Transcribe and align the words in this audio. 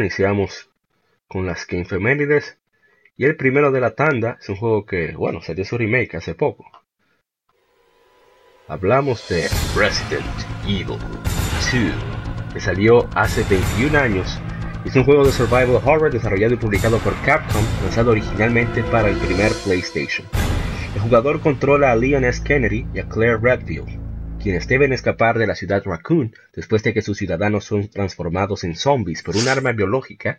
Iniciamos 0.00 0.70
con 1.28 1.46
las 1.46 1.66
Game 1.66 1.84
Femérides 1.84 2.58
y 3.16 3.24
el 3.24 3.36
primero 3.36 3.70
de 3.70 3.80
la 3.80 3.94
tanda 3.94 4.38
es 4.40 4.48
un 4.48 4.56
juego 4.56 4.84
que, 4.86 5.12
bueno, 5.12 5.40
salió 5.40 5.64
su 5.64 5.78
remake 5.78 6.16
hace 6.16 6.34
poco. 6.34 6.64
Hablamos 8.66 9.28
de 9.28 9.48
Resident 9.76 10.24
Evil 10.64 10.98
2, 10.98 12.52
que 12.52 12.60
salió 12.60 13.08
hace 13.14 13.44
21 13.44 13.98
años. 13.98 14.40
Es 14.84 14.96
un 14.96 15.04
juego 15.04 15.24
de 15.24 15.32
survival 15.32 15.80
horror 15.84 16.12
desarrollado 16.12 16.54
y 16.54 16.56
publicado 16.56 16.98
por 16.98 17.14
Capcom, 17.22 17.64
lanzado 17.82 18.10
originalmente 18.10 18.82
para 18.84 19.08
el 19.08 19.16
primer 19.18 19.52
PlayStation. 19.64 20.26
El 20.94 21.00
jugador 21.00 21.40
controla 21.40 21.92
a 21.92 21.96
Leon 21.96 22.24
S. 22.24 22.42
Kennedy 22.42 22.86
y 22.94 23.00
a 23.00 23.08
Claire 23.08 23.38
Redfield, 23.38 24.03
quienes 24.44 24.68
deben 24.68 24.92
escapar 24.92 25.38
de 25.38 25.46
la 25.46 25.54
ciudad 25.54 25.82
Raccoon 25.86 26.34
después 26.52 26.82
de 26.82 26.92
que 26.92 27.00
sus 27.00 27.16
ciudadanos 27.16 27.64
son 27.64 27.88
transformados 27.88 28.62
en 28.64 28.76
zombies 28.76 29.22
por 29.22 29.38
un 29.38 29.48
arma 29.48 29.72
biológica 29.72 30.38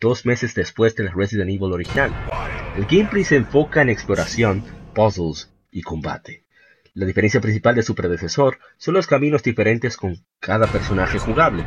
dos 0.00 0.24
meses 0.24 0.54
después 0.54 0.96
del 0.96 1.12
Resident 1.12 1.50
Evil 1.50 1.74
original. 1.74 2.10
El 2.78 2.86
gameplay 2.86 3.24
se 3.24 3.36
enfoca 3.36 3.82
en 3.82 3.90
exploración, 3.90 4.64
puzzles 4.94 5.52
y 5.70 5.82
combate. 5.82 6.44
La 6.94 7.04
diferencia 7.04 7.42
principal 7.42 7.74
de 7.74 7.82
su 7.82 7.94
predecesor 7.94 8.58
son 8.78 8.94
los 8.94 9.06
caminos 9.06 9.42
diferentes 9.42 9.98
con 9.98 10.16
cada 10.40 10.66
personaje 10.66 11.18
jugable, 11.18 11.66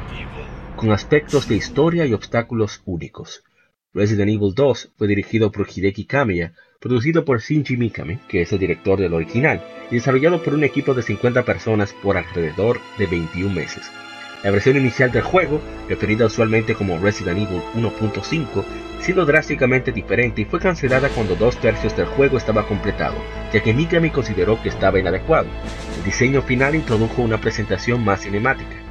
con 0.76 0.92
aspectos 0.92 1.48
de 1.48 1.54
historia 1.54 2.08
y 2.08 2.14
obstáculos 2.14 2.82
únicos. 2.86 3.44
Resident 3.94 4.32
Evil 4.32 4.56
2 4.56 4.94
fue 4.98 5.08
dirigido 5.08 5.52
por 5.52 5.68
Hideki 5.70 6.06
Kamiya, 6.06 6.56
producido 6.86 7.26
por 7.26 7.42
Shinji 7.42 7.78
Mikami, 7.78 8.20
que 8.28 8.44
es 8.44 8.54
el 8.54 8.60
director 8.60 9.00
del 9.00 9.16
original, 9.16 9.60
y 9.90 9.96
desarrollado 9.96 10.44
por 10.44 10.54
un 10.54 10.64
equipo 10.64 10.94
de 10.94 11.02
50 11.02 11.42
personas 11.42 11.94
por 11.94 12.16
alrededor 12.16 12.80
de 13.00 13.08
21 13.08 13.52
meses. 13.52 13.90
La 14.44 14.52
versión 14.52 14.78
inicial 14.78 15.12
del 15.12 15.24
juego, 15.24 15.60
referida 15.90 16.28
usualmente 16.28 16.76
como 16.76 17.00
Resident 17.00 17.40
Evil 17.40 17.64
1.5, 17.74 18.64
siendo 19.00 19.26
drásticamente 19.26 19.92
diferente 19.92 20.44
y 20.44 20.46
fue 20.46 20.60
cancelada 20.60 21.10
cuando 21.10 21.36
dos 21.36 21.60
tercios 21.60 21.98
del 21.98 22.06
juego 22.06 22.38
estaba 22.38 22.68
completado, 22.68 23.16
ya 23.52 23.64
que 23.64 23.74
Mikami 23.74 24.12
consideró 24.12 24.62
que 24.62 24.70
estaba 24.70 25.00
inadecuado. 25.00 25.48
El 25.98 26.04
diseño 26.04 26.44
final 26.44 26.76
introdujo 26.76 27.24
una 27.24 27.42
presentación 27.42 28.06
más 28.06 28.22
cinemática. 28.22 28.85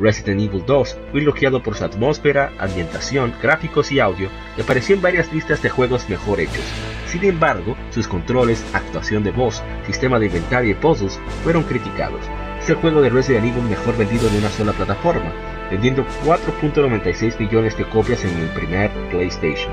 Resident 0.00 0.40
Evil 0.40 0.64
2 0.66 0.98
fue 1.10 1.20
elogiado 1.20 1.62
por 1.62 1.76
su 1.76 1.84
atmósfera, 1.84 2.52
ambientación, 2.58 3.34
gráficos 3.42 3.92
y 3.92 4.00
audio 4.00 4.28
y 4.56 4.62
apareció 4.62 4.94
en 4.96 5.02
varias 5.02 5.32
listas 5.32 5.62
de 5.62 5.70
juegos 5.70 6.08
mejor 6.08 6.40
hechos. 6.40 6.64
Sin 7.06 7.24
embargo, 7.24 7.76
sus 7.90 8.08
controles, 8.08 8.64
actuación 8.72 9.22
de 9.22 9.30
voz, 9.30 9.62
sistema 9.86 10.18
de 10.18 10.26
inventario 10.26 10.72
y 10.72 10.74
puzzles 10.74 11.20
fueron 11.42 11.62
criticados. 11.64 12.20
Es 12.60 12.70
el 12.70 12.76
juego 12.76 13.02
de 13.02 13.10
Resident 13.10 13.46
Evil 13.46 13.62
mejor 13.62 13.96
vendido 13.96 14.28
en 14.28 14.36
una 14.36 14.48
sola 14.48 14.72
plataforma, 14.72 15.32
vendiendo 15.70 16.04
4.96 16.24 17.38
millones 17.38 17.76
de 17.76 17.88
copias 17.88 18.24
en 18.24 18.36
el 18.38 18.48
primer 18.50 18.90
PlayStation. 19.10 19.72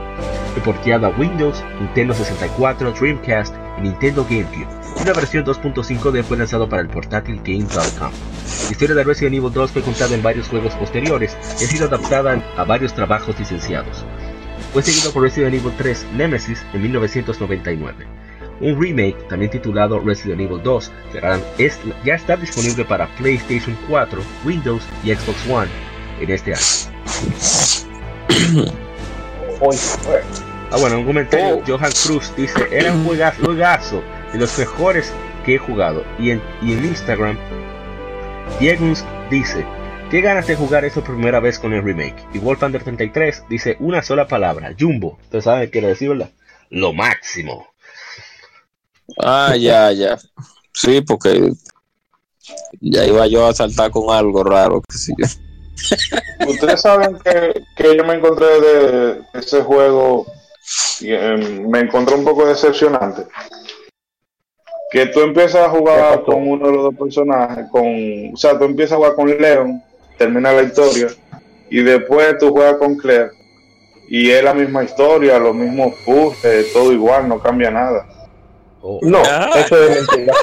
Porteado 0.64 1.08
a 1.08 1.10
Windows, 1.10 1.64
Nintendo 1.80 2.14
64, 2.14 2.92
Dreamcast 2.92 3.56
y 3.78 3.82
Nintendo 3.82 4.24
GameCube. 4.24 4.68
Una 5.02 5.14
versión 5.14 5.44
2.5D 5.46 6.24
fue 6.24 6.38
lanzado 6.38 6.68
para 6.70 6.82
el 6.82 6.90
portátil 6.90 7.42
Game.com. 7.44 8.12
La 8.66 8.72
historia 8.72 8.96
de 8.96 9.04
Resident 9.04 9.36
Evil 9.36 9.52
2 9.52 9.72
fue 9.72 9.82
contada 9.82 10.14
en 10.14 10.22
varios 10.22 10.48
juegos 10.48 10.76
posteriores 10.76 11.38
y 11.60 11.64
ha 11.64 11.68
sido 11.68 11.88
adaptada 11.88 12.42
a 12.58 12.64
varios 12.64 12.94
trabajos 12.94 13.38
licenciados. 13.40 14.06
Fue 14.74 14.84
seguido 14.84 15.12
por 15.12 15.24
Resident 15.24 15.56
Evil 15.56 15.74
3 15.78 16.08
Nemesis 16.14 16.64
en 16.74 16.82
1999. 16.84 18.21
Un 18.62 18.80
remake, 18.80 19.18
también 19.28 19.50
titulado 19.50 20.00
Resident 20.00 20.42
Evil 20.42 20.62
2, 20.62 20.92
ya 22.06 22.14
está 22.14 22.38
disponible 22.38 22.86
para 22.86 23.08
PlayStation 23.16 23.76
4, 23.90 24.22
Windows 24.46 24.84
y 25.04 25.16
Xbox 25.16 25.50
One 25.50 25.72
en 26.22 26.30
este 26.30 26.54
año. 26.54 26.62
ah, 30.72 30.78
bueno, 30.80 31.00
un 31.00 31.06
comentario. 31.06 31.58
Oh. 31.58 31.64
Johan 31.66 31.92
Cruz 32.06 32.32
dice: 32.36 32.68
Era 32.72 32.94
un 32.94 33.04
juegazo, 33.04 33.44
juegazo 33.44 34.04
de 34.32 34.40
los 34.40 34.58
mejores 34.58 35.12
que 35.44 35.56
he 35.56 35.58
jugado. 35.58 36.06
Y 36.20 36.30
en, 36.32 36.42
y 36.62 36.72
en 36.74 36.86
Instagram, 36.86 37.38
Diego 38.60 38.94
dice: 39.30 39.66
Qué 40.12 40.22
ganas 40.22 40.48
de 40.48 40.56
jugar 40.56 40.86
eso 40.86 41.04
por 41.04 41.16
primera 41.16 41.40
vez 41.40 41.58
con 41.58 41.74
el 41.74 41.84
remake. 41.84 42.24
Y 42.34 42.40
Wolfander 42.40 42.84
33 42.84 43.46
dice 43.50 43.78
una 43.80 44.04
sola 44.04 44.28
palabra: 44.28 44.76
Jumbo. 44.80 45.18
Ustedes 45.24 45.46
saben 45.46 45.66
qué 45.66 45.72
quiere 45.72 45.88
decir, 45.88 46.10
¿verdad? 46.10 46.30
Lo 46.70 46.94
máximo. 46.94 47.71
Ah, 49.18 49.56
ya, 49.56 49.92
ya. 49.92 50.18
Sí, 50.74 51.02
porque 51.02 51.52
ya 52.80 53.06
iba 53.06 53.28
yo 53.28 53.46
a 53.46 53.54
saltar 53.54 53.92
con 53.92 54.14
algo 54.16 54.44
raro. 54.44 54.82
Ustedes 56.48 56.82
saben 56.82 57.18
que, 57.24 57.64
que, 57.76 57.98
yo 57.98 58.04
me 58.04 58.16
encontré 58.16 58.46
de 58.62 59.22
ese 59.34 59.62
juego 59.62 60.26
y, 61.00 61.12
em, 61.12 61.68
me 61.70 61.80
encontré 61.80 62.16
un 62.16 62.24
poco 62.24 62.46
decepcionante. 62.46 63.26
Que 64.92 65.08
tú 65.08 65.22
empiezas 65.22 65.68
a 65.68 65.70
jugar 65.70 66.24
con 66.24 66.48
uno 66.48 66.68
de 66.68 66.74
los 66.74 66.84
dos 66.84 66.96
personajes, 66.96 67.66
con, 67.72 68.34
o 68.34 68.38
sea, 68.38 68.58
tú 68.58 68.66
empiezas 68.66 68.94
a 68.94 68.98
jugar 68.98 69.16
con 69.16 69.30
Leon, 69.30 69.82
termina 70.18 70.52
la 70.52 70.64
historia, 70.64 71.08
y 71.70 71.82
después 71.82 72.38
tú 72.38 72.52
juegas 72.52 72.76
con 72.76 72.98
Claire, 72.98 73.32
y 74.10 74.30
es 74.30 74.44
la 74.44 74.54
misma 74.54 74.84
historia, 74.84 75.40
los 75.40 75.56
mismos 75.56 75.94
puzzles, 76.06 76.74
todo 76.74 76.92
igual, 76.92 77.30
no 77.30 77.40
cambia 77.40 77.72
nada. 77.72 78.06
Oh. 78.82 79.00
No, 79.02 79.22
ah. 79.26 79.50
eso 79.56 79.84
es 79.84 79.96
mentira. 79.96 80.34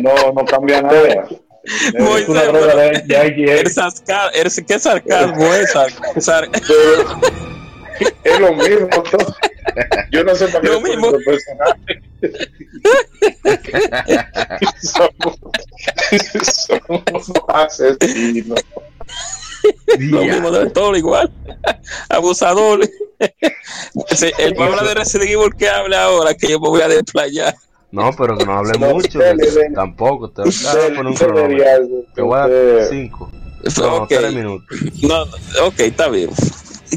No, 0.00 0.32
no 0.32 0.44
cambia 0.44 0.82
nada. 0.82 1.28
Es 1.64 2.28
una 2.28 2.44
droga 2.44 2.76
de, 2.76 3.02
de 3.02 3.16
¿Qué 4.66 4.78
sarcasmo 4.78 5.54
es? 5.54 5.74
es 8.24 8.40
lo 8.40 8.52
mismo. 8.54 8.88
Yo 10.10 10.24
no 10.24 10.34
sé 10.34 10.48
para 10.48 10.60
qué 10.60 10.68
lo 10.68 10.80
mismo. 10.80 11.12
personaje. 11.24 12.02
somos, 14.82 15.38
somos 16.42 17.32
asesinos. 17.48 18.60
Lo 19.98 20.24
mismo 20.24 20.50
de 20.50 20.70
todo 20.70 20.96
igual. 20.96 21.30
Abusador. 22.08 22.80
el 24.38 24.54
Pablo 24.54 24.84
de 24.84 24.94
Resident 24.94 25.30
Evil 25.30 25.54
que 25.56 25.68
habla 25.68 26.04
ahora, 26.04 26.34
que 26.34 26.48
yo 26.48 26.60
me 26.60 26.68
voy 26.68 26.82
a 26.82 26.88
desplayar. 26.88 27.54
No, 27.90 28.10
pero 28.16 28.36
que 28.36 28.44
no 28.44 28.58
hable 28.58 28.76
mucho. 28.78 29.20
tampoco. 29.74 30.28
Te, 30.30 30.42
te 30.42 32.22
voy 32.22 32.38
a 32.38 32.48
dar 32.48 32.88
cinco. 32.90 33.30
No, 33.78 33.94
okay. 34.02 34.34
minutos. 34.34 34.66
No, 35.02 35.22
ok, 35.66 35.80
está 35.80 36.08
bien. 36.08 36.30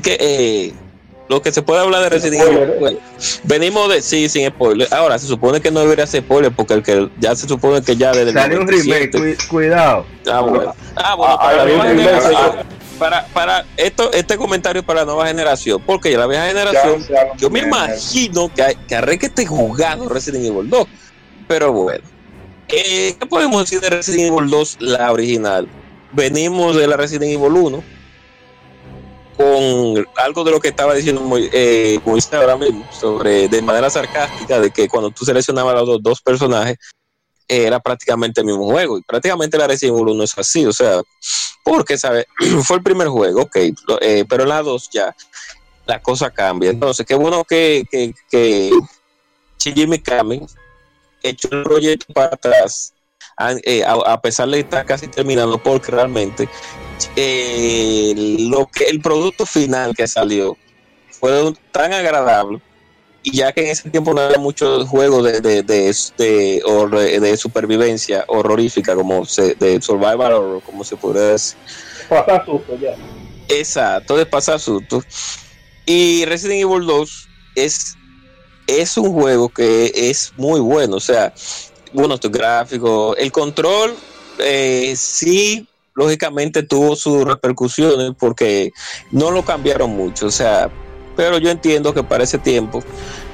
Que, 0.03 0.17
eh, 0.19 0.73
lo 1.29 1.41
que 1.41 1.51
se 1.51 1.61
puede 1.61 1.81
hablar 1.81 2.03
de 2.03 2.09
Resident 2.09 2.43
Evil. 2.43 2.99
venimos 3.43 3.89
de 3.89 4.01
sí, 4.01 4.29
sin 4.29 4.47
spoiler. 4.47 4.87
Ahora 4.93 5.19
se 5.19 5.27
supone 5.27 5.59
que 5.59 5.71
no 5.71 5.81
debería 5.81 6.07
ser 6.07 6.23
spoiler 6.23 6.51
porque 6.51 6.73
el 6.73 6.83
que 6.83 7.09
ya 7.19 7.35
se 7.35 7.47
supone 7.47 7.81
que 7.81 7.95
ya 7.95 8.11
desde 8.11 8.33
Sale 8.33 8.57
un 8.57 8.67
remake, 8.67 9.37
cuidado. 9.49 10.05
Ah, 10.31 10.41
bueno. 10.41 10.73
Ah, 10.95 11.15
bueno, 11.15 11.33
ah, 11.33 11.39
para, 11.39 11.65
la 11.65 11.93
nueva 11.93 12.65
para, 12.97 13.25
para 13.27 13.65
esto, 13.75 14.11
este 14.13 14.37
comentario 14.37 14.83
para 14.83 15.01
la 15.01 15.05
nueva 15.05 15.27
generación, 15.27 15.81
porque 15.85 16.11
ya 16.11 16.17
la 16.17 16.27
vieja 16.27 16.47
generación, 16.47 17.05
yo 17.37 17.49
me 17.49 17.59
imagino 17.59 18.51
que, 18.53 18.75
que 18.87 18.95
Arre 18.95 19.19
esté 19.21 19.45
jugando 19.45 20.09
Resident 20.09 20.45
Evil 20.45 20.69
2. 20.69 20.87
Pero 21.47 21.71
bueno, 21.71 22.03
eh, 22.67 23.15
¿qué 23.19 23.25
podemos 23.25 23.61
decir 23.61 23.79
de 23.79 23.89
Resident 23.89 24.33
Evil 24.33 24.49
2, 24.49 24.77
la 24.79 25.11
original? 25.11 25.67
Venimos 26.11 26.75
de 26.75 26.87
la 26.87 26.97
Resident 26.97 27.31
Evil 27.31 27.51
1 27.51 27.96
con 29.37 30.07
algo 30.15 30.43
de 30.43 30.51
lo 30.51 30.59
que 30.59 30.69
estaba 30.69 30.95
diciendo 30.95 31.21
eh, 31.37 31.99
ahora 32.31 32.57
mismo, 32.57 32.85
sobre 32.91 33.47
de 33.47 33.61
manera 33.61 33.89
sarcástica, 33.89 34.59
de 34.59 34.71
que 34.71 34.87
cuando 34.87 35.11
tú 35.11 35.23
seleccionabas 35.23 35.75
a 35.75 35.83
los 35.83 36.01
dos, 36.01 36.21
personajes, 36.21 36.77
era 37.47 37.79
prácticamente 37.79 38.41
el 38.41 38.47
mismo 38.47 38.65
juego. 38.65 38.97
Y 38.97 39.03
prácticamente 39.03 39.57
la 39.57 39.67
Resident 39.67 39.97
Evil 39.97 40.13
1 40.15 40.23
es 40.23 40.37
así, 40.37 40.65
o 40.65 40.73
sea, 40.73 41.01
porque, 41.63 41.97
¿sabes? 41.97 42.25
Fue 42.63 42.77
el 42.77 42.83
primer 42.83 43.07
juego, 43.07 43.43
ok, 43.43 43.55
eh, 44.01 44.25
pero 44.27 44.43
en 44.43 44.49
la 44.49 44.63
2 44.63 44.89
ya 44.91 45.15
la 45.85 46.01
cosa 46.01 46.31
cambia. 46.31 46.71
Entonces, 46.71 47.05
qué 47.05 47.15
bueno 47.15 47.43
que, 47.43 47.85
que, 47.89 48.13
que 48.29 48.71
Shinji 49.59 49.87
Mikami 49.87 50.45
echó 51.21 51.47
el 51.51 51.63
proyecto 51.63 52.13
para 52.13 52.33
atrás, 52.33 52.93
eh, 53.63 53.83
a, 53.85 54.21
pesar 54.21 54.49
de 54.49 54.59
estar 54.59 54.85
casi 54.85 55.07
terminando, 55.07 55.61
porque 55.61 55.91
realmente 55.91 56.49
eh, 57.15 58.13
lo 58.39 58.65
que 58.67 58.85
el 58.85 59.01
producto 59.01 59.45
final 59.45 59.95
que 59.95 60.07
salió 60.07 60.57
fue 61.09 61.53
tan 61.71 61.93
agradable 61.93 62.61
y 63.23 63.37
ya 63.37 63.51
que 63.51 63.61
en 63.61 63.67
ese 63.67 63.89
tiempo 63.89 64.13
no 64.13 64.21
había 64.21 64.37
muchos 64.37 64.87
juegos 64.87 65.23
de, 65.25 65.41
de, 65.41 65.61
de, 65.61 65.93
de, 66.17 67.19
de 67.19 67.37
supervivencia 67.37 68.23
horrorífica, 68.27 68.95
como 68.95 69.25
se, 69.25 69.55
de 69.55 69.81
survival 69.81 70.31
horror, 70.31 70.61
como 70.63 70.83
se 70.83 70.95
puede 70.95 71.31
decir. 71.31 71.57
Pasa 72.07 72.45
susto 72.45 72.77
ya. 72.79 72.95
Exacto, 73.49 74.15
de 74.15 74.25
pasar 74.25 74.59
susto. 74.59 75.03
Y 75.85 76.25
Resident 76.25 76.61
Evil 76.61 76.85
2 76.85 77.29
es, 77.55 77.97
es 78.67 78.97
un 78.97 79.11
juego 79.11 79.49
que 79.49 79.91
es 79.93 80.33
muy 80.37 80.59
bueno, 80.59 80.95
o 80.95 81.01
sea, 81.01 81.33
bueno, 81.97 82.19
tu 82.19 82.29
gráfico, 82.29 83.15
el 83.15 83.31
control 83.31 83.95
eh, 84.37 84.93
sí 84.95 85.67
lógicamente 85.95 86.61
tuvo 86.61 86.95
sus 86.95 87.23
repercusiones 87.23 88.11
porque 88.19 88.71
no 89.11 89.31
lo 89.31 89.43
cambiaron 89.43 89.89
mucho, 89.89 90.27
o 90.27 90.31
sea, 90.31 90.69
pero 91.15 91.39
yo 91.39 91.49
entiendo 91.49 91.95
que 91.95 92.03
para 92.03 92.23
ese 92.23 92.37
tiempo 92.37 92.83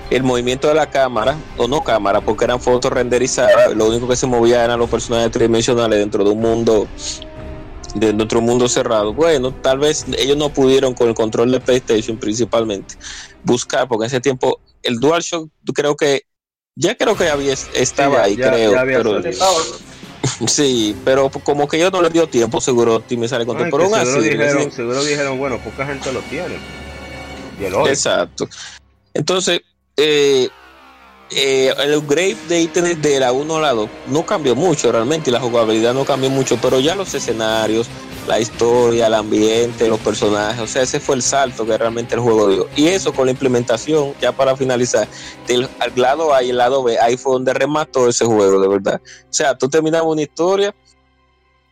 el 0.10 0.24
movimiento 0.24 0.70
de 0.70 0.76
la 0.76 0.90
cámara, 0.90 1.36
o 1.58 1.68
no 1.68 1.84
cámara, 1.84 2.22
porque 2.22 2.46
eran 2.46 2.62
fotos 2.62 2.94
renderizadas, 2.94 3.76
lo 3.76 3.88
único 3.88 4.08
que 4.08 4.16
se 4.16 4.28
movía 4.28 4.64
eran 4.64 4.80
los 4.80 4.90
personajes 4.90 5.32
tridimensionales 5.32 6.00
dentro 6.00 6.24
de 6.24 6.30
un 6.30 6.40
mundo 6.40 6.88
de 7.96 8.14
nuestro 8.14 8.40
mundo 8.40 8.70
cerrado. 8.70 9.14
Bueno, 9.14 9.54
tal 9.54 9.80
vez 9.80 10.06
ellos 10.18 10.38
no 10.38 10.50
pudieron 10.50 10.94
con 10.94 11.10
el 11.10 11.16
control 11.16 11.52
de 11.52 11.60
PlayStation 11.60 12.18
principalmente 12.18 12.96
buscar, 13.44 13.90
porque 13.90 14.06
en 14.06 14.08
ese 14.08 14.22
tiempo 14.22 14.62
el 14.84 15.00
DualShock 15.00 15.50
creo 15.74 15.98
que 15.98 16.24
ya 16.76 16.96
creo 16.96 17.16
que 17.16 17.30
había 17.30 17.54
estaba 17.54 18.24
ahí, 18.24 18.36
creo. 18.36 18.74
pero, 18.86 19.22
sí, 20.48 20.96
pero 21.04 21.30
como 21.30 21.68
que 21.68 21.78
ellos 21.78 21.92
no 21.92 22.02
les 22.02 22.14
dio 22.14 22.28
tiempo, 22.28 22.60
seguro 22.62 22.96
optimizar 22.96 23.42
el 23.42 23.48
control. 23.48 23.70
pero 23.70 23.90
seguro, 23.90 24.22
dijeron, 24.22 24.72
seguro 24.72 25.04
dijeron, 25.04 25.38
bueno, 25.38 25.60
poca 25.60 25.86
gente 25.86 26.12
lo 26.12 26.22
tiene. 26.22 26.58
Exacto. 27.88 28.48
Entonces, 29.14 29.62
eh, 29.98 30.50
eh, 31.32 31.74
el 31.80 31.96
upgrade 31.96 32.38
de 32.48 32.62
ítems 32.62 33.02
de 33.02 33.20
la 33.20 33.32
1 33.32 33.58
a 33.58 33.62
la 33.62 33.74
2 33.74 33.90
no 34.08 34.26
cambió 34.26 34.56
mucho 34.56 34.92
realmente, 34.92 35.30
y 35.30 35.34
la 35.34 35.40
jugabilidad 35.40 35.94
no 35.94 36.06
cambió 36.06 36.30
mucho, 36.30 36.58
pero 36.62 36.80
ya 36.80 36.96
los 36.96 37.14
escenarios, 37.14 37.88
la 38.28 38.40
historia, 38.40 39.08
el 39.08 39.14
ambiente, 39.14 39.88
los 39.88 40.00
personajes, 40.00 40.62
o 40.62 40.68
sea, 40.68 40.82
ese 40.82 41.00
fue 41.00 41.16
el 41.16 41.22
salto 41.22 41.66
que 41.66 41.78
realmente 41.78 42.16
el 42.16 42.22
juego 42.22 42.50
dio. 42.50 42.68
Y 42.76 42.88
eso 42.88 43.14
con 43.14 43.26
la 43.26 43.32
implementación, 43.32 44.14
ya 44.22 44.32
para 44.32 44.56
finalizar, 44.56 45.08
del 45.48 45.70
lado 45.96 46.34
A 46.34 46.44
y 46.44 46.50
el 46.50 46.58
lado 46.58 46.84
B, 46.84 46.98
ahí 47.00 47.18
fue 47.18 47.34
donde 47.34 47.54
remató 47.54 48.08
ese 48.08 48.26
juego, 48.26 48.60
de 48.62 48.68
verdad. 48.68 49.02
O 49.04 49.34
sea, 49.34 49.58
tú 49.58 49.70
terminabas 49.70 50.08
una 50.08 50.22
historia 50.22 50.74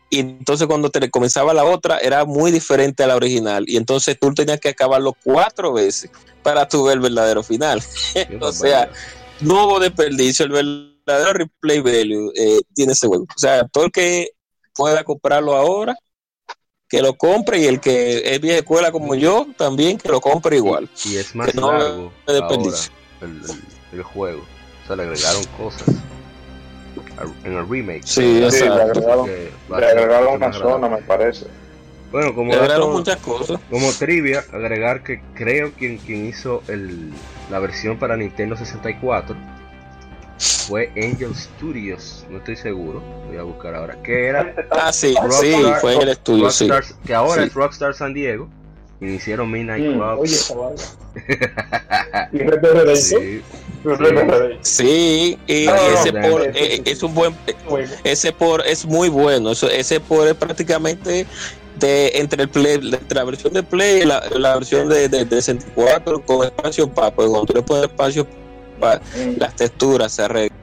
y 0.10 0.20
entonces 0.20 0.68
cuando 0.68 0.90
te 0.90 1.10
comenzaba 1.10 1.54
la 1.54 1.64
otra 1.64 1.98
era 2.00 2.26
muy 2.26 2.52
diferente 2.52 3.02
a 3.02 3.08
la 3.08 3.16
original 3.16 3.64
y 3.66 3.78
entonces 3.78 4.18
tú 4.20 4.34
tenías 4.34 4.60
que 4.60 4.68
acabarlo 4.68 5.16
cuatro 5.24 5.72
veces 5.72 6.12
para 6.44 6.68
tu 6.68 6.84
ver 6.84 6.96
el 6.96 7.00
verdadero 7.00 7.44
final. 7.44 7.82
o 8.42 8.52
sea, 8.52 8.92
no 9.40 9.66
hubo 9.66 9.80
desperdicio, 9.80 10.46
el 10.46 10.52
verdadero 11.06 11.34
replay 11.34 11.80
value 11.80 12.32
eh, 12.36 12.60
tiene 12.76 12.92
ese 12.92 13.08
juego. 13.08 13.24
O 13.24 13.40
sea, 13.40 13.66
todo 13.70 13.86
el 13.86 13.92
que 13.92 14.32
pueda 14.76 15.04
comprarlo 15.06 15.56
ahora, 15.56 15.96
que 16.92 17.02
lo 17.02 17.14
compre 17.14 17.60
y 17.60 17.66
el 17.68 17.80
que 17.80 18.36
es 18.36 18.42
vieja 18.42 18.60
escuela 18.60 18.92
como 18.92 19.16
yo, 19.16 19.48
también 19.58 19.98
que 19.98 20.10
lo 20.10 20.20
compre 20.20 20.58
igual. 20.58 20.90
Y 21.06 21.16
es 21.16 21.34
más 21.34 21.56
largo 21.56 22.12
el, 23.94 24.04
juego. 24.04 24.42
O 24.42 24.88
sea, 24.88 24.98
le 24.98 25.04
agregaron 25.04 25.42
cosas 25.58 25.88
en 27.46 27.54
el 27.54 27.70
remake. 27.70 28.04
Sí, 28.04 28.42
le 28.42 28.48
agregaron, 28.48 29.26
le 29.26 29.86
agregaron 29.86 30.34
una 30.34 30.52
zona, 30.52 30.90
me 30.90 30.98
parece. 30.98 31.46
Bueno, 32.12 32.36
como, 32.36 32.52
agregaron 32.52 32.92
muchas 32.92 33.16
cosas. 33.18 33.58
como 33.70 33.90
trivia, 33.94 34.44
agregar 34.52 35.02
que 35.02 35.22
creo 35.34 35.72
quien, 35.72 35.98
quien 35.98 36.26
hizo 36.26 36.62
el, 36.68 37.10
la 37.50 37.60
versión 37.60 38.00
para 38.00 38.18
Nintendo 38.18 38.58
64 38.58 39.61
fue 40.42 40.92
Angel 40.98 41.36
Studios, 41.36 42.26
no 42.30 42.40
estoy 42.40 42.56
seguro, 42.56 43.02
voy 43.28 43.38
a 43.38 43.44
buscar 43.44 43.76
ahora. 43.76 44.02
¿Qué 44.04 44.28
era? 44.28 44.56
Ah, 44.72 44.92
sí, 44.92 45.14
sí, 45.40 45.54
fue 45.80 45.96
Angel 45.96 46.16
Studios, 46.16 46.56
sí. 46.56 46.70
Que 47.06 47.14
ahora 47.14 47.44
es 47.44 47.54
Rockstar 47.54 47.94
San 47.94 48.14
Diego 48.14 48.50
y 49.00 49.08
hicieron 49.08 49.52
Midnight 49.52 49.86
mm, 49.86 49.94
Club. 49.94 50.20
Oye, 50.20 50.34
esa 50.34 50.56
¿Y 52.32 52.96
sí. 52.96 53.42
Sí, 54.62 55.40
y 55.48 55.68
ese 55.68 56.14
por 56.14 56.44
eh, 56.44 56.82
es 56.86 57.02
un 57.02 57.16
buen 57.16 57.36
ese 58.04 58.32
por 58.32 58.66
es 58.66 58.86
muy 58.86 59.10
bueno, 59.10 59.52
eso 59.52 59.68
ese 59.70 60.00
por 60.00 60.28
es 60.28 60.36
prácticamente 60.36 61.26
de 61.80 62.12
entre 62.14 62.44
el 62.44 62.50
play, 62.50 62.76
entre 62.76 63.16
la 63.16 63.24
versión 63.24 63.54
de 63.54 63.64
play 63.64 64.04
y 64.04 64.06
la, 64.06 64.24
la 64.38 64.54
versión 64.54 64.88
de, 64.88 65.10
de, 65.10 65.26
de, 65.26 65.42
64 65.42 66.22
con 66.24 66.46
espacio 66.46 66.88
para 66.88 67.12
pues 67.12 67.28
cuando 67.28 67.48
tú 67.48 67.54
le 67.54 67.64
pones 67.64 67.84
espacio 67.86 68.28
las 69.38 69.56
texturas 69.56 70.12
se 70.12 70.24
arreglan. 70.24 70.60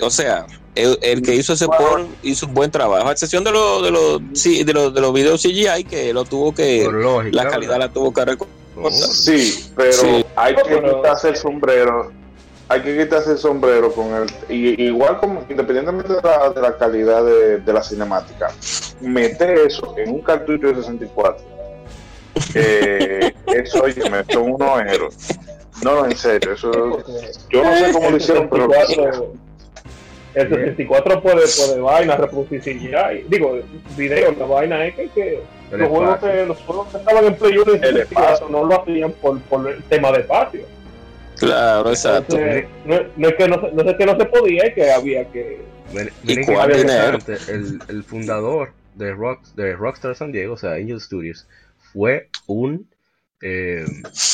O 0.00 0.10
sea, 0.10 0.46
el, 0.76 0.98
el, 1.02 1.22
que 1.22 1.34
hizo 1.34 1.54
ese 1.54 1.66
por 1.66 2.06
hizo 2.22 2.46
un 2.46 2.54
buen 2.54 2.70
trabajo, 2.70 3.08
a 3.08 3.12
excepción 3.12 3.42
de 3.42 3.50
los 3.50 3.82
de 3.82 3.90
los 3.90 4.20
sí, 4.34 4.62
de 4.62 4.72
los 4.72 4.94
de 4.94 5.00
los 5.00 5.12
videos 5.12 5.42
CGI 5.42 5.84
que 5.84 6.12
lo 6.12 6.24
tuvo 6.24 6.54
que 6.54 6.88
la 7.32 7.48
calidad 7.48 7.78
la 7.78 7.88
tuvo 7.88 8.12
que 8.12 8.24
recortar. 8.24 8.56
Sí, 8.92 9.72
pero 9.74 9.92
sí. 9.92 10.24
hay 10.36 10.54
que 10.54 10.82
quitarse 10.82 11.30
el 11.30 11.36
sombrero 11.36 12.12
hay 12.68 12.82
que 12.82 12.98
quitarse 12.98 13.32
el 13.32 13.38
sombrero 13.38 13.92
con 13.92 14.12
el 14.12 14.28
y, 14.50 14.82
igual 14.84 15.18
como 15.18 15.44
independientemente 15.48 16.12
de 16.12 16.20
la, 16.22 16.50
de 16.50 16.60
la 16.60 16.76
calidad 16.76 17.24
de, 17.24 17.58
de, 17.58 17.72
la 17.72 17.82
cinemática 17.82 18.52
meter 19.00 19.58
eso 19.60 19.94
en 19.96 20.10
un 20.10 20.20
cartucho 20.20 20.66
de 20.66 20.74
64 20.74 21.44
eh, 22.54 23.32
eso 23.46 23.82
oye 23.82 24.10
me 24.10 24.24
son 24.30 24.52
unos 24.52 24.80
héroes 24.80 25.16
no 25.82 25.94
no 25.96 26.04
en 26.06 26.16
serio 26.16 26.52
eso 26.52 26.72
yo 27.50 27.62
no 27.62 27.76
sé 27.76 27.92
cómo 27.92 28.10
lo 28.10 28.16
hicieron 28.16 28.48
pero 28.50 28.68
el 30.34 30.50
64 30.50 31.22
puede, 31.22 31.42
puede 31.46 31.80
vaina 31.80 32.16
reproducir 32.16 32.60
CGI 32.60 33.24
digo 33.28 33.58
video 33.96 34.32
la 34.38 34.46
vaina 34.46 34.86
es 34.86 34.94
que, 34.94 35.08
que 35.08 35.42
los 35.72 35.88
juegos, 35.88 36.18
que, 36.18 36.46
los 36.46 36.58
juegos 36.58 36.88
que 36.88 36.98
estaban 36.98 37.24
en 37.24 37.34
Play 37.36 37.58
1 37.58 37.72
no 38.50 38.64
lo 38.64 38.82
hacían 38.82 39.12
por, 39.12 39.40
por 39.42 39.68
el 39.68 39.82
tema 39.84 40.12
de 40.12 40.20
espacio 40.20 40.76
Claro, 41.36 41.90
exacto. 41.90 42.38
no, 42.86 42.96
no, 43.16 43.28
es 43.28 43.34
que 43.34 43.48
no, 43.48 43.56
no 43.56 43.82
es 43.82 43.96
que 43.96 44.06
no 44.06 44.16
se 44.16 44.24
podía, 44.24 44.62
es 44.62 44.74
que 44.74 44.90
había 44.90 45.30
que. 45.30 45.60
¿Y 46.24 46.44
cuál 46.44 46.72
dinero? 46.72 47.18
El, 47.48 47.78
el, 47.88 48.04
fundador 48.04 48.72
de, 48.94 49.12
Rock, 49.12 49.42
de 49.54 49.74
Rockstar 49.74 50.14
San 50.14 50.32
Diego, 50.32 50.54
o 50.54 50.56
sea, 50.56 50.72
Angel 50.72 51.00
Studios, 51.00 51.46
fue 51.92 52.30
un, 52.46 52.88
eh, 53.42 53.84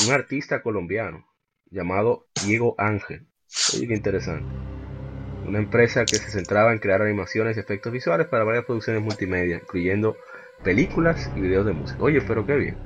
un 0.07 0.13
artista 0.13 0.63
colombiano 0.63 1.27
llamado 1.73 2.27
Diego 2.45 2.75
Ángel. 2.79 3.27
Oye, 3.75 3.89
qué 3.89 3.95
interesante. 3.95 4.45
Una 5.47 5.59
empresa 5.59 6.05
que 6.05 6.17
se 6.17 6.31
centraba 6.31 6.73
en 6.73 6.79
crear 6.79 7.03
animaciones 7.03 7.57
y 7.57 7.61
efectos 7.61 7.93
visuales 7.93 8.29
para 8.29 8.45
varias 8.45 8.65
producciones 8.65 9.03
multimedia, 9.03 9.57
incluyendo 9.57 10.17
películas 10.63 11.31
y 11.35 11.41
videos 11.41 11.67
de 11.67 11.73
música. 11.73 12.03
Oye, 12.03 12.21
pero 12.21 12.47
qué 12.47 12.57
bien. 12.57 12.77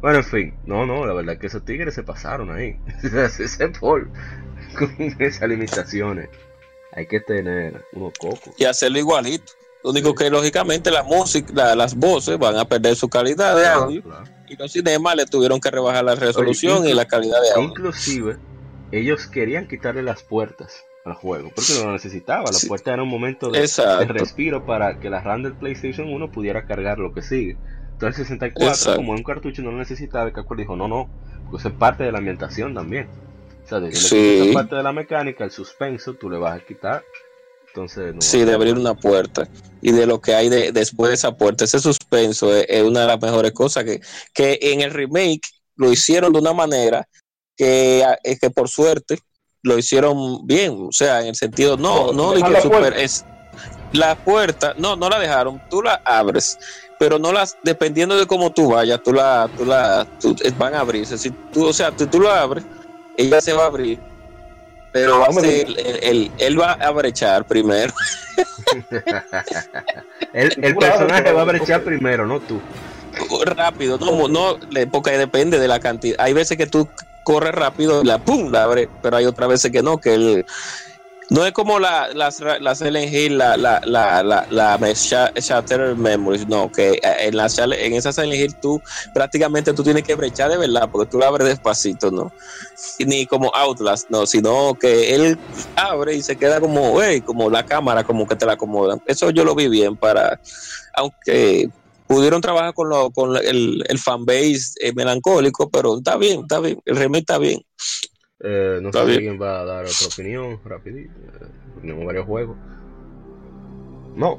Bueno, 0.00 0.18
en 0.18 0.24
fin, 0.24 0.54
no, 0.66 0.84
no, 0.84 1.06
la 1.06 1.12
verdad 1.12 1.34
es 1.34 1.40
que 1.40 1.46
esos 1.46 1.64
tigres 1.64 1.94
se 1.94 2.02
pasaron 2.02 2.50
ahí. 2.50 2.76
Ese 3.02 3.68
por 3.68 4.08
con 4.76 4.90
esas 5.20 5.48
limitaciones. 5.48 6.28
Hay 6.92 7.06
que 7.06 7.20
tener 7.20 7.84
unos 7.92 8.12
cocos. 8.18 8.52
Y 8.56 8.64
hacerlo 8.64 8.98
igualito. 8.98 9.52
Lo 9.82 9.90
único 9.90 10.14
que 10.14 10.30
lógicamente 10.30 10.90
la 10.90 11.02
música, 11.02 11.74
las 11.74 11.94
voces 11.94 12.38
van 12.38 12.56
a 12.56 12.64
perder 12.64 12.96
su 12.96 13.08
calidad 13.08 13.56
de 13.56 13.66
audio. 13.66 14.02
Y 14.48 14.56
los 14.56 14.70
cinemas 14.70 15.16
le 15.16 15.26
tuvieron 15.26 15.60
que 15.60 15.70
rebajar 15.70 16.04
la 16.04 16.14
resolución 16.14 16.86
y 16.86 16.92
la 16.92 17.06
calidad 17.06 17.40
de 17.40 17.50
audio. 17.52 17.68
Inclusive, 17.68 18.36
ellos 18.92 19.26
querían 19.26 19.66
quitarle 19.66 20.02
las 20.02 20.22
puertas 20.22 20.84
al 21.04 21.14
juego, 21.14 21.50
porque 21.54 21.72
no 21.78 21.86
lo 21.86 21.92
necesitaba. 21.92 22.44
La 22.52 22.68
puerta 22.68 22.92
era 22.92 23.02
un 23.02 23.08
momento 23.08 23.50
de, 23.50 23.60
de, 23.60 24.04
respiro 24.06 24.64
para 24.64 25.00
que 25.00 25.10
la 25.10 25.20
RAM 25.20 25.42
del 25.42 25.54
PlayStation 25.54 26.08
1 26.08 26.30
pudiera 26.30 26.66
cargar 26.66 26.98
lo 26.98 27.12
que 27.12 27.22
sigue. 27.22 27.56
Entonces 27.92 28.20
el 28.20 28.38
64, 28.38 28.96
como 28.96 29.12
un 29.12 29.22
cartucho 29.22 29.62
no 29.62 29.72
lo 29.72 29.78
necesitaba, 29.78 30.26
el 30.26 30.32
Capcom 30.32 30.56
dijo, 30.56 30.76
no, 30.76 30.88
no, 30.88 31.08
porque 31.50 31.68
es 31.68 31.74
parte 31.74 32.04
de 32.04 32.12
la 32.12 32.18
ambientación 32.18 32.74
también. 32.74 33.08
O 33.64 33.68
sea, 33.68 33.80
de 33.80 33.92
sí. 33.92 34.50
parte 34.52 34.76
de 34.76 34.82
la 34.82 34.92
mecánica, 34.92 35.44
el 35.44 35.50
suspenso, 35.50 36.14
tú 36.14 36.28
le 36.28 36.38
vas 36.38 36.60
a 36.60 36.64
quitar. 36.64 37.04
Entonces, 37.74 38.14
no 38.14 38.20
sí, 38.20 38.44
de 38.44 38.52
abrir 38.52 38.74
una 38.74 38.94
puerta. 38.94 39.48
Y 39.80 39.92
de 39.92 40.06
lo 40.06 40.20
que 40.20 40.34
hay 40.34 40.48
de, 40.48 40.72
después 40.72 41.08
de 41.08 41.14
esa 41.14 41.36
puerta, 41.36 41.64
ese 41.64 41.80
suspenso 41.80 42.54
es, 42.54 42.82
una 42.82 43.00
de 43.00 43.06
las 43.06 43.20
mejores 43.20 43.52
cosas 43.52 43.84
que, 43.84 44.00
que 44.34 44.58
en 44.60 44.82
el 44.82 44.92
remake 44.92 45.48
lo 45.76 45.90
hicieron 45.90 46.32
de 46.32 46.38
una 46.38 46.52
manera 46.52 47.08
que, 47.56 48.04
que 48.40 48.50
por 48.50 48.68
suerte 48.68 49.18
lo 49.62 49.78
hicieron 49.78 50.46
bien, 50.46 50.86
o 50.88 50.92
sea, 50.92 51.20
en 51.20 51.28
el 51.28 51.34
sentido, 51.36 51.76
no, 51.76 52.12
no, 52.12 52.34
no 52.34 52.60
super, 52.60 52.94
es 52.94 53.24
la 53.92 54.16
puerta, 54.16 54.74
no, 54.76 54.96
no 54.96 55.08
la 55.08 55.18
dejaron, 55.18 55.62
tú 55.70 55.82
la 55.82 56.02
abres, 56.04 56.58
pero 56.98 57.18
no 57.18 57.32
las, 57.32 57.56
dependiendo 57.62 58.16
de 58.16 58.26
cómo 58.26 58.52
tú 58.52 58.70
vayas, 58.70 59.00
tú 59.02 59.12
la, 59.12 59.48
tú 59.56 59.64
la, 59.64 60.06
van 60.58 60.74
a 60.74 60.80
abrirse, 60.80 61.16
si 61.16 61.30
tú, 61.30 61.66
o 61.66 61.72
sea, 61.72 61.92
tú, 61.92 62.06
tú 62.06 62.20
la 62.20 62.42
abres, 62.42 62.64
ella 63.16 63.40
se 63.40 63.52
va 63.52 63.64
a 63.64 63.66
abrir, 63.66 64.00
pero 64.92 65.20
va 65.20 65.26
a 65.26 65.32
ser, 65.32 65.66
él, 66.02 66.30
él, 66.38 66.60
va 66.60 66.72
a 66.72 66.90
brechar 66.90 67.44
primero. 67.46 67.92
el, 70.32 70.54
el 70.62 70.76
personaje 70.76 71.32
va 71.32 71.42
a 71.42 71.44
brechar 71.44 71.82
primero, 71.82 72.26
no 72.26 72.40
tú. 72.40 72.60
Rápido, 73.44 73.98
no, 73.98 74.28
no, 74.28 74.58
porque 74.90 75.18
depende 75.18 75.58
de 75.58 75.68
la 75.68 75.80
cantidad. 75.80 76.16
Hay 76.20 76.32
veces 76.32 76.56
que 76.56 76.66
tú 76.66 76.88
corres 77.24 77.54
rápido 77.54 78.02
y 78.02 78.06
la 78.06 78.18
pum, 78.18 78.50
la 78.50 78.64
abre, 78.64 78.88
pero 79.02 79.16
hay 79.16 79.26
otras 79.26 79.48
veces 79.48 79.70
que 79.70 79.82
no, 79.82 79.98
que 79.98 80.14
él 80.14 80.46
no 81.32 81.46
es 81.46 81.52
como 81.52 81.78
la, 81.78 82.08
las, 82.12 82.40
la 82.40 82.74
Silent 82.74 83.12
Hill, 83.12 83.38
la, 83.38 83.56
la, 83.56 83.80
la, 83.86 84.22
la, 84.22 84.46
la 84.50 84.78
Shatter 84.78 85.96
Memories, 85.96 86.46
no, 86.46 86.70
que 86.70 86.90
eh, 86.90 87.00
en, 87.20 87.36
la, 87.36 87.46
en 87.56 87.94
esa 87.94 88.12
Silent 88.12 88.34
Hill 88.34 88.54
tú 88.56 88.82
prácticamente 89.14 89.72
tú 89.72 89.82
tienes 89.82 90.02
que 90.02 90.14
brechar 90.14 90.50
de 90.50 90.58
verdad, 90.58 90.90
porque 90.92 91.10
tú 91.10 91.18
la 91.18 91.28
abres 91.28 91.48
despacito, 91.48 92.10
¿no? 92.10 92.30
ni 92.98 93.26
como 93.26 93.50
Outlast, 93.54 94.10
no, 94.10 94.26
sino 94.26 94.74
que 94.78 95.14
él 95.14 95.38
abre 95.74 96.14
y 96.14 96.22
se 96.22 96.36
queda 96.36 96.60
como, 96.60 97.00
hey, 97.02 97.22
como 97.22 97.48
la 97.48 97.64
cámara, 97.64 98.04
como 98.04 98.26
que 98.26 98.36
te 98.36 98.44
la 98.44 98.52
acomodan. 98.52 99.00
Eso 99.06 99.30
yo 99.30 99.44
lo 99.44 99.54
vi 99.54 99.68
bien 99.68 99.96
para, 99.96 100.38
aunque 100.94 101.70
pudieron 102.06 102.42
trabajar 102.42 102.74
con, 102.74 102.90
lo, 102.90 103.10
con 103.10 103.36
el, 103.38 103.82
el 103.88 103.98
fanbase 103.98 104.74
eh, 104.80 104.92
melancólico, 104.94 105.70
pero 105.70 105.96
está 105.96 106.18
bien, 106.18 106.42
está 106.42 106.60
bien, 106.60 106.78
el 106.84 106.96
remake 106.96 107.20
está 107.20 107.38
bien. 107.38 107.64
Eh, 108.42 108.80
no 108.82 108.92
sé 108.92 109.04
si 109.04 109.12
alguien 109.12 109.40
va 109.40 109.60
a 109.60 109.64
dar 109.64 109.84
otra 109.84 110.06
opinión, 110.12 110.58
rapidito. 110.64 111.12
Eh, 111.12 111.46
tenemos 111.80 112.04
varios 112.04 112.26
juegos. 112.26 112.56
No. 114.16 114.38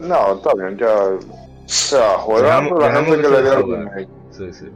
No, 0.00 0.36
está 0.36 0.54
bien, 0.54 0.78
ya. 0.78 0.88
O 0.88 1.20
sea, 1.66 2.18
jugamos 2.18 2.80
la 2.80 2.92
gente 2.92 3.20
que 3.20 3.28
le 3.28 3.42
dio 3.42 3.90
Sí, 4.30 4.52
sí. 4.52 4.66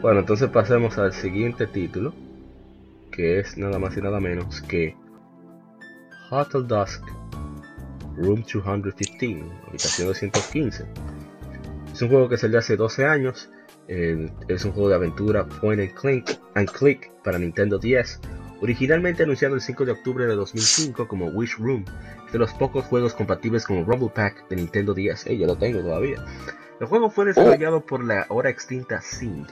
Bueno, 0.00 0.20
entonces 0.20 0.48
pasemos 0.50 0.98
al 0.98 1.12
siguiente 1.12 1.66
título, 1.66 2.14
que 3.10 3.40
es 3.40 3.56
nada 3.58 3.78
más 3.78 3.96
y 3.96 4.00
nada 4.00 4.20
menos 4.20 4.60
que 4.62 4.96
Hotel 6.30 6.66
Dusk 6.66 7.02
Room 8.16 8.42
215, 8.42 9.44
habitación 9.68 10.08
215. 10.08 10.84
Es 11.92 12.02
un 12.02 12.08
juego 12.08 12.28
que 12.28 12.36
salió 12.36 12.58
hace 12.58 12.76
12 12.76 13.04
años 13.04 13.50
es 13.88 14.64
un 14.64 14.72
juego 14.72 14.88
de 14.88 14.94
aventura 14.94 15.44
point 15.44 15.80
and 15.80 15.92
click, 15.94 16.40
and 16.54 16.70
click 16.70 17.10
para 17.22 17.38
Nintendo 17.38 17.78
10, 17.78 18.20
originalmente 18.60 19.22
anunciado 19.22 19.54
el 19.54 19.60
5 19.60 19.84
de 19.84 19.92
octubre 19.92 20.26
de 20.26 20.34
2005 20.34 21.08
como 21.08 21.26
Wish 21.26 21.58
Room, 21.58 21.84
de 22.32 22.38
los 22.38 22.52
pocos 22.54 22.84
juegos 22.86 23.14
compatibles 23.14 23.66
con 23.66 23.84
Rumble 23.84 24.10
Pack 24.14 24.48
de 24.48 24.56
Nintendo 24.56 24.94
10. 24.94 25.26
yo 25.26 25.46
lo 25.46 25.56
tengo 25.56 25.80
todavía. 25.80 26.24
El 26.80 26.86
juego 26.86 27.10
fue 27.10 27.26
desarrollado 27.26 27.84
por 27.84 28.04
la 28.04 28.22
ahora 28.22 28.50
extinta 28.50 29.00
Sind. 29.00 29.46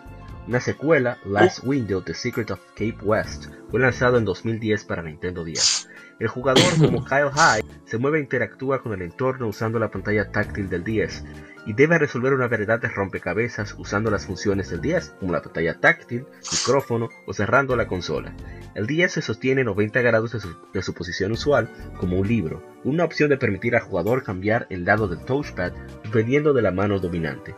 Una 0.48 0.58
secuela, 0.58 1.18
Last 1.24 1.60
Window, 1.64 2.02
The 2.02 2.14
Secret 2.14 2.50
of 2.50 2.60
Cape 2.74 2.98
West, 3.02 3.46
fue 3.70 3.78
lanzado 3.78 4.18
en 4.18 4.24
2010 4.24 4.84
para 4.84 5.02
Nintendo 5.02 5.44
10. 5.44 5.88
El 6.18 6.28
jugador, 6.28 6.64
como 6.78 7.04
Kyle 7.04 7.30
High, 7.30 7.62
se 7.84 7.98
mueve 7.98 8.18
e 8.18 8.22
interactúa 8.22 8.82
con 8.82 8.92
el 8.94 9.02
entorno 9.02 9.46
usando 9.46 9.78
la 9.78 9.90
pantalla 9.90 10.32
táctil 10.32 10.68
del 10.68 10.82
10 10.82 11.24
y 11.66 11.72
debe 11.74 11.98
resolver 11.98 12.32
una 12.32 12.48
variedad 12.48 12.80
de 12.80 12.88
rompecabezas 12.88 13.74
usando 13.78 14.10
las 14.10 14.26
funciones 14.26 14.70
del 14.70 14.80
10, 14.80 15.16
como 15.20 15.32
la 15.32 15.42
pantalla 15.42 15.78
táctil, 15.78 16.26
micrófono 16.50 17.08
o 17.26 17.32
cerrando 17.32 17.76
la 17.76 17.86
consola. 17.86 18.34
El 18.74 18.86
10 18.86 19.12
se 19.12 19.22
sostiene 19.22 19.64
90 19.64 20.00
grados 20.00 20.32
de 20.32 20.40
su, 20.40 20.56
de 20.72 20.82
su, 20.82 20.94
posición 20.94 21.32
usual, 21.32 21.68
como 21.98 22.18
un 22.18 22.28
libro, 22.28 22.62
una 22.84 23.04
opción 23.04 23.30
de 23.30 23.36
permitir 23.36 23.74
al 23.74 23.82
jugador 23.82 24.22
cambiar 24.22 24.66
el 24.70 24.84
lado 24.84 25.08
del 25.08 25.24
touchpad 25.24 25.72
dependiendo 26.04 26.52
de 26.52 26.62
la 26.62 26.70
mano 26.70 26.98
dominante. 26.98 27.54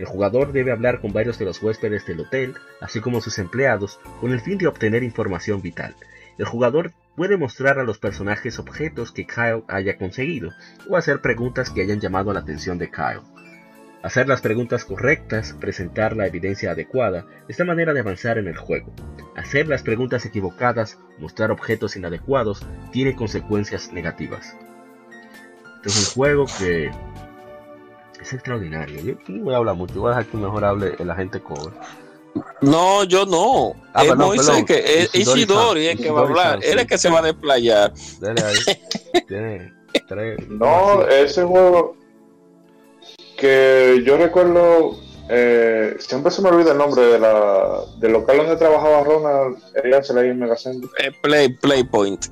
El 0.00 0.06
jugador 0.06 0.52
debe 0.52 0.72
hablar 0.72 1.00
con 1.02 1.12
varios 1.12 1.38
de 1.38 1.44
los 1.44 1.62
huéspedes 1.62 2.06
del 2.06 2.20
hotel, 2.20 2.54
así 2.80 3.00
como 3.00 3.20
sus 3.20 3.38
empleados, 3.38 4.00
con 4.20 4.32
el 4.32 4.40
fin 4.40 4.56
de 4.56 4.66
obtener 4.66 5.02
información 5.02 5.60
vital. 5.60 5.94
El 6.38 6.46
jugador 6.46 6.92
puede 7.16 7.36
mostrar 7.36 7.78
a 7.78 7.84
los 7.84 7.98
personajes 7.98 8.58
objetos 8.58 9.12
que 9.12 9.26
Kyle 9.26 9.64
haya 9.68 9.96
conseguido 9.96 10.50
o 10.88 10.96
hacer 10.96 11.20
preguntas 11.20 11.70
que 11.70 11.82
hayan 11.82 12.00
llamado 12.00 12.32
la 12.32 12.40
atención 12.40 12.78
de 12.78 12.90
Kyle. 12.90 13.22
Hacer 14.02 14.28
las 14.28 14.40
preguntas 14.40 14.86
correctas, 14.86 15.54
presentar 15.60 16.16
la 16.16 16.26
evidencia 16.26 16.70
adecuada, 16.70 17.26
es 17.48 17.58
la 17.58 17.66
manera 17.66 17.92
de 17.92 18.00
avanzar 18.00 18.38
en 18.38 18.48
el 18.48 18.56
juego. 18.56 18.94
Hacer 19.36 19.68
las 19.68 19.82
preguntas 19.82 20.24
equivocadas, 20.24 20.98
mostrar 21.18 21.50
objetos 21.50 21.96
inadecuados, 21.96 22.66
tiene 22.92 23.14
consecuencias 23.14 23.92
negativas. 23.92 24.56
Este 25.76 25.88
es 25.88 26.08
un 26.08 26.14
juego 26.14 26.46
que 26.58 26.90
es 28.20 28.32
extraordinario. 28.32 29.00
Yo 29.02 29.14
no 29.28 29.44
voy 29.44 29.54
a 29.54 29.58
hablar 29.58 29.74
mucho, 29.74 30.00
voy 30.00 30.12
a 30.12 30.16
dejar 30.16 30.30
que 30.30 30.36
mejor 30.38 30.64
hable 30.64 30.94
el 30.98 31.10
agente 31.10 31.40
Cover. 31.40 31.74
No, 32.60 33.04
yo 33.04 33.26
no. 33.26 33.74
Ah, 33.92 34.04
es 34.04 34.16
Moisés 34.16 34.64
que 34.64 35.02
es 35.02 35.14
Isidori 35.14 35.88
el 35.88 35.98
que 35.98 36.10
va 36.10 36.20
a 36.20 36.24
hablar. 36.24 36.58
Él 36.62 36.74
es 36.74 36.82
el 36.82 36.86
que 36.86 36.98
se 36.98 37.10
va 37.10 37.20
a 37.20 37.22
desplayar. 37.22 37.92
Dale 38.20 38.42
ahí. 38.42 39.22
Tiene 39.28 39.72
tres. 40.06 40.48
No, 40.48 41.06
ese 41.06 41.44
juego 41.44 41.96
que 43.36 44.02
yo 44.04 44.16
recuerdo. 44.16 44.98
Eh, 45.32 45.94
siempre 46.00 46.32
se 46.32 46.42
me 46.42 46.48
olvida 46.48 46.72
el 46.72 46.78
nombre 46.78 47.02
de 47.06 47.16
la, 47.20 47.84
del 47.98 48.14
local 48.14 48.38
donde 48.38 48.56
trabajaba 48.56 49.04
Ronald 49.04 49.58
se 50.02 50.12
le 50.12 50.28
en 50.28 50.40
Megacentro. 50.40 50.90
Eh, 50.98 51.12
Play, 51.22 51.50
Playpoint. 51.50 52.26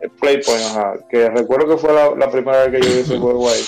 El 0.00 0.10
Playpoint, 0.10 0.60
ajá. 0.66 0.96
Que 1.08 1.30
recuerdo 1.30 1.68
que 1.68 1.78
fue 1.78 1.94
la, 1.94 2.14
la 2.14 2.30
primera 2.30 2.66
vez 2.66 2.72
que 2.72 2.86
yo 2.86 2.94
vi 2.94 3.00
ese 3.00 3.18
juego 3.20 3.48
ahí. 3.48 3.62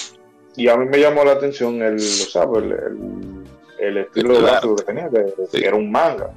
Y 0.56 0.68
a 0.68 0.76
mí 0.76 0.84
me 0.84 0.98
llamó 0.98 1.24
la 1.24 1.32
atención 1.32 1.80
el, 1.80 1.98
¿sabes? 1.98 2.62
el 2.62 2.72
el 2.72 3.33
estilo 3.98 4.34
de 4.34 4.42
gráfico 4.42 4.76
que 4.76 4.84
tenía, 4.84 5.10
que, 5.10 5.66
era 5.66 5.76
un 5.76 5.90
manga. 5.90 6.30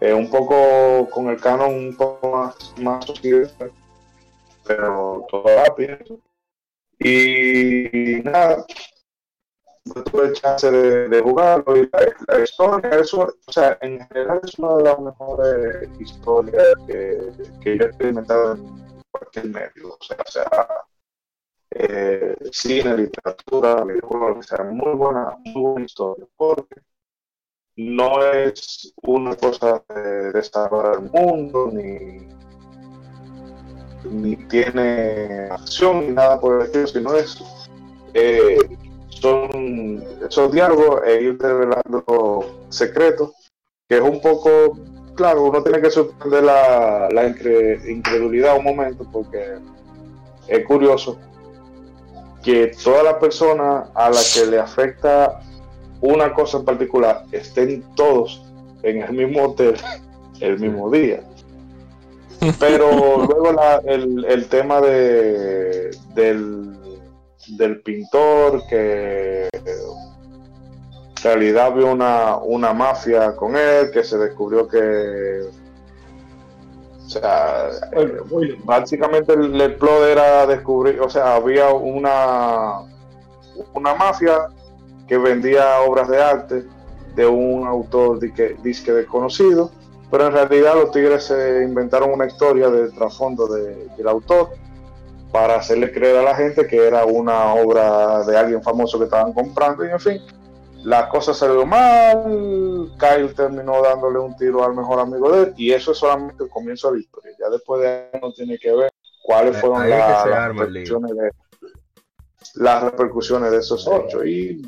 Eh, 0.00 0.12
un 0.12 0.28
poco 0.28 1.08
con 1.10 1.28
el 1.28 1.40
canon 1.40 1.74
un 1.74 1.96
poco 1.96 2.30
más, 2.30 2.74
más 2.78 3.06
pero 4.64 5.26
rápido. 5.44 5.96
Y, 6.98 8.20
nada, 8.24 8.64
no 9.84 10.04
tuve 10.04 10.32
chance 10.32 10.70
de, 10.70 11.08
de 11.08 11.20
jugarlo 11.20 11.76
y 11.76 11.88
la, 11.92 12.40
historia, 12.40 12.90
eso, 12.90 13.34
o 13.46 13.52
sea, 13.52 13.76
en 13.80 14.06
general 14.06 14.40
es 14.44 14.58
una 14.58 14.76
de 14.76 14.82
las 14.84 14.98
mejores 15.00 15.88
historias 16.00 16.74
que, 16.86 17.32
que 17.62 17.78
yo 17.78 17.84
he 17.84 17.86
experimentado 17.86 18.54
en 18.54 19.02
cualquier 19.10 19.46
medio. 19.46 19.94
O 19.94 19.98
sea, 20.00 20.16
sea 20.26 20.66
eh, 21.74 22.36
cine, 22.50 22.96
literatura, 22.96 23.84
videojuegos, 23.84 24.46
sea, 24.46 24.64
muy 24.64 24.94
buena, 24.94 25.36
muy 25.44 25.62
buena 25.62 25.86
historia, 25.86 26.26
porque 26.36 26.76
no 27.76 28.22
es 28.32 28.92
una 29.02 29.34
cosa 29.36 29.82
de 29.88 30.32
desarrollar 30.32 31.02
el 31.02 31.10
mundo, 31.10 31.70
ni, 31.72 32.28
ni 34.10 34.36
tiene 34.48 35.48
acción, 35.50 36.00
ni 36.06 36.12
nada 36.12 36.40
por 36.40 36.60
el 36.60 36.66
estilo, 36.66 36.86
sino 36.86 37.14
es, 37.14 37.42
eh, 38.14 38.58
son 39.08 40.04
esos 40.28 40.52
diálogos 40.52 41.00
e 41.06 41.22
ir 41.22 41.38
revelando 41.40 42.66
secretos, 42.68 43.32
que 43.88 43.96
es 43.96 44.02
un 44.02 44.20
poco, 44.20 44.78
claro, 45.14 45.44
uno 45.44 45.62
tiene 45.62 45.80
que 45.80 45.90
suspender 45.90 46.44
la, 46.44 47.08
la 47.10 47.28
incredulidad 47.28 48.58
un 48.58 48.64
momento, 48.64 49.06
porque 49.10 49.58
es 50.48 50.66
curioso 50.66 51.18
que 52.42 52.72
todas 52.82 53.04
las 53.04 53.14
personas 53.14 53.88
a 53.94 54.10
las 54.10 54.34
que 54.34 54.46
le 54.46 54.58
afecta 54.58 55.40
una 56.00 56.34
cosa 56.34 56.58
en 56.58 56.64
particular 56.64 57.24
estén 57.30 57.84
todos 57.94 58.42
en 58.82 59.02
el 59.02 59.12
mismo 59.12 59.44
hotel 59.44 59.76
el 60.40 60.58
mismo 60.58 60.90
día. 60.90 61.22
Pero 62.58 62.90
luego 63.28 63.50
el, 63.84 64.46
tema 64.48 64.80
de, 64.80 65.96
del, 66.14 66.76
del 67.56 67.80
pintor 67.82 68.66
que 68.68 69.48
en 69.52 71.22
realidad 71.22 71.72
vio 71.72 71.92
una, 71.92 72.36
una 72.38 72.72
mafia 72.72 73.36
con 73.36 73.54
él, 73.56 73.92
que 73.92 74.02
se 74.02 74.18
descubrió 74.18 74.66
que 74.66 75.42
sea, 77.12 77.70
básicamente 78.64 79.32
el, 79.32 79.60
el, 79.60 79.76
plot 79.76 80.02
era 80.04 80.46
descubrir, 80.46 81.00
o 81.00 81.08
sea, 81.08 81.36
había 81.36 81.72
una, 81.72 82.80
una 83.74 83.94
mafia 83.94 84.48
que 85.06 85.18
vendía 85.18 85.80
obras 85.80 86.08
de 86.08 86.22
arte 86.22 86.64
de 87.14 87.26
un 87.26 87.66
autor 87.66 88.18
disque, 88.18 88.56
disque 88.62 88.92
desconocido, 88.92 89.70
pero 90.10 90.26
en 90.26 90.32
realidad 90.32 90.74
los 90.74 90.90
tigres 90.90 91.24
se 91.24 91.62
inventaron 91.62 92.10
una 92.12 92.26
historia 92.26 92.70
de 92.70 92.90
trasfondo 92.90 93.46
del 93.46 94.08
autor 94.08 94.50
para 95.32 95.56
hacerle 95.56 95.90
creer 95.90 96.18
a 96.18 96.22
la 96.22 96.34
gente 96.34 96.66
que 96.66 96.86
era 96.86 97.04
una 97.06 97.54
obra 97.54 98.22
de 98.24 98.36
alguien 98.36 98.62
famoso 98.62 98.98
que 98.98 99.04
estaban 99.04 99.32
comprando 99.32 99.84
y 99.84 99.90
en 99.90 100.00
fin. 100.00 100.20
La 100.84 101.08
cosa 101.08 101.32
salió 101.32 101.64
mal, 101.64 102.90
Kyle 102.98 103.34
terminó 103.34 103.82
dándole 103.82 104.18
un 104.18 104.36
tiro 104.36 104.64
al 104.64 104.74
mejor 104.74 105.00
amigo 105.00 105.30
de 105.32 105.42
él 105.44 105.54
y 105.56 105.72
eso 105.72 105.92
es 105.92 105.98
solamente 105.98 106.44
el 106.44 106.50
comienzo 106.50 106.88
de 106.90 106.96
la 106.96 107.00
historia. 107.02 107.32
Ya 107.38 107.48
después 107.50 107.82
de 107.82 107.88
ahí 107.88 108.20
no 108.20 108.32
tiene 108.32 108.58
que 108.58 108.72
ver 108.74 108.92
cuáles 109.22 109.56
fueron 109.58 109.88
las, 109.88 110.24
repercusiones 110.24 111.16
de, 111.16 111.30
las 112.54 112.82
repercusiones 112.82 113.50
de 113.52 113.58
esos 113.58 113.86
ocho. 113.86 114.24
Y 114.24 114.62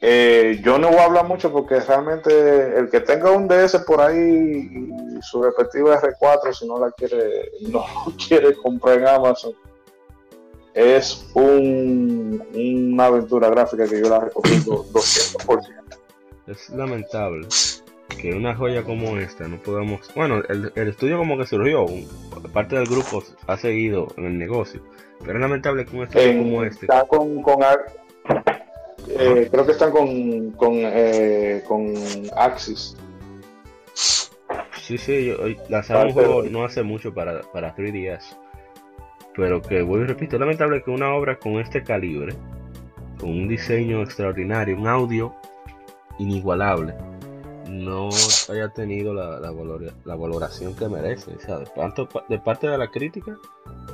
eh, 0.00 0.60
yo 0.64 0.78
no 0.78 0.88
voy 0.88 0.98
a 0.98 1.04
hablar 1.04 1.26
mucho 1.26 1.52
porque 1.52 1.78
realmente 1.78 2.76
el 2.76 2.88
que 2.90 3.00
tenga 3.00 3.30
un 3.30 3.46
DS 3.46 3.78
por 3.86 4.00
ahí 4.00 4.16
y 4.18 5.22
su 5.22 5.42
respectiva 5.42 6.00
R4, 6.00 6.54
si 6.54 6.66
no 6.66 6.78
la 6.78 6.90
quiere, 6.92 7.52
no 7.68 7.84
quiere 8.26 8.54
comprar 8.54 8.98
en 8.98 9.06
Amazon, 9.06 9.52
es 10.74 11.28
un, 11.34 12.19
una 12.54 13.06
aventura 13.06 13.50
gráfica 13.50 13.86
que 13.86 14.00
yo 14.00 14.08
la 14.08 14.20
recomiendo 14.20 14.84
200%. 14.92 15.80
Es 16.46 16.70
lamentable 16.70 17.46
que 18.20 18.34
una 18.34 18.54
joya 18.54 18.82
como 18.82 19.16
esta 19.18 19.46
no 19.48 19.58
podamos. 19.58 20.12
Bueno, 20.14 20.42
el, 20.48 20.72
estudio 20.88 21.18
como 21.18 21.38
que 21.38 21.46
surgió, 21.46 21.86
parte 22.52 22.76
del 22.76 22.86
grupo 22.86 23.22
ha 23.46 23.56
seguido 23.56 24.08
en 24.16 24.26
el 24.26 24.38
negocio, 24.38 24.82
pero 25.20 25.34
es 25.34 25.40
lamentable 25.40 25.84
que 25.84 25.96
un 25.96 26.02
estudio 26.04 26.38
como 26.38 26.64
este. 26.64 26.86
Está 26.86 27.04
con, 27.06 27.42
con 27.42 27.62
eh, 29.08 29.48
creo 29.50 29.66
que 29.66 29.72
están 29.72 29.90
con, 29.90 30.50
con, 30.52 30.72
eh, 30.74 31.62
con 31.66 31.94
Axis. 32.36 32.96
Sí, 33.94 34.98
sí, 34.98 35.26
yo, 35.26 35.36
lanzaron 35.68 36.08
un 36.08 36.12
juego 36.12 36.42
no 36.44 36.64
hace 36.64 36.82
mucho 36.82 37.14
para, 37.14 37.42
para 37.52 37.74
3DS. 37.76 38.36
Pero 39.40 39.62
que, 39.62 39.80
voy 39.80 40.02
y 40.02 40.04
repito, 40.04 40.36
es 40.36 40.40
lamentable 40.40 40.82
que 40.82 40.90
una 40.90 41.14
obra 41.14 41.38
con 41.38 41.54
este 41.54 41.82
calibre, 41.82 42.36
con 43.18 43.30
un 43.30 43.48
diseño 43.48 44.02
extraordinario, 44.02 44.76
un 44.76 44.86
audio 44.86 45.34
inigualable, 46.18 46.94
no 47.66 48.10
haya 48.50 48.68
tenido 48.68 49.14
la, 49.14 49.40
la, 49.40 50.14
valoración 50.14 50.76
que 50.76 50.90
merece, 50.90 51.38
tanto 51.74 52.06
de 52.28 52.38
parte 52.38 52.68
de 52.68 52.76
la 52.76 52.90
crítica 52.90 53.34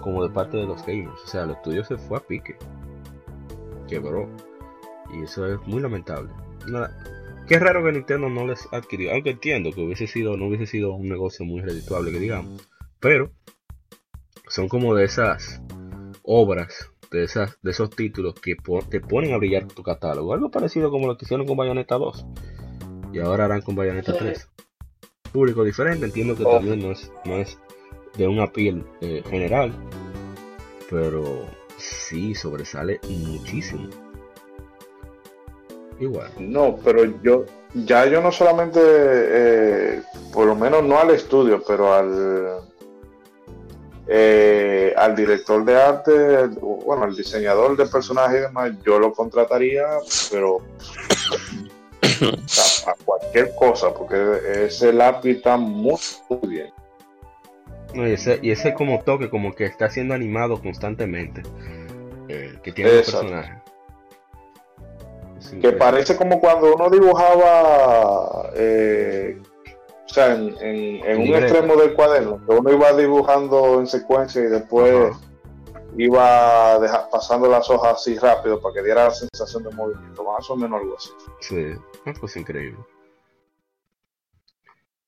como 0.01 0.25
de 0.25 0.31
parte 0.31 0.57
de 0.57 0.67
los 0.67 0.85
gamers. 0.85 1.23
O 1.23 1.27
sea, 1.29 1.45
el 1.45 1.53
estudio 1.53 1.85
se 1.85 1.97
fue 1.97 2.17
a 2.17 2.21
pique, 2.21 2.57
quebró. 3.87 4.29
Y 5.15 5.23
eso 5.23 5.47
es 5.47 5.65
muy 5.65 5.81
lamentable. 5.81 6.29
Qué 7.47 7.61
raro 7.61 7.85
que 7.85 7.93
Nintendo 7.93 8.29
no 8.29 8.49
les 8.49 8.67
adquirió, 8.73 9.13
aunque 9.13 9.31
entiendo 9.31 9.71
que 9.71 9.81
hubiese 9.81 10.09
sido, 10.09 10.37
no 10.37 10.49
hubiese 10.49 10.67
sido 10.67 10.95
un 10.95 11.09
negocio 11.09 11.47
muy 11.47 11.61
redituable, 11.61 12.11
que 12.11 12.19
digamos. 12.19 12.69
Pero 12.99 13.31
son 14.49 14.69
como 14.69 14.95
de 14.95 15.05
esas 15.05 15.61
obras, 16.23 16.91
de, 17.11 17.25
esas, 17.25 17.59
de 17.63 17.71
esos 17.71 17.91
títulos 17.91 18.35
que 18.35 18.57
te 18.89 19.01
ponen 19.01 19.35
a 19.35 19.39
brillar 19.39 19.67
tu 19.67 19.83
catálogo. 19.83 20.35
Algo 20.35 20.51
parecido 20.51 20.91
como 20.91 21.07
lo 21.07 21.17
que 21.17 21.25
hicieron 21.25 21.47
con 21.47 21.57
Bayonetta 21.57 21.97
2 21.97 22.27
y 23.13 23.21
ahora 23.21 23.47
harán 23.47 23.63
con 23.63 23.77
Bayonetta 23.77 24.17
3. 24.17 24.49
Público 25.33 25.65
diferente, 25.65 26.07
entiendo 26.07 26.37
que 26.37 26.45
también 26.45 26.81
no 26.81 26.93
es, 26.93 27.11
no 27.25 27.37
es 27.37 27.59
de 28.17 28.27
una 28.27 28.53
piel 28.53 28.85
eh, 29.01 29.23
general, 29.29 29.73
pero 30.91 31.47
sí 31.77 32.35
sobresale 32.35 33.01
muchísimo. 33.09 33.89
Igual. 35.99 36.31
No, 36.39 36.79
pero 36.85 37.05
yo 37.23 37.47
ya 37.75 38.07
yo 38.07 38.21
no 38.21 38.33
solamente, 38.33 38.81
eh, 38.83 40.03
por 40.33 40.47
lo 40.47 40.55
menos 40.55 40.85
no 40.85 40.99
al 40.99 41.11
estudio, 41.11 41.63
pero 41.67 41.93
al 41.93 42.61
eh, 44.09 44.95
al 44.97 45.17
director 45.17 45.65
de 45.65 45.81
arte, 45.81 46.47
bueno, 46.61 47.05
al 47.05 47.17
diseñador 47.17 47.77
de 47.77 47.87
personajes 47.87 48.39
y 48.39 48.43
demás, 48.43 48.73
yo 48.85 48.99
lo 48.99 49.13
contrataría, 49.13 49.85
pero 50.31 50.59
a 52.87 52.95
cualquier 53.05 53.55
cosa, 53.55 53.93
porque 53.93 54.67
ese 54.67 54.93
lápiz 54.93 55.37
está 55.37 55.57
muy, 55.57 55.99
bien. 56.43 56.73
y, 57.95 58.13
ese, 58.13 58.39
y 58.43 58.51
ese 58.51 58.75
como 58.75 59.03
toque, 59.03 59.29
como 59.29 59.55
que 59.55 59.65
está 59.65 59.91
siendo 59.91 60.15
animado 60.15 60.61
constantemente, 60.61 61.43
eh, 62.29 62.59
que 62.63 62.73
tiene 62.73 62.91
el 62.91 62.97
personaje. 62.99 63.61
Que 65.61 65.73
parece 65.73 66.17
como 66.17 66.41
cuando 66.41 66.75
uno 66.75 66.91
dibujaba, 66.91 68.51
eh, 68.55 69.39
o 70.07 70.15
sea, 70.15 70.35
en, 70.35 71.21
un 71.21 71.35
extremo 71.35 71.77
del 71.77 71.95
cuaderno, 71.95 72.41
que 72.47 72.53
uno 72.53 72.73
iba 72.73 72.93
dibujando 72.93 73.81
en 73.81 73.87
secuencia 73.87 74.41
y 74.41 74.47
después 74.47 75.17
iba 75.99 77.09
pasando 77.11 77.49
las 77.49 77.69
hojas 77.69 77.95
así 77.95 78.17
rápido 78.19 78.61
para 78.61 78.75
que 78.75 78.83
diera 78.83 79.05
la 79.05 79.11
sensación 79.11 79.65
de 79.65 79.71
movimiento, 79.71 80.25
más 80.25 80.49
o 80.49 80.57
menos 80.57 80.81
algo 80.81 80.97
así. 80.97 81.11
Sí, 81.41 81.73
una 82.05 82.15
cosa 82.19 82.39
increíble. 82.39 82.79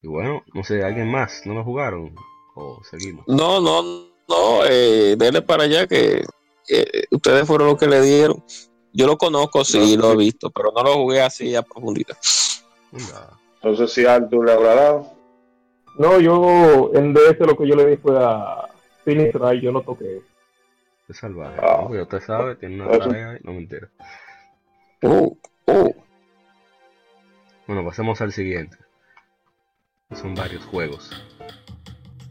Y 0.03 0.09
bueno, 0.09 0.43
no 0.53 0.65
sé, 0.65 0.83
¿alguien 0.83 1.11
más? 1.11 1.43
¿No 1.45 1.55
lo 1.55 1.65
jugaron? 1.65 2.15
¿O 2.55 2.81
seguimos? 2.83 3.25
No, 3.29 3.61
no, 3.61 3.83
no, 4.29 4.65
eh, 4.69 5.15
dele 5.17 5.43
para 5.43 5.65
allá 5.65 5.87
que 5.87 6.25
ustedes 7.11 7.47
fueron 7.47 7.69
los 7.69 7.79
que 7.79 7.87
le 7.87 8.01
dieron. 8.03 8.45
Yo 8.93 9.07
lo 9.07 9.17
conozco, 9.17 9.65
sí, 9.65 9.97
lo 9.97 10.13
he 10.13 10.17
visto, 10.17 10.51
pero 10.51 10.73
no 10.75 10.83
lo 10.83 10.95
jugué 10.95 11.23
así 11.23 11.55
a 11.55 11.63
profundidad. 11.63 12.17
Entonces, 13.63 13.93
si 13.93 14.07
Arthur 14.07 14.47
le 14.47 14.53
habrá 14.53 14.75
dado. 14.75 15.13
No, 15.99 16.21
yo 16.21 16.91
en 16.95 17.13
DS 17.13 17.41
lo 17.41 17.57
que 17.57 17.67
yo 17.67 17.75
le 17.75 17.87
di 17.87 17.97
fue 17.97 18.17
a 18.17 18.69
Phoenix 19.05 19.35
Ray, 19.35 19.61
yo 19.61 19.73
no 19.73 19.83
toqué. 19.83 20.23
Es 21.09 21.17
salvaje. 21.17 21.59
Ah. 21.61 21.89
¿no? 21.91 22.03
Usted 22.03 22.21
sabe, 22.21 22.55
tiene 22.57 22.83
una 22.83 22.99
tarea 22.99 23.39
no 23.43 23.53
me 23.53 23.59
entero. 23.59 23.89
Oh, 25.03 25.37
oh. 25.67 25.95
Bueno, 27.67 27.85
pasemos 27.85 28.21
al 28.21 28.33
siguiente. 28.33 28.77
Son 30.13 30.35
varios 30.35 30.65
juegos. 30.65 31.11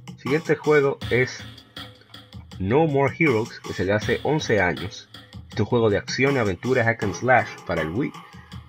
El 0.07 0.17
siguiente 0.17 0.55
juego 0.55 0.97
es 1.11 1.43
No 2.59 2.87
More 2.87 3.13
Heroes, 3.17 3.59
que 3.59 3.73
se 3.73 3.85
le 3.85 3.93
hace 3.93 4.19
11 4.23 4.61
años. 4.61 5.09
Este 5.49 5.63
juego 5.63 5.89
de 5.89 5.97
acción 5.97 6.35
y 6.35 6.37
aventura 6.37 6.83
hack 6.83 7.03
and 7.03 7.13
slash 7.13 7.49
para 7.65 7.81
el 7.81 7.89
Wii. 7.89 8.11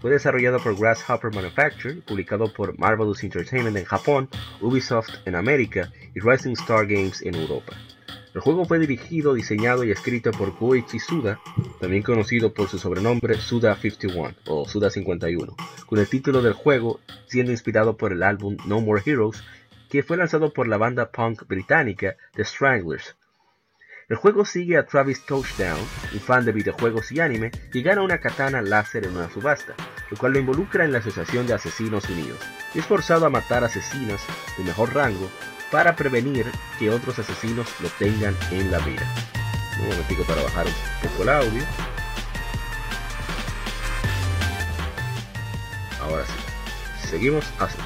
Fue 0.00 0.12
desarrollado 0.12 0.60
por 0.60 0.78
Grasshopper 0.78 1.34
Manufacture, 1.34 1.96
publicado 2.06 2.52
por 2.52 2.78
Marvelous 2.78 3.24
Entertainment 3.24 3.76
en 3.76 3.84
Japón, 3.84 4.28
Ubisoft 4.60 5.08
en 5.26 5.34
América 5.34 5.92
y 6.14 6.20
Rising 6.20 6.52
Star 6.52 6.86
Games 6.86 7.20
en 7.22 7.34
Europa. 7.34 7.72
El 8.32 8.40
juego 8.40 8.64
fue 8.64 8.78
dirigido, 8.78 9.34
diseñado 9.34 9.82
y 9.82 9.90
escrito 9.90 10.30
por 10.30 10.56
Goichi 10.56 11.00
Suda, 11.00 11.40
también 11.80 12.04
conocido 12.04 12.54
por 12.54 12.68
su 12.68 12.78
sobrenombre 12.78 13.34
Suda 13.34 13.74
51 13.74 14.36
o 14.46 14.68
Suda 14.68 14.90
51, 14.90 15.56
con 15.86 15.98
el 15.98 16.08
título 16.08 16.42
del 16.42 16.52
juego 16.52 17.00
siendo 17.26 17.50
inspirado 17.50 17.96
por 17.96 18.12
el 18.12 18.22
álbum 18.22 18.56
No 18.66 18.80
More 18.80 19.02
Heroes, 19.04 19.42
que 19.90 20.04
fue 20.04 20.16
lanzado 20.16 20.52
por 20.52 20.68
la 20.68 20.76
banda 20.76 21.10
punk 21.10 21.48
británica 21.48 22.16
The 22.34 22.44
Stranglers 22.44 23.16
el 24.08 24.16
juego 24.16 24.46
sigue 24.46 24.78
a 24.78 24.86
Travis 24.86 25.26
Touchdown, 25.26 25.78
un 26.14 26.20
fan 26.20 26.44
de 26.46 26.52
videojuegos 26.52 27.12
y 27.12 27.20
anime, 27.20 27.50
que 27.70 27.82
gana 27.82 28.02
una 28.02 28.18
katana 28.18 28.62
láser 28.62 29.04
en 29.04 29.14
una 29.14 29.28
subasta, 29.28 29.74
lo 30.10 30.16
cual 30.16 30.32
lo 30.32 30.38
involucra 30.38 30.86
en 30.86 30.92
la 30.92 30.98
Asociación 30.98 31.46
de 31.46 31.52
Asesinos 31.52 32.08
Unidos, 32.08 32.38
y 32.74 32.78
es 32.78 32.86
forzado 32.86 33.26
a 33.26 33.30
matar 33.30 33.64
asesinos 33.64 34.22
de 34.56 34.64
mejor 34.64 34.94
rango 34.94 35.28
para 35.70 35.94
prevenir 35.94 36.46
que 36.78 36.88
otros 36.88 37.18
asesinos 37.18 37.68
lo 37.82 37.88
tengan 37.90 38.34
en 38.50 38.70
la 38.70 38.80
mira. 38.80 39.06
Un 39.78 39.88
momentico 39.88 40.24
para 40.24 40.42
bajar 40.42 40.66
un 40.66 41.08
poco 41.08 41.22
el 41.24 41.28
audio. 41.28 41.62
Ahora 46.00 46.24
sí, 46.24 47.08
seguimos 47.08 47.44
así. 47.60 47.78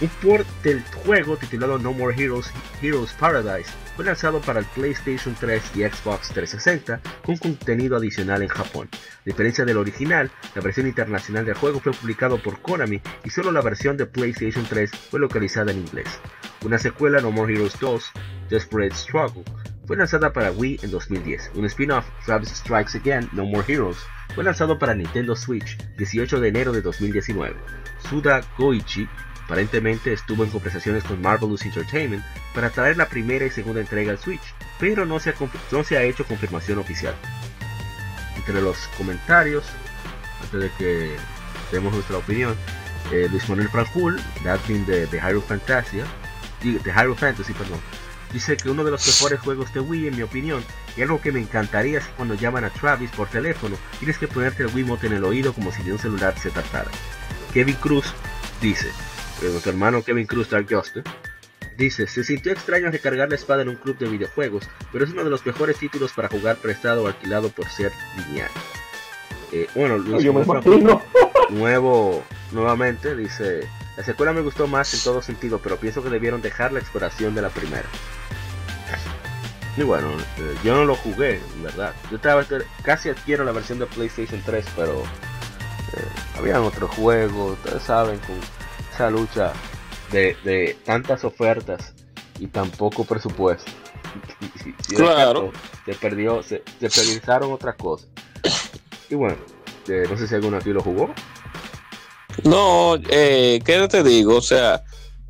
Un 0.00 0.08
port 0.20 0.46
del 0.64 0.82
juego 1.04 1.36
titulado 1.36 1.78
No 1.78 1.92
More 1.92 2.20
Heroes, 2.20 2.50
Heroes 2.82 3.12
Paradise 3.12 3.70
fue 3.94 4.04
lanzado 4.04 4.40
para 4.40 4.58
el 4.58 4.66
PlayStation 4.66 5.36
3 5.38 5.62
y 5.76 5.82
Xbox 5.82 6.30
360 6.30 7.00
con 7.24 7.36
contenido 7.36 7.96
adicional 7.96 8.42
en 8.42 8.48
Japón. 8.48 8.88
A 8.92 9.22
diferencia 9.24 9.64
del 9.64 9.76
original, 9.76 10.32
la 10.56 10.62
versión 10.62 10.88
internacional 10.88 11.44
del 11.44 11.54
juego 11.54 11.78
fue 11.78 11.92
publicado 11.92 12.42
por 12.42 12.60
Konami 12.60 13.00
y 13.22 13.30
solo 13.30 13.52
la 13.52 13.62
versión 13.62 13.96
de 13.96 14.06
PlayStation 14.06 14.64
3 14.68 14.90
fue 14.90 15.20
localizada 15.20 15.70
en 15.70 15.78
inglés. 15.78 16.08
Una 16.64 16.78
secuela 16.78 17.20
No 17.20 17.30
More 17.30 17.54
Heroes 17.54 17.78
2, 17.78 18.12
Desperate 18.50 18.96
Struggle, 18.96 19.44
fue 19.86 19.96
lanzada 19.96 20.32
para 20.32 20.50
Wii 20.50 20.80
en 20.82 20.90
2010. 20.90 21.52
Un 21.54 21.66
spin-off, 21.66 22.06
Travis 22.26 22.48
Strikes 22.48 22.98
Again, 22.98 23.28
No 23.32 23.44
More 23.44 23.72
Heroes, 23.72 23.98
fue 24.34 24.42
lanzado 24.42 24.76
para 24.76 24.94
Nintendo 24.94 25.36
Switch 25.36 25.78
18 25.96 26.40
de 26.40 26.48
enero 26.48 26.72
de 26.72 26.82
2019. 26.82 27.54
Suda 28.08 28.40
Goichi 28.58 29.08
Aparentemente 29.44 30.12
estuvo 30.12 30.42
en 30.42 30.50
conversaciones 30.50 31.04
con 31.04 31.20
Marvelous 31.20 31.66
Entertainment 31.66 32.24
para 32.54 32.70
traer 32.70 32.96
la 32.96 33.08
primera 33.08 33.44
y 33.44 33.50
segunda 33.50 33.80
entrega 33.80 34.10
al 34.10 34.18
Switch, 34.18 34.42
pero 34.78 35.04
no 35.04 35.20
se 35.20 35.30
ha, 35.30 36.02
hecho 36.02 36.24
confirmación 36.24 36.78
oficial. 36.78 37.14
Entre 38.36 38.60
los 38.62 38.78
comentarios, 38.96 39.64
antes 40.42 40.62
de 40.62 40.70
que 40.78 41.16
demos 41.70 41.92
nuestra 41.92 42.16
opinión, 42.16 42.56
eh, 43.12 43.28
Luis 43.30 43.46
Manuel 43.48 43.68
Franjul, 43.68 44.20
de 44.42 44.50
admin 44.50 44.86
de, 44.86 45.06
de 45.06 45.20
Hyrule 45.20 45.46
Fantasia, 45.46 46.04
de 46.62 46.92
Hyrule 46.92 47.16
Fantasy, 47.16 47.52
perdón, 47.52 47.80
dice 48.32 48.56
que 48.56 48.70
uno 48.70 48.82
de 48.82 48.90
los 48.90 49.06
mejores 49.06 49.40
juegos 49.40 49.72
de 49.74 49.80
Wii, 49.80 50.08
en 50.08 50.16
mi 50.16 50.22
opinión, 50.22 50.64
Y 50.96 51.02
algo 51.02 51.20
que 51.20 51.32
me 51.32 51.40
encantaría 51.40 51.98
es 51.98 52.04
cuando 52.16 52.34
llaman 52.34 52.64
a 52.64 52.70
Travis 52.70 53.10
por 53.10 53.28
teléfono, 53.28 53.76
tienes 53.98 54.16
que 54.16 54.28
ponerte 54.28 54.62
el 54.62 54.74
Wiimote 54.74 55.08
en 55.08 55.14
el 55.14 55.24
oído 55.24 55.52
como 55.52 55.72
si 55.72 55.82
de 55.82 55.92
un 55.92 55.98
celular 55.98 56.38
se 56.38 56.50
tratara. 56.50 56.90
Kevin 57.52 57.74
Cruz 57.76 58.06
dice, 58.60 58.92
nuestro 59.50 59.72
hermano 59.72 60.02
Kevin 60.02 60.26
Cruz 60.26 60.50
Dark 60.50 60.66
Justin, 60.68 61.02
dice, 61.76 62.06
se 62.06 62.24
sintió 62.24 62.52
extraño 62.52 62.90
recargar 62.90 63.28
la 63.28 63.34
espada 63.34 63.62
en 63.62 63.68
un 63.68 63.76
club 63.76 63.98
de 63.98 64.08
videojuegos, 64.08 64.68
pero 64.92 65.04
es 65.04 65.10
uno 65.10 65.24
de 65.24 65.30
los 65.30 65.44
mejores 65.44 65.78
títulos 65.78 66.12
para 66.12 66.28
jugar 66.28 66.56
prestado 66.56 67.04
o 67.04 67.06
alquilado 67.06 67.48
por 67.50 67.68
ser 67.68 67.92
lineal. 68.16 68.50
Eh, 69.52 69.68
bueno, 69.74 69.98
Luis, 69.98 70.24
nuevo, 71.50 72.24
nuevamente, 72.52 73.14
dice, 73.14 73.68
la 73.96 74.04
secuela 74.04 74.32
me 74.32 74.40
gustó 74.40 74.66
más 74.66 74.92
en 74.94 75.00
todo 75.00 75.22
sentido, 75.22 75.60
pero 75.62 75.76
pienso 75.76 76.02
que 76.02 76.10
debieron 76.10 76.42
dejar 76.42 76.72
la 76.72 76.80
exploración 76.80 77.34
de 77.34 77.42
la 77.42 77.50
primera. 77.50 77.88
Y 79.76 79.82
bueno, 79.82 80.08
eh, 80.38 80.54
yo 80.62 80.74
no 80.76 80.84
lo 80.84 80.94
jugué, 80.94 81.40
en 81.56 81.62
verdad. 81.64 81.94
Yo 82.10 82.18
casi 82.82 83.08
adquiero 83.08 83.44
la 83.44 83.50
versión 83.50 83.80
de 83.80 83.86
PlayStation 83.86 84.40
3, 84.44 84.64
pero 84.76 85.02
eh, 85.02 86.04
habían 86.38 86.62
otros 86.62 86.90
juegos, 86.90 87.58
ustedes 87.58 87.82
saben, 87.82 88.18
con 88.20 88.36
esa 88.94 89.10
lucha 89.10 89.52
de, 90.12 90.76
tantas 90.84 91.24
ofertas 91.24 91.92
y 92.38 92.46
tan 92.46 92.70
poco 92.70 93.04
presupuesto. 93.04 93.70
claro. 94.88 95.52
se 95.84 95.94
perdió, 95.94 96.42
se, 96.42 96.62
se 96.80 96.88
priorizaron 96.88 97.52
otras 97.52 97.74
cosas. 97.76 98.08
Y 99.10 99.16
bueno, 99.16 99.36
eh, 99.88 100.04
no 100.08 100.16
sé 100.16 100.28
si 100.28 100.34
alguno 100.34 100.58
aquí 100.58 100.70
lo 100.70 100.80
jugó. 100.80 101.12
No, 102.44 102.96
eh, 103.10 103.60
¿qué 103.64 103.88
te 103.88 104.02
digo? 104.02 104.36
O 104.36 104.42
sea, 104.42 104.82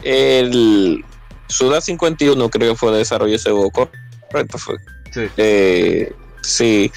el 0.03 1.05
Suda 1.48 1.81
51 1.81 2.48
creo 2.50 2.72
que 2.72 2.79
fue 2.79 2.92
de 2.92 2.98
desarrollo 2.98 3.35
ese 3.35 3.50
juego, 3.50 3.70
correcto 3.70 4.59
fue. 4.59 4.77
Sí. 5.11 5.29
Eh, 5.37 6.12
sí. 6.42 6.92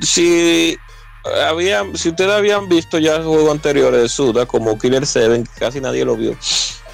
Si, 0.00 0.76
había, 1.24 1.84
si 1.94 2.10
ustedes 2.10 2.32
habían 2.32 2.68
visto 2.68 2.98
ya 2.98 3.22
juegos 3.22 3.50
anteriores 3.50 4.02
de 4.02 4.08
Suda, 4.08 4.46
como 4.46 4.78
Killer 4.78 5.06
7, 5.06 5.44
casi 5.58 5.80
nadie 5.80 6.04
lo 6.04 6.16
vio, 6.16 6.36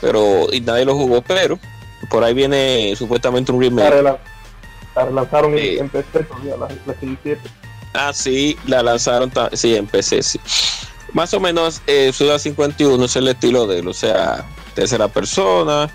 pero 0.01 0.53
y 0.53 0.61
nadie 0.61 0.85
lo 0.85 0.95
jugó, 0.95 1.23
pero 1.23 1.59
por 2.11 2.25
ahí 2.25 2.35
viene 2.35 2.95
supuestamente 2.97 3.53
un 3.53 3.61
remake. 3.61 4.03
La, 4.03 4.19
relanzaron 5.05 5.57
en 5.59 5.89
PC 5.89 6.25
todavía, 6.25 6.57
la, 6.57 6.69
la 6.87 6.95
7. 7.01 7.39
Ah, 7.95 8.13
sí, 8.13 8.57
la 8.67 8.83
lanzaron, 8.83 9.33
sí, 9.53 9.75
en 9.77 9.87
PC, 9.87 10.23
sí. 10.23 10.41
Más 11.13 11.33
o 11.33 11.41
menos, 11.41 11.81
eh, 11.87 12.13
Suda 12.13 12.39
51 12.39 13.05
es 13.05 13.17
el 13.17 13.29
estilo 13.29 13.67
de 13.67 13.79
él, 13.79 13.89
o 13.89 13.95
sea, 13.95 14.45
tercera 14.75 15.09
persona, 15.09 15.89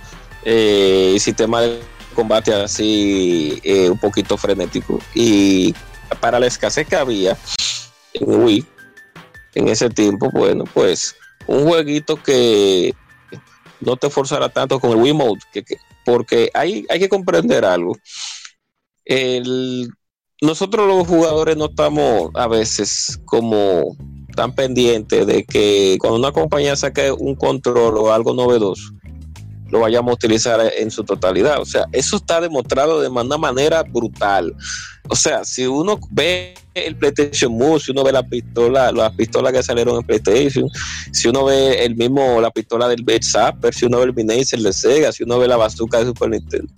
eh, 0.44 1.16
sistema 1.20 1.62
de 1.62 1.80
combate 2.16 2.54
así 2.54 3.60
eh, 3.64 3.90
un 3.90 3.98
poquito 3.98 4.38
frenético. 4.38 5.00
Y 5.14 5.76
para 6.20 6.40
la 6.40 6.48
escasez 6.48 6.88
que 6.88 6.96
había 6.96 7.38
en 8.14 8.44
Wii 8.44 8.66
en 9.56 9.68
ese 9.68 9.90
tiempo, 9.90 10.30
bueno, 10.32 10.64
pues 10.74 11.16
un 11.48 11.68
jueguito 11.68 12.16
que 12.16 12.94
no 13.80 13.98
te 13.98 14.10
forzara 14.10 14.50
tanto 14.50 14.80
con 14.80 14.92
el 14.92 14.98
Wii 14.98 15.14
Mode, 15.14 15.40
porque 16.06 16.50
hay, 16.54 16.86
hay 16.90 17.00
que 17.00 17.10
comprender 17.10 17.66
algo. 17.66 17.98
Nosotros 20.42 20.88
los 20.88 21.08
jugadores 21.08 21.58
no 21.58 21.66
estamos 21.66 22.32
a 22.34 22.48
veces 22.48 23.20
como 23.26 23.96
tan 24.36 24.56
pendientes 24.56 25.28
de 25.28 25.44
que 25.44 25.98
cuando 26.00 26.18
una 26.18 26.32
compañía 26.32 26.76
saque 26.76 27.12
un 27.12 27.36
control 27.36 27.98
o 27.98 28.14
algo 28.14 28.34
novedoso, 28.34 28.92
lo 29.72 29.80
vayamos 29.80 30.12
a 30.12 30.16
utilizar 30.16 30.72
en 30.78 30.92
su 30.92 31.04
totalidad. 31.04 31.60
O 31.62 31.66
sea, 31.66 31.86
eso 31.92 32.18
está 32.18 32.42
demostrado 32.42 33.02
de 33.02 33.08
una 33.08 33.38
manera 33.38 33.84
brutal. 33.84 34.54
O 35.08 35.16
sea, 35.16 35.44
si 35.44 35.66
uno 35.66 36.00
ve 36.12 36.54
el 36.74 36.96
PlayStation 36.96 37.52
Move, 37.52 37.80
si 37.80 37.92
uno 37.92 38.04
ve 38.04 38.12
la 38.12 38.24
pistola, 38.24 38.92
las 38.92 39.14
pistolas 39.14 39.52
que 39.52 39.64
salieron 39.64 39.98
en 39.98 40.04
PlayStation, 40.04 40.70
si 41.12 41.28
uno 41.28 41.46
ve 41.46 41.84
el 41.84 41.96
mismo, 41.96 42.40
la 42.40 42.52
pistola 42.52 42.88
del 42.88 43.04
Beat 43.04 43.24
Zapper, 43.24 43.74
si 43.74 43.86
uno 43.86 44.00
ve 44.00 44.06
el 44.06 44.14
Minacer 44.14 44.60
de 44.60 44.74
Sega, 44.74 45.12
si 45.12 45.24
uno 45.24 45.40
ve 45.40 45.48
la 45.48 45.58
bazooka 45.58 46.00
de 46.00 46.06
Super 46.06 46.30
Nintendo, 46.30 46.72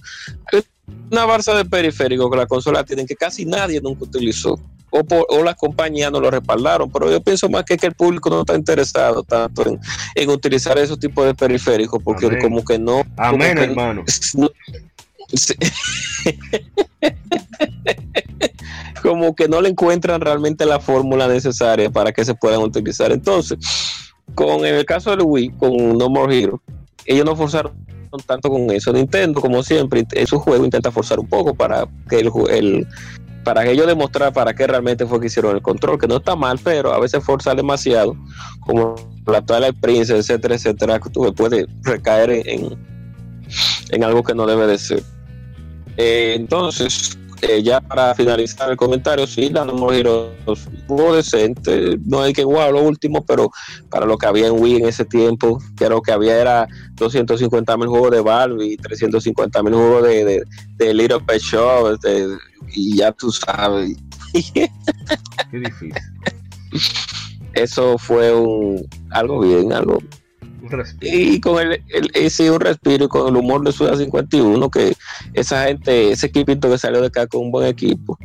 una 1.12 1.26
barza 1.26 1.56
de 1.56 1.66
periférico 1.66 2.30
que 2.30 2.38
la 2.38 2.46
consola 2.46 2.84
tienen 2.84 3.06
que 3.06 3.16
casi 3.16 3.46
nadie 3.46 3.82
nunca 3.82 4.06
utilizó. 4.06 4.60
O, 4.96 5.04
por, 5.04 5.26
o 5.30 5.44
las 5.44 5.56
compañías 5.56 6.12
no 6.12 6.20
lo 6.20 6.30
respaldaron, 6.30 6.92
pero 6.92 7.10
yo 7.10 7.20
pienso 7.20 7.50
más 7.50 7.64
que, 7.64 7.78
que 7.78 7.88
el 7.88 7.96
público 7.96 8.30
no 8.30 8.42
está 8.42 8.54
interesado 8.54 9.24
tanto 9.24 9.64
en, 10.14 10.30
utilizar 10.30 10.78
esos 10.78 11.00
tipos 11.00 11.26
de 11.26 11.34
periféricos, 11.34 12.00
porque 12.04 12.38
como 12.38 12.64
que 12.64 12.78
no. 12.78 13.02
Amén, 13.18 13.58
hermano. 13.58 14.04
como 19.02 19.36
que 19.36 19.48
no 19.48 19.62
le 19.62 19.70
encuentran 19.70 20.22
realmente 20.22 20.64
la 20.64 20.80
fórmula 20.80 21.28
necesaria 21.28 21.90
para 21.90 22.12
que 22.12 22.24
se 22.24 22.36
puedan 22.36 22.62
utilizar. 22.62 23.12
Entonces, 23.12 23.58
con 24.36 24.64
el 24.64 24.86
caso 24.86 25.10
del 25.10 25.22
Wii, 25.24 25.50
con 25.58 25.98
No 25.98 26.08
More 26.08 26.38
Hero, 26.38 26.62
ellos 27.08 27.26
no 27.26 27.36
forzaron 27.36 27.74
tanto 28.28 28.50
con 28.50 28.70
eso. 28.70 28.94
Nintendo, 28.94 29.42
como 29.42 29.64
siempre, 29.64 30.06
en 30.12 30.28
su 30.28 30.38
juego 30.38 30.64
intenta 30.64 30.92
forzar 30.92 31.20
un 31.20 31.28
poco 31.28 31.56
para 31.56 31.88
que 32.08 32.20
el, 32.20 32.32
el 32.52 32.88
para 33.44 33.64
que 33.64 33.72
ellos 33.72 33.88
demostrar 33.88 34.34
para 34.34 34.54
qué 34.54 34.68
realmente 34.68 35.06
fue 35.06 35.20
que 35.20 35.28
hicieron 35.28 35.56
el 35.56 35.62
control, 35.62 36.00
que 36.00 36.08
no 36.08 36.18
está 36.18 36.36
mal, 36.36 36.60
pero 36.64 36.94
a 36.94 37.00
veces 37.00 37.24
forzar 37.24 37.56
demasiado, 37.56 38.16
como 38.62 38.96
la 39.26 39.42
Twilight 39.42 39.80
Princess, 39.80 40.30
etcétera, 40.30 40.56
etcétera, 40.56 41.00
que 41.00 41.10
tú 41.10 41.34
puedes 41.34 41.68
recaer 41.82 42.32
en, 42.48 42.78
en 43.90 44.04
algo 44.04 44.24
que 44.24 44.34
no 44.34 44.46
debe 44.46 44.68
de 44.68 44.78
ser. 44.78 45.04
Eh, 45.98 46.34
entonces, 46.36 47.18
eh, 47.44 47.62
ya 47.62 47.82
para 47.82 48.16
finalizar 48.16 48.72
el 48.72 48.78
comentario, 48.78 49.28
sí, 49.28 49.50
la 49.50 49.66
No 49.66 49.90
giros 49.90 50.32
jugó 50.88 51.16
decente. 51.16 51.98
No 52.06 52.22
hay 52.22 52.32
que 52.32 52.44
jugar 52.44 52.72
lo 52.72 52.82
último, 52.82 53.26
pero 53.26 53.52
para 53.90 54.06
lo 54.06 54.18
que 54.18 54.26
había 54.26 54.48
en 54.48 54.62
Wii 54.62 54.78
en 54.78 54.88
ese 54.88 55.04
tiempo, 55.04 55.60
creo 55.76 56.02
que 56.02 56.14
había 56.14 56.40
era 56.40 56.68
250 56.96 57.78
mil 57.78 57.88
juegos 57.88 58.12
de 58.12 58.66
y 58.66 58.78
350 58.78 59.62
mil 59.64 59.74
juegos 59.74 60.04
de, 60.04 60.44
de, 60.78 60.94
Little 60.94 61.20
Pet 61.20 61.42
Shop, 61.42 62.00
y 62.74 62.98
ya 62.98 63.12
tú 63.12 63.30
sabes. 63.32 63.98
Qué 64.54 64.70
difícil. 65.52 65.94
Eso 67.54 67.98
fue 67.98 68.34
un 68.34 68.88
algo 69.12 69.42
bien, 69.42 69.74
algo 69.74 70.00
y 71.02 71.42
con 71.42 71.60
el, 71.60 71.84
ese 72.14 72.50
un 72.50 72.60
respiro 72.60 73.06
y 73.06 73.08
con 73.08 73.28
el 73.28 73.36
humor 73.36 73.64
de 73.64 73.72
Suda 73.72 73.98
51, 73.98 74.70
que 74.70 74.96
esa 75.34 75.66
gente, 75.66 76.12
ese 76.12 76.28
equipito 76.28 76.70
que 76.70 76.78
salió 76.78 77.02
de 77.02 77.08
acá 77.08 77.28
con 77.28 77.42
un 77.42 77.52
buen 77.52 77.68
equipo. 77.68 78.18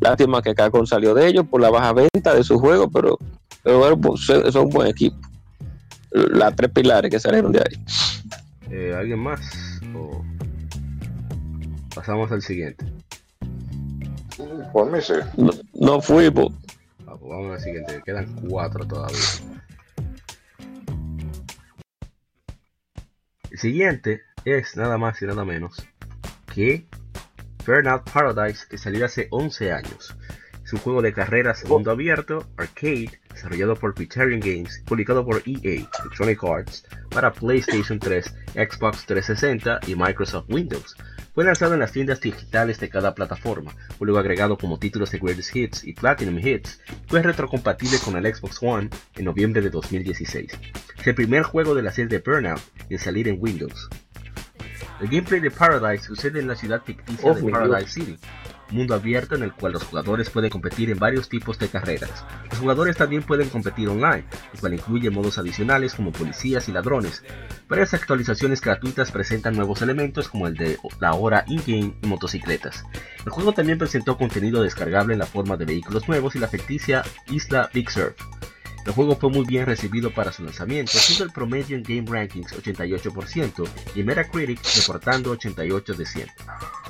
Lástima 0.00 0.42
que 0.42 0.54
Capcom 0.54 0.86
salió 0.86 1.14
de 1.14 1.26
ellos 1.26 1.46
por 1.48 1.60
la 1.60 1.70
baja 1.70 1.94
venta 1.94 2.34
de 2.34 2.44
su 2.44 2.58
juego, 2.58 2.90
pero, 2.90 3.18
pero 3.62 3.78
bueno, 3.78 4.00
pues, 4.00 4.20
son 4.24 4.66
un 4.66 4.70
buen 4.70 4.88
equipo. 4.88 5.16
Las 6.10 6.54
tres 6.54 6.70
pilares 6.70 7.10
que 7.10 7.18
salieron 7.18 7.52
de 7.52 7.60
ahí. 7.60 7.84
Eh, 8.70 8.94
¿Alguien 8.98 9.20
más? 9.20 9.40
pasamos 11.94 12.30
al 12.30 12.42
siguiente? 12.42 12.84
Por 14.70 14.92
mí 14.92 14.98
sí. 15.00 15.14
No, 15.38 15.50
no 15.72 16.00
fuimos. 16.02 16.52
Ah, 17.06 17.14
pues 17.18 17.22
vamos 17.22 17.52
al 17.52 17.60
siguiente, 17.60 18.02
quedan 18.04 18.26
cuatro 18.48 18.86
todavía. 18.86 19.18
Siguiente 23.56 24.22
es 24.44 24.76
nada 24.76 24.98
más 24.98 25.20
y 25.22 25.26
nada 25.26 25.44
menos 25.44 25.86
que 26.52 26.86
Burnout 27.66 28.10
Paradise, 28.10 28.66
que 28.68 28.78
salió 28.78 29.04
hace 29.04 29.28
11 29.30 29.72
años. 29.72 30.16
Es 30.64 30.72
un 30.72 30.78
juego 30.80 31.02
de 31.02 31.12
carreras 31.12 31.64
mundo 31.68 31.90
abierto, 31.90 32.46
arcade, 32.56 33.20
desarrollado 33.32 33.76
por 33.76 33.94
Criterion 33.94 34.40
Games, 34.40 34.82
publicado 34.86 35.24
por 35.24 35.42
EA, 35.46 35.86
Electronic 36.00 36.42
Arts, 36.42 36.84
para 37.10 37.32
PlayStation 37.32 37.98
3, 37.98 38.34
Xbox 38.54 39.06
360 39.06 39.80
y 39.86 39.94
Microsoft 39.94 40.46
Windows. 40.48 40.96
Fue 41.36 41.44
lanzado 41.44 41.74
en 41.74 41.80
las 41.80 41.92
tiendas 41.92 42.22
digitales 42.22 42.80
de 42.80 42.88
cada 42.88 43.14
plataforma, 43.14 43.74
fue 43.98 44.06
luego 44.06 44.18
agregado 44.18 44.56
como 44.56 44.78
títulos 44.78 45.10
de 45.10 45.18
Greatest 45.18 45.54
Hits 45.54 45.84
y 45.84 45.92
Platinum 45.92 46.38
Hits, 46.38 46.80
fue 47.08 47.20
retrocompatible 47.20 47.98
con 48.02 48.16
el 48.16 48.34
Xbox 48.34 48.56
One 48.62 48.88
en 49.16 49.24
noviembre 49.26 49.60
de 49.60 49.68
2016. 49.68 50.58
Es 50.98 51.06
el 51.06 51.14
primer 51.14 51.42
juego 51.42 51.74
de 51.74 51.82
la 51.82 51.92
serie 51.92 52.08
de 52.08 52.20
Burnout 52.20 52.62
en 52.88 52.98
salir 52.98 53.28
en 53.28 53.36
Windows. 53.38 53.90
El 54.98 55.08
gameplay 55.08 55.40
de 55.40 55.50
Paradise 55.50 56.04
sucede 56.04 56.40
en 56.40 56.48
la 56.48 56.56
ciudad 56.56 56.82
ficticia 56.82 57.34
de 57.34 57.50
Paradise 57.50 57.90
City, 57.90 58.16
mundo 58.70 58.94
abierto 58.94 59.34
en 59.34 59.42
el 59.42 59.52
cual 59.52 59.72
los 59.72 59.84
jugadores 59.84 60.30
pueden 60.30 60.50
competir 60.50 60.90
en 60.90 60.98
varios 60.98 61.28
tipos 61.28 61.58
de 61.58 61.68
carreras. 61.68 62.24
Los 62.50 62.58
jugadores 62.58 62.96
también 62.96 63.22
pueden 63.22 63.48
competir 63.48 63.88
online, 63.88 64.24
lo 64.52 64.60
cual 64.60 64.74
incluye 64.74 65.10
modos 65.10 65.38
adicionales 65.38 65.94
como 65.94 66.12
policías 66.12 66.68
y 66.68 66.72
ladrones. 66.72 67.22
Varias 67.68 67.94
actualizaciones 67.94 68.60
gratuitas 68.60 69.10
presentan 69.12 69.56
nuevos 69.56 69.82
elementos 69.82 70.28
como 70.28 70.46
el 70.46 70.54
de 70.54 70.78
la 71.00 71.14
hora 71.14 71.44
in-game 71.46 71.94
y 72.02 72.06
motocicletas. 72.06 72.84
El 73.24 73.32
juego 73.32 73.52
también 73.52 73.78
presentó 73.78 74.16
contenido 74.16 74.62
descargable 74.62 75.14
en 75.14 75.20
la 75.20 75.26
forma 75.26 75.56
de 75.56 75.64
vehículos 75.64 76.08
nuevos 76.08 76.36
y 76.36 76.38
la 76.38 76.48
ficticia 76.48 77.02
isla 77.30 77.70
Big 77.72 77.90
Surf. 77.90 78.16
El 78.86 78.92
juego 78.92 79.16
fue 79.16 79.30
muy 79.30 79.44
bien 79.44 79.66
recibido 79.66 80.12
para 80.12 80.32
su 80.32 80.44
lanzamiento, 80.44 80.92
siendo 80.92 81.24
el 81.24 81.32
promedio 81.32 81.76
en 81.76 81.82
Game 81.82 82.06
Rankings 82.08 82.52
88% 82.52 83.68
y 83.96 84.02
Metacritic 84.04 84.60
reportando 84.76 85.32
88 85.32 85.94
de 85.94 86.06
100. 86.06 86.28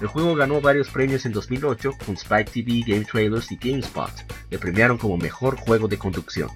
El 0.02 0.06
juego 0.06 0.34
ganó 0.34 0.60
varios 0.60 0.90
premios 0.90 1.24
en 1.24 1.32
2008 1.32 1.92
con 2.04 2.16
Spike 2.16 2.50
TV, 2.50 2.84
Game 2.86 3.06
Trailers 3.06 3.50
y 3.50 3.56
GameSpot. 3.56 4.12
Le 4.50 4.58
premiaron 4.58 4.98
como 4.98 5.16
mejor 5.16 5.56
juego 5.56 5.88
de 5.88 5.96
conducción. 5.96 6.50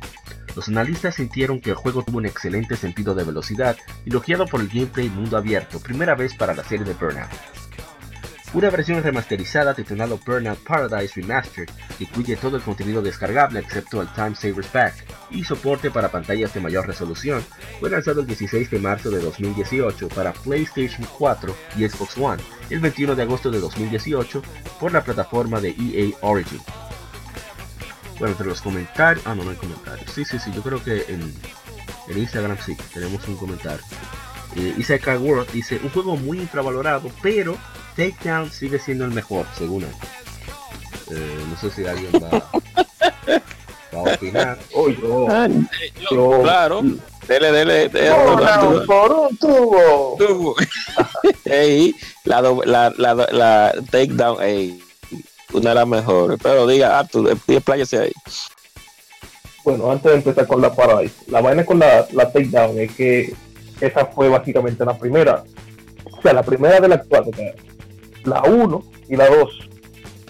Los 0.55 0.69
analistas 0.69 1.15
sintieron 1.15 1.61
que 1.61 1.71
el 1.71 1.77
juego 1.77 2.03
tuvo 2.03 2.19
un 2.19 2.27
excelente 2.27 2.77
sentido 2.77 3.15
de 3.15 3.25
velocidad, 3.25 3.79
elogiado 4.05 4.47
por 4.47 4.61
el 4.61 4.69
gameplay 4.69 5.09
mundo 5.09 5.39
abierto, 5.39 5.81
primera 5.81 6.15
vez 6.15 6.35
para 6.35 6.55
la 6.55 6.65
serie 6.65 6.85
de 6.85 6.93
Burnout. 6.93 7.31
Una 8.53 8.69
versión 8.69 9.01
remasterizada 9.01 9.75
titulada 9.75 10.17
Burnout 10.27 10.59
Paradise 10.59 11.21
Remastered 11.21 11.71
incluye 12.01 12.35
todo 12.35 12.57
el 12.57 12.63
contenido 12.63 13.01
descargable 13.01 13.61
excepto 13.61 14.03
el 14.03 14.09
Time 14.13 14.35
Savers 14.35 14.67
Pack 14.67 15.05
y 15.31 15.45
soporte 15.45 15.89
para 15.93 16.11
pantallas 16.11 16.53
de 16.53 16.59
mayor 16.59 16.85
resolución. 16.85 17.45
Fue 17.79 17.91
lanzado 17.91 18.23
el 18.23 18.27
16 18.27 18.69
de 18.69 18.79
marzo 18.81 19.09
de 19.11 19.21
2018 19.21 20.09
para 20.09 20.33
PlayStation 20.33 21.07
4 21.17 21.55
y 21.77 21.89
Xbox 21.89 22.19
One, 22.19 22.43
el 22.71 22.81
21 22.81 23.15
de 23.15 23.23
agosto 23.23 23.53
de 23.53 23.61
2018 23.61 24.43
por 24.81 24.91
la 24.93 25.05
plataforma 25.05 25.61
de 25.61 25.69
EA 25.71 26.17
Origin. 26.23 26.61
Bueno, 28.19 28.33
entre 28.33 28.49
los 28.49 28.61
comentarios... 28.61 29.25
Ah, 29.29 29.35
no, 29.37 29.45
no 29.45 29.51
hay 29.51 29.57
comentarios. 29.57 30.11
Sí, 30.11 30.25
sí, 30.25 30.41
sí, 30.41 30.51
yo 30.53 30.63
creo 30.63 30.83
que 30.83 31.05
en, 31.07 31.33
en 32.09 32.19
Instagram 32.19 32.59
sí, 32.59 32.77
tenemos 32.93 33.27
un 33.29 33.37
comentario. 33.37 33.85
Eh, 34.57 34.75
Isaac 34.77 35.07
World 35.21 35.53
dice, 35.53 35.79
un 35.81 35.91
juego 35.91 36.17
muy 36.17 36.41
infravalorado, 36.41 37.13
pero 37.23 37.57
Takedown 38.01 38.51
sigue 38.51 38.79
siendo 38.79 39.05
el 39.05 39.11
mejor, 39.11 39.45
según 39.59 39.83
él. 39.83 39.91
Eh, 41.11 41.45
no 41.51 41.57
sé 41.59 41.71
si 41.71 41.87
alguien 41.87 42.11
va, 42.15 42.31
va 43.95 44.11
a 44.11 44.15
opinar. 44.15 44.59
Oh, 44.73 44.89
yo, 44.89 45.27
ah, 45.29 45.49
yo, 46.11 46.41
claro. 46.43 46.81
Dele, 47.29 47.53
dele, 47.53 47.89
dele 47.91 48.11
por, 48.11 48.87
por 48.87 49.13
un 49.13 49.37
tubo. 49.37 50.17
tubo. 50.17 50.57
ey, 51.45 51.95
la, 52.25 52.41
la, 52.41 52.91
la, 52.97 53.15
la 53.15 53.75
takedown, 53.91 54.43
ey, 54.43 54.83
una 55.53 55.69
de 55.69 55.75
las 55.75 55.87
mejores. 55.87 56.39
Pero 56.43 56.67
diga, 56.67 57.01
Arthur, 57.01 57.37
expláyese 57.49 57.99
ahí. 57.99 58.13
Bueno, 59.63 59.91
antes 59.91 60.11
de 60.11 60.17
empezar 60.17 60.47
con 60.47 60.63
la 60.63 60.75
Paradise, 60.75 61.17
la 61.27 61.43
vaina 61.43 61.67
con 61.67 61.79
la, 61.79 62.07
la 62.13 62.33
takedown 62.33 62.79
es 62.79 62.93
que 62.93 63.35
esa 63.79 64.07
fue 64.07 64.31
básicamente 64.31 64.87
la 64.87 64.97
primera. 64.97 65.45
O 66.19 66.23
sea, 66.23 66.33
la 66.33 66.43
primera 66.43 66.81
de 66.81 66.89
la 66.89 66.95
actual, 66.95 67.25
la 68.25 68.43
1 68.43 68.85
y 69.09 69.17
la 69.17 69.29
2 69.29 69.69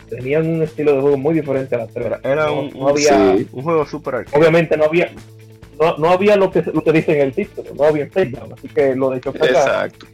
tenían 0.08 0.46
un 0.46 0.62
estilo 0.62 0.94
de 0.94 1.00
juego 1.00 1.16
muy 1.16 1.34
diferente 1.34 1.74
a 1.76 1.78
la 1.78 1.86
3. 1.86 2.06
Era 2.24 2.50
un, 2.50 2.70
había, 2.88 3.36
un 3.52 3.62
juego 3.62 3.86
super 3.86 4.26
Obviamente 4.32 4.76
no 4.76 4.84
había 4.84 5.12
no, 5.80 5.96
no, 5.96 6.10
había 6.10 6.36
lo 6.36 6.50
que, 6.50 6.62
lo 6.62 6.82
que 6.82 6.92
dice 6.92 7.12
en 7.14 7.20
el 7.22 7.32
título, 7.32 7.70
no 7.74 7.84
había 7.84 8.06
takedown, 8.08 8.52
así 8.52 8.68
que 8.68 8.94
lo 8.94 9.10
de 9.10 9.18
hecho 9.18 9.30
Exacto. 9.30 10.06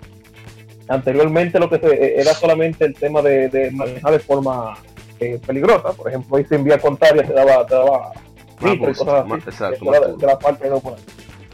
Anteriormente 0.88 1.58
lo 1.58 1.68
que 1.68 1.80
se, 1.80 2.20
era 2.20 2.32
solamente 2.34 2.84
el 2.84 2.94
tema 2.94 3.20
de, 3.20 3.48
de 3.48 3.72
manejar 3.72 4.12
de 4.12 4.20
forma 4.20 4.74
eh, 5.18 5.40
peligrosa, 5.44 5.92
por 5.92 6.08
ejemplo, 6.08 6.36
ahí 6.36 6.44
se 6.44 6.54
envía 6.54 6.78
contraria, 6.78 7.26
se 7.26 7.32
daba, 7.32 7.66
te 7.66 7.74
daba 7.74 8.12
y 8.60 8.78
cosas 8.78 9.24
así, 9.26 9.32
exacto, 9.32 9.84
de, 9.90 10.00
la, 10.00 10.06
de, 10.06 10.26
la, 10.26 10.38
parte 10.38 10.68
2 10.68 10.82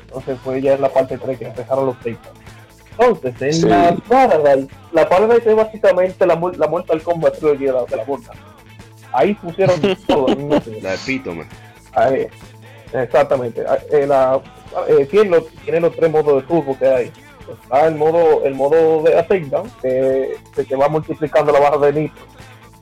Entonces 0.04 0.38
fue 0.44 0.61
ya 0.61 0.74
en 0.74 0.82
la 0.82 0.92
parte 0.92 1.16
3 1.16 1.38
que 1.38 1.46
empezaron 1.46 1.87
los 1.87 1.96
takedowns. 1.96 2.41
Entonces, 2.98 3.62
en 3.62 3.70
la 3.70 3.96
Paradise, 4.09 4.68
la 4.92 5.09
Paradise 5.09 5.50
es 5.50 5.57
básicamente 5.57 6.26
la, 6.26 6.38
la 6.57 6.66
muerte 6.68 6.92
al 6.92 7.02
combat 7.02 7.37
trilogy 7.37 7.64
de 7.64 7.72
la, 7.72 7.85
de 7.85 7.96
la 7.96 8.05
Ahí 9.12 9.35
pusieron 9.35 9.81
todo. 10.07 10.26
la 10.83 10.94
epítome. 10.94 11.46
Ahí, 11.92 12.26
exactamente. 12.92 13.64
Ah, 13.66 13.78
eh, 13.90 14.07
la, 14.07 14.40
eh, 14.88 15.07
tiene, 15.07 15.31
los, 15.31 15.46
tiene 15.64 15.81
los 15.81 15.94
tres 15.96 16.11
modos 16.11 16.42
de 16.42 16.48
turbo 16.48 16.78
que 16.78 16.87
hay. 16.87 17.12
Está 17.62 17.87
el 17.87 17.96
modo, 17.96 18.44
el 18.44 18.55
modo 18.55 19.02
de 19.02 19.11
takedown, 19.22 19.70
que, 19.83 20.37
que 20.55 20.64
te 20.64 20.76
va 20.76 20.88
multiplicando 20.88 21.52
la 21.52 21.61
barra 21.61 21.78
de 21.78 22.02
nitro 22.02 22.24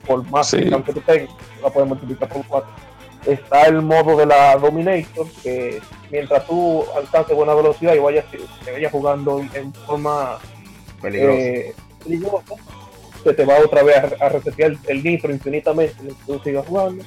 por 0.05 0.29
más 0.29 0.49
sí. 0.49 0.57
que 0.57 0.93
tú 0.93 1.01
tengas, 1.01 1.29
la 1.61 1.69
puedes 1.69 1.87
multiplicar 1.87 2.29
por 2.29 2.45
4 2.47 2.69
está 3.25 3.67
el 3.67 3.81
modo 3.81 4.17
de 4.17 4.25
la 4.25 4.55
Dominator, 4.57 5.27
que 5.43 5.79
mientras 6.09 6.45
tú 6.45 6.83
alcances 6.95 7.35
buena 7.35 7.53
velocidad 7.53 7.93
y 7.93 7.99
vayas, 7.99 8.25
te 8.65 8.71
vayas 8.71 8.91
jugando 8.91 9.39
en 9.53 9.73
forma 9.73 10.39
eh, 11.03 11.73
peligrosa, 12.03 12.55
se 13.23 13.33
te 13.33 13.45
va 13.45 13.59
otra 13.59 13.83
vez 13.83 13.97
a, 14.19 14.29
resetear 14.29 14.75
el 14.87 15.03
nitro 15.03 15.31
infinitamente 15.31 15.95
mientras 16.01 16.25
tú 16.25 16.39
sigas 16.43 16.65
jugando. 16.65 17.03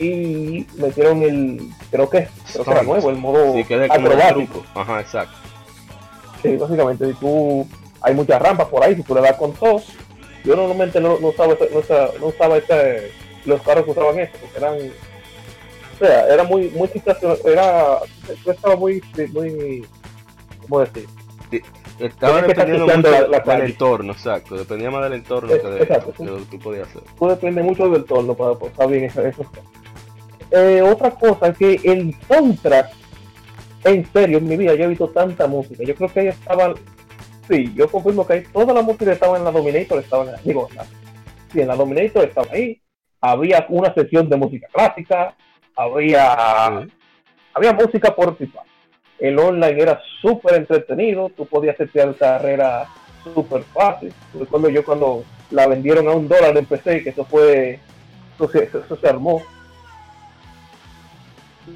Y 0.00 0.66
metieron 0.76 1.22
el, 1.22 1.70
creo 1.90 2.10
que, 2.10 2.26
creo 2.52 2.64
que 2.64 2.70
era 2.70 2.82
nuevo, 2.82 3.10
el 3.10 3.16
modo 3.16 3.54
sí, 3.54 3.64
que 3.64 3.76
acrobático. 3.84 4.64
Ajá, 4.74 5.00
exacto. 5.00 5.36
Sí, 6.42 6.56
básicamente, 6.56 7.06
si 7.06 7.14
tú, 7.14 7.66
hay 8.00 8.12
muchas 8.12 8.42
rampas 8.42 8.66
por 8.66 8.82
ahí, 8.82 8.96
si 8.96 9.04
tú 9.04 9.14
le 9.14 9.20
das 9.20 9.36
con 9.36 9.52
todos, 9.52 9.92
yo 10.44 10.56
normalmente 10.56 11.00
no, 11.00 11.20
no 11.20 11.28
usaba, 11.28 11.54
no, 11.54 12.18
no 12.20 12.26
usaba 12.26 12.56
este, 12.56 13.12
los 13.44 13.62
carros 13.62 13.84
que 13.84 13.92
usaban 13.92 14.18
esto, 14.18 14.38
porque 14.40 14.58
eran 14.58 14.92
o 15.94 16.04
sea, 16.04 16.26
era 16.28 16.44
muy, 16.44 16.70
muy 16.70 16.90
era, 17.44 17.98
estaba 18.46 18.76
muy, 18.76 19.02
muy, 19.32 19.86
¿cómo 20.62 20.80
decir? 20.80 21.06
estaba 22.00 22.42
dependiendo 22.42 22.86
mucho 22.86 23.10
del 23.44 23.60
entorno, 23.62 24.12
exacto, 24.12 24.56
dependía 24.56 24.90
más 24.90 25.04
del 25.04 25.14
entorno 25.14 25.48
que 25.48 25.58
de, 25.58 26.26
lo 26.26 26.38
que 26.38 26.44
tú 26.50 26.58
podías 26.58 26.88
hacer. 26.88 27.02
Tú 27.18 27.28
depende 27.28 27.62
mucho 27.62 27.84
del 27.84 28.00
entorno 28.00 28.34
para 28.34 28.52
estar 28.52 28.88
bien 28.88 29.04
eso. 29.04 29.22
eso. 29.22 29.44
Eh, 30.50 30.82
otra 30.82 31.10
cosa 31.12 31.48
es 31.48 31.58
que 31.58 31.80
el 31.84 32.14
soundtrack, 32.26 32.90
en 33.84 34.12
serio, 34.12 34.38
en 34.38 34.48
mi 34.48 34.56
vida 34.56 34.74
yo 34.74 34.84
he 34.84 34.88
visto 34.88 35.08
tanta 35.08 35.46
música, 35.46 35.84
yo 35.84 35.94
creo 35.94 36.12
que 36.12 36.20
ahí 36.20 36.28
estaban, 36.28 36.74
sí, 37.48 37.72
yo 37.74 37.88
confirmo 37.88 38.26
que 38.26 38.32
ahí 38.32 38.44
toda 38.52 38.74
la 38.74 38.82
música 38.82 39.12
estaba 39.12 39.36
en 39.36 39.44
la 39.44 39.52
Dominator, 39.52 40.00
estaba 40.00 40.24
en 40.24 40.32
la, 40.32 40.38
digo, 40.38 40.68
la, 40.74 40.84
sí, 41.52 41.60
en 41.60 41.68
la 41.68 41.76
Dominator 41.76 42.24
estaba 42.24 42.48
ahí, 42.50 42.80
había 43.20 43.64
una 43.68 43.94
sesión 43.94 44.28
de 44.28 44.36
música 44.36 44.66
clásica, 44.72 45.34
había, 45.76 46.86
había 47.52 47.72
música 47.72 48.14
por 48.14 48.36
tipo. 48.36 48.62
El 49.18 49.38
online 49.38 49.80
era 49.80 50.00
súper 50.20 50.56
entretenido, 50.56 51.30
tú 51.30 51.46
podías 51.46 51.80
hacer 51.80 52.14
carrera 52.16 52.86
súper 53.32 53.62
fácil. 53.62 54.12
Recuerdo 54.38 54.68
yo 54.68 54.84
cuando 54.84 55.24
la 55.50 55.66
vendieron 55.66 56.08
a 56.08 56.12
un 56.12 56.28
dólar 56.28 56.56
en 56.56 56.66
PC, 56.66 57.02
que 57.02 57.10
eso 57.10 57.24
fue, 57.24 57.78
eso 58.34 58.48
se, 58.48 58.64
eso 58.64 58.96
se 59.00 59.08
armó. 59.08 59.42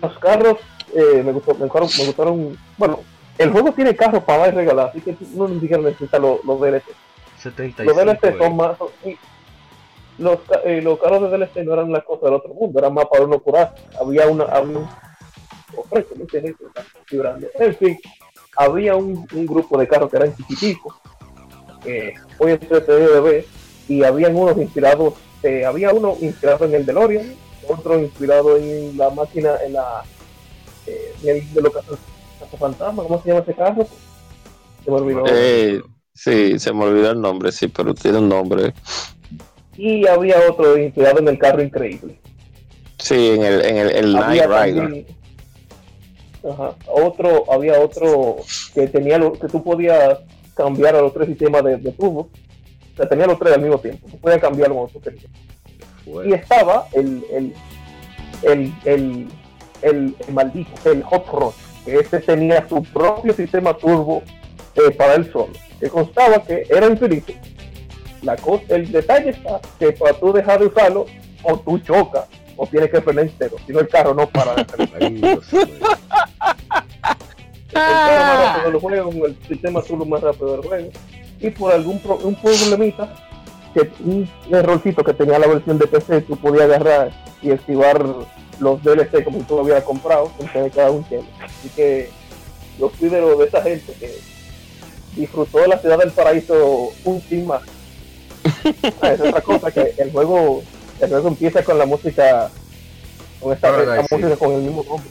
Los 0.03 0.19
carros 0.19 0.59
eh, 0.95 1.23
me, 1.25 1.33
gustó, 1.33 1.55
me, 1.55 1.67
gustaron, 1.67 1.89
me, 1.97 2.05
gustaron, 2.07 2.59
bueno, 2.77 3.01
el 3.39 3.51
juego 3.51 3.73
tiene 3.73 3.95
carros 3.95 4.25
para 4.25 4.41
dar 4.41 4.55
y 4.55 4.57
regalar, 4.57 4.89
así 4.89 5.01
que 5.01 5.17
no 5.35 5.49
ni 5.49 5.61
siquiera 5.61 5.83
necesita 5.83 6.19
los, 6.19 6.41
DLC. 6.45 6.83
75, 7.39 7.85
los 7.85 7.97
DLC 7.97 8.37
son 8.37 8.57
más, 8.57 8.77
los, 10.19 10.39
eh, 10.65 10.81
los 10.83 10.99
carros 10.99 11.23
de 11.23 11.39
DLC 11.39 11.65
no 11.65 11.75
eran 11.75 11.93
la 11.93 12.03
cosa 12.03 12.27
del 12.27 12.35
otro 12.35 12.53
mundo, 12.55 12.79
eran 12.79 12.95
más 12.95 13.07
para 13.07 13.25
uno 13.25 13.39
curar. 13.39 13.75
Había 14.01 14.27
una, 14.27 14.45
había 14.45 14.79
un, 14.79 14.89
en 17.59 17.75
fin, 17.77 17.99
había 18.57 18.97
un, 18.97 19.27
un, 19.33 19.47
grupo 19.47 19.79
de 19.79 19.87
carros 19.87 20.11
que 20.11 20.17
eran 20.17 20.37
chiquiticos, 20.37 20.95
eh, 21.85 22.15
hoy 22.39 22.53
entretenido 22.53 23.23
de 23.23 23.47
y 23.89 24.03
habían 24.03 24.37
unos 24.37 24.57
inspirados, 24.59 25.15
eh, 25.43 25.65
había 25.65 25.93
uno 25.93 26.17
inspirado 26.21 26.65
en 26.65 26.75
el 26.75 26.87
DeLorean, 26.87 27.35
otro 27.69 27.99
inspirado 27.99 28.57
en 28.57 28.97
la 28.97 29.11
máquina, 29.11 29.57
en 29.65 29.75
la 29.75 30.03
eh, 30.87 31.15
en 31.23 31.37
el 31.37 31.55
de 31.55 31.63
los 31.63 31.73
fantasma, 32.59 33.03
¿cómo 33.03 33.23
se 33.23 33.29
llama 33.29 33.41
ese 33.41 33.55
carro? 33.55 33.87
Se 34.85 34.91
me 34.91 34.97
olvidó. 34.97 35.25
Eh, 35.29 35.81
sí, 36.15 36.59
se 36.59 36.73
me 36.73 36.85
olvidó 36.85 37.11
el 37.11 37.21
nombre, 37.21 37.53
sí, 37.53 37.69
pero 37.69 37.95
tiene 37.95 38.19
un 38.19 38.29
nombre 38.29 38.75
y 39.79 40.07
había 40.09 40.37
otro 40.51 40.77
inspirado 40.77 41.21
en 41.21 41.29
el 41.29 41.39
carro 41.39 41.63
increíble. 41.63 42.19
Sí, 42.99 43.31
en 43.31 43.45
el, 43.45 43.65
en 43.65 43.77
el, 43.77 43.91
el 43.97 44.13
Night 44.13 44.43
Rider. 44.43 45.07
ajá, 46.51 46.75
otro, 46.89 47.45
había 47.51 47.81
otro 47.81 48.39
que 48.75 48.89
tenía 48.89 49.19
lo, 49.19 49.33
que 49.33 49.47
tú 49.47 49.63
podías 49.63 50.19
cambiar 50.57 50.97
a 50.97 51.01
los 51.01 51.15
tres 51.15 51.29
sistemas 51.29 51.63
de, 51.63 51.77
de 51.77 51.93
turbo. 51.93 52.29
O 52.93 52.97
sea, 52.97 53.09
tenía 53.09 53.29
los 53.29 53.39
tres 53.39 53.55
al 53.55 53.63
mismo 53.63 53.79
tiempo. 53.79 54.09
Tú 54.11 54.19
podías 54.19 54.41
cambiar 54.41 54.71
como 54.71 54.89
tú 54.89 55.01
querías. 55.01 55.27
Y 56.27 56.33
estaba 56.33 56.89
el, 56.93 57.25
el, 57.31 57.55
el, 58.43 58.75
el, 58.85 59.29
el, 59.83 60.15
maldito, 60.33 60.91
el 60.91 61.05
Hot 61.05 61.29
Rod, 61.29 61.53
que 61.85 62.01
este 62.01 62.19
tenía 62.19 62.67
su 62.69 62.83
propio 62.83 63.33
sistema 63.33 63.75
turbo 63.75 64.25
eh, 64.75 64.91
para 64.91 65.15
él 65.15 65.31
solo, 65.31 65.53
que 65.79 65.89
constaba 65.89 66.43
que 66.43 66.67
era 66.69 66.89
infinito 66.89 67.33
la 68.23 68.37
cosa, 68.37 68.65
el 68.71 68.91
detalle 68.91 69.31
está 69.31 69.61
que 69.79 69.93
para 69.93 70.15
tú 70.15 70.33
dejar 70.33 70.61
de 70.61 70.67
usarlo, 70.67 71.07
o 71.43 71.59
tú 71.59 71.79
chocas, 71.79 72.27
o 72.57 72.67
tienes 72.67 72.91
que 72.91 73.01
frenar 73.01 73.27
entero, 73.27 73.57
si 73.67 73.73
no 73.73 73.81
el 73.81 73.89
carro 73.89 74.15
no 74.15 74.29
para 74.29 74.55
de 74.55 74.65
frenar. 74.65 74.99
el 75.13 75.41
carro 77.73 78.21
más 78.21 78.45
rápido 78.45 78.71
del 78.71 78.81
juego, 78.81 79.27
el 79.27 79.39
sistema 79.47 79.83
solo 79.83 80.05
más 80.05 80.21
rápido 80.21 80.53
del 80.53 80.67
juego. 80.67 80.91
Y 81.41 81.51
por 81.51 81.73
algún 81.73 82.01
pro, 82.01 82.17
un 82.17 82.35
problemita, 82.35 83.15
que 83.73 83.89
un 84.01 84.29
errorcito 84.51 85.05
que 85.05 85.15
tenía 85.15 85.39
la 85.39 85.47
versión 85.47 85.79
de 85.79 85.87
PC, 85.87 86.23
tú 86.23 86.37
podías 86.37 86.65
agarrar 86.65 87.13
y 87.41 87.53
activar 87.53 88.05
los 88.59 88.83
DLC 88.83 89.23
como 89.23 89.39
tú 89.41 89.55
lo 89.55 89.61
habías 89.61 89.85
comprado, 89.85 90.33
de 90.53 90.71
cada 90.71 90.91
un 90.91 91.05
tiempo. 91.05 91.31
Así 91.41 91.69
que 91.77 92.11
yo 92.81 92.89
fui 92.89 93.09
de, 93.09 93.21
de 93.21 93.45
esa 93.45 93.63
gente 93.63 93.93
que 93.93 94.17
disfrutó 95.15 95.59
de 95.59 95.69
la 95.69 95.79
ciudad 95.79 95.99
del 95.99 96.11
paraíso 96.11 96.91
un 97.05 97.21
fin 97.23 97.47
más 97.47 97.63
Ah, 99.01 99.13
es 99.13 99.21
otra 99.21 99.41
cosa, 99.41 99.71
que 99.71 99.95
el 99.99 100.13
juego, 100.13 100.63
el 101.01 101.09
juego 101.09 101.29
empieza 101.29 101.63
con 101.63 101.79
la 101.79 101.87
música, 101.87 102.51
con 103.41 103.53
esta, 103.53 103.73
música 104.11 104.37
con 104.37 104.53
el 104.53 104.63
mismo 104.63 104.85
nombre. 104.85 105.11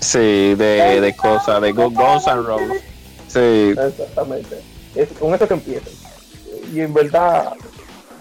Sí, 0.00 0.54
de, 0.54 1.00
de 1.00 1.16
cosas, 1.16 1.60
de 1.60 1.72
Guns 1.72 2.26
N' 2.26 2.42
Roses. 2.42 2.82
Sí. 3.28 3.74
Exactamente. 3.78 4.60
Es, 4.94 5.08
con 5.18 5.34
eso 5.34 5.46
que 5.46 5.54
empieza. 5.54 5.90
Y 6.72 6.80
en 6.80 6.92
verdad, 6.92 7.52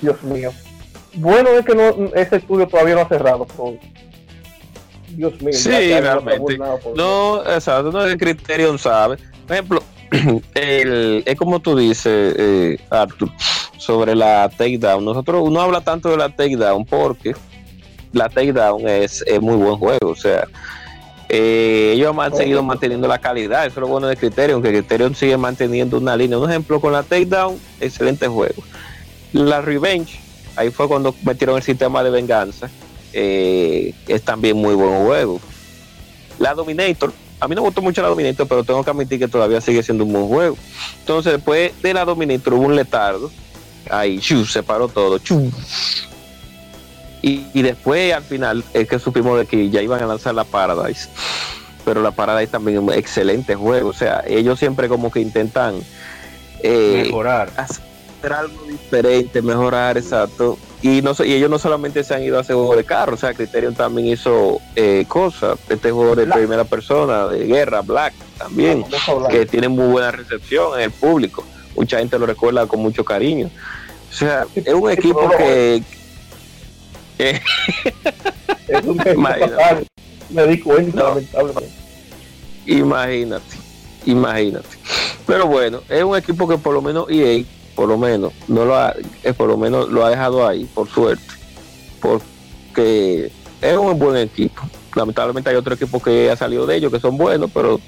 Dios 0.01 0.21
mío. 0.23 0.51
Bueno 1.15 1.49
es 1.49 1.65
que 1.65 1.73
no, 1.73 2.13
ese 2.13 2.35
estudio 2.35 2.67
todavía 2.67 2.95
no 2.95 3.01
ha 3.01 3.07
cerrado. 3.07 3.47
Dios 5.09 5.41
mío. 5.41 5.53
Sí, 5.53 5.69
realmente. 5.69 6.57
No, 6.95 7.41
exacto, 7.43 7.91
no 7.91 8.05
es 8.05 8.11
el 8.11 8.17
criterio, 8.19 8.77
sabe. 8.77 9.17
Por 9.47 9.55
ejemplo, 9.55 9.83
es 10.55 11.35
como 11.37 11.59
tú 11.59 11.75
dices, 11.75 12.35
eh, 12.37 12.77
Arthur, 12.89 13.29
sobre 13.77 14.15
la 14.15 14.49
takedown. 14.49 15.03
Nosotros, 15.05 15.41
uno 15.45 15.61
habla 15.61 15.81
tanto 15.81 16.09
de 16.09 16.17
la 16.17 16.29
takedown 16.29 16.85
porque 16.85 17.35
la 18.11 18.29
takedown 18.29 18.87
es, 18.87 19.23
es 19.27 19.41
muy 19.41 19.55
buen 19.55 19.77
juego. 19.77 20.09
O 20.09 20.15
sea, 20.15 20.47
eh, 21.31 21.91
ellos 21.93 22.15
han 22.17 22.35
seguido 22.35 22.63
manteniendo 22.63 23.07
la 23.07 23.19
calidad, 23.19 23.67
eso 23.67 23.75
es 23.75 23.81
lo 23.81 23.87
bueno 23.87 24.07
de 24.07 24.17
Criterion, 24.17 24.63
que 24.63 24.69
Criterion 24.69 25.13
sigue 25.13 25.37
manteniendo 25.37 25.97
una 25.97 26.17
línea. 26.17 26.39
Un 26.39 26.49
ejemplo 26.49 26.81
con 26.81 26.91
la 26.91 27.03
Takedown, 27.03 27.59
excelente 27.79 28.27
juego. 28.27 28.63
La 29.31 29.61
Revenge, 29.61 30.19
ahí 30.55 30.71
fue 30.71 30.87
cuando 30.87 31.13
metieron 31.23 31.57
el 31.57 31.63
sistema 31.63 32.03
de 32.03 32.09
venganza, 32.09 32.69
eh, 33.13 33.93
es 34.07 34.23
también 34.23 34.57
muy 34.57 34.73
buen 34.73 35.05
juego. 35.05 35.39
La 36.39 36.55
Dominator, 36.55 37.13
a 37.39 37.47
mí 37.47 37.55
no 37.55 37.61
me 37.61 37.67
gustó 37.67 37.81
mucho 37.81 38.01
la 38.01 38.09
Dominator, 38.09 38.47
pero 38.47 38.63
tengo 38.63 38.83
que 38.83 38.91
admitir 38.91 39.19
que 39.19 39.27
todavía 39.27 39.61
sigue 39.61 39.81
siendo 39.83 40.03
un 40.03 40.13
buen 40.13 40.27
juego. 40.27 40.57
Entonces, 40.99 41.33
después 41.33 41.71
de 41.81 41.93
la 41.93 42.05
Dominator 42.05 42.53
hubo 42.53 42.65
un 42.65 42.75
letardo, 42.75 43.31
ahí, 43.89 44.21
se 44.21 44.63
paró 44.63 44.87
todo, 44.87 45.19
y, 47.21 47.61
después 47.61 48.13
al 48.13 48.23
final 48.23 48.63
es 48.73 48.87
que 48.87 48.97
supimos 48.97 49.37
de 49.37 49.45
que 49.45 49.69
ya 49.69 49.81
iban 49.81 50.01
a 50.01 50.05
lanzar 50.05 50.33
la 50.33 50.45
Paradise. 50.45 51.09
Pero 51.83 52.01
la 52.01 52.11
Paradise 52.11 52.51
también 52.51 52.77
es 52.77 52.83
un 52.83 52.93
excelente 52.93 53.55
juego. 53.55 53.89
O 53.89 53.93
sea, 53.93 54.23
ellos 54.25 54.57
siempre 54.57 54.87
como 54.87 55.11
que 55.11 55.19
intentan 55.19 55.75
eh, 56.63 57.03
mejorar. 57.05 57.51
Hacer 57.57 57.88
algo 58.27 58.63
diferente, 58.63 59.41
mejorar, 59.41 59.97
exacto. 59.97 60.57
Y, 60.81 61.01
no, 61.01 61.11
y 61.19 61.33
ellos 61.33 61.49
no 61.49 61.59
solamente 61.59 62.03
se 62.03 62.13
han 62.13 62.23
ido 62.23 62.37
a 62.37 62.41
hacer 62.41 62.55
juego 62.55 62.75
de 62.75 62.85
carro, 62.85 63.15
o 63.15 63.17
sea, 63.17 63.33
Criterion 63.33 63.75
también 63.75 64.07
hizo 64.07 64.59
eh, 64.75 65.05
cosas. 65.07 65.59
Este 65.67 65.91
juego 65.91 66.15
de 66.15 66.25
primera 66.27 66.63
persona, 66.63 67.27
de 67.27 67.45
guerra, 67.45 67.81
Black, 67.81 68.13
también, 68.37 68.85
que 69.29 69.45
tiene 69.45 69.67
muy 69.67 69.87
buena 69.87 70.11
recepción 70.11 70.77
en 70.77 70.85
el 70.85 70.91
público. 70.91 71.43
Mucha 71.75 71.99
gente 71.99 72.17
lo 72.17 72.25
recuerda 72.25 72.65
con 72.67 72.81
mucho 72.81 73.03
cariño. 73.03 73.49
O 74.09 74.13
sea, 74.13 74.45
es 74.55 74.73
un 74.73 74.89
equipo 74.91 75.29
que, 75.37 75.83
es 78.67 78.85
un 78.85 79.01
Imagínate. 79.13 79.87
Me 80.29 80.47
di 80.47 80.59
cuenta, 80.59 81.03
lamentablemente. 81.03 81.69
Imagínate, 82.65 83.57
imagínate. 84.05 84.77
Pero 85.25 85.47
bueno, 85.47 85.81
es 85.89 86.03
un 86.03 86.15
equipo 86.15 86.47
que 86.47 86.57
por 86.57 86.73
lo 86.73 86.81
menos 86.81 87.09
EA, 87.09 87.43
por 87.79 87.87
lo 87.87 87.97
menos, 87.97 88.33
no 88.49 88.65
lo 88.65 88.75
ha, 88.75 88.93
eh, 89.23 89.31
por 89.31 89.47
lo 89.47 89.55
menos 89.55 89.87
lo 89.87 90.05
ha 90.05 90.09
dejado 90.09 90.45
ahí, 90.45 90.65
por 90.65 90.89
suerte. 90.89 91.23
Porque 92.01 93.31
es 93.61 93.77
un 93.77 93.97
buen 93.97 94.17
equipo. 94.17 94.63
Lamentablemente 94.97 95.49
hay 95.49 95.55
otro 95.55 95.75
equipo 95.75 96.01
que 96.01 96.29
ha 96.29 96.35
salido 96.35 96.65
de 96.65 96.75
ellos 96.75 96.91
que 96.91 96.99
son 96.99 97.17
buenos, 97.17 97.49
pero 97.53 97.79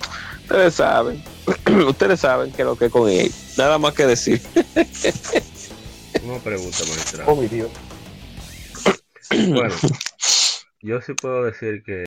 ustedes 0.43 0.75
saben, 0.75 1.21
ustedes 1.89 2.21
saben 2.21 2.53
que 2.53 2.63
lo 2.63 2.77
que 2.77 2.85
es 2.85 2.91
con 2.93 3.09
EA. 3.09 3.27
Nada 3.57 3.77
más 3.79 3.93
que 3.93 4.05
decir. 4.05 4.41
Una 6.23 6.37
pregunta, 6.37 6.77
maestra. 6.87 7.25
Oh, 7.27 7.35
mi 7.35 7.47
Dios. 7.47 7.69
Bueno, 9.49 9.75
yo 10.81 11.01
sí 11.01 11.13
puedo 11.15 11.43
decir 11.43 11.83
que 11.83 12.05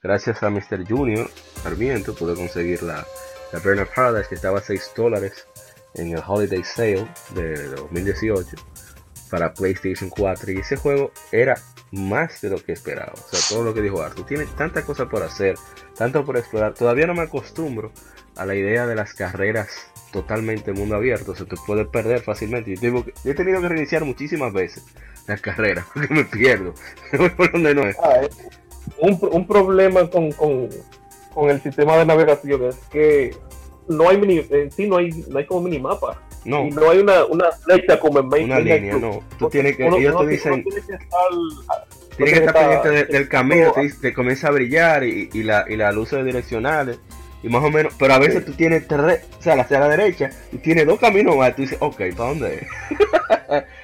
gracias 0.00 0.44
a 0.44 0.50
Mr. 0.50 0.86
Junior 0.88 1.28
Armiento 1.64 2.14
pude 2.14 2.36
conseguir 2.36 2.84
la, 2.84 3.04
la 3.52 3.82
of 3.82 3.88
Paradise 3.92 4.28
que 4.28 4.36
estaba 4.36 4.60
a 4.60 4.62
6 4.62 4.92
dólares 4.96 5.48
en 5.94 6.12
el 6.12 6.22
Holiday 6.26 6.62
Sale 6.64 7.08
de 7.34 7.68
2018 7.68 8.56
para 9.30 9.52
PlayStation 9.52 10.10
4 10.10 10.52
y 10.52 10.58
ese 10.58 10.76
juego 10.76 11.10
era 11.32 11.56
más 11.92 12.40
de 12.40 12.50
lo 12.50 12.62
que 12.62 12.72
esperaba. 12.72 13.12
O 13.14 13.36
sea, 13.36 13.40
todo 13.48 13.64
lo 13.64 13.74
que 13.74 13.82
dijo 13.82 14.02
Arthur. 14.02 14.26
Tiene 14.26 14.46
tanta 14.56 14.82
cosa 14.82 15.08
por 15.08 15.22
hacer, 15.22 15.56
tanto 15.96 16.24
por 16.24 16.36
explorar. 16.36 16.74
Todavía 16.74 17.06
no 17.06 17.14
me 17.14 17.22
acostumbro 17.22 17.92
a 18.36 18.46
la 18.46 18.54
idea 18.54 18.86
de 18.86 18.94
las 18.94 19.14
carreras 19.14 19.90
totalmente 20.12 20.72
mundo 20.72 20.96
abierto. 20.96 21.34
Se 21.34 21.44
te 21.44 21.56
puede 21.66 21.84
perder 21.84 22.20
fácilmente. 22.22 22.76
Yo, 22.76 23.04
he 23.24 23.34
tenido 23.34 23.60
que 23.60 23.68
reiniciar 23.68 24.04
muchísimas 24.04 24.52
veces 24.52 24.84
la 25.26 25.36
carrera, 25.38 25.86
porque 25.94 26.14
me 26.14 26.24
pierdo. 26.24 26.74
por 27.36 27.52
donde 27.52 27.74
no 27.74 27.82
es. 27.82 27.96
Ah, 28.02 28.22
eh, 28.22 28.28
un, 28.98 29.46
problema 29.46 30.08
con, 30.10 30.32
con, 30.32 30.70
el 31.50 31.60
sistema 31.60 31.96
de 31.96 32.06
navegación 32.06 32.64
es 32.64 32.76
que 32.90 33.36
no 33.88 34.08
hay 34.08 34.18
mini, 34.18 34.42
en 34.50 34.70
sí 34.70 34.86
no 34.86 34.96
hay, 34.96 35.10
no 35.28 35.38
hay 35.38 35.46
como 35.46 35.62
minimapa. 35.62 36.20
No. 36.44 36.66
Y 36.66 36.70
no 36.70 36.90
hay 36.90 36.98
una, 36.98 37.24
una 37.26 37.50
flecha 37.52 37.98
como 37.98 38.20
en 38.20 38.28
Main 38.28 38.44
Una 38.44 38.60
línea, 38.60 38.96
no. 38.96 39.20
Tú 39.38 39.48
tienes 39.48 39.76
que, 39.76 39.86
ellos 39.86 40.18
te 40.18 40.26
dicen. 40.26 40.64
Tienes 40.64 40.86
que 40.86 40.92
estar, 40.92 41.86
tienes 42.16 42.34
que 42.34 42.40
estar 42.40 42.54
pendiente 42.54 43.12
del 43.12 43.28
camino, 43.28 43.72
te, 43.72 43.90
te, 43.90 44.14
comienza 44.14 44.48
a 44.48 44.52
brillar 44.52 45.04
y, 45.04 45.28
y, 45.32 45.42
la, 45.42 45.64
y 45.68 45.76
las 45.76 45.94
luces 45.94 46.24
direccionales 46.24 46.98
y 47.42 47.48
más 47.48 47.62
o 47.62 47.70
menos, 47.70 47.94
pero 47.98 48.14
a 48.14 48.18
veces 48.18 48.44
tú 48.44 48.52
tienes 48.52 48.88
tres, 48.88 49.24
o 49.38 49.42
sea, 49.42 49.54
hacia 49.54 49.78
la 49.78 49.88
derecha 49.88 50.30
y 50.50 50.58
tienes 50.58 50.86
dos 50.86 50.98
caminos 50.98 51.36
más, 51.36 51.54
tú 51.54 51.62
dices, 51.62 51.78
ok, 51.80 51.98
¿para 52.16 52.30
dónde 52.30 52.54
es? 52.56 52.66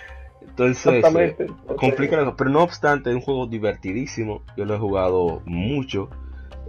Entonces. 0.57 1.05
Eh, 1.05 1.47
complica 1.77 2.35
Pero 2.37 2.51
no 2.51 2.63
obstante, 2.63 3.11
es 3.11 3.17
un 3.17 3.23
juego 3.23 3.47
divertidísimo. 3.47 4.43
Yo 4.57 4.65
lo 4.65 4.77
he 4.77 4.79
jugado 4.79 5.43
mucho. 5.45 6.11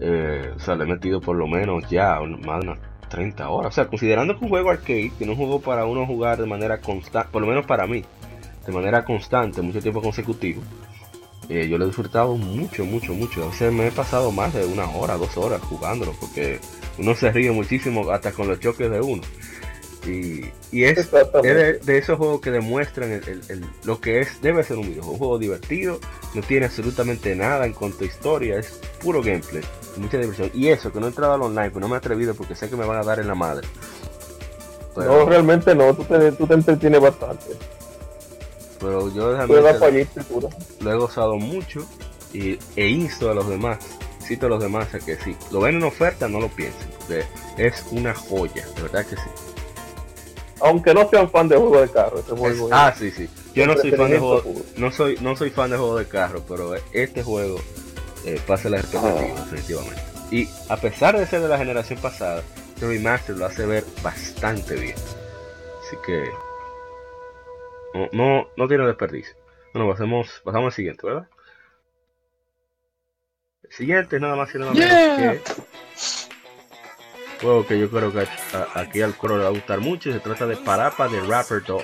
Eh, 0.01 0.51
o 0.55 0.59
sea, 0.59 0.75
le 0.75 0.85
he 0.85 0.87
metido 0.87 1.21
por 1.21 1.37
lo 1.37 1.47
menos 1.47 1.87
ya 1.89 2.19
más 2.19 2.61
de 2.61 2.65
30 3.09 3.49
horas. 3.49 3.73
O 3.73 3.75
sea, 3.75 3.87
considerando 3.87 4.37
que 4.37 4.43
un 4.43 4.49
juego 4.49 4.69
arcade, 4.69 5.11
que 5.17 5.25
no 5.25 5.33
es 5.33 5.37
un 5.39 5.45
juego 5.45 5.61
para 5.61 5.85
uno 5.85 6.05
jugar 6.05 6.39
de 6.39 6.45
manera 6.45 6.79
constante, 6.79 7.29
por 7.31 7.41
lo 7.41 7.47
menos 7.47 7.65
para 7.65 7.87
mí, 7.87 8.03
de 8.65 8.73
manera 8.73 9.03
constante, 9.03 9.61
mucho 9.61 9.81
tiempo 9.81 10.01
consecutivo. 10.01 10.61
Eh, 11.47 11.67
yo 11.69 11.77
lo 11.77 11.85
he 11.85 11.87
disfrutado 11.87 12.35
mucho, 12.37 12.85
mucho, 12.85 13.13
mucho. 13.13 13.43
A 13.43 13.47
veces 13.47 13.71
me 13.71 13.87
he 13.87 13.91
pasado 13.91 14.31
más 14.31 14.53
de 14.53 14.65
una 14.65 14.89
hora, 14.89 15.17
dos 15.17 15.37
horas 15.37 15.61
jugándolo, 15.61 16.13
porque 16.19 16.59
uno 16.97 17.13
se 17.13 17.31
ríe 17.31 17.51
muchísimo 17.51 18.09
hasta 18.09 18.31
con 18.31 18.47
los 18.47 18.59
choques 18.59 18.89
de 18.89 19.01
uno. 19.01 19.21
Y, 20.05 20.45
y 20.71 20.83
es, 20.83 21.09
de, 21.11 21.97
esos 21.97 22.17
juegos 22.17 22.39
que 22.39 22.51
demuestran 22.51 23.21
lo 23.83 23.99
que 23.99 24.19
es 24.19 24.39
debe 24.41 24.63
ser 24.63 24.77
un 24.77 24.87
videojuego. 24.87 25.13
Un 25.13 25.17
juego 25.17 25.39
divertido, 25.39 25.99
no 26.35 26.41
tiene 26.41 26.67
absolutamente 26.67 27.35
nada 27.35 27.65
en 27.65 27.73
cuanto 27.73 28.03
a 28.03 28.07
historia, 28.07 28.59
es 28.59 28.79
puro 29.01 29.23
gameplay, 29.23 29.63
mucha 29.97 30.17
diversión. 30.17 30.51
Y 30.53 30.67
eso, 30.67 30.91
que 30.91 30.99
no 30.99 31.07
he 31.07 31.09
entrado 31.09 31.33
al 31.33 31.41
online, 31.41 31.71
pues 31.71 31.81
no 31.81 31.87
me 31.87 31.95
he 31.95 31.97
atrevido 31.97 32.35
porque 32.35 32.55
sé 32.55 32.69
que 32.69 32.75
me 32.75 32.85
van 32.85 32.99
a 32.99 33.03
dar 33.03 33.19
en 33.19 33.27
la 33.27 33.35
madre. 33.35 33.67
no, 34.95 35.25
realmente 35.25 35.73
no, 35.73 35.93
tú 35.95 36.03
te, 36.03 36.31
tú 36.33 36.45
te 36.45 36.53
entretienes 36.53 37.01
bastante. 37.01 37.45
Pero 38.79 39.11
yo 39.11 39.35
realmente 39.35 40.21
lo 40.81 40.91
he 40.91 40.95
gozado 40.95 41.37
mucho 41.37 41.83
y, 42.31 42.59
e 42.75 42.87
insto 42.89 43.31
a 43.31 43.33
los 43.33 43.49
demás, 43.49 43.79
cito 44.21 44.45
a 44.45 44.49
los 44.49 44.61
demás 44.61 44.93
a 44.93 44.99
que 44.99 45.15
si 45.15 45.35
lo 45.49 45.61
ven 45.61 45.77
en 45.77 45.83
oferta 45.83 46.27
no 46.27 46.39
lo 46.39 46.49
piensen, 46.49 46.89
es 47.57 47.85
una 47.91 48.13
joya, 48.13 48.67
de 48.75 48.81
verdad 48.83 49.05
que 49.05 49.15
sí 49.15 49.54
aunque 50.65 50.93
no 50.93 51.07
sean 51.09 51.29
fan 51.29 51.47
de 51.47 51.57
juego 51.57 51.79
de 51.79 51.89
carro, 51.89 52.19
este 52.19 52.31
juego 52.33 52.69
Ah, 52.71 52.93
sí, 52.97 53.11
sí. 53.11 53.29
Yo 53.53 53.67
no 53.67 53.75
soy 53.77 53.91
fan 53.91 54.09
de 54.09 54.19
juego, 54.19 54.43
no 54.77 54.91
soy, 54.91 55.17
no 55.21 55.35
soy 55.35 55.49
fan 55.51 55.69
de 55.69 55.77
juego 55.77 55.97
de 55.97 56.07
carro, 56.07 56.43
pero 56.47 56.73
este 56.91 57.23
juego 57.23 57.57
eh, 58.25 58.39
pasa 58.47 58.69
la 58.69 58.79
expectativa, 58.79 59.35
ah. 59.37 59.41
definitivamente. 59.41 60.01
Y 60.31 60.49
a 60.69 60.77
pesar 60.77 61.17
de 61.17 61.27
ser 61.27 61.41
de 61.41 61.47
la 61.47 61.57
generación 61.57 61.99
pasada, 61.99 62.41
el 62.81 62.87
remaster 62.87 63.37
lo 63.37 63.45
hace 63.45 63.65
ver 63.65 63.83
bastante 64.01 64.75
bien. 64.75 64.95
Así 65.85 65.95
que 66.03 66.31
no, 67.93 68.09
no, 68.11 68.47
no 68.57 68.67
tiene 68.67 68.87
desperdicio. 68.87 69.35
Bueno, 69.73 69.89
pasemos, 69.91 70.41
pasamos 70.43 70.67
al 70.67 70.73
siguiente, 70.73 71.05
¿verdad? 71.05 71.27
El 73.63 73.71
siguiente 73.71 74.15
es 74.15 74.21
nada 74.21 74.35
más 74.35 74.53
y 74.53 74.57
nada 74.57 74.73
menos 74.73 75.17
que 75.17 75.41
juego 77.41 77.65
que 77.65 77.79
yo 77.79 77.89
creo 77.89 78.11
que 78.11 78.27
aquí 78.73 79.01
al 79.01 79.15
coro 79.15 79.37
le 79.37 79.43
va 79.43 79.49
a 79.49 79.53
gustar 79.53 79.79
mucho. 79.79 80.11
Se 80.11 80.19
trata 80.19 80.45
de 80.45 80.57
Parapa 80.57 81.07
de 81.07 81.21
Rapper 81.21 81.63
2. 81.63 81.83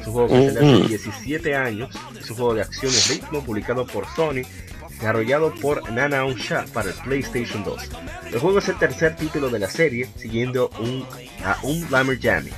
Es 0.00 0.06
un 0.06 0.12
juego 0.12 0.28
que 0.28 0.50
tiene 0.50 0.58
hace 0.58 0.88
17 0.88 1.54
años. 1.54 1.90
Es 2.18 2.30
un 2.30 2.36
juego 2.36 2.54
de 2.54 2.62
acción 2.62 2.92
y 2.92 3.12
ritmo 3.12 3.44
publicado 3.44 3.86
por 3.86 4.06
Sony, 4.14 4.42
desarrollado 4.90 5.54
por 5.54 5.90
Nana 5.90 6.24
Shah 6.34 6.64
para 6.72 6.90
el 6.90 6.96
PlayStation 6.96 7.64
2. 7.64 7.90
El 8.32 8.38
juego 8.38 8.58
es 8.58 8.68
el 8.68 8.78
tercer 8.78 9.16
título 9.16 9.50
de 9.50 9.58
la 9.58 9.68
serie, 9.68 10.08
siguiendo 10.16 10.70
un, 10.78 11.04
a 11.44 11.58
un 11.62 11.86
Jammy 11.88 12.50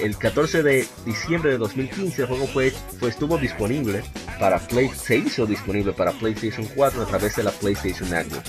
el 0.00 0.16
14 0.16 0.62
de 0.62 0.86
diciembre 1.04 1.52
de 1.52 1.58
2015 1.58 2.22
el 2.22 2.28
juego 2.28 2.46
fue, 2.46 2.70
fue, 2.70 3.08
estuvo 3.08 3.38
disponible 3.38 4.02
para 4.38 4.58
Play, 4.58 4.88
se 4.88 5.16
hizo 5.16 5.46
disponible 5.46 5.92
para 5.92 6.12
PlayStation 6.12 6.66
4 6.74 7.02
a 7.02 7.06
través 7.06 7.36
de 7.36 7.44
la 7.44 7.50
PlayStation 7.50 8.10
Network. 8.10 8.44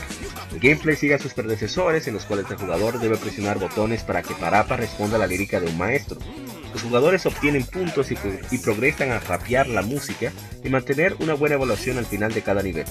El 0.52 0.60
gameplay 0.60 0.96
sigue 0.96 1.14
a 1.16 1.20
sus 1.20 1.34
predecesores 1.34 2.08
en 2.08 2.16
los 2.16 2.26
cuales 2.26 2.50
el 2.50 2.58
jugador 2.58 3.00
debe 3.00 3.18
presionar 3.18 3.60
botones 3.60 4.04
para 4.04 4.22
que 4.22 4.34
Parapa 4.36 4.78
responda 4.78 5.18
a 5.18 5.20
la 5.20 5.28
lírica 5.28 5.60
de 5.60 5.68
un 5.68 5.78
maestro. 5.78 6.20
Los 6.76 6.84
jugadores 6.84 7.26
obtienen 7.26 7.64
puntos 7.64 8.12
y, 8.12 8.58
progresan 8.58 9.12
a 9.12 9.20
rapear 9.20 9.66
la 9.68 9.82
música 9.82 10.34
y 10.62 10.68
mantener 10.68 11.16
una 11.20 11.34
buena 11.34 11.56
evaluación 11.56 11.98
al 11.98 12.06
final 12.06 12.34
de 12.34 12.42
cada 12.42 12.62
nivel. 12.62 12.84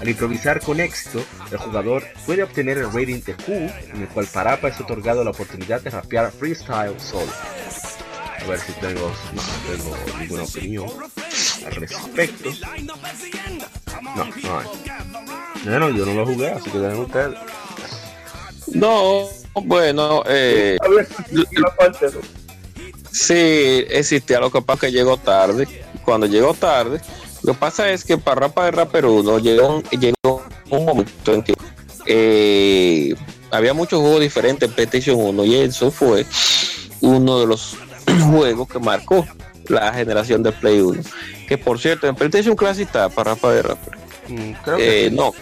Al 0.00 0.08
improvisar 0.08 0.60
con 0.60 0.80
éxito, 0.80 1.24
el 1.52 1.58
jugador 1.58 2.02
puede 2.26 2.42
obtener 2.42 2.78
el 2.78 2.92
rating 2.92 3.22
de 3.22 3.34
Q, 3.34 3.52
en 3.52 4.02
el 4.02 4.08
cual 4.08 4.26
Parapa 4.26 4.66
es 4.66 4.80
otorgado 4.80 5.22
la 5.22 5.30
oportunidad 5.30 5.80
de 5.80 5.90
rapear 5.90 6.32
freestyle 6.32 6.98
solo. 6.98 7.30
A 8.42 8.44
ver 8.44 8.58
si 8.58 8.72
tengo, 8.72 9.12
no 9.32 9.42
tengo 9.70 10.18
ninguna 10.18 10.42
opinión 10.42 10.88
al 11.64 11.72
respecto. 11.76 12.50
No, 14.16 14.24
no 14.24 14.58
hay. 14.58 14.66
Bueno, 15.64 15.90
yo 15.90 16.06
no 16.06 16.14
lo 16.14 16.26
jugué, 16.26 16.50
así 16.50 16.70
que 16.70 16.78
den 16.78 16.98
ustedes. 16.98 17.38
No, 18.74 19.28
bueno, 19.54 20.24
eh, 20.26 20.76
sí, 23.10 23.84
existía, 23.90 24.40
lo 24.40 24.50
que 24.50 24.62
pasa 24.62 24.80
que 24.86 24.92
llegó 24.92 25.16
tarde. 25.16 25.66
Cuando 26.04 26.26
llegó 26.26 26.54
tarde, 26.54 27.00
lo 27.42 27.52
que 27.52 27.58
pasa 27.58 27.90
es 27.90 28.04
que 28.04 28.18
para 28.18 28.42
Rapa 28.42 28.64
de 28.64 28.70
Rapper 28.72 29.06
1 29.06 29.38
llegó, 29.38 29.82
llegó 29.90 30.42
un 30.70 30.84
momento 30.84 31.32
en 31.32 31.42
que 31.42 31.54
eh, 32.06 33.14
había 33.50 33.74
muchos 33.74 34.00
juegos 34.00 34.20
diferentes 34.20 34.68
en 34.68 34.74
PlayStation 34.74 35.16
1 35.20 35.44
y 35.44 35.54
eso 35.56 35.90
fue 35.90 36.26
uno 37.00 37.40
de 37.40 37.46
los 37.46 37.76
juegos 38.30 38.68
que 38.68 38.78
marcó 38.78 39.26
la 39.68 39.92
generación 39.92 40.42
de 40.42 40.52
Play 40.52 40.80
1. 40.80 41.02
Que 41.46 41.58
por 41.58 41.78
cierto, 41.78 42.06
en 42.06 42.14
PlayStation 42.14 42.56
Classic 42.56 42.86
está 42.86 43.08
para 43.08 43.34
Rapa 43.34 43.52
de 43.52 43.62
Rapper. 43.62 43.98
Mm, 44.28 44.52
eh, 44.78 45.10
no, 45.12 45.32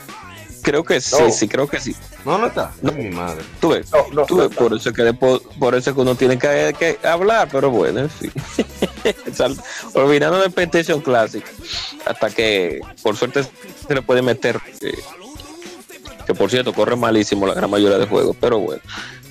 creo 0.66 0.82
que 0.82 1.00
sí, 1.00 1.30
sí, 1.30 1.46
creo 1.46 1.68
que 1.68 1.78
sí. 1.78 1.94
No, 2.24 2.38
no 2.38 2.48
está. 2.48 2.72
No, 2.82 2.90
mi 2.90 3.08
madre. 3.08 3.44
Tú 3.60 3.68
ves, 3.68 3.88
por, 3.88 4.74
eso 4.74 4.92
que 4.92 5.12
por 5.14 5.74
eso 5.76 5.94
que 5.94 6.00
uno 6.00 6.16
tiene 6.16 6.36
que, 6.36 6.98
hablar, 7.04 7.48
pero 7.52 7.70
bueno, 7.70 8.00
en 8.00 8.10
fin. 8.10 8.32
Olvidando 9.94 10.40
de 10.40 10.50
PlayStation 10.50 11.00
Classic, 11.00 11.44
hasta 12.04 12.30
que 12.30 12.80
por 13.00 13.16
suerte 13.16 13.44
se 13.44 13.94
le 13.94 14.02
puede 14.02 14.22
meter. 14.22 14.60
Eh, 14.80 14.98
que 16.26 16.34
por 16.34 16.50
cierto 16.50 16.72
corre 16.72 16.96
malísimo 16.96 17.46
la 17.46 17.54
gran 17.54 17.70
mayoría 17.70 17.98
de 17.98 18.06
juegos, 18.06 18.36
pero 18.40 18.58
bueno. 18.58 18.82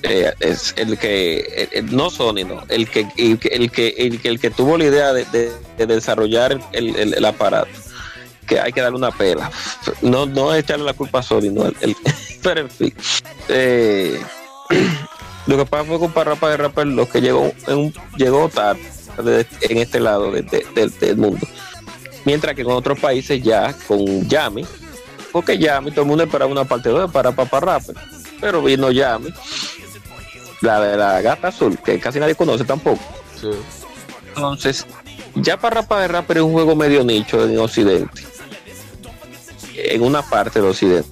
Eh, 0.03 0.31
es 0.39 0.73
el 0.77 0.97
que 0.99 1.67
no 1.91 2.11
Sony 2.11 2.45
no 2.45 2.63
el 2.69 2.87
que 2.87 3.07
el 3.17 3.39
que 3.39 3.47
el 3.47 3.71
que 3.71 4.29
el 4.29 4.39
que, 4.39 4.51
tuvo 4.51 4.77
la 4.77 4.83
idea 4.83 5.13
de, 5.13 5.51
desarrollar 5.77 6.61
el 6.73 7.25
aparato 7.25 7.84
que 8.45 8.59
hay 8.59 8.71
que 8.71 8.81
darle 8.81 8.97
una 8.97 9.11
pela. 9.11 9.51
No, 10.01 10.25
no 10.25 10.53
echarle 10.53 10.85
la 10.85 10.93
culpa 10.93 11.19
a 11.19 11.23
Sony, 11.23 11.51
no, 11.51 11.65
el, 11.65 11.95
pero 12.43 12.61
en 12.61 12.69
fin. 12.69 12.93
Eh, 13.49 14.21
lo 15.47 15.57
que 15.57 15.65
pasa 15.65 15.85
fue 15.85 15.99
con 15.99 16.11
Parrapa 16.11 16.49
de 16.49 16.57
Rapper, 16.57 16.87
lo 16.87 17.09
que 17.09 17.21
llegó, 17.21 17.51
en 17.67 17.93
llegó 18.17 18.49
tarde 18.49 18.79
en 19.61 19.77
este 19.77 19.99
lado 19.99 20.31
del 20.31 21.17
mundo. 21.17 21.45
Mientras 22.25 22.55
que 22.55 22.61
en 22.61 22.71
otros 22.71 22.99
países 22.99 23.41
ya 23.43 23.73
con 23.87 24.27
Yami, 24.27 24.65
porque 25.31 25.57
Yami, 25.57 25.91
todo 25.91 26.01
el 26.01 26.07
mundo 26.07 26.23
esperaba 26.23 26.51
una 26.51 26.65
parte 26.65 26.89
2 26.89 27.11
para 27.11 27.31
Papa 27.31 27.59
Rapper, 27.59 27.95
pero 28.41 28.61
vino 28.63 28.91
Yami, 28.91 29.31
la 30.61 30.79
de 30.81 30.97
la 30.97 31.21
gata 31.21 31.49
azul, 31.49 31.77
que 31.83 31.99
casi 31.99 32.19
nadie 32.19 32.35
conoce 32.35 32.63
tampoco. 32.63 33.03
Entonces, 34.35 34.87
ya 35.35 35.57
Parrapa 35.57 36.01
de 36.01 36.07
Rapper 36.07 36.37
es 36.37 36.43
un 36.43 36.53
juego 36.53 36.75
medio 36.75 37.03
nicho 37.03 37.45
en 37.45 37.59
Occidente 37.59 38.34
en 39.93 40.03
una 40.03 40.21
parte 40.21 40.59
del 40.59 40.69
occidente. 40.69 41.09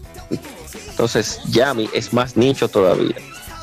Entonces, 0.90 1.42
Yami 1.50 1.90
es 1.94 2.14
más 2.14 2.38
nicho 2.38 2.68
todavía. 2.68 3.16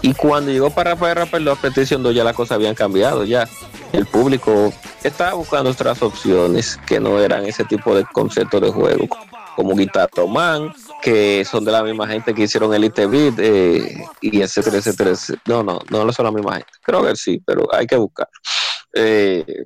Y 0.03 0.15
cuando 0.15 0.51
llegó 0.51 0.71
para 0.71 0.93
Rafael 0.93 1.17
Rapper 1.17 1.43
la 1.43 1.55
petición 1.55 2.03
ya 2.13 2.25
las 2.25 2.35
cosas 2.35 2.57
habían 2.57 2.75
cambiado, 2.75 3.25
ya. 3.25 3.49
El 3.93 4.07
público 4.07 4.73
estaba 5.03 5.35
buscando 5.35 5.71
otras 5.71 6.01
opciones 6.03 6.79
que 6.87 7.01
no 7.01 7.19
eran 7.19 7.45
ese 7.45 7.65
tipo 7.65 7.95
de 7.95 8.05
conceptos 8.05 8.61
de 8.61 8.71
juego, 8.71 9.09
como 9.57 9.75
Guitar 9.75 10.09
Man, 10.29 10.73
que 11.03 11.45
son 11.45 11.65
de 11.65 11.73
la 11.73 11.83
misma 11.83 12.07
gente 12.07 12.33
que 12.33 12.43
hicieron 12.43 12.73
Elite 12.73 13.07
Beat 13.07 13.35
eh, 13.39 14.05
y 14.21 14.41
etcétera, 14.41 14.79
etcétera, 14.79 15.13
No, 15.47 15.63
no, 15.63 15.81
no 15.91 16.05
lo 16.05 16.13
son 16.13 16.27
la 16.27 16.33
misma 16.33 16.55
gente. 16.55 16.71
Creo 16.83 17.03
que 17.03 17.17
sí, 17.17 17.43
pero 17.45 17.69
hay 17.75 17.87
que 17.87 17.97
buscar. 17.97 18.29
Eh, 18.95 19.65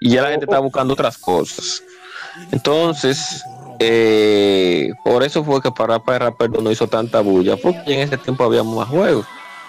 y 0.00 0.10
ya 0.10 0.22
la 0.22 0.30
gente 0.30 0.44
está 0.44 0.58
buscando 0.58 0.94
otras 0.94 1.18
cosas. 1.18 1.82
Entonces, 2.52 3.42
eh, 3.82 4.92
por 5.02 5.22
eso 5.22 5.42
fue 5.42 5.62
que 5.62 5.72
para 5.72 5.98
Rapper 5.98 6.50
no 6.50 6.70
hizo 6.70 6.86
tanta 6.86 7.22
bulla, 7.22 7.56
porque 7.56 7.94
en 7.94 8.00
ese 8.00 8.18
tiempo 8.18 8.44
había 8.44 8.62
más 8.62 8.86
juegos. 8.88 9.24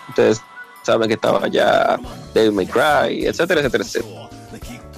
Ustedes 0.10 0.42
saben 0.84 1.08
que 1.08 1.14
estaba 1.14 1.48
ya 1.48 1.98
Devil 2.34 2.52
May 2.52 2.68
Cry, 2.68 3.26
etcétera, 3.26 3.62
etcétera, 3.62 3.86
etcétera. 3.86 4.30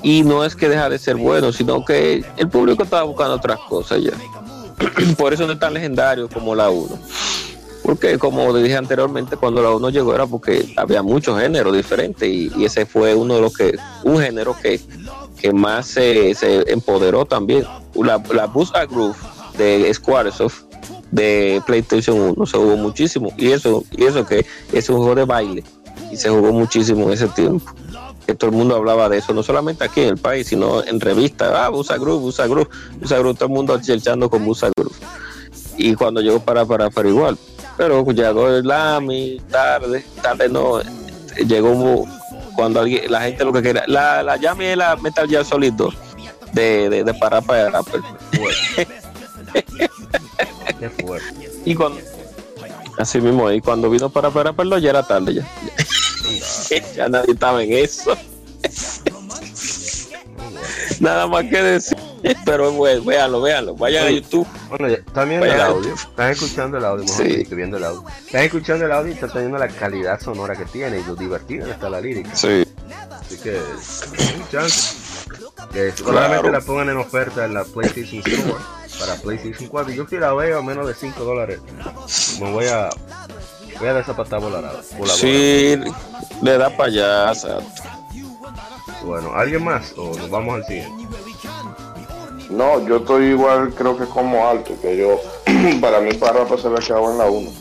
Y 0.01 0.23
no 0.23 0.43
es 0.43 0.55
que 0.55 0.67
deja 0.67 0.89
de 0.89 0.97
ser 0.97 1.15
bueno, 1.15 1.51
sino 1.51 1.85
que 1.85 2.25
el 2.37 2.49
público 2.49 2.83
estaba 2.83 3.03
buscando 3.03 3.35
otras 3.35 3.59
cosas 3.59 4.01
ya. 4.01 4.13
por 5.17 5.31
eso 5.31 5.45
no 5.45 5.53
es 5.53 5.59
tan 5.59 5.75
legendario 5.75 6.27
como 6.27 6.55
la 6.55 6.71
1. 6.71 6.97
Porque 7.83 8.17
como 8.17 8.51
dije 8.51 8.75
anteriormente, 8.75 9.37
cuando 9.37 9.61
la 9.61 9.69
1 9.69 9.91
llegó 9.91 10.15
era 10.15 10.25
porque 10.25 10.73
había 10.75 11.03
muchos 11.03 11.39
géneros 11.39 11.75
diferentes 11.75 12.27
y, 12.27 12.51
y, 12.57 12.65
ese 12.65 12.87
fue 12.87 13.13
uno 13.13 13.35
de 13.35 13.41
los 13.41 13.55
que, 13.55 13.77
un 14.03 14.19
género 14.19 14.55
que 14.59 14.79
que 15.43 15.51
más 15.51 15.87
se, 15.87 16.31
empoderó 16.71 17.25
también. 17.25 17.65
La, 17.95 18.23
la 18.33 18.45
Boost 18.47 18.73
Groove 18.89 19.17
de 19.57 19.93
Squaresoft 19.93 20.63
de 21.11 21.61
PlayStation 21.67 22.17
1 22.17 22.45
se 22.45 22.57
jugó 22.57 22.77
muchísimo. 22.77 23.29
Y 23.37 23.51
eso 23.51 23.83
y 23.91 24.05
eso 24.05 24.25
que 24.25 24.45
es 24.71 24.89
un 24.89 24.97
juego 24.97 25.15
de 25.15 25.25
baile. 25.25 25.63
Y 26.09 26.15
se 26.15 26.29
jugó 26.29 26.53
muchísimo 26.53 27.07
en 27.07 27.13
ese 27.13 27.27
tiempo. 27.27 27.73
Que 28.25 28.35
todo 28.35 28.51
el 28.51 28.55
mundo 28.55 28.77
hablaba 28.77 29.09
de 29.09 29.17
eso 29.17 29.33
no 29.33 29.43
solamente 29.43 29.83
aquí 29.83 29.99
en 29.99 30.09
el 30.09 30.17
país 30.17 30.47
sino 30.47 30.81
en 30.81 31.01
revistas. 31.01 31.51
Ah 31.53 31.67
Busa 31.67 31.97
Groove 31.97 32.21
Busa 32.21 32.47
Groove 32.47 32.69
Busa 33.01 33.19
Groove 33.19 33.35
todo 33.35 33.47
el 33.47 33.53
mundo 33.53 33.77
echando 33.85 34.29
con 34.29 34.45
Busa 34.45 34.69
Groove 34.77 34.95
y 35.75 35.93
cuando 35.95 36.21
llegó 36.21 36.39
para 36.39 36.65
para 36.65 36.89
para 36.89 37.09
igual. 37.09 37.37
Pero 37.75 38.05
llegó 38.05 38.47
el 38.47 38.71
AMI 38.71 39.41
tarde 39.51 40.05
tarde 40.21 40.47
no 40.47 40.79
llegó 41.45 42.05
cuando 42.55 42.81
alguien, 42.81 43.11
la 43.11 43.21
gente 43.21 43.43
lo 43.45 43.53
que 43.53 43.61
quiera. 43.61 43.83
La, 43.87 44.23
la 44.23 44.37
Yami 44.37 44.65
es 44.65 44.77
la 44.77 44.95
Metal 44.95 45.27
Gear 45.27 45.45
Solid 45.45 45.73
2 45.73 45.95
de, 46.53 46.89
de, 46.89 47.03
de 47.03 47.13
para 47.13 47.41
para 47.41 47.81
Qué 50.79 50.89
fuerte. 50.89 51.51
Y 51.65 51.75
cuando 51.75 51.99
así 52.97 53.19
mismo, 53.19 53.51
y 53.51 53.61
cuando 53.61 53.89
vino 53.89 54.09
para 54.09 54.29
para 54.29 54.53
para 54.53 54.79
ya 54.79 54.89
era 54.91 55.03
tarde 55.03 55.35
ya. 55.35 55.47
ya 56.95 57.09
nadie 57.09 57.33
estaba 57.33 57.63
en 57.63 57.73
eso. 57.73 58.15
Nada 60.99 61.27
más 61.27 61.43
que 61.45 61.61
decir. 61.61 61.97
Pero 62.45 62.71
bueno, 62.71 63.03
véanlo, 63.03 63.41
véanlo. 63.41 63.75
Vayan 63.75 64.07
a 64.07 64.11
YouTube. 64.11 64.47
Bueno, 64.69 64.87
están 64.87 65.29
viendo 65.29 65.45
el 65.45 65.59
audio. 65.59 65.93
Están 65.93 66.31
escuchando 66.31 66.77
el 66.77 66.85
audio. 66.85 67.07
Sí. 67.07 67.45
viendo 67.51 67.77
el 67.77 67.83
audio. 67.83 68.03
Están 68.25 68.43
escuchando 68.43 68.85
el 68.85 68.91
audio 68.91 69.11
y 69.11 69.15
están 69.15 69.31
teniendo 69.31 69.57
la 69.57 69.67
calidad 69.67 70.19
sonora 70.19 70.55
que 70.55 70.65
tiene 70.65 70.99
y 70.99 71.03
lo 71.03 71.15
divertido 71.15 71.67
está 71.67 71.89
la 71.89 71.99
lírica. 71.99 72.33
Sí. 72.35 72.65
Así 73.19 73.37
que, 73.37 73.59
chance. 74.51 74.95
Que 75.71 75.91
solamente 75.91 76.51
la 76.51 76.61
pongan 76.61 76.89
en 76.89 76.97
oferta 76.97 77.45
en 77.45 77.53
la 77.53 77.63
PlayStation 77.63 78.21
Store 78.25 78.55
para 78.99 79.15
PlayStation 79.15 79.69
4. 79.69 79.93
Yo 79.93 80.05
quiero 80.05 80.27
la 80.27 80.33
veo 80.33 80.59
a 80.59 80.61
menos 80.61 80.87
de 80.87 80.93
5 80.93 81.23
dólares. 81.23 81.59
Me 82.39 82.51
voy 82.51 82.65
a. 82.65 82.89
Voy 83.79 83.87
a 83.87 83.93
desapatar 83.95 84.39
volar. 84.39 84.81
Sí, 85.07 85.75
le 86.41 86.57
da 86.57 86.69
para 86.77 86.89
allá. 86.89 87.33
Bueno, 89.03 89.33
¿alguien 89.33 89.63
más? 89.63 89.93
¿O 89.97 90.15
nos 90.15 90.29
vamos 90.29 90.55
al 90.55 90.65
siguiente? 90.65 91.07
No, 92.53 92.85
yo 92.87 92.97
estoy 92.97 93.29
igual, 93.29 93.73
creo 93.73 93.97
que 93.97 94.05
como 94.05 94.47
alto, 94.47 94.79
que 94.79 94.95
yo, 94.95 95.19
para 95.81 95.99
mí 96.01 96.13
para 96.13 96.45
se 96.55 96.69
le 96.69 96.75
echaba 96.75 97.11
en 97.11 97.17
la 97.17 97.25
1. 97.25 97.51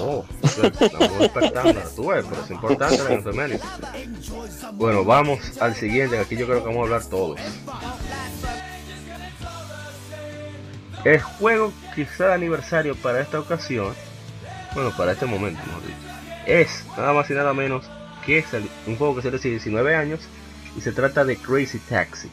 Oh, 0.00 0.24
despertando, 1.18 1.80
tú 1.96 2.08
ves, 2.08 2.26
pero 2.28 2.44
es 2.44 2.50
importante 2.50 2.98
la. 2.98 3.58
Bueno, 4.72 5.02
vamos 5.02 5.40
al 5.62 5.74
siguiente, 5.74 6.18
aquí 6.18 6.36
yo 6.36 6.44
creo 6.44 6.58
que 6.58 6.66
vamos 6.66 6.80
a 6.80 6.82
hablar 6.82 7.04
todos. 7.08 7.40
El 11.04 11.22
juego 11.22 11.72
quizá 11.94 12.26
de 12.28 12.34
aniversario 12.34 12.96
para 12.96 13.20
esta 13.20 13.40
ocasión, 13.40 13.94
bueno, 14.74 14.94
para 14.94 15.12
este 15.12 15.24
momento, 15.24 15.62
es 16.44 16.84
nada 16.98 17.14
más 17.14 17.30
y 17.30 17.32
nada 17.32 17.54
menos 17.54 17.86
que 18.26 18.44
un 18.86 18.96
juego 18.98 19.16
que 19.16 19.22
se 19.22 19.28
hace 19.28 19.48
19 19.48 19.96
años 19.96 20.20
y 20.76 20.82
se 20.82 20.92
trata 20.92 21.24
de 21.24 21.36
Crazy 21.36 21.78
Taxi 21.78 22.28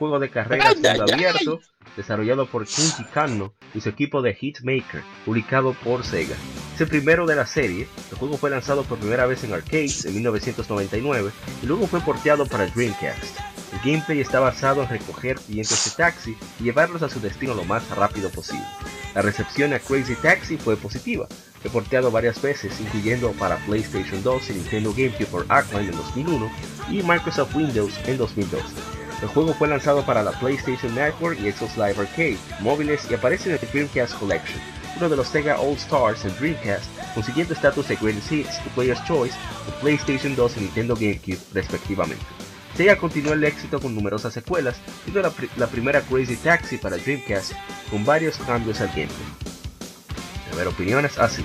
juego 0.00 0.18
de 0.18 0.30
carreras 0.30 0.76
abierto 1.12 1.60
desarrollado 1.94 2.46
por 2.46 2.66
Shinji 2.66 3.04
Kanno 3.12 3.52
y 3.74 3.82
su 3.82 3.90
equipo 3.90 4.22
de 4.22 4.34
Hitmaker, 4.34 5.02
publicado 5.26 5.74
por 5.84 6.04
Sega. 6.04 6.36
Es 6.74 6.80
el 6.80 6.88
primero 6.88 7.26
de 7.26 7.36
la 7.36 7.44
serie, 7.44 7.86
el 8.10 8.16
juego 8.16 8.38
fue 8.38 8.48
lanzado 8.48 8.82
por 8.84 8.98
primera 8.98 9.26
vez 9.26 9.44
en 9.44 9.52
arcades 9.52 10.06
en 10.06 10.14
1999 10.14 11.30
y 11.62 11.66
luego 11.66 11.86
fue 11.86 12.00
porteado 12.00 12.46
para 12.46 12.66
Dreamcast. 12.68 13.38
El 13.74 13.78
gameplay 13.92 14.20
está 14.20 14.40
basado 14.40 14.82
en 14.82 14.88
recoger 14.88 15.36
clientes 15.36 15.84
de 15.84 16.02
taxi 16.02 16.36
y 16.58 16.64
llevarlos 16.64 17.02
a 17.02 17.10
su 17.10 17.20
destino 17.20 17.54
lo 17.54 17.64
más 17.64 17.86
rápido 17.90 18.30
posible. 18.30 18.64
La 19.14 19.20
recepción 19.20 19.74
a 19.74 19.80
Crazy 19.80 20.14
Taxi 20.14 20.56
fue 20.56 20.78
positiva, 20.78 21.28
reporteado 21.62 22.10
varias 22.10 22.40
veces, 22.40 22.80
incluyendo 22.80 23.32
para 23.32 23.56
PlayStation 23.66 24.22
2 24.22 24.48
y 24.48 24.52
Nintendo 24.54 24.92
GameCube 24.92 25.26
por 25.26 25.46
Arcline 25.50 25.90
en 25.90 25.96
2001 25.96 26.50
y 26.90 27.02
Microsoft 27.02 27.54
Windows 27.54 27.92
en 28.06 28.16
2002. 28.16 28.99
El 29.22 29.28
juego 29.28 29.52
fue 29.52 29.68
lanzado 29.68 30.04
para 30.04 30.22
la 30.22 30.32
PlayStation 30.32 30.94
Network 30.94 31.38
y 31.38 31.52
Xbox 31.52 31.76
Live 31.76 31.96
Arcade, 31.98 32.38
móviles 32.60 33.06
y 33.10 33.14
aparece 33.14 33.50
en 33.50 33.58
el 33.60 33.68
Dreamcast 33.70 34.18
Collection, 34.18 34.58
uno 34.96 35.08
de 35.10 35.16
los 35.16 35.28
Sega 35.28 35.60
All 35.60 35.74
Stars 35.74 36.24
en 36.24 36.34
Dreamcast, 36.36 36.86
consiguiendo 37.14 37.52
estatus 37.52 37.88
de 37.88 37.96
Greatest 37.96 38.32
Hits 38.32 38.60
y 38.64 38.68
Player's 38.70 39.04
Choice 39.04 39.36
de 39.66 39.72
PlayStation 39.80 40.34
2 40.34 40.56
y 40.56 40.60
Nintendo 40.60 40.94
GameCube 40.94 41.38
respectivamente. 41.52 42.24
Sega 42.74 42.96
continuó 42.96 43.34
el 43.34 43.44
éxito 43.44 43.78
con 43.78 43.94
numerosas 43.94 44.32
secuelas, 44.32 44.76
siendo 45.04 45.20
la, 45.20 45.32
la 45.56 45.66
primera 45.66 46.00
Crazy 46.00 46.36
Taxi 46.36 46.78
para 46.78 46.96
Dreamcast, 46.96 47.52
con 47.90 48.06
varios 48.06 48.38
cambios 48.38 48.80
al 48.80 48.88
gameplay. 48.88 49.28
A 50.50 50.56
ver, 50.56 50.68
opiniones 50.68 51.18
así. 51.18 51.42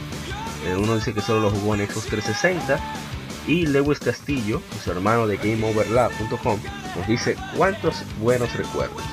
Eh, 0.66 0.76
uno 0.76 0.96
dice 0.96 1.14
que 1.14 1.22
solo 1.22 1.42
lo 1.42 1.52
jugó 1.52 1.76
en 1.76 1.88
Xbox 1.88 2.06
360 2.08 2.80
y 3.48 3.68
Lewis 3.68 4.00
Castillo, 4.00 4.62
su 4.84 4.92
hermano 4.92 5.28
de 5.28 5.38
GameOverlap.com, 5.38 6.60
nos 6.96 7.08
dice 7.08 7.36
cuántos 7.56 8.04
buenos 8.20 8.54
recuerdos. 8.56 9.04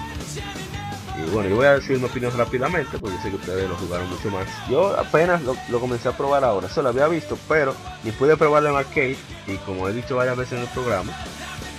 Y 1.19 1.31
bueno, 1.31 1.51
yo 1.51 1.57
voy 1.57 1.67
a 1.67 1.75
decir 1.75 1.99
mi 1.99 2.07
opinión 2.07 2.33
rápidamente, 2.37 2.99
porque 2.99 3.17
sé 3.19 3.31
que 3.31 3.37
ustedes 3.37 3.69
lo 3.69 3.77
jugaron 3.77 4.09
mucho 4.09 4.31
más. 4.31 4.47
Yo 4.69 4.99
apenas 4.99 5.43
lo, 5.43 5.81
comencé 5.81 6.09
a 6.09 6.17
probar 6.17 6.43
ahora, 6.45 6.69
solo 6.69 6.85
lo 6.85 6.89
había 7.03 7.09
visto, 7.09 7.39
pero 7.49 7.75
ni 8.03 8.11
pude 8.13 8.37
probarlo 8.37 8.71
en 8.71 8.77
arcade, 8.77 9.17
y 9.47 9.57
como 9.67 9.89
he 9.89 9.93
dicho 9.93 10.17
varias 10.17 10.37
veces 10.37 10.55
en 10.55 10.61
el 10.61 10.69
programa, 10.69 11.13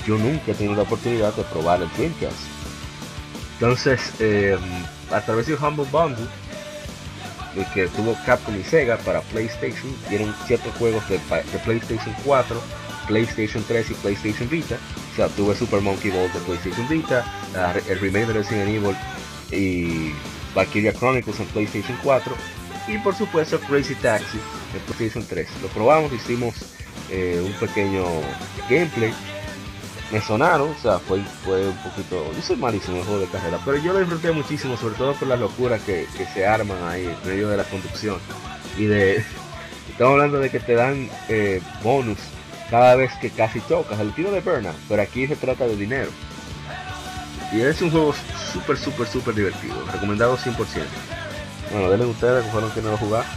yo 0.06 0.18
nunca 0.18 0.52
he 0.52 0.54
tenido 0.54 0.76
la 0.76 0.84
oportunidad 0.84 1.34
de 1.34 1.44
probar 1.44 1.82
el 1.82 1.90
Dreamcast. 1.98 2.38
Entonces, 3.54 4.14
eh, 4.20 4.58
a 5.12 5.22
través 5.22 5.48
de 5.48 5.56
Humble 5.56 5.86
Bundle, 5.92 6.28
que 7.74 7.88
tuvo 7.88 8.16
Capcom 8.26 8.56
y 8.60 8.64
Sega 8.64 8.98
para 8.98 9.22
PlayStation, 9.22 9.96
dieron 10.10 10.34
ciertos 10.48 10.74
juegos 10.76 11.08
de, 11.10 11.20
PlayStation 11.64 12.16
4, 12.26 12.62
PlayStation 13.08 13.64
3 13.68 13.92
y 13.92 13.94
PlayStation 13.96 14.50
Vita. 14.50 14.78
O 15.12 15.16
sea, 15.16 15.28
tuve 15.30 15.56
Super 15.56 15.82
Monkey 15.82 16.12
Ball 16.12 16.32
de 16.34 16.40
PlayStation 16.40 16.88
Vita, 16.88 17.26
el 17.88 18.00
remake 18.00 18.28
de 18.28 18.34
Resident 18.34 18.70
Evil 18.70 18.96
y 19.52 20.12
Valkyria 20.56 20.94
Chronicles 20.94 21.40
en 21.40 21.46
PlayStation 21.48 21.98
4 22.04 22.36
y 22.88 22.98
por 22.98 23.16
supuesto 23.16 23.60
Crazy 23.62 23.96
Taxi 23.96 24.40
en 24.74 24.80
PlayStation 24.82 25.26
3. 25.26 25.48
Lo 25.62 25.68
probamos, 25.70 26.12
hicimos 26.12 26.56
eh, 27.10 27.42
un 27.46 27.54
pequeño 27.54 28.06
gameplay 28.70 29.14
me 30.14 30.22
sonaron, 30.22 30.70
o 30.70 30.76
sea, 30.80 31.00
fue, 31.00 31.22
fue 31.44 31.68
un 31.68 31.78
poquito, 31.78 32.32
yo 32.34 32.42
soy 32.44 32.56
malísimo 32.56 32.98
el 32.98 33.04
juego 33.04 33.20
de 33.20 33.28
carrera, 33.28 33.60
pero 33.66 33.78
yo 33.78 33.94
lo 33.94 34.00
disfruté 34.00 34.32
muchísimo, 34.32 34.78
sobre 34.78 34.94
todo 34.94 35.14
por 35.14 35.28
las 35.28 35.40
locuras 35.40 35.82
que, 35.82 36.06
se 36.32 36.46
arman 36.46 36.78
ahí 36.84 37.06
en 37.06 37.28
medio 37.28 37.50
de 37.50 37.58
la 37.58 37.64
conducción. 37.64 38.20
Y 38.78 38.86
de, 38.86 39.16
estamos 39.90 40.14
hablando 40.14 40.40
de 40.40 40.52
que 40.52 40.60
te 40.60 40.76
dan 40.76 41.10
eh, 41.30 41.62
bonus 41.84 42.20
cada 42.70 42.96
vez 42.96 43.12
que 43.22 43.30
casi 43.30 43.60
tocas, 43.62 44.00
el 44.00 44.14
tiro 44.14 44.32
de 44.32 44.42
Burnout, 44.42 44.76
pero 44.90 45.02
aquí 45.02 45.28
se 45.28 45.36
trata 45.36 45.68
de 45.68 45.76
dinero. 45.76 46.10
Y 47.52 47.62
es 47.62 47.82
un 47.82 47.92
juego 47.92 48.14
súper, 48.52 48.78
súper, 48.78 49.08
súper 49.08 49.36
divertido, 49.36 49.76
recomendado 49.92 50.38
100%. 50.38 50.56
Bueno, 51.72 51.90
denle 51.90 52.06
ustedes 52.06 52.44
que 52.46 52.52
fueron 52.52 52.72
que 52.72 52.82
no 52.82 52.92
lo 52.92 52.98
jugaron. 52.98 53.28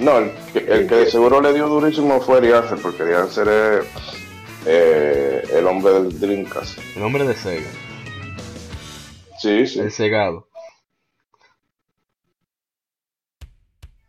No, 0.00 0.18
el, 0.18 0.32
el, 0.54 0.86
que 0.86 0.94
de 0.94 1.10
seguro 1.10 1.40
le 1.40 1.52
dio 1.52 1.68
durísimo 1.68 2.20
fue 2.20 2.38
Ariaser, 2.38 2.78
porque 2.78 3.02
Ariaser 3.02 3.48
es 3.48 3.86
eh, 4.66 5.42
el 5.52 5.66
hombre 5.66 5.92
del 5.92 6.20
Dreamcast. 6.20 6.78
El 6.96 7.02
hombre 7.02 7.26
de 7.26 7.34
Sega. 7.34 7.70
Sí, 9.40 9.66
sí. 9.66 9.80
El 9.80 9.92
cegado. 9.92 10.47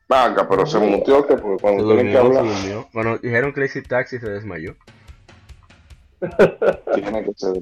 Vaca, 0.10 0.50
pero 0.50 0.66
se 0.66 0.80
mutió 0.80 1.26
que 1.28 1.36
porque 1.36 1.62
cuando 1.62 1.86
tienen 1.86 2.12
que 2.12 2.18
hablar. 2.18 2.44
Bueno, 2.92 3.20
dijeron 3.20 3.54
que 3.54 3.62
Crazy 3.62 3.84
Taxi 3.84 4.18
se 4.18 4.28
desmayó. 4.28 4.76
Tiene 6.96 7.24
que 7.24 7.32
ser 7.36 7.54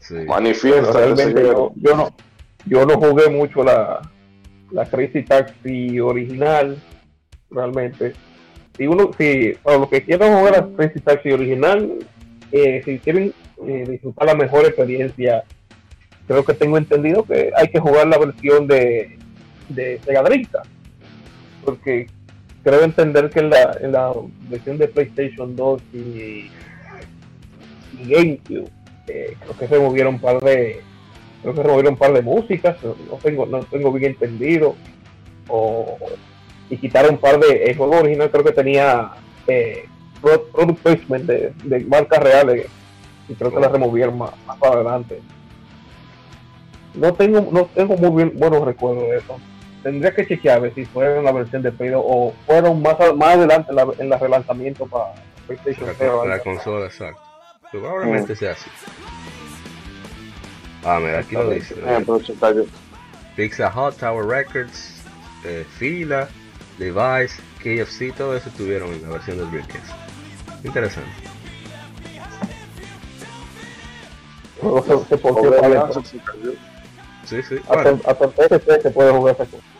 sí. 0.00 0.14
Manifiesta. 0.26 0.92
Realmente 0.92 1.40
yo, 1.40 1.72
yo, 1.76 1.96
no, 1.96 2.08
yo 2.66 2.84
no 2.84 2.94
jugué 2.94 3.30
mucho 3.30 3.62
la, 3.62 4.10
la 4.72 4.84
Crazy 4.86 5.22
Taxi 5.22 6.00
original, 6.00 6.76
realmente. 7.48 8.14
Si 8.76 8.88
uno, 8.88 9.12
si 9.16 9.54
para 9.62 9.78
los 9.78 9.88
que 9.88 10.02
quieran 10.02 10.36
jugar 10.36 10.52
la 10.52 10.76
Crazy 10.76 10.98
Taxi 10.98 11.30
original, 11.30 12.00
eh, 12.50 12.82
si 12.84 12.98
quieren 12.98 13.32
eh, 13.68 13.84
disfrutar 13.88 14.26
la 14.26 14.34
mejor 14.34 14.64
experiencia, 14.66 15.44
creo 16.26 16.44
que 16.44 16.54
tengo 16.54 16.76
entendido 16.76 17.22
que 17.22 17.52
hay 17.56 17.68
que 17.68 17.78
jugar 17.78 18.08
la 18.08 18.18
versión 18.18 18.66
de, 18.66 19.21
de 19.68 20.00
Sega 20.04 20.22
porque 21.64 22.06
creo 22.62 22.82
entender 22.82 23.30
que 23.30 23.40
en 23.40 23.50
la, 23.50 23.76
en 23.80 23.92
la 23.92 24.12
versión 24.48 24.78
de 24.78 24.88
PlayStation 24.88 25.54
2 25.56 25.82
y, 25.94 26.50
GameCube, 28.04 28.68
eh, 29.06 29.36
creo 29.40 29.58
que 29.58 29.68
se 29.68 29.78
movieron 29.78 30.14
un 30.14 30.20
par 30.20 30.40
de 30.40 30.80
creo 31.42 31.54
que 31.54 31.62
removieron 31.62 31.94
un 31.94 31.98
par 31.98 32.12
de 32.12 32.22
músicas, 32.22 32.76
no 32.82 33.16
tengo, 33.16 33.46
no 33.46 33.60
tengo 33.64 33.92
bien 33.92 34.12
entendido, 34.12 34.76
o, 35.48 35.98
y 36.70 36.76
quitaron 36.76 37.14
un 37.14 37.18
par 37.18 37.38
de, 37.40 37.64
el 37.64 37.76
juego 37.76 37.98
original 37.98 38.30
creo 38.30 38.44
que 38.44 38.52
tenía 38.52 39.10
eh, 39.48 39.86
product 40.20 40.78
placement 40.82 41.24
de, 41.24 41.80
marcas 41.86 42.22
reales, 42.22 42.66
y 43.28 43.34
creo 43.34 43.52
que 43.52 43.60
la 43.60 43.68
removieron 43.68 44.18
más, 44.18 44.30
para 44.60 44.76
adelante. 44.76 45.20
No 46.94 47.12
tengo, 47.14 47.48
no 47.50 47.64
tengo 47.74 47.96
muy 47.96 48.22
bien 48.22 48.38
buenos 48.38 48.64
recuerdos 48.64 49.08
de 49.10 49.16
eso. 49.16 49.36
Tendría 49.82 50.14
que 50.14 50.26
chequear 50.26 50.58
a 50.58 50.60
ver 50.60 50.74
si 50.74 50.84
fueron 50.84 51.24
la 51.24 51.32
versión 51.32 51.62
de 51.62 51.72
Play 51.72 51.92
o 51.94 52.32
fueron 52.46 52.80
más, 52.82 52.96
más 53.16 53.36
adelante 53.36 53.70
en, 53.70 53.76
la, 53.76 53.82
en 53.98 54.12
el 54.12 54.20
relanzamiento 54.20 54.86
para 54.86 55.12
PlayStation 55.46 55.94
Para 55.96 56.26
la 56.26 56.38
consola, 56.40 56.86
exacto. 56.86 57.20
Probablemente 57.70 58.34
mm. 58.34 58.36
sea 58.36 58.52
así. 58.52 58.70
Ah, 60.84 60.98
mira, 61.00 61.20
aquí 61.20 61.34
lo 61.34 61.50
dice. 61.50 61.74
Pizza 63.36 63.72
Hut, 63.74 63.96
Tower 63.96 64.26
Records, 64.26 65.02
eh, 65.44 65.64
Fila, 65.78 66.28
Device, 66.78 67.40
KFC, 67.58 68.12
todo 68.14 68.36
eso 68.36 68.50
tuvieron 68.56 68.92
en 68.92 69.02
la 69.02 69.08
versión 69.10 69.38
del 69.38 69.50
Dreamcast. 69.50 69.92
Interesante. 70.64 71.10
Sí, 77.24 77.42
sí. 77.42 77.56
Bueno, 77.66 78.00
hasta, 78.06 78.30
se 78.80 78.90
puede 78.90 79.12
jugar 79.12 79.36
ese 79.40 79.71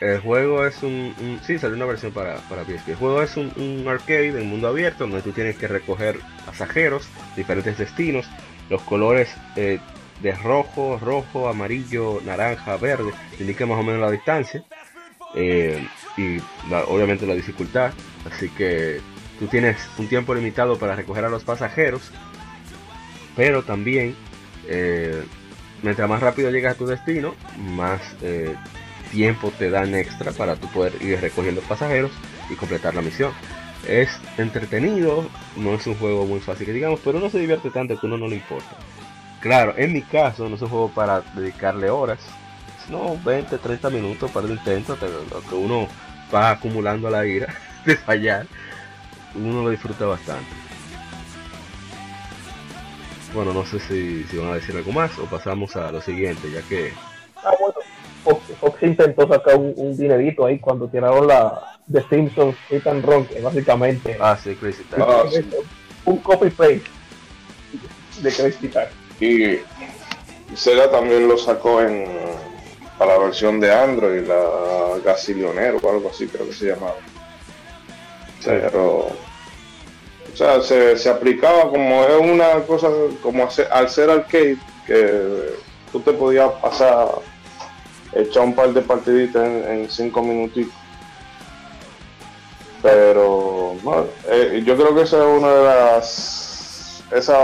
el 0.00 0.20
juego 0.20 0.64
es 0.66 0.82
un, 0.82 1.14
un, 1.20 1.40
Sí, 1.44 1.58
salió 1.58 1.76
una 1.76 1.86
versión 1.86 2.12
para, 2.12 2.36
para 2.48 2.64
PSP. 2.64 2.90
El 2.90 2.96
juego 2.96 3.22
es 3.22 3.36
un, 3.36 3.84
arcade 3.88 4.28
en 4.28 4.48
mundo 4.48 4.68
abierto 4.68 5.04
donde 5.04 5.22
tú 5.22 5.32
tienes 5.32 5.56
que 5.56 5.66
recoger 5.66 6.20
pasajeros, 6.46 7.08
diferentes 7.36 7.78
destinos. 7.78 8.26
Los 8.70 8.82
colores 8.82 9.28
eh, 9.56 9.80
de 10.22 10.32
rojo, 10.32 10.98
rojo, 10.98 11.48
amarillo, 11.48 12.20
naranja, 12.24 12.76
verde, 12.76 13.12
indica 13.40 13.66
más 13.66 13.78
o 13.78 13.82
menos 13.82 14.00
la 14.00 14.10
distancia 14.10 14.62
eh, 15.34 15.86
y 16.16 16.38
obviamente 16.86 17.26
la 17.26 17.34
dificultad. 17.34 17.92
Así 18.30 18.48
que 18.50 19.00
tú 19.38 19.46
tienes 19.46 19.78
un 19.98 20.08
tiempo 20.08 20.34
limitado 20.34 20.78
para 20.78 20.94
recoger 20.94 21.24
a 21.24 21.28
los 21.28 21.42
pasajeros, 21.42 22.12
pero 23.34 23.64
también 23.64 24.14
eh, 24.68 25.24
mientras 25.82 26.08
más 26.08 26.20
rápido 26.20 26.50
llegas 26.50 26.74
a 26.74 26.78
tu 26.78 26.86
destino, 26.86 27.34
más 27.56 28.00
tiempo 29.10 29.52
te 29.58 29.70
dan 29.70 29.94
extra 29.94 30.32
para 30.32 30.56
tú 30.56 30.68
poder 30.68 31.00
ir 31.02 31.20
recogiendo 31.20 31.60
pasajeros 31.62 32.10
y 32.50 32.54
completar 32.54 32.94
la 32.94 33.02
misión. 33.02 33.32
Es 33.86 34.10
entretenido, 34.36 35.28
no 35.56 35.74
es 35.74 35.86
un 35.86 35.94
juego 35.96 36.26
muy 36.26 36.40
fácil 36.40 36.66
que 36.66 36.72
digamos, 36.72 37.00
pero 37.04 37.20
no 37.20 37.30
se 37.30 37.38
divierte 37.38 37.70
tanto 37.70 37.98
que 37.98 38.06
uno 38.06 38.18
no 38.18 38.28
le 38.28 38.36
importa. 38.36 38.76
Claro, 39.40 39.74
en 39.76 39.92
mi 39.92 40.02
caso 40.02 40.48
no 40.48 40.56
es 40.56 40.62
un 40.62 40.68
juego 40.68 40.90
para 40.90 41.20
dedicarle 41.34 41.90
horas, 41.90 42.18
no 42.88 43.16
20, 43.24 43.58
30 43.58 43.90
minutos 43.90 44.30
para 44.30 44.46
el 44.46 44.52
intento, 44.52 44.98
que 45.48 45.54
uno 45.54 45.86
va 46.34 46.50
acumulando 46.50 47.08
la 47.08 47.24
ira 47.26 47.54
de 47.84 47.96
fallar, 47.96 48.46
uno 49.34 49.62
lo 49.62 49.70
disfruta 49.70 50.06
bastante. 50.06 50.50
Bueno, 53.34 53.52
no 53.52 53.64
sé 53.64 53.78
si, 53.78 54.24
si 54.24 54.36
van 54.38 54.48
a 54.48 54.54
decir 54.54 54.74
algo 54.74 54.90
más 54.90 55.16
o 55.18 55.26
pasamos 55.26 55.76
a 55.76 55.92
lo 55.92 56.00
siguiente, 56.00 56.50
ya 56.50 56.62
que... 56.62 56.92
Ah, 57.36 57.52
Fox, 58.24 58.82
intentó 58.82 59.28
sacar 59.28 59.56
un, 59.56 59.96
dinerito 59.96 60.44
ahí 60.44 60.58
cuando 60.58 60.88
tiraron 60.88 61.26
la 61.26 61.78
The 61.90 62.02
Simpsons 62.08 62.56
Hit 62.68 62.86
and 62.86 63.04
Run, 63.04 63.26
que 63.26 63.40
básicamente... 63.40 64.16
Ah, 64.20 64.36
sí, 64.42 64.54
Crazy 64.54 64.84
ah, 64.98 65.24
Un 66.04 66.18
copy 66.18 66.50
paste 66.50 66.82
de 68.22 68.32
Crazy 68.32 68.68
Taxi. 68.68 68.94
Y 69.20 70.56
Sega 70.56 70.90
también 70.90 71.28
lo 71.28 71.36
sacó 71.38 71.82
en 71.82 72.06
para 72.98 73.16
la 73.16 73.24
versión 73.24 73.60
de 73.60 73.72
Android, 73.72 74.26
la 74.26 74.98
Gasilionero 75.04 75.78
o 75.80 75.90
algo 75.90 76.10
así 76.10 76.26
creo 76.26 76.46
que 76.46 76.52
se 76.52 76.66
llamaba. 76.66 76.96
Pero 78.44 79.10
o 80.32 80.36
sea, 80.36 80.60
se, 80.62 81.08
aplicaba 81.08 81.68
como 81.70 82.04
es 82.04 82.20
una 82.20 82.60
cosa, 82.66 82.88
como 83.22 83.48
al 83.70 83.88
ser 83.88 84.10
arcade, 84.10 84.56
que 84.86 85.54
tú 85.90 86.00
te 86.00 86.12
podías 86.12 86.50
pasar, 86.62 87.08
echar 88.12 88.44
un 88.44 88.54
par 88.54 88.72
de 88.72 88.82
partiditas 88.82 89.46
en, 89.46 89.90
cinco 89.90 90.22
minutitos. 90.22 90.74
Pero 92.82 93.74
eh, 94.30 94.62
yo 94.64 94.76
creo 94.76 94.94
que 94.94 95.02
esa 95.02 95.18
es 95.18 95.38
una 95.38 95.52
de 95.52 95.64
las. 95.64 97.04
Esa, 97.10 97.36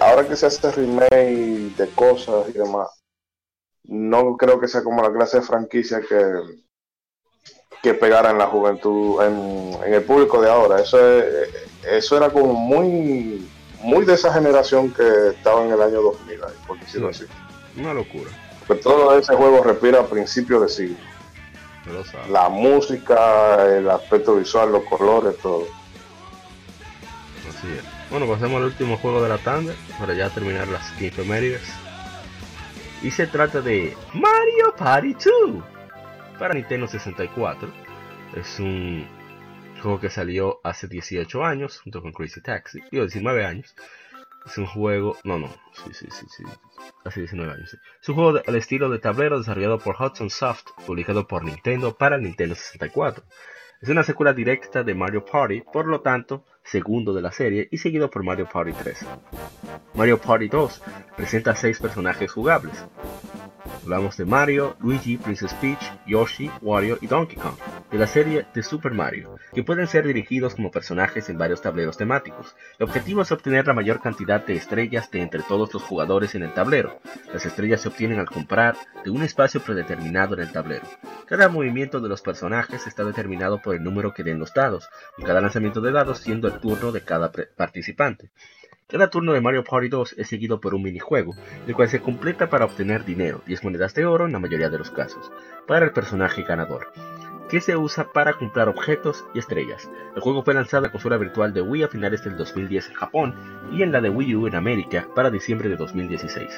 ahora 0.00 0.26
que 0.26 0.36
se 0.36 0.46
hace 0.46 0.70
remake 0.72 1.76
de 1.76 1.88
cosas 1.94 2.48
y 2.48 2.52
demás, 2.52 2.88
no 3.84 4.36
creo 4.36 4.58
que 4.58 4.68
sea 4.68 4.82
como 4.82 5.02
la 5.02 5.12
clase 5.12 5.38
de 5.38 5.46
franquicia 5.46 6.00
que, 6.00 6.16
que 7.82 7.94
pegara 7.94 8.30
en 8.30 8.38
la 8.38 8.46
juventud, 8.46 9.22
en, 9.22 9.92
el 9.92 10.02
público 10.02 10.40
de 10.40 10.50
ahora. 10.50 10.80
Eso, 10.80 10.98
eso 11.84 12.16
era 12.16 12.30
como 12.30 12.54
muy 12.54 13.46
muy 13.84 14.06
de 14.06 14.14
esa 14.14 14.32
generación 14.32 14.92
que 14.92 15.28
estaba 15.28 15.64
en 15.64 15.72
el 15.72 15.82
año 15.82 16.00
2000, 16.00 16.40
por 16.66 16.80
decirlo 16.80 17.08
así. 17.08 17.24
Una 17.76 17.92
locura. 17.92 18.30
Pero 18.66 18.80
todo 18.80 19.18
ese 19.18 19.34
juego 19.34 19.62
respira 19.62 20.00
a 20.00 20.06
principios 20.06 20.62
de 20.62 20.68
siglo. 20.68 20.96
La 22.30 22.48
música, 22.48 23.66
el 23.66 23.90
aspecto 23.90 24.36
visual, 24.36 24.72
los 24.72 24.84
colores, 24.84 25.36
todo. 25.38 25.66
Así 27.48 27.68
es. 27.68 28.10
Bueno, 28.10 28.26
pasemos 28.26 28.56
al 28.56 28.64
último 28.64 28.96
juego 28.96 29.22
de 29.22 29.28
la 29.28 29.38
tanda 29.38 29.74
para 29.98 30.14
ya 30.14 30.30
terminar 30.30 30.68
las 30.68 30.82
efemérides. 31.00 31.62
Y 33.02 33.10
se 33.10 33.26
trata 33.26 33.60
de 33.60 33.94
Mario 34.14 34.74
Party 34.78 35.14
2 35.14 35.62
para 36.38 36.54
Nintendo 36.54 36.86
64. 36.86 37.68
Es 38.34 38.58
un 38.58 39.06
juego 39.82 40.00
que 40.00 40.08
salió 40.08 40.60
hace 40.64 40.88
18 40.88 41.44
años 41.44 41.80
junto 41.80 42.00
con 42.00 42.12
Crazy 42.12 42.40
Taxi, 42.40 42.80
digo 42.90 43.04
19 43.04 43.44
años. 43.44 43.74
Es 44.46 44.58
un 44.58 44.66
juego, 44.66 45.16
no, 45.24 45.38
no, 45.38 45.48
sí, 45.72 45.94
sí, 45.94 46.06
sí, 46.10 46.26
sí, 46.28 46.44
hace 47.04 47.20
19 47.20 47.52
años. 47.52 47.78
Es 48.02 48.08
un 48.08 48.14
juego 48.14 48.40
al 48.46 48.56
estilo 48.56 48.90
de 48.90 48.98
tablero 48.98 49.38
desarrollado 49.38 49.78
por 49.78 49.96
Hudson 49.98 50.28
Soft, 50.28 50.64
publicado 50.86 51.26
por 51.26 51.44
Nintendo 51.44 51.96
para 51.96 52.18
Nintendo 52.18 52.54
64. 52.54 53.24
Es 53.80 53.88
una 53.88 54.04
secuela 54.04 54.32
directa 54.32 54.82
de 54.82 54.94
Mario 54.94 55.24
Party, 55.24 55.62
por 55.62 55.86
lo 55.86 56.00
tanto, 56.00 56.44
segundo 56.62 57.12
de 57.12 57.22
la 57.22 57.32
serie 57.32 57.68
y 57.70 57.78
seguido 57.78 58.10
por 58.10 58.22
Mario 58.22 58.48
Party 58.50 58.72
3. 58.72 59.06
Mario 59.94 60.20
Party 60.20 60.48
2 60.48 60.82
presenta 61.16 61.56
6 61.56 61.80
personajes 61.80 62.30
jugables. 62.30 62.84
Hablamos 63.82 64.16
de 64.16 64.24
Mario, 64.24 64.76
Luigi, 64.80 65.16
Princess 65.18 65.54
Peach, 65.54 65.92
Yoshi, 66.06 66.50
Wario 66.62 66.98
y 67.00 67.06
Donkey 67.06 67.36
Kong, 67.36 67.56
de 67.94 68.00
la 68.00 68.08
serie 68.08 68.44
de 68.52 68.64
Super 68.64 68.90
Mario, 68.90 69.36
que 69.52 69.62
pueden 69.62 69.86
ser 69.86 70.04
dirigidos 70.04 70.56
como 70.56 70.72
personajes 70.72 71.28
en 71.28 71.38
varios 71.38 71.62
tableros 71.62 71.96
temáticos. 71.96 72.56
El 72.76 72.86
objetivo 72.86 73.22
es 73.22 73.30
obtener 73.30 73.68
la 73.68 73.72
mayor 73.72 74.00
cantidad 74.00 74.44
de 74.44 74.56
estrellas 74.56 75.08
de 75.12 75.22
entre 75.22 75.44
todos 75.44 75.72
los 75.72 75.80
jugadores 75.84 76.34
en 76.34 76.42
el 76.42 76.52
tablero. 76.52 77.00
Las 77.32 77.46
estrellas 77.46 77.82
se 77.82 77.88
obtienen 77.90 78.18
al 78.18 78.28
comprar 78.28 78.74
de 79.04 79.10
un 79.10 79.22
espacio 79.22 79.60
predeterminado 79.60 80.34
en 80.34 80.40
el 80.40 80.50
tablero. 80.50 80.82
Cada 81.26 81.48
movimiento 81.48 82.00
de 82.00 82.08
los 82.08 82.20
personajes 82.20 82.84
está 82.88 83.04
determinado 83.04 83.62
por 83.62 83.76
el 83.76 83.84
número 83.84 84.12
que 84.12 84.24
den 84.24 84.40
los 84.40 84.52
dados, 84.52 84.88
y 85.16 85.22
cada 85.22 85.40
lanzamiento 85.40 85.80
de 85.80 85.92
dados 85.92 86.18
siendo 86.18 86.48
el 86.48 86.58
turno 86.58 86.90
de 86.90 87.02
cada 87.02 87.30
participante. 87.30 88.32
Cada 88.88 89.08
turno 89.08 89.34
de 89.34 89.40
Mario 89.40 89.62
Party 89.62 89.88
2 89.88 90.16
es 90.18 90.28
seguido 90.28 90.60
por 90.60 90.74
un 90.74 90.82
minijuego, 90.82 91.36
el 91.68 91.74
cual 91.76 91.88
se 91.88 92.00
completa 92.00 92.50
para 92.50 92.64
obtener 92.64 93.04
dinero, 93.04 93.40
10 93.46 93.62
monedas 93.62 93.94
de 93.94 94.04
oro 94.04 94.26
en 94.26 94.32
la 94.32 94.40
mayoría 94.40 94.68
de 94.68 94.78
los 94.78 94.90
casos, 94.90 95.30
para 95.68 95.86
el 95.86 95.92
personaje 95.92 96.42
ganador, 96.42 96.92
que 97.54 97.60
se 97.60 97.76
usa 97.76 98.10
para 98.12 98.32
comprar 98.32 98.68
objetos 98.68 99.24
y 99.32 99.38
estrellas. 99.38 99.88
El 100.16 100.22
juego 100.22 100.42
fue 100.42 100.54
lanzado 100.54 100.78
en 100.78 100.88
la 100.88 100.90
consola 100.90 101.18
virtual 101.18 101.54
de 101.54 101.62
Wii 101.62 101.84
a 101.84 101.88
finales 101.88 102.24
del 102.24 102.36
2010 102.36 102.88
en 102.88 102.94
Japón 102.94 103.34
y 103.70 103.84
en 103.84 103.92
la 103.92 104.00
de 104.00 104.10
Wii 104.10 104.34
U 104.34 104.48
en 104.48 104.56
América 104.56 105.06
para 105.14 105.30
diciembre 105.30 105.68
de 105.68 105.76
2016. 105.76 106.50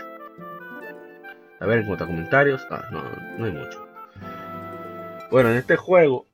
A 1.61 1.66
ver, 1.66 1.80
en 1.80 1.84
cuanto 1.84 2.05
a 2.05 2.07
comentarios, 2.07 2.66
ah, 2.70 2.82
no, 2.90 3.03
no 3.36 3.44
hay 3.44 3.53
mucho. 3.53 3.86
Bueno, 5.30 5.51
en 5.51 5.59
este 5.59 5.76
juego 5.76 6.24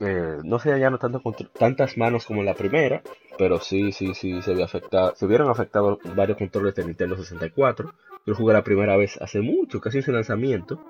eh, 0.00 0.38
no 0.42 0.58
se 0.58 0.72
hallaron 0.72 0.98
tanto 0.98 1.20
tantas 1.52 1.98
manos 1.98 2.24
como 2.24 2.40
en 2.40 2.46
la 2.46 2.54
primera, 2.54 3.02
pero 3.36 3.60
sí, 3.60 3.92
sí, 3.92 4.14
sí 4.14 4.40
se, 4.40 4.62
afectado, 4.62 5.14
se 5.16 5.26
vieron 5.26 5.50
afectados 5.50 5.98
varios 6.16 6.38
controles 6.38 6.74
de 6.76 6.86
Nintendo 6.86 7.14
64. 7.18 7.92
Yo 8.24 8.34
jugué 8.34 8.54
la 8.54 8.64
primera 8.64 8.96
vez 8.96 9.20
hace 9.20 9.42
mucho, 9.42 9.82
casi 9.82 9.98
en 9.98 10.04
su 10.04 10.12
lanzamiento. 10.12 10.82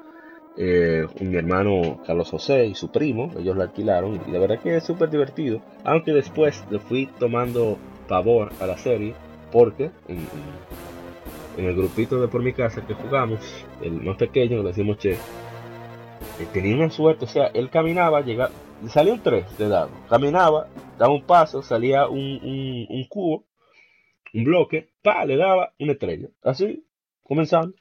Eh, 0.56 1.06
mi 1.20 1.36
hermano 1.36 2.02
Carlos 2.06 2.28
José 2.28 2.66
y 2.66 2.74
su 2.74 2.90
primo, 2.90 3.30
ellos 3.38 3.56
lo 3.56 3.62
alquilaron 3.62 4.20
y 4.26 4.30
la 4.30 4.38
verdad 4.38 4.60
que 4.60 4.76
es 4.76 4.84
súper 4.84 5.10
divertido. 5.10 5.62
Aunque 5.84 6.12
después 6.12 6.62
le 6.70 6.78
fui 6.78 7.06
tomando 7.18 7.78
pavor 8.08 8.52
a 8.60 8.66
la 8.66 8.76
serie 8.76 9.14
porque 9.50 9.90
en, 10.08 10.26
el 11.56 11.74
grupito 11.74 12.20
de 12.20 12.28
por 12.28 12.42
mi 12.42 12.52
casa 12.52 12.84
que 12.86 12.94
jugamos, 12.94 13.40
el 13.82 13.92
más 14.02 14.16
pequeño, 14.16 14.62
le 14.62 14.68
decimos 14.68 14.98
che, 14.98 15.12
eh, 15.12 16.46
tenía 16.52 16.74
una 16.74 16.90
suerte, 16.90 17.24
o 17.26 17.28
sea, 17.28 17.46
él 17.48 17.68
caminaba, 17.70 18.22
llegaba, 18.22 18.50
salía 18.88 19.12
un 19.12 19.22
3 19.22 19.58
de 19.58 19.68
dado. 19.68 19.90
Caminaba, 20.08 20.68
daba 20.98 21.12
un 21.12 21.24
paso, 21.24 21.62
salía 21.62 22.08
un, 22.08 22.86
un, 22.88 23.04
cubo, 23.08 23.44
un 24.32 24.44
bloque, 24.44 24.90
pa, 25.02 25.24
le 25.24 25.36
daba 25.36 25.72
una 25.78 25.92
estrella. 25.92 26.28
Así, 26.42 26.86
comenzando. 27.22 27.74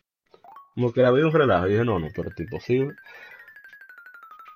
Como 0.75 0.93
que 0.93 1.01
la 1.01 1.11
veía 1.11 1.25
un 1.25 1.33
relajo. 1.33 1.67
Y 1.67 1.71
dije, 1.71 1.85
no, 1.85 1.99
no, 1.99 2.07
pero 2.15 2.29
es 2.29 2.39
imposible. 2.39 2.95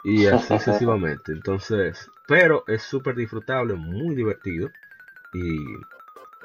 Y 0.04 0.28
así 0.28 0.48
sucesivamente. 0.60 1.32
Entonces, 1.32 2.10
pero 2.28 2.64
es 2.68 2.84
súper 2.84 3.16
disfrutable, 3.16 3.74
muy 3.76 4.16
divertido. 4.16 4.70
Y, 5.34 5.60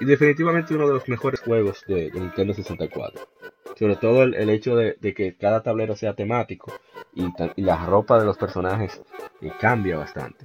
y, 0.00 0.04
definitivamente 0.04 0.74
uno 0.74 0.88
de 0.88 0.94
los 0.94 1.08
mejores 1.08 1.40
juegos 1.40 1.84
de, 1.86 2.10
Nintendo 2.12 2.54
64. 2.54 3.28
Sobre 3.78 3.96
todo 3.96 4.24
el, 4.24 4.50
hecho 4.50 4.76
de, 4.76 4.96
de, 5.00 5.14
que 5.14 5.36
cada 5.36 5.62
tablero 5.62 5.94
sea 5.96 6.14
temático 6.14 6.72
y, 7.14 7.28
y 7.56 7.62
la 7.62 7.86
ropa 7.86 8.18
de 8.18 8.26
los 8.26 8.36
personajes 8.36 9.00
y 9.40 9.48
cambia 9.50 9.96
bastante. 9.96 10.44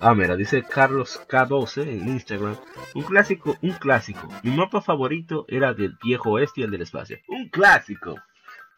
Ah, 0.00 0.14
mira, 0.14 0.36
dice 0.36 0.62
Carlos 0.62 1.20
K12 1.28 1.82
en 1.82 2.08
Instagram. 2.08 2.56
Un 2.94 3.02
clásico, 3.02 3.56
un 3.62 3.72
clásico. 3.72 4.28
Mi 4.44 4.52
mapa 4.56 4.80
favorito 4.80 5.44
era 5.48 5.74
del 5.74 5.96
viejo 6.02 6.30
oeste 6.30 6.60
y 6.60 6.64
el 6.64 6.70
del 6.70 6.82
espacio. 6.82 7.18
Un 7.26 7.48
clásico. 7.48 8.14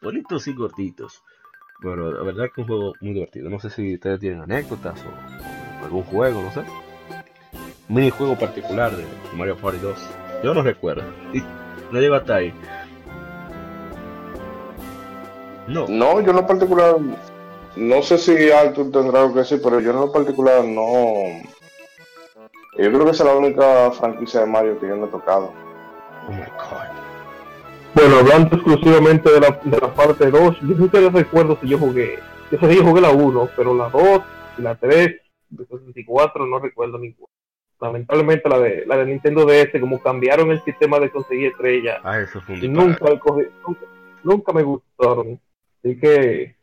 Bonitos 0.01 0.47
y 0.47 0.53
gorditos. 0.53 1.23
Bueno, 1.83 2.11
la 2.11 2.23
verdad 2.23 2.45
que 2.53 2.61
un 2.61 2.67
juego 2.67 2.93
muy 3.01 3.13
divertido. 3.13 3.49
No 3.49 3.59
sé 3.59 3.69
si 3.69 3.93
ustedes 3.95 4.19
tienen 4.19 4.41
anécdotas 4.41 4.99
o 5.05 5.83
algún 5.83 6.03
juego, 6.03 6.41
no 6.41 6.51
sé. 6.51 6.61
Un 7.87 7.95
minijuego 7.95 8.37
particular 8.37 8.95
de 8.95 9.05
Mario 9.35 9.57
Party 9.57 9.77
2. 9.77 10.09
Yo 10.43 10.53
no 10.55 10.63
recuerdo. 10.63 11.03
No 11.91 11.99
llego 11.99 12.15
hasta 12.15 12.37
ahí. 12.37 12.53
No. 15.67 15.85
No, 15.87 16.19
yo 16.21 16.33
no 16.33 16.47
particular 16.47 16.95
no 17.75 18.01
sé 18.01 18.17
si 18.17 18.51
Arthur 18.51 18.91
tendrá 18.91 19.21
algo 19.21 19.33
que 19.33 19.39
decir, 19.39 19.61
pero 19.63 19.79
yo 19.79 19.91
en 19.91 19.99
lo 19.99 20.11
particular 20.11 20.63
no. 20.63 21.41
Yo 22.77 22.91
creo 22.91 23.05
que 23.05 23.11
es 23.11 23.19
la 23.19 23.35
única 23.35 23.91
franquicia 23.91 24.41
de 24.41 24.45
Mario 24.45 24.79
que 24.79 24.87
yo 24.87 24.95
no 24.95 25.05
he 25.05 25.09
tocado. 25.09 25.53
Oh 26.27 26.31
my 26.31 26.39
God. 26.39 27.01
Bueno, 27.93 28.17
hablando 28.17 28.55
exclusivamente 28.55 29.29
de 29.29 29.39
la, 29.41 29.59
de 29.63 29.79
la 29.79 29.93
parte 29.93 30.31
2, 30.31 30.59
yo 30.61 30.75
no 30.75 30.89
te 30.89 31.09
recuerdo 31.09 31.57
si 31.61 31.67
yo 31.67 31.77
jugué. 31.77 32.19
Yo 32.49 32.59
sé 32.59 32.67
que 32.67 32.75
yo 32.75 32.83
jugué 32.83 33.01
la 33.01 33.11
1, 33.11 33.49
pero 33.55 33.73
la 33.75 33.89
2 33.89 34.21
y 34.57 34.61
la 34.61 34.75
3, 34.75 35.21
de 35.49 35.65
64, 35.65 36.45
no 36.45 36.59
recuerdo 36.59 36.97
ninguna. 36.97 37.27
Lamentablemente 37.79 38.47
la 38.47 38.59
de 38.59 38.85
la 38.85 38.97
de 38.97 39.05
Nintendo 39.07 39.45
DS, 39.45 39.79
como 39.79 40.01
cambiaron 40.01 40.51
el 40.51 40.61
sistema 40.63 40.99
de 40.99 41.09
conseguir 41.09 41.47
estrellas, 41.47 41.99
ah, 42.03 42.19
eso 42.19 42.39
fue 42.41 42.59
y 42.59 42.67
nunca, 42.67 43.09
nunca, 43.09 43.85
nunca 44.23 44.53
me 44.53 44.61
gustaron. 44.61 45.39
Así 45.83 45.99
que 45.99 46.55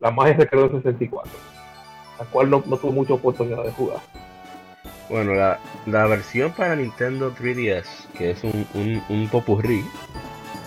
la 0.00 0.10
magia 0.10 0.36
se 0.36 0.46
quedó 0.46 0.66
en 0.66 0.82
64, 0.82 1.32
la 2.18 2.24
cual 2.26 2.50
no, 2.50 2.60
tuvo 2.60 2.92
mucha 2.92 3.14
oportunidad 3.14 3.64
de 3.64 3.72
jugar. 3.72 3.98
Bueno, 5.08 5.34
la, 5.34 5.58
la, 5.86 6.06
versión 6.06 6.52
para 6.52 6.76
Nintendo 6.76 7.34
3DS, 7.34 8.08
que 8.16 8.30
es 8.30 8.42
un, 8.42 8.66
un, 8.74 9.02
un 9.08 9.28
popurrí, 9.28 9.84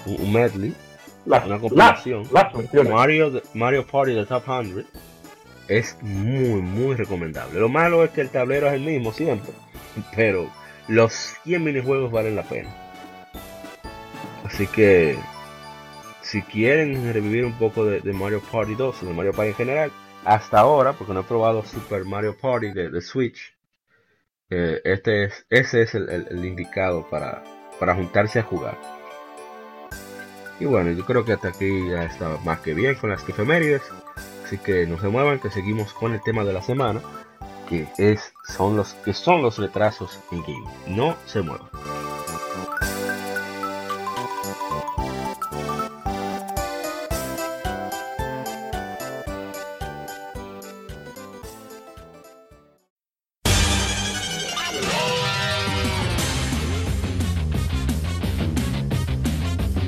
un, 0.06 0.32
medley, 0.32 0.76
una 1.26 1.60
compilación, 1.60 2.24
Mario, 2.90 3.42
Mario 3.54 3.86
Party 3.86 4.14
de 4.14 4.26
Top 4.26 4.44
100, 4.46 4.86
es 5.68 5.98
muy, 6.02 6.62
muy 6.62 6.96
recomendable. 6.96 7.60
Lo 7.60 7.70
malo 7.70 8.04
es 8.04 8.12
que 8.12 8.22
el 8.22 8.30
tablero 8.30 8.68
es 8.68 8.74
el 8.74 8.82
mismo 8.82 9.12
siempre, 9.12 9.52
pero 10.16 10.50
los 10.88 11.14
100 11.44 11.64
minijuegos 11.64 12.12
valen 12.12 12.36
la 12.36 12.44
pena. 12.44 12.70
Así 14.46 14.68
que 14.68 15.18
si 16.28 16.42
quieren 16.42 17.14
revivir 17.14 17.46
un 17.46 17.54
poco 17.54 17.86
de, 17.86 18.02
Mario 18.14 18.42
Party 18.52 18.76
2 18.76 19.04
o 19.04 19.06
de 19.06 19.14
Mario 19.14 19.32
Party 19.32 19.50
en 19.50 19.56
general, 19.56 19.92
hasta 20.26 20.60
ahora, 20.60 20.94
porque 20.94 21.14
no 21.14 21.22
he 21.22 21.24
probado 21.24 21.64
Super 21.64 22.04
Mario 22.04 22.36
Party 22.38 22.72
de, 22.72 23.02
Switch, 23.02 23.56
eh, 24.50 24.82
este 24.84 25.26
es, 25.26 25.46
ese 25.50 25.84
es 25.84 25.96
el, 25.96 26.46
indicado 26.46 27.08
para, 27.10 27.44
para 27.80 27.96
juntarse 27.96 28.40
a 28.40 28.44
jugar. 28.44 28.78
Y 30.60 30.66
bueno, 30.66 30.92
yo 30.92 31.06
creo 31.06 31.24
que 31.24 31.34
hasta 31.34 31.50
aquí 31.50 31.90
ya 31.90 32.04
está 32.04 32.38
más 32.44 32.60
que 32.60 32.74
bien 32.74 32.96
con 32.96 33.12
las 33.12 33.28
efemérides. 33.28 33.84
Así 34.44 34.58
que 34.58 34.88
no 34.88 35.00
se 35.00 35.08
muevan, 35.08 35.40
que 35.40 35.52
seguimos 35.52 35.94
con 35.94 36.14
el 36.14 36.22
tema 36.22 36.44
de 36.44 36.54
la 36.54 36.64
semana, 36.64 37.02
que 37.70 37.88
es 37.98 38.34
son 38.44 38.76
los 38.76 38.94
que 38.96 39.14
son 39.14 39.42
los 39.42 39.60
retrasos 39.60 40.20
en 40.32 40.42
game. 40.42 40.66
No 40.88 41.16
se 41.26 41.42
muevan. 41.42 41.97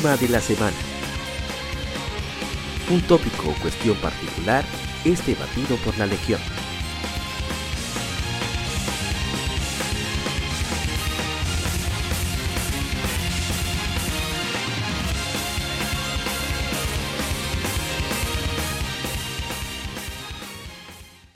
Tema 0.00 0.16
de 0.16 0.28
la 0.28 0.40
semana. 0.40 0.76
Un 2.90 3.00
tópico 3.02 3.50
o 3.50 3.54
cuestión 3.54 3.96
particular 3.96 4.64
es 5.04 5.26
debatido 5.26 5.76
por 5.78 5.96
la 5.98 6.06
Legión. 6.06 6.40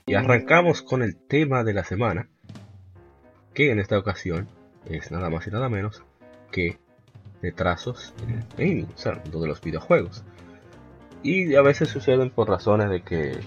Y 0.07 0.15
arrancamos 0.15 0.83
con 0.83 1.03
el 1.03 1.17
tema 1.17 1.65
de 1.65 1.75
la 1.75 1.85
semana, 1.85 2.29
que 3.55 3.71
en 3.71 3.81
esta 3.81 3.99
ocasión 3.99 4.49
es 4.87 5.11
nada 5.11 5.31
más 5.31 5.47
y 5.47 5.51
nada 5.51 5.69
menos 5.69 6.05
que 6.51 6.82
retrasos 7.43 8.15
en 8.57 8.87
el 8.87 8.87
de 8.87 9.47
los 9.49 9.61
videojuegos. 9.61 10.25
Y 11.23 11.55
a 11.55 11.63
veces 11.63 11.89
suceden 11.89 12.31
por 12.31 12.49
razones 12.49 12.89
de 12.89 13.03
que 13.03 13.41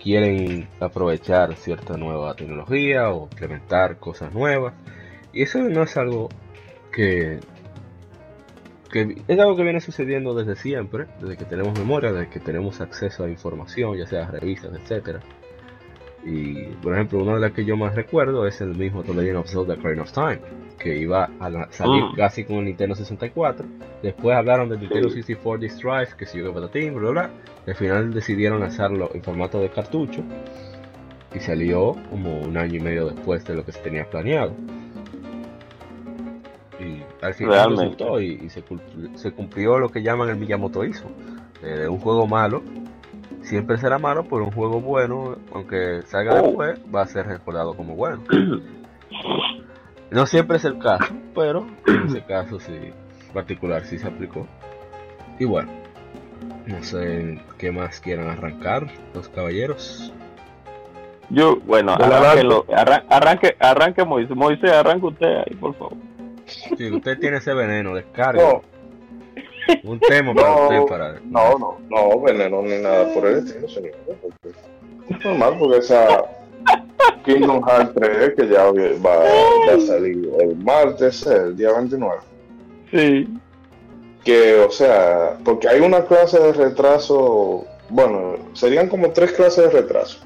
quieren 0.00 0.68
aprovechar 0.80 1.54
cierta 1.56 1.96
nueva 1.96 2.34
tecnología 2.34 3.10
o 3.10 3.24
implementar 3.24 3.98
cosas 3.98 4.32
nuevas. 4.32 4.74
Y 5.32 5.42
eso 5.42 5.58
no 5.58 5.82
es 5.82 5.96
algo 5.96 6.28
que, 6.92 7.40
que 8.90 9.22
es 9.26 9.38
algo 9.38 9.56
que 9.56 9.64
viene 9.64 9.80
sucediendo 9.80 10.34
desde 10.34 10.56
siempre, 10.56 11.06
desde 11.20 11.36
que 11.36 11.44
tenemos 11.44 11.78
memoria, 11.78 12.12
desde 12.12 12.30
que 12.30 12.40
tenemos 12.40 12.80
acceso 12.80 13.24
a 13.24 13.28
información, 13.28 13.96
ya 13.96 14.06
sea 14.06 14.30
revistas, 14.30 14.72
etcétera. 14.74 15.20
Y 16.24 16.54
por 16.82 16.94
ejemplo, 16.94 17.22
una 17.22 17.34
de 17.34 17.40
las 17.40 17.52
que 17.52 17.64
yo 17.64 17.76
más 17.76 17.94
recuerdo 17.94 18.46
es 18.46 18.60
el 18.60 18.74
mismo 18.74 19.02
The 19.02 19.14
Legend 19.14 19.36
of 19.36 19.50
Zelda 19.50 19.74
Ocarina 19.74 20.02
of 20.02 20.12
Time, 20.12 20.40
que 20.78 20.98
iba 20.98 21.30
a 21.40 21.70
salir 21.70 22.04
mm. 22.04 22.14
casi 22.16 22.44
con 22.44 22.56
el 22.56 22.64
Nintendo 22.66 22.94
64. 22.94 23.66
Después 24.02 24.36
hablaron 24.36 24.68
del 24.68 24.80
Nintendo 24.80 25.08
64 25.08 25.58
Disk 25.60 25.82
Drive, 25.82 26.08
que 26.18 26.26
siguió 26.26 26.52
para 26.52 26.68
Team, 26.68 26.94
bla 26.94 27.10
bla. 27.10 27.30
Al 27.66 27.74
final 27.74 28.12
decidieron 28.12 28.62
hacerlo 28.62 29.10
en 29.14 29.22
formato 29.22 29.60
de 29.60 29.68
cartucho 29.70 30.22
y 31.34 31.40
salió 31.40 31.96
como 32.10 32.40
un 32.40 32.56
año 32.56 32.76
y 32.76 32.80
medio 32.80 33.06
después 33.10 33.44
de 33.44 33.54
lo 33.54 33.64
que 33.64 33.72
se 33.72 33.80
tenía 33.80 34.08
planeado. 34.08 34.52
Y 36.80 37.02
al 37.24 37.34
final 37.34 37.70
resultó 37.70 38.20
y, 38.20 38.48
se, 38.48 38.62
cumplió, 39.32 39.78
lo 39.78 39.88
que 39.90 40.02
llaman 40.02 40.28
el 40.28 40.36
Miyamotoísmo, 40.36 41.10
eh, 41.62 41.66
de 41.66 41.88
un 41.88 41.98
juego 41.98 42.26
malo 42.26 42.62
siempre 43.48 43.78
será 43.78 43.98
malo, 43.98 44.24
por 44.24 44.42
un 44.42 44.50
juego 44.50 44.80
bueno, 44.80 45.36
aunque 45.52 46.02
salga 46.06 46.34
oh. 46.34 46.46
después, 46.46 46.80
va 46.94 47.02
a 47.02 47.06
ser 47.06 47.26
recordado 47.26 47.74
como 47.74 47.96
bueno. 47.96 48.22
No 50.10 50.26
siempre 50.26 50.56
es 50.56 50.64
el 50.64 50.78
caso, 50.78 51.14
pero 51.34 51.66
en 51.86 52.06
ese 52.06 52.24
caso 52.24 52.58
sí, 52.60 52.72
particular 53.32 53.84
sí 53.84 53.98
se 53.98 54.06
aplicó. 54.06 54.46
Y 55.38 55.44
bueno, 55.44 55.70
no 56.66 56.82
sé 56.82 57.40
qué 57.58 57.70
más 57.70 58.00
quieran 58.00 58.28
arrancar 58.28 58.86
los 59.14 59.28
caballeros. 59.28 60.12
Yo, 61.30 61.56
bueno, 61.56 61.94
arranque, 63.10 63.54
arranque 63.60 64.04
Moisés, 64.04 64.34
Moisés, 64.34 64.72
arranque 64.72 65.06
usted 65.06 65.26
ahí, 65.26 65.54
por 65.56 65.74
favor. 65.74 65.98
Si 66.46 66.90
usted 66.90 67.18
tiene 67.18 67.36
ese 67.36 67.52
veneno, 67.52 67.94
descarga. 67.94 68.62
Un 69.84 70.00
tema 70.00 70.34
para 70.34 70.56
usted 70.56 70.86
para. 70.86 71.20
No, 71.24 71.58
no, 71.58 71.78
no, 71.88 72.20
veneno 72.20 72.62
ni 72.62 72.78
nada 72.78 73.12
por 73.12 73.26
el 73.26 73.38
estilo, 73.38 73.68
señor. 73.68 73.92
Es 75.08 75.24
normal 75.24 75.56
porque 75.58 75.78
esa 75.78 76.24
Kingdom 77.24 77.62
Hearts 77.62 77.92
3 77.94 78.34
que 78.36 78.48
ya 78.48 78.64
va, 78.64 79.74
a 79.74 79.80
salir 79.80 80.30
el 80.40 80.56
martes, 80.56 81.26
el 81.26 81.56
día 81.56 81.72
29. 81.72 82.16
Sí. 82.90 83.28
Que, 84.24 84.60
o 84.60 84.70
sea, 84.70 85.38
porque 85.44 85.68
hay 85.68 85.80
una 85.80 86.04
clase 86.04 86.38
de 86.38 86.52
retraso, 86.52 87.66
bueno, 87.90 88.36
serían 88.54 88.88
como 88.88 89.10
tres 89.10 89.32
clases 89.32 89.64
de 89.64 89.80
retraso. 89.80 90.20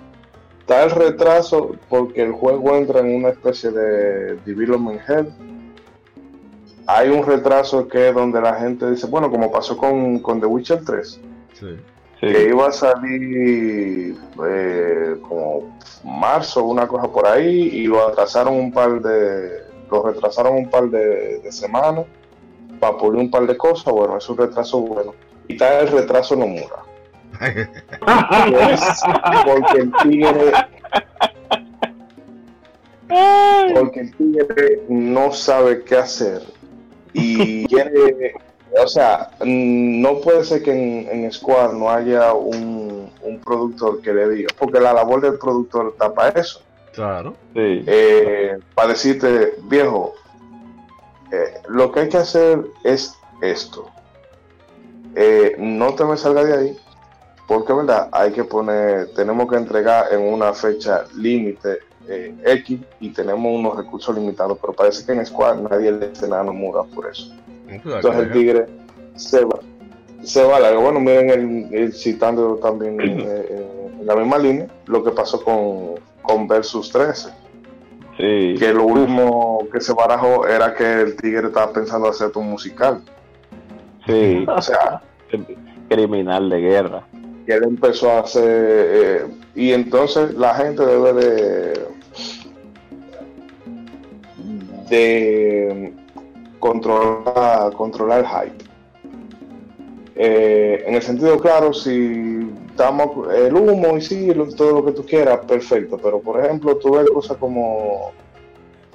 Está 0.61 0.85
el 0.85 0.91
retraso 0.91 1.77
porque 1.89 2.23
el 2.23 2.33
juego 2.33 2.77
entra 2.77 3.01
en 3.01 3.17
una 3.17 3.31
especie 3.31 3.71
de 3.71 4.37
development 4.45 5.01
hell 5.09 5.29
hay 6.87 7.09
un 7.11 7.25
retraso 7.25 7.87
que 7.89 8.09
es 8.09 8.15
donde 8.15 8.41
la 8.41 8.55
gente 8.55 8.91
dice, 8.91 9.07
bueno, 9.07 9.31
como 9.31 9.51
pasó 9.51 9.77
con, 9.77 10.19
con 10.19 10.41
The 10.41 10.47
Witcher 10.47 10.85
3, 10.85 11.21
que 12.21 12.49
iba 12.49 12.69
a 12.69 12.73
salir 12.73 14.17
eh, 14.47 15.17
como 15.23 15.79
marzo, 16.05 16.65
una 16.65 16.87
cosa 16.87 17.09
por 17.09 17.27
ahí, 17.27 17.69
y 17.73 17.87
lo 17.87 18.07
atrasaron 18.07 18.55
un 18.55 18.73
par 18.73 19.01
de, 19.01 19.63
lo 19.91 20.03
retrasaron 20.03 20.57
un 20.57 20.71
par 20.71 20.89
de, 20.89 21.51
semanas 21.51 22.07
para 22.81 22.97
pulir 22.97 23.21
un 23.21 23.31
par 23.31 23.47
de 23.47 23.57
cosas, 23.57 23.93
bueno, 23.93 24.17
es 24.17 24.29
un 24.29 24.37
retraso 24.37 24.81
bueno. 24.81 25.15
Y 25.49 25.55
está 25.55 25.81
el 25.81 25.89
retraso 25.89 26.37
no 26.37 26.47
mura. 26.47 26.83
porque 29.45 29.79
el 29.81 29.93
tigre 30.03 30.53
porque 33.75 34.01
el 34.01 34.17
tigre 34.17 34.83
no 34.89 35.33
sabe 35.33 35.83
qué 35.83 35.97
hacer 35.97 36.43
y 37.13 37.67
quiere, 37.67 38.35
o 38.83 38.87
sea, 38.87 39.31
no 39.45 40.21
puede 40.21 40.45
ser 40.45 40.63
que 40.63 40.73
en, 40.73 41.25
en 41.25 41.33
Squad 41.33 41.73
no 41.73 41.91
haya 41.91 42.33
un, 42.33 43.11
un, 43.23 43.41
productor 43.41 44.01
que 44.01 44.13
le 44.13 44.29
diga, 44.31 44.49
porque 44.59 44.81
la 44.81 44.93
labor 44.93 45.21
del 45.21 45.39
productor 45.39 45.89
está 45.93 46.13
para 46.13 46.41
eso. 46.41 46.63
Claro. 46.93 47.35
Eh, 47.55 48.59
para 48.75 48.89
decirte, 48.89 49.55
viejo, 49.65 50.15
eh, 51.31 51.55
lo 51.69 51.91
que 51.91 52.01
hay 52.01 52.09
que 52.09 52.19
hacer 52.19 52.65
es 52.85 53.15
esto. 53.41 53.89
Eh, 55.15 55.57
no 55.59 55.95
te 55.95 56.05
me 56.05 56.17
salga 56.17 56.45
de 56.45 56.57
ahí, 56.57 56.77
porque 57.47 57.73
verdad 57.73 58.09
hay 58.13 58.33
que 58.33 58.45
poner, 58.45 59.13
tenemos 59.15 59.49
que 59.51 59.57
entregar 59.57 60.13
en 60.13 60.21
una 60.21 60.53
fecha 60.55 61.05
límite 61.15 61.81
eh, 62.09 62.35
X 62.45 62.81
y 63.01 63.11
tenemos 63.11 63.59
unos 63.59 63.77
recursos 63.77 64.15
limitados, 64.15 64.59
pero 64.61 64.73
parece 64.73 65.05
que 65.05 65.13
en 65.13 65.25
Squad 65.25 65.57
nadie 65.57 65.93
le 65.93 66.09
dice 66.09 66.29
nada 66.29 66.43
a 66.43 66.45
Nomura 66.45 66.83
por 66.95 67.09
eso. 67.09 67.33
Entonces 67.69 68.15
el 68.15 68.33
Tigre 68.33 68.67
se 69.15 69.45
va, 69.45 69.61
se 70.23 70.43
va 70.43 70.61
largo. 70.61 70.83
Bueno, 70.83 71.01
miren, 71.01 71.69
el, 71.73 71.93
citando 71.93 72.57
también 72.57 73.01
eh, 73.01 73.05
eh, 73.51 73.91
en 74.01 74.07
la 74.07 74.17
misma 74.17 74.39
línea 74.39 74.67
lo 74.87 75.03
que 75.03 75.11
pasó 75.11 75.43
con, 75.43 75.95
con 76.23 76.49
Versus 76.49 76.91
13. 76.91 77.31
Que 78.17 78.73
lo 78.73 78.85
último 78.85 79.67
que 79.73 79.81
se 79.81 79.93
barajó 79.93 80.47
era 80.47 80.75
que 80.75 81.01
el 81.01 81.17
Tigre 81.17 81.49
estaba 81.49 81.73
pensando 81.73 82.09
hacer 82.09 82.31
un 82.37 82.51
musical. 82.51 83.03
Sí. 84.07 84.45
O 84.47 84.63
sea, 84.63 85.03
criminal 85.89 86.49
de 86.51 86.61
guerra. 86.61 87.05
Que 87.47 87.55
él 87.55 87.65
empezó 87.65 88.11
a 88.11 88.21
hacer. 88.21 89.27
y 89.55 89.73
entonces 89.73 90.35
la 90.35 90.55
gente 90.55 90.85
debe 90.85 91.13
de 94.89 95.93
controlar, 96.59 97.73
controlar 97.73 98.21
el 98.21 98.27
hype. 98.27 98.65
Eh, 100.15 100.85
en 100.87 100.95
el 100.95 101.03
sentido 101.03 101.39
claro, 101.39 101.73
si 101.73 102.51
estamos 102.69 103.35
el 103.35 103.55
humo 103.55 103.97
y 103.97 104.03
sí, 104.03 104.31
todo 104.57 104.73
lo 104.73 104.85
que 104.85 104.93
tú 104.93 105.05
quieras, 105.05 105.41
perfecto. 105.47 105.99
Pero 106.03 106.21
por 106.21 106.45
ejemplo, 106.45 106.77
tú 106.77 106.93
ves 106.93 107.11
cosas 107.11 107.37
como 107.39 108.13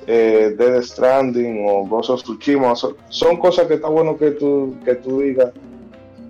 eh, 0.05 0.55
Dead 0.57 0.81
Stranding 0.81 1.65
o 1.67 1.85
Ghost 1.85 2.09
of 2.09 2.23
Tsushima, 2.23 2.73
son, 2.75 3.37
cosas 3.37 3.67
que 3.67 3.75
está 3.75 3.89
bueno 3.89 4.17
que 4.17 4.31
tú, 4.31 4.75
que 4.85 4.95
tú 4.95 5.21
digas. 5.21 5.51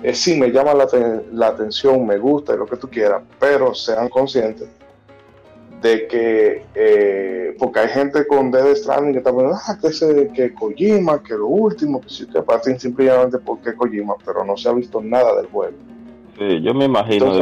Eh, 0.03 0.13
sí, 0.13 0.39
me 0.39 0.51
llama 0.51 0.73
la, 0.73 0.87
la 1.31 1.47
atención, 1.47 2.05
me 2.05 2.17
gusta 2.17 2.53
y 2.53 2.57
lo 2.57 2.65
que 2.65 2.77
tú 2.77 2.87
quieras, 2.89 3.23
pero 3.39 3.73
sean 3.73 4.09
conscientes 4.09 4.69
de 5.81 6.07
que, 6.07 6.63
eh, 6.73 7.55
porque 7.59 7.79
hay 7.79 7.89
gente 7.89 8.25
con 8.25 8.51
Dead 8.51 8.75
Stranding 8.75 9.13
que 9.13 9.19
está 9.19 9.31
pensando, 9.31 9.57
ah, 9.67 9.77
que, 9.79 9.87
ese, 9.87 10.29
que 10.33 10.53
Kojima, 10.53 11.21
que 11.21 11.33
lo 11.35 11.47
último, 11.47 12.01
que 12.01 12.09
sí, 12.09 12.27
que 12.27 12.41
parten 12.41 12.79
simplemente 12.79 13.37
porque 13.37 13.75
Kojima, 13.75 14.15
pero 14.25 14.43
no 14.43 14.57
se 14.57 14.69
ha 14.69 14.73
visto 14.73 15.01
nada 15.01 15.35
del 15.35 15.47
juego. 15.47 15.77
Sí, 16.37 16.61
yo 16.61 16.73
me 16.73 16.85
imagino. 16.85 17.33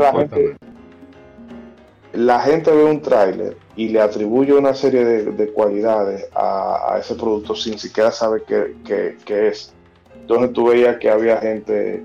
la, 2.13 2.39
gente, 2.41 2.71
ve 2.71 2.83
un 2.83 3.01
tráiler 3.01 3.57
y 3.75 3.89
le 3.89 4.01
atribuye 4.01 4.53
una 4.53 4.73
serie 4.73 5.03
de, 5.05 5.47
cualidades 5.51 6.27
a, 6.33 6.97
ese 6.99 7.15
producto 7.15 7.55
sin 7.55 7.77
siquiera 7.77 8.11
saber 8.11 8.43
qué, 8.43 9.17
es. 9.27 9.73
Entonces 10.21 10.53
tú 10.53 10.67
veías 10.67 10.97
que 10.97 11.09
había 11.09 11.37
gente 11.37 12.03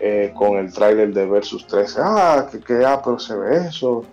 eh, 0.00 0.32
con 0.36 0.56
el 0.58 0.72
tráiler 0.72 1.12
de 1.12 1.26
Versus 1.26 1.66
13, 1.66 2.00
ah, 2.02 2.48
que, 2.50 2.60
que 2.60 2.84
ah, 2.84 3.00
pero 3.04 3.18
se 3.18 3.36
ve 3.36 3.68
eso 3.68 4.04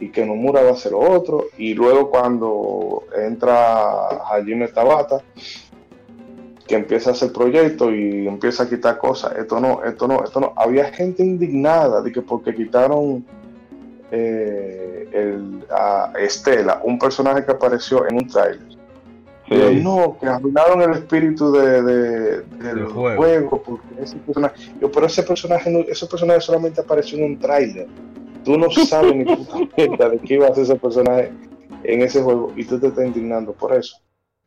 y 0.00 0.10
que 0.10 0.24
Nomura 0.24 0.62
va 0.62 0.70
a 0.70 0.72
hacer 0.72 0.92
otro. 0.94 1.46
Y 1.58 1.74
luego 1.74 2.10
cuando 2.10 3.04
entra 3.16 4.08
Hajime 4.30 4.68
Tabata, 4.68 5.22
que 6.66 6.74
empieza 6.74 7.10
a 7.10 7.12
hacer 7.12 7.32
proyectos 7.32 7.92
y 7.92 8.26
empieza 8.26 8.62
a 8.62 8.68
quitar 8.68 8.98
cosas, 8.98 9.36
esto 9.36 9.60
no, 9.60 9.84
esto 9.84 10.08
no, 10.08 10.24
esto 10.24 10.40
no. 10.40 10.52
Había 10.56 10.86
gente 10.92 11.22
indignada 11.22 12.00
de 12.00 12.10
que 12.10 12.22
porque 12.22 12.54
quitaron 12.54 13.24
eh, 14.10 15.08
el, 15.12 15.64
a 15.70 16.12
Estela, 16.18 16.80
un 16.82 16.98
personaje 16.98 17.44
que 17.44 17.52
apareció 17.52 18.08
en 18.08 18.16
un 18.16 18.28
no, 19.48 20.16
que 20.20 20.26
arruinaron 20.26 20.82
el 20.82 20.92
espíritu 20.92 21.52
de, 21.52 22.42
del 22.42 22.86
juego. 22.86 23.62
porque 23.62 24.02
ese 24.02 24.16
personaje, 24.16 24.72
yo, 24.80 24.90
pero 24.90 25.06
ese 25.06 25.22
personaje, 25.22 25.86
ese 25.88 26.06
personaje 26.06 26.40
solamente 26.40 26.80
apareció 26.80 27.18
en 27.18 27.24
un 27.24 27.38
trailer 27.38 27.88
tú 28.44 28.58
no 28.58 28.70
sabes 28.86 29.16
ni 29.16 29.24
puta 29.24 30.08
de 30.10 30.18
qué 30.18 30.34
iba 30.34 30.46
a 30.46 30.50
hacer 30.50 30.64
ese 30.64 30.76
personaje 30.76 31.32
en 31.82 32.02
ese 32.02 32.22
juego 32.22 32.52
y 32.54 32.64
tú 32.64 32.78
te 32.78 32.88
estás 32.88 33.04
indignando 33.04 33.52
por 33.52 33.74
eso. 33.74 33.96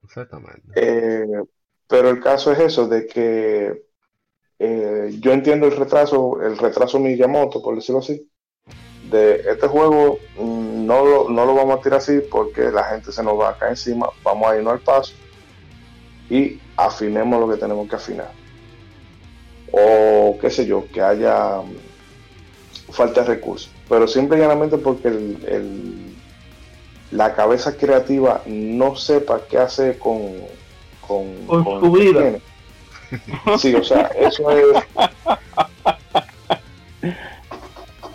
Exactamente. 0.04 0.72
Eh, 0.76 1.44
pero 1.88 2.10
el 2.10 2.22
caso 2.22 2.52
es 2.52 2.60
eso, 2.60 2.88
de 2.88 3.08
que 3.08 3.84
eh, 4.60 5.16
yo 5.20 5.32
entiendo 5.32 5.68
el 5.68 5.76
retraso, 5.76 6.42
el 6.42 6.58
retraso 6.58 7.00
Miyamoto, 7.00 7.62
por 7.62 7.76
decirlo 7.76 8.00
así, 8.00 8.30
de 9.10 9.42
este 9.50 9.68
juego 9.68 10.20
mm, 10.38 10.86
no 10.86 11.06
lo, 11.06 11.30
no 11.30 11.46
lo 11.46 11.56
vamos 11.56 11.80
a 11.80 11.82
tirar 11.82 12.00
así 12.00 12.20
porque 12.32 12.72
la 12.72 12.84
gente 12.86 13.12
se 13.12 13.24
nos 13.24 13.40
va 13.40 13.50
a 13.50 13.58
caer 13.58 13.72
encima, 13.72 14.10
vamos 14.24 14.48
a 14.50 14.58
irnos 14.58 14.74
al 14.74 14.80
paso 14.80 15.14
y 16.30 16.60
afinemos 16.76 17.40
lo 17.40 17.50
que 17.50 17.58
tenemos 17.58 17.88
que 17.90 17.96
afinar. 17.96 18.32
O 19.72 20.38
qué 20.40 20.50
sé 20.50 20.66
yo, 20.66 20.86
que 20.94 21.02
haya 21.02 21.62
mm, 21.62 22.92
falta 22.92 23.22
de 23.22 23.28
recursos 23.28 23.72
pero 23.90 24.08
simple 24.08 24.38
y 24.38 24.42
llanamente 24.42 24.78
porque 24.78 25.08
el, 25.08 26.16
la 27.12 27.34
cabeza 27.34 27.76
creativa 27.78 28.42
no 28.46 28.96
sepa 28.96 29.42
qué 29.50 29.58
hacer 29.58 29.98
con, 29.98 30.34
con, 31.08 31.26
su 31.48 31.92
vida. 31.92 32.38
Sí, 33.58 33.74
o 33.74 33.84
sea, 33.84 34.12
eso 34.20 34.52
es... 34.52 34.66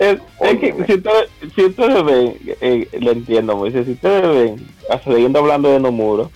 Es, 0.02 0.18
que 0.58 0.72
si 0.84 0.94
ustedes, 0.94 1.30
si 1.54 1.64
ustedes 1.64 2.04
ven, 2.04 2.36
eh, 2.60 2.88
lo 3.00 3.12
entiendo, 3.12 3.56
Moisés, 3.56 3.86
si 3.86 3.92
ustedes 3.92 4.22
ven, 4.22 4.66
siguiendo 5.04 5.38
hablando 5.38 5.70
de 5.70 5.78
Nomura, 5.78 6.28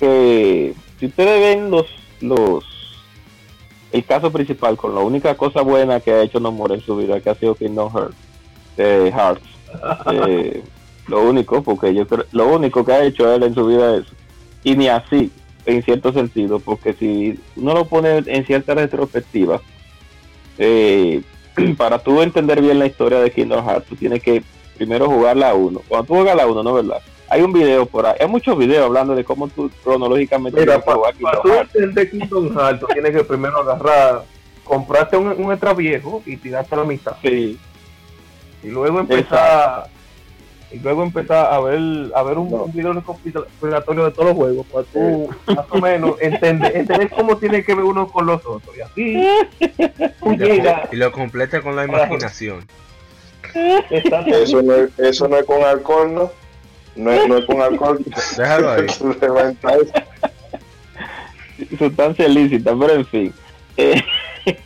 que 0.00 0.74
si 0.98 1.06
ustedes 1.06 1.40
ven 1.40 1.70
los, 1.70 1.86
los, 2.20 2.64
el 3.92 4.04
caso 4.04 4.32
principal 4.32 4.76
con 4.76 4.96
la 4.96 5.02
única 5.02 5.36
cosa 5.36 5.62
buena 5.62 6.00
que 6.00 6.10
ha 6.10 6.22
hecho 6.22 6.40
Nomura 6.40 6.74
en 6.74 6.80
su 6.80 6.96
vida, 6.96 7.20
que 7.20 7.30
ha 7.30 7.36
sido 7.36 7.54
Kingdom 7.54 7.92
Hearts, 7.92 8.16
de 8.76 9.12
Hearts. 9.12 9.46
Eh, 10.12 10.64
lo 11.06 11.22
único, 11.28 11.62
porque 11.62 11.94
yo 11.94 12.08
creo, 12.08 12.24
lo 12.32 12.48
único 12.48 12.84
que 12.84 12.92
ha 12.92 13.04
hecho 13.04 13.32
él 13.32 13.44
en 13.44 13.54
su 13.54 13.66
vida 13.68 13.98
es, 13.98 14.06
y 14.64 14.74
ni 14.74 14.88
así, 14.88 15.30
en 15.64 15.80
cierto 15.84 16.12
sentido, 16.12 16.58
porque 16.58 16.94
si 16.94 17.38
uno 17.54 17.72
lo 17.72 17.84
pone 17.84 18.24
en 18.26 18.44
cierta 18.46 18.74
retrospectiva, 18.74 19.60
eh, 20.58 21.22
para 21.76 21.98
tú 21.98 22.22
entender 22.22 22.60
bien 22.60 22.78
la 22.78 22.86
historia 22.86 23.20
de 23.20 23.30
Kingdom 23.30 23.64
Hearts, 23.64 23.88
tú 23.88 23.96
tienes 23.96 24.22
que 24.22 24.42
primero 24.76 25.06
jugar 25.08 25.36
la 25.36 25.54
1. 25.54 25.82
Cuando 25.88 26.06
tú 26.06 26.14
juegas 26.14 26.36
la 26.36 26.46
1, 26.46 26.62
¿no 26.62 26.74
verdad? 26.74 26.98
Hay 27.28 27.42
un 27.42 27.52
video 27.52 27.86
por 27.86 28.06
ahí, 28.06 28.16
hay 28.18 28.26
muchos 28.26 28.58
videos 28.58 28.86
hablando 28.86 29.14
de 29.14 29.22
cómo 29.22 29.46
tú 29.48 29.70
cronológicamente 29.84 30.60
Mira, 30.60 30.80
para, 30.80 30.98
para 31.20 31.42
tú 31.42 31.52
entender 31.52 32.10
Kingdom 32.10 32.52
Hearts, 32.56 32.84
tienes 32.92 33.12
que 33.12 33.24
primero 33.24 33.58
agarrar, 33.58 34.24
comprarte 34.64 35.16
un, 35.16 35.28
un 35.28 35.52
extra 35.52 35.72
viejo 35.74 36.22
y 36.26 36.36
tirarte 36.36 36.74
a 36.74 36.78
la 36.78 36.84
mitad. 36.84 37.14
Sí 37.22 37.58
y 38.62 38.68
luego 38.68 39.00
empezar 39.00 39.88
y 40.72 40.78
luego 40.78 41.02
empezar 41.02 41.52
a 41.52 41.60
ver 41.60 41.80
a 42.14 42.22
ver 42.22 42.38
un, 42.38 42.72
video 42.72 42.92
recopilatorio 42.92 44.04
de 44.04 44.12
todos 44.12 44.26
los 44.26 44.36
juegos 44.36 44.64
para 44.66 44.84
tú 44.84 45.28
más 45.46 45.66
o 45.70 45.80
menos 45.80 46.14
entender, 46.20 46.76
entender 46.76 47.10
cómo 47.10 47.36
tiene 47.36 47.64
que 47.64 47.74
ver 47.74 47.84
uno 47.84 48.06
con 48.08 48.26
los 48.26 48.46
otros 48.46 48.76
y 48.76 48.80
así 48.80 49.20
y, 50.92 50.96
lo, 50.96 51.10
completa 51.12 51.60
con 51.60 51.76
la 51.76 51.84
imaginación. 51.84 52.64
Eso 53.90 54.62
no, 54.62 54.74
es, 54.74 54.96
eso 54.98 55.26
no 55.26 55.36
es 55.36 55.44
con 55.44 55.64
alcohol 55.64 56.14
no 56.14 56.30
no 56.96 57.12
es, 57.12 57.28
no 57.28 57.36
es 57.38 57.44
con 57.46 57.60
alcohol. 57.60 58.04
Déjalo 58.36 58.70
ahí. 58.70 58.86
Sustancia 61.78 62.26
ilícita 62.26 62.74
pero 62.78 62.94
en 62.94 63.06
fin. 63.06 63.34
Eh, 63.76 64.00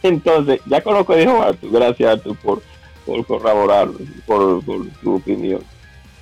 entonces 0.03 0.61
ya 0.67 0.83
con 0.83 0.95
lo 0.95 1.07
que 1.07 1.17
dijo 1.17 1.43
Artur 1.43 1.73
gracias 1.73 2.13
Artur 2.13 2.37
por 2.37 2.63
por 3.05 3.25
corroborar, 3.27 3.89
por, 4.27 4.63
su 5.03 5.15
opinión. 5.15 5.61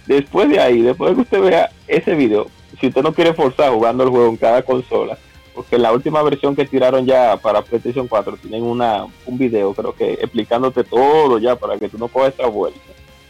Después 0.07 0.49
de 0.49 0.61
ahí, 0.61 0.83
después 0.83 1.11
de 1.11 1.15
que 1.17 1.21
usted 1.23 1.41
vea 1.41 1.71
ese 1.87 2.15
video, 2.15 2.49
si 2.81 2.89
usted 2.89 3.03
no 3.03 3.13
quiere 3.13 3.35
forzar 3.35 3.73
jugando 3.73 4.05
el 4.05 4.11
juego 4.11 4.29
en 4.29 4.37
cada 4.37 4.63
consola, 4.63 5.17
porque 5.55 5.79
la 5.79 5.93
última 5.93 6.23
versión 6.23 6.57
que 6.57 6.65
tiraron 6.65 7.07
ya 7.07 7.37
para 7.37 7.63
PlayStation 7.63 8.09
4 8.09 8.39
tienen 8.39 8.63
una, 8.63 9.07
un 9.27 9.39
video, 9.39 9.75
creo 9.75 9.95
que 9.95 10.15
explicándote 10.15 10.83
todo 10.83 11.39
ya 11.39 11.57
para 11.57 11.79
que 11.79 11.89
tú 11.89 11.99
no 11.99 12.09
cojas 12.09 12.35
esa 12.35 12.47
vuelta, 12.47 12.81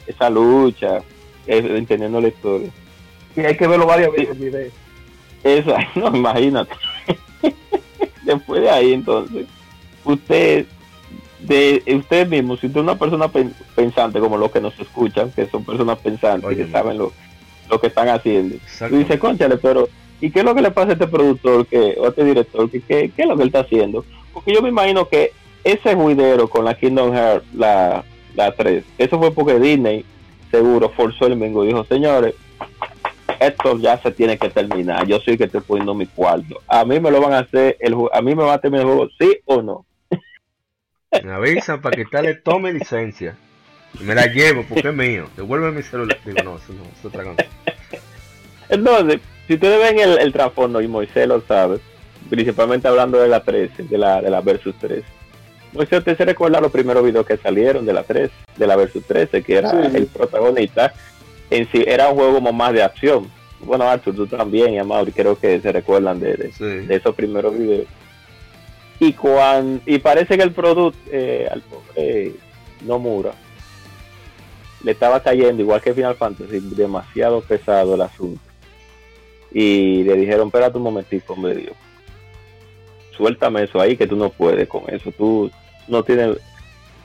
esa 0.07 0.31
lucha, 0.31 1.03
entendiendo 1.47 2.21
la 2.21 2.29
historia. 2.29 2.71
Y 3.37 3.41
hay 3.41 3.57
que 3.57 3.67
verlo 3.67 3.87
varias 3.87 4.13
veces 4.13 4.31
el 4.31 4.39
video. 4.39 4.71
Esa, 5.43 5.79
no, 5.97 6.15
imagínate. 6.17 6.73
Después 8.23 8.63
de 8.63 8.71
ahí, 8.71 8.93
entonces, 8.93 9.47
usted 10.05 10.67
de 11.47 11.83
usted 11.97 12.29
mismo, 12.29 12.57
si 12.57 12.67
usted 12.67 12.81
es 12.81 12.85
una 12.85 12.99
persona 12.99 13.31
pensante 13.75 14.21
como 14.21 14.37
los 14.37 14.51
que 14.51 14.61
nos 14.61 14.79
escuchan, 14.79 15.31
que 15.33 15.47
son 15.47 15.65
personas 15.65 15.99
pensantes, 15.99 16.57
que 16.57 16.67
saben 16.69 16.99
lo, 16.99 17.13
lo 17.71 17.81
que 17.81 17.89
están 17.89 18.09
haciendo, 18.09 18.57
y 18.91 18.97
dice, 18.97 19.19
conchale, 19.19 19.57
pero 19.57 19.89
¿y 20.21 20.31
qué 20.31 20.41
es 20.41 20.45
lo 20.45 20.55
que 20.55 20.63
le 20.63 20.71
pasa 20.71 20.91
a 20.91 20.93
este 20.93 21.07
productor 21.07 21.67
que, 21.67 21.97
o 21.99 22.07
a 22.07 22.09
este 22.09 22.25
director? 22.25 22.71
Que, 22.71 22.81
¿qué, 22.81 23.13
es 23.17 23.27
lo 23.27 23.37
que 23.37 23.43
él 23.43 23.49
está 23.49 23.61
haciendo? 23.61 24.05
Porque 24.33 24.55
yo 24.55 24.63
me 24.63 24.69
imagino 24.69 25.09
que 25.09 25.33
ese 25.65 25.95
juidero 25.95 26.49
con 26.49 26.65
la 26.65 26.75
Kingdom 26.75 27.13
Hearts, 27.13 27.47
la, 27.55 28.05
la 28.35 28.53
3, 28.53 28.85
eso 28.99 29.19
fue 29.19 29.33
porque 29.33 29.59
Disney 29.59 30.05
seguro 30.51 30.91
forzó 30.91 31.27
el 31.27 31.37
mingo 31.37 31.65
y 31.65 31.69
dijo, 31.69 31.85
señores, 31.85 32.35
esto 33.41 33.77
ya 33.79 33.99
se 33.99 34.13
tiene 34.13 34.39
que 34.39 34.51
terminar. 34.51 35.07
Yo 35.07 35.19
soy 35.21 35.37
que 35.37 35.45
estoy 35.45 35.63
poniendo 35.63 35.95
mi 35.95 36.07
cuarto. 36.07 36.61
A 36.69 36.85
mí 36.85 37.01
me 37.01 37.11
lo 37.11 37.21
van 37.21 37.33
a 37.33 37.41
hacer, 37.41 37.77
el, 37.81 37.97
a 38.13 38.23
mí 38.23 38.35
me 38.35 38.45
va 38.45 38.55
a 38.55 38.61
terminar 38.61 38.87
el 38.87 38.93
juego, 38.93 39.11
sí 39.19 39.39
o 39.47 39.63
no. 39.63 39.85
Me 41.23 41.33
avisan 41.33 41.81
para 41.81 41.97
que 41.97 42.05
tal 42.07 42.25
le 42.25 42.35
tome 42.35 42.73
licencia. 42.73 43.37
Y 44.01 44.05
me 44.05 44.15
la 44.15 44.27
llevo 44.27 44.65
porque 44.69 44.89
es 44.89 44.95
mío. 44.95 45.29
Devuelve 45.37 45.71
mi 45.71 45.83
celular. 45.83 46.19
Digo, 46.25 46.43
no, 46.43 46.57
eso 46.57 46.73
no, 46.73 46.85
es 46.85 47.05
otra 47.05 47.25
cosa. 47.25 47.45
Entonces, 48.69 49.21
si 49.47 49.55
ustedes 49.55 49.79
ven 49.79 49.99
el, 49.99 50.19
el 50.19 50.33
trasfondo, 50.33 50.81
y 50.81 50.89
Moisés 50.89 51.29
lo 51.29 51.43
sabe, 51.43 51.79
principalmente 52.31 52.89
hablando 52.89 53.21
de 53.21 53.29
la 53.29 53.43
13, 53.43 53.83
de 53.85 53.99
la, 53.99 54.23
de 54.23 54.31
la 54.31 54.41
Versus 54.41 54.75
13. 54.79 55.05
Moisés, 55.75 55.99
usted 55.99 56.17
se 56.17 56.25
recuerda 56.25 56.61
los 56.61 56.73
primeros 56.73 57.05
videos 57.05 57.27
que 57.27 57.37
salieron 57.37 57.85
de 57.85 57.93
la 57.93 58.05
3, 58.05 58.31
de 58.57 58.67
la 58.67 58.77
Versus 58.77 59.05
13, 59.05 59.43
que 59.43 59.57
era 59.57 59.71
el 59.71 60.07
protagonista. 60.07 60.95
En 61.51 61.71
sí, 61.71 61.85
era 61.87 62.09
un 62.09 62.17
juego 62.17 62.35
como 62.35 62.53
más 62.53 62.73
de 62.73 62.83
acción. 62.83 63.31
Bueno, 63.61 63.89
Arthur, 63.89 64.15
tú 64.15 64.27
también, 64.27 64.73
y 64.73 64.79
Amaury, 64.79 65.13
creo 65.13 65.39
que 65.39 65.61
se 65.61 65.71
recuerdan 65.71 66.19
de, 66.19 66.35
de 66.59 66.97
esos 66.97 67.15
primeros 67.15 67.57
videos 67.57 67.87
y 69.07 69.13
cuando 69.13 69.83
y 69.87 69.99
parece 69.99 70.37
que 70.37 70.43
el 70.43 70.53
producto 70.53 70.99
eh, 71.11 71.49
al 71.51 71.63
pobre 71.63 72.33
Nomura 72.83 73.33
le 74.83 74.93
estaba 74.93 75.23
cayendo 75.23 75.63
igual 75.63 75.81
que 75.81 75.95
Final 75.95 76.17
Fantasy 76.17 76.61
demasiado 76.61 77.41
pesado 77.41 77.95
el 77.95 78.03
asunto 78.03 78.41
y 79.53 80.03
le 80.05 80.17
dijeron 80.17 80.49
espérate 80.49 80.79
un 80.79 80.85
momentito 80.85 81.37
medio 81.37 81.73
suéltame 83.17 83.65
eso 83.65 83.81
ahí 83.81 83.97
que 83.97 84.07
tú 84.07 84.17
no 84.17 84.31
puedes 84.31 84.69
con 84.69 84.83
eso. 84.89 85.13
Tú 85.13 85.51
no 85.89 86.03
tienes, 86.03 86.39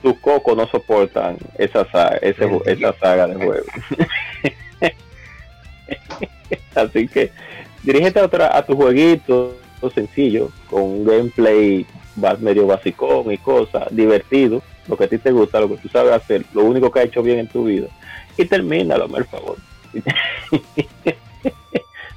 tus 0.02 0.18
cocos 0.18 0.56
no 0.56 0.66
soportan 0.66 1.36
esa 1.56 1.88
saga, 1.90 2.16
ese, 2.18 2.48
esa 2.66 2.92
saga 2.94 3.26
de 3.28 3.34
juego. 3.34 3.66
Así 6.74 7.08
que 7.08 7.30
dirígete 7.82 8.20
a, 8.20 8.24
otra, 8.24 8.56
a 8.56 8.64
tu 8.64 8.74
jueguito 8.74 9.56
sencillo, 9.90 10.50
con 10.68 10.82
un 10.82 11.04
gameplay 11.04 11.86
medio 12.40 12.66
basicón 12.66 13.32
y 13.32 13.38
cosas, 13.38 13.84
divertido, 13.90 14.62
lo 14.88 14.96
que 14.96 15.04
a 15.04 15.08
ti 15.08 15.18
te 15.18 15.30
gusta, 15.30 15.60
lo 15.60 15.68
que 15.68 15.76
tú 15.76 15.88
sabes 15.88 16.12
hacer, 16.12 16.44
lo 16.52 16.64
único 16.64 16.90
que 16.90 17.00
ha 17.00 17.04
hecho 17.04 17.22
bien 17.22 17.38
en 17.38 17.48
tu 17.48 17.64
vida, 17.64 17.86
y 18.36 18.44
termínalo, 18.44 19.08
por 19.08 19.24
favor. 19.26 19.56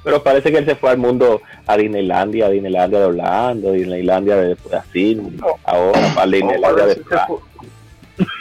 Pero 0.04 0.20
parece 0.22 0.50
que 0.50 0.58
él 0.58 0.64
se 0.64 0.74
fue 0.74 0.90
al 0.90 0.98
mundo 0.98 1.40
a 1.66 1.76
Disneylandia, 1.76 2.46
a 2.46 2.50
Disneylandia 2.50 2.98
de 2.98 3.04
Orlando, 3.04 3.68
a 3.68 3.72
Disneylandia 3.72 4.36
de 4.36 4.56
Brasil, 4.68 5.40
ahora 5.64 6.12
para 6.14 6.26
Disneylandia 6.26 6.86
de 6.86 7.04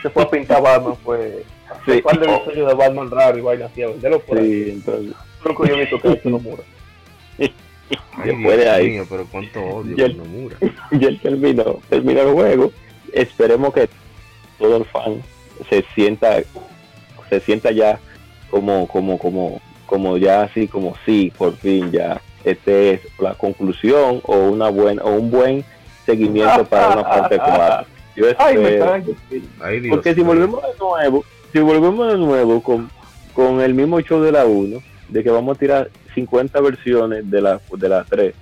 se 0.02 0.10
fue 0.10 0.24
a 0.24 0.30
pintar 0.30 0.62
Batman, 0.62 0.96
fue 1.04 1.44
sí. 1.86 2.02
¿Cuál 2.02 2.20
de 2.20 2.28
los 2.28 2.44
sueños 2.44 2.68
de 2.68 2.74
Batman 2.74 3.10
raro 3.10 3.38
y 3.38 3.42
vaina 3.42 3.66
así? 3.68 3.82
Ya 4.02 4.10
lo 4.10 4.20
sí, 4.20 4.72
entonces. 4.72 5.14
Creo 5.42 5.56
que 5.56 5.68
yo 5.68 5.76
he 5.76 5.80
visto 5.80 6.00
que 6.00 6.30
no 6.30 6.40
mura. 6.40 6.64
Después 8.24 8.58
de 8.58 8.70
ahí. 8.70 8.90
Mío, 8.92 9.06
pero 9.10 9.26
cuánto 9.32 9.62
odio 9.76 9.96
y 9.98 10.02
él. 10.02 10.22
Y 10.92 11.06
él 11.06 11.20
terminó, 11.22 11.80
terminó 11.90 12.22
el 12.22 12.34
juego. 12.34 12.72
Esperemos 13.14 13.74
que 13.74 13.90
todo 14.60 14.78
el 14.78 14.86
fan 14.86 15.22
se 15.70 15.84
sienta, 15.96 16.38
se 17.30 17.40
sienta 17.42 17.72
ya 17.72 18.00
como, 18.50 18.88
como, 18.88 19.18
como, 19.18 19.62
como 19.86 20.18
ya 20.18 20.44
así, 20.44 20.68
como 20.68 20.96
sí, 21.06 21.32
por 21.38 21.56
fin 21.58 21.92
ya. 21.92 22.22
Este 22.44 22.94
es 22.94 23.02
la 23.20 23.34
conclusión 23.36 24.22
o 24.24 24.36
una 24.36 24.70
buena, 24.70 25.04
o 25.04 25.16
un 25.16 25.30
buen 25.30 25.64
seguimiento 26.06 26.66
para 26.66 26.90
una 26.90 27.04
parte 27.04 27.38
4. 27.38 27.86
Yo 28.16 28.28
espero, 28.28 29.04
porque 29.90 30.14
si 30.14 30.22
volvemos 30.22 30.62
de 30.62 30.78
nuevo, 30.78 31.24
si 31.54 31.60
volvemos 31.60 32.12
de 32.12 32.18
nuevo 32.18 32.62
con, 32.62 32.90
con 33.34 33.62
el 33.62 33.74
mismo 33.74 34.02
show 34.02 34.22
de 34.22 34.34
la 34.34 34.46
1, 34.46 34.80
de 35.08 35.24
que 35.24 35.30
vamos 35.30 35.56
a 35.56 35.60
tirar 35.60 35.90
50 36.14 36.60
versiones 36.62 37.30
de 37.30 37.42
la, 37.42 37.62
de 37.78 37.90
la 37.90 38.04
3 38.04 38.34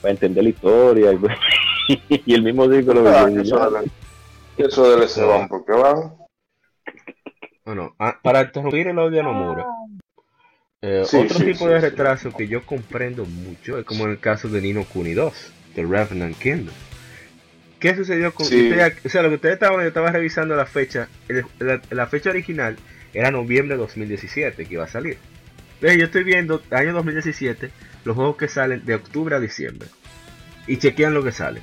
para 0.00 0.12
entender 0.12 0.44
la 0.44 0.50
historia 0.50 1.12
y, 1.12 2.24
el 2.34 2.42
mismo 2.42 2.70
círculo 2.70 3.08
ah, 3.08 3.28
eso, 4.56 4.90
debe 4.90 5.08
ser 5.08 5.26
van 5.26 5.48
porque 5.48 5.72
van 5.72 6.14
bueno 7.64 7.94
ah, 7.98 8.18
para 8.22 8.42
interrumpir 8.42 8.88
el 8.88 8.98
odio 8.98 9.20
a 9.20 9.22
Nomura 9.24 9.66
eh, 10.82 11.02
otro 11.04 11.44
tipo 11.44 11.68
de 11.68 11.80
retraso 11.80 12.30
que 12.30 12.46
yo 12.46 12.64
comprendo 12.64 13.24
mucho 13.24 13.78
es 13.78 13.84
como 13.84 14.04
en 14.04 14.12
el 14.12 14.20
caso 14.20 14.48
de 14.48 14.60
Nino 14.60 14.84
Kuni 14.84 15.12
2 15.12 15.52
de 15.74 15.82
Revenant 15.82 16.38
Kingdom 16.38 16.74
¿Qué 17.78 17.94
sucedió 17.94 18.34
con 18.34 18.46
o 18.46 18.48
sea, 18.48 19.22
lo 19.22 19.28
que 19.28 19.34
ustedes 19.36 19.54
estaban, 19.54 19.80
yo 19.80 19.88
estaba 19.88 20.10
revisando 20.10 20.56
la 20.56 20.66
fecha, 20.66 21.08
la, 21.90 22.06
fecha 22.08 22.30
original 22.30 22.76
era 23.14 23.30
noviembre 23.30 23.76
de 23.76 23.82
2017 23.82 24.66
que 24.66 24.74
iba 24.74 24.84
a 24.84 24.88
salir. 24.88 25.18
Yo 25.80 25.88
estoy 26.04 26.24
viendo 26.24 26.62
año 26.70 26.92
2017 26.92 27.70
los 28.04 28.16
juegos 28.16 28.36
que 28.36 28.48
salen 28.48 28.84
de 28.84 28.94
octubre 28.94 29.36
a 29.36 29.40
diciembre 29.40 29.88
y 30.66 30.78
chequean 30.78 31.14
lo 31.14 31.22
que 31.22 31.32
sale. 31.32 31.62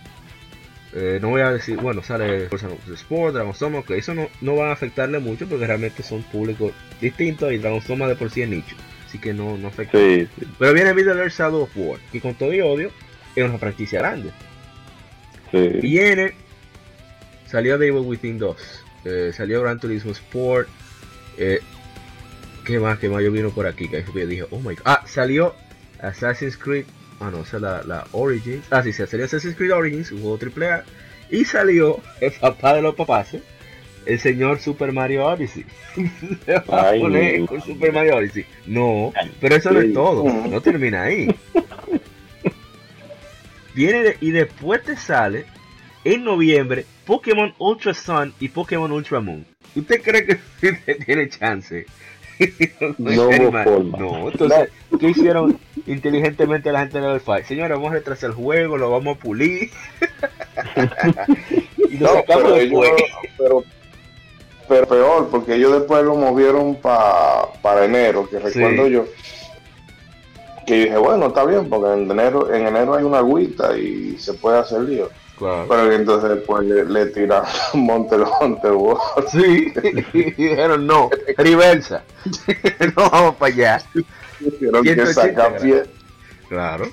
Eh, 0.94 1.20
no 1.22 1.30
voy 1.30 1.42
a 1.42 1.52
decir, 1.52 1.78
bueno, 1.78 2.02
sale 2.02 2.48
Forza 2.48 2.70
Sport, 2.94 3.34
Dragon 3.34 3.54
Soma, 3.54 3.84
que 3.84 3.98
eso 3.98 4.14
no, 4.14 4.30
no 4.40 4.56
va 4.56 4.70
a 4.70 4.74
afectarle 4.74 5.20
mucho 5.20 5.48
porque 5.48 5.68
realmente 5.68 6.04
son 6.04 6.24
públicos 6.24 6.72
distintos 7.02 7.52
y 7.52 7.58
Dragon 7.58 7.82
Soma 7.82 8.08
de 8.08 8.16
por 8.16 8.32
sí 8.32 8.44
es 8.44 8.50
nicho. 8.50 8.76
Así 9.06 9.20
que 9.20 9.34
no, 9.34 9.58
no 9.58 9.68
afecta. 9.68 9.98
Pero 9.98 10.74
viene 10.74 10.94
Middle 10.94 11.20
Earth 11.20 11.34
Shadow 11.34 11.64
of 11.64 11.72
War, 11.76 12.00
que 12.12 12.22
con 12.22 12.36
todo 12.36 12.54
y 12.54 12.62
odio 12.62 12.92
es 13.36 13.44
una 13.44 13.58
franquicia 13.58 14.00
grande. 14.00 14.32
Viene, 15.52 16.34
salió 17.46 17.78
Devil 17.78 18.02
Within 18.06 18.38
2, 18.40 18.84
eh, 19.06 19.32
salió 19.34 19.62
Gran 19.62 19.80
Turismo 19.80 20.12
Sport, 20.12 20.68
eh, 21.38 21.60
¿qué 22.66 22.80
más? 22.80 23.00
¿Qué 23.00 23.10
más 23.10 23.24
yo 23.24 23.32
vino 23.32 23.52
por 23.52 23.68
aquí? 23.68 23.88
Que 23.88 24.04
yo 24.04 24.28
dije, 24.28 24.46
oh 24.50 24.60
my 24.60 24.76
god. 24.76 24.82
Ah, 24.86 25.04
salió 25.06 25.56
Assassin's 26.02 26.58
Creed, 26.58 26.86
ah 27.20 27.30
no, 27.32 27.44
esa 27.44 27.58
es 27.58 27.62
la, 27.62 27.84
la 27.84 28.08
Origins, 28.12 28.66
ah 28.72 28.84
sí, 28.84 28.92
sí, 28.92 29.06
salió 29.06 29.26
Assassin's 29.26 29.56
Creed 29.56 29.74
Origins, 29.74 30.12
un 30.12 30.22
juego 30.22 30.40
AAA, 30.42 30.84
y 31.30 31.46
salió 31.46 32.02
el 32.20 32.32
papá 32.34 32.74
de 32.74 32.82
los 32.82 32.96
papás, 32.96 33.34
¿eh? 33.36 33.42
el 34.06 34.20
señor 34.20 34.60
Super 34.60 34.92
Mario 34.92 35.26
Odyssey. 35.26 35.66
va 36.70 36.90
a 36.90 36.94
poner 36.94 37.46
con 37.46 37.62
Super 37.62 37.92
Mario 37.94 38.18
Odyssey. 38.18 38.46
No, 38.66 39.14
pero 39.40 39.56
eso 39.56 39.72
no 39.72 39.82
es 39.82 39.94
todo, 39.94 40.24
no 40.24 40.62
termina 40.62 41.04
ahí. 41.04 41.34
Viene 43.74 44.16
y 44.22 44.32
después 44.32 44.84
te 44.84 44.96
sale 44.96 45.46
en 46.04 46.24
noviembre 46.24 46.86
Pokémon 47.06 47.54
Ultra 47.58 47.94
Sun 47.94 48.34
y 48.40 48.50
Pokémon 48.50 48.92
Ultra 48.92 49.20
Moon. 49.20 49.46
¿Usted 49.76 50.02
cree 50.02 50.26
que 50.26 50.40
tiene 51.06 51.28
chance? 51.30 51.86
no, 52.98 53.32
no, 53.98 54.30
entonces, 54.30 54.70
¿qué 55.00 55.10
hicieron 55.10 55.58
inteligentemente 55.86 56.72
la 56.72 56.82
gente 56.82 57.00
de 57.00 57.14
la 57.14 57.20
Fight? 57.20 57.46
Señores, 57.46 57.78
vamos 57.78 57.92
a 57.92 57.96
retrasar 57.96 58.32
el 58.32 58.36
juego, 58.36 58.78
lo 58.78 58.92
vamos 58.92 59.18
a 59.18 59.20
pulir. 59.20 59.70
y 61.90 61.98
lo 61.98 62.14
sacamos 62.14 62.56
después. 62.56 62.92
pero, 63.38 63.64
pero 64.68 64.88
peor, 64.88 65.30
porque 65.30 65.56
ellos 65.56 65.74
después 65.74 66.04
lo 66.04 66.16
movieron 66.16 66.76
para 66.76 67.86
enero, 67.86 68.30
que 68.30 68.40
recuerdo 68.40 68.88
yo 68.88 69.06
que 70.66 70.86
dije, 70.86 70.98
bueno, 70.98 71.28
está 71.28 71.46
bien, 71.46 71.70
porque 71.70 71.94
en 71.94 72.10
enero, 72.10 72.54
en 72.54 72.68
enero 72.68 72.96
hay 72.96 73.04
una 73.04 73.20
agüita 73.20 73.78
y 73.78 74.18
se 74.18 74.34
puede 74.34 74.60
hacer 74.60 74.82
lío. 74.82 75.10
Claro. 75.38 75.66
Pero 75.68 75.92
entonces 75.92 76.30
después 76.30 76.66
le, 76.66 76.86
le 76.86 77.08
tiraron 77.08 77.50
Monte 77.74 78.18
Monte 78.18 78.70
Sí, 79.32 79.74
y 80.14 80.32
dijeron 80.32 80.88
no, 80.88 81.10
reversa. 81.38 82.04
no 82.96 83.10
vamos 83.10 83.36
para 83.36 83.54
allá. 83.54 83.82
Tuvieron 84.40 84.84
que 84.84 85.06
sacar 85.08 85.58
pie. 85.58 85.84
Claro. 86.48 86.86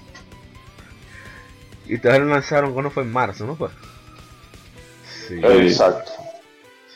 Y 1.86 1.95
entonces 1.95 2.20
lo 2.20 2.26
lanzaron 2.26 2.72
cuando 2.72 2.90
fue 2.90 3.03
en 3.03 3.12
marzo, 3.12 3.47
¿no 3.47 3.55
fue? 3.55 3.68
Sí. 5.28 5.40
Exacto. 5.43 6.11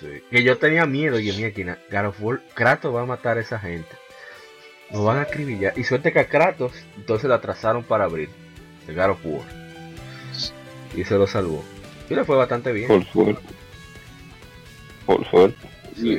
Sí. 0.01 0.22
Que 0.30 0.42
yo 0.42 0.59
tenía 0.59 0.84
miedo 0.86 1.18
y 1.18 1.30
en 1.30 1.36
mi 1.36 1.44
esquina, 1.44 1.78
Kratos 2.55 2.94
va 2.94 3.03
a 3.03 3.07
matar 3.07 3.38
a 3.38 3.40
esa 3.40 3.59
gente. 3.59 3.90
Nos 4.90 5.05
van 5.05 5.18
a 5.18 5.22
acribillar. 5.22 5.72
Y 5.76 5.84
suerte 5.84 6.12
que 6.12 6.20
a 6.20 6.28
Kratos 6.28 6.72
entonces 6.97 7.28
la 7.28 7.36
atrasaron 7.36 7.84
para 7.84 8.05
abrir. 8.05 8.30
El 8.86 8.94
God 8.94 9.11
of 9.11 9.18
War. 9.24 9.65
Y 10.97 11.05
se 11.05 11.16
lo 11.16 11.26
salvó. 11.26 11.62
Y 12.09 12.14
le 12.14 12.24
fue 12.24 12.36
bastante 12.36 12.72
bien. 12.72 12.88
Por 12.88 13.05
suerte. 13.05 13.42
Por 15.05 15.30
suerte. 15.30 15.68
Sí. 15.94 16.18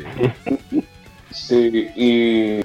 sí, 1.31 1.89
y 1.95 2.61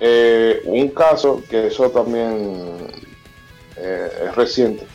eh, 0.00 0.62
un 0.64 0.88
caso 0.88 1.42
que 1.48 1.66
eso 1.66 1.90
también 1.90 2.88
eh, 3.76 4.08
es 4.26 4.36
reciente. 4.36 4.86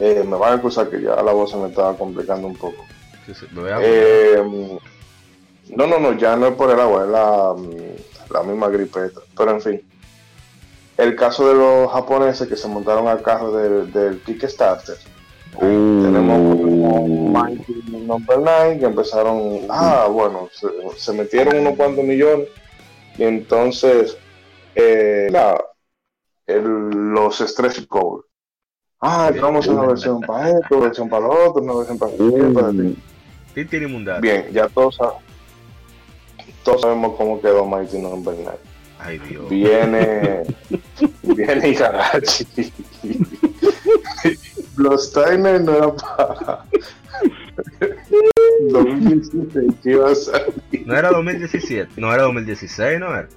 Eh, 0.00 0.24
me 0.26 0.36
van 0.36 0.52
a 0.52 0.54
acusar 0.56 0.90
que 0.90 1.00
ya 1.00 1.22
la 1.22 1.32
voz 1.32 1.52
se 1.52 1.56
me 1.56 1.68
estaba 1.68 1.96
complicando 1.96 2.48
un 2.48 2.56
poco. 2.56 2.84
no, 5.70 5.86
no, 5.86 5.98
no, 5.98 6.18
ya 6.18 6.36
no 6.36 6.48
es 6.48 6.54
por 6.54 6.70
el 6.70 6.80
agua, 6.80 7.04
es 7.04 7.10
la, 7.10 7.54
la 8.30 8.42
misma 8.42 8.68
gripeta. 8.68 9.20
Pero 9.36 9.50
en 9.52 9.60
fin, 9.60 9.82
el 10.96 11.16
caso 11.16 11.48
de 11.48 11.54
los 11.54 11.92
japoneses 11.92 12.48
que 12.48 12.56
se 12.56 12.68
montaron 12.68 13.08
al 13.08 13.22
carro 13.22 13.52
del, 13.52 13.92
del 13.92 14.20
Kickstarter. 14.22 14.96
Uh. 15.56 16.02
Tenemos 16.02 17.08
Mighty 17.08 17.82
Number 17.90 18.38
9 18.38 18.78
que 18.78 18.84
empezaron, 18.86 19.60
ah, 19.68 20.08
bueno, 20.10 20.48
se, 20.96 21.12
metieron 21.12 21.58
unos 21.58 21.76
cuantos 21.76 22.04
millones 22.04 22.48
y 23.16 23.22
entonces 23.22 24.16
eh, 24.74 25.30
los 26.46 27.38
stretch 27.38 27.86
goals. 27.88 28.24
Ah, 29.00 29.30
vamos 29.40 29.68
a 29.68 29.72
una 29.72 29.86
versión 29.86 30.20
para 30.22 30.50
esto, 30.50 30.80
versión 30.80 31.08
para 31.08 31.26
lo 31.26 31.50
otro, 31.50 31.62
una 31.62 31.74
versión 31.74 31.98
para, 31.98 32.12
para 32.54 34.20
Bien, 34.20 34.48
ya 34.50 34.68
todos, 34.68 34.98
todos 36.64 36.80
sabemos 36.80 37.14
cómo 37.16 37.40
quedó 37.40 37.64
Mighty 37.64 37.98
Number 37.98 38.34
9. 38.36 38.73
Ay, 38.98 39.18
Dios. 39.28 39.48
Viene, 39.48 40.42
viene 41.22 41.68
Igarachi. 41.68 42.46
Los 44.76 45.12
timers 45.12 45.62
no 45.64 45.72
eran 45.72 45.96
para 45.96 46.64
2016 48.70 49.74
que 49.82 49.90
iba 49.90 50.10
a 50.10 50.14
salir. 50.14 50.86
No 50.86 50.96
era 50.96 51.10
2017, 51.10 52.00
no 52.00 52.12
era 52.12 52.22
2016, 52.24 53.00
no 53.00 53.14
era. 53.14 53.28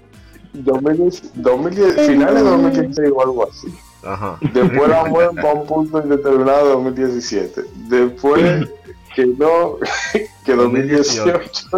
2010, 0.53 1.33
2010, 1.35 2.07
finales 2.07 2.43
de 2.43 2.49
2016 2.49 3.11
o 3.13 3.21
algo 3.21 3.49
así. 3.49 3.67
Ajá. 4.03 4.37
Después 4.53 4.89
la 4.89 5.05
mueven 5.05 5.35
para 5.35 5.53
un 5.53 5.67
punto 5.67 6.01
indeterminado 6.01 6.65
de 6.65 6.71
2017. 6.73 7.61
Después 7.89 8.67
que 9.15 9.25
no, 9.25 9.77
que 10.45 10.53
2018, 10.53 11.69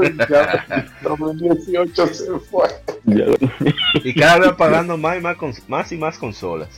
2018 1.04 2.08
se 2.08 2.40
fue. 2.52 2.68
Y 4.04 4.14
cada 4.14 4.40
vez 4.40 4.54
pagando 4.54 4.98
más 4.98 5.18
y 5.18 5.22
más, 5.22 5.38
más 5.68 5.92
y 5.92 5.98
más 5.98 6.18
consolas. 6.18 6.70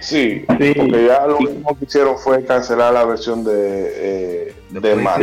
Sí, 0.00 0.44
porque 0.46 1.06
ya 1.06 1.26
lo 1.26 1.38
último 1.38 1.76
que 1.76 1.84
hicieron 1.84 2.18
fue 2.18 2.44
cancelar 2.44 2.92
la 2.92 3.04
versión 3.04 3.42
de, 3.44 3.52
eh, 3.52 4.54
de, 4.70 4.94
Mac. 4.94 5.20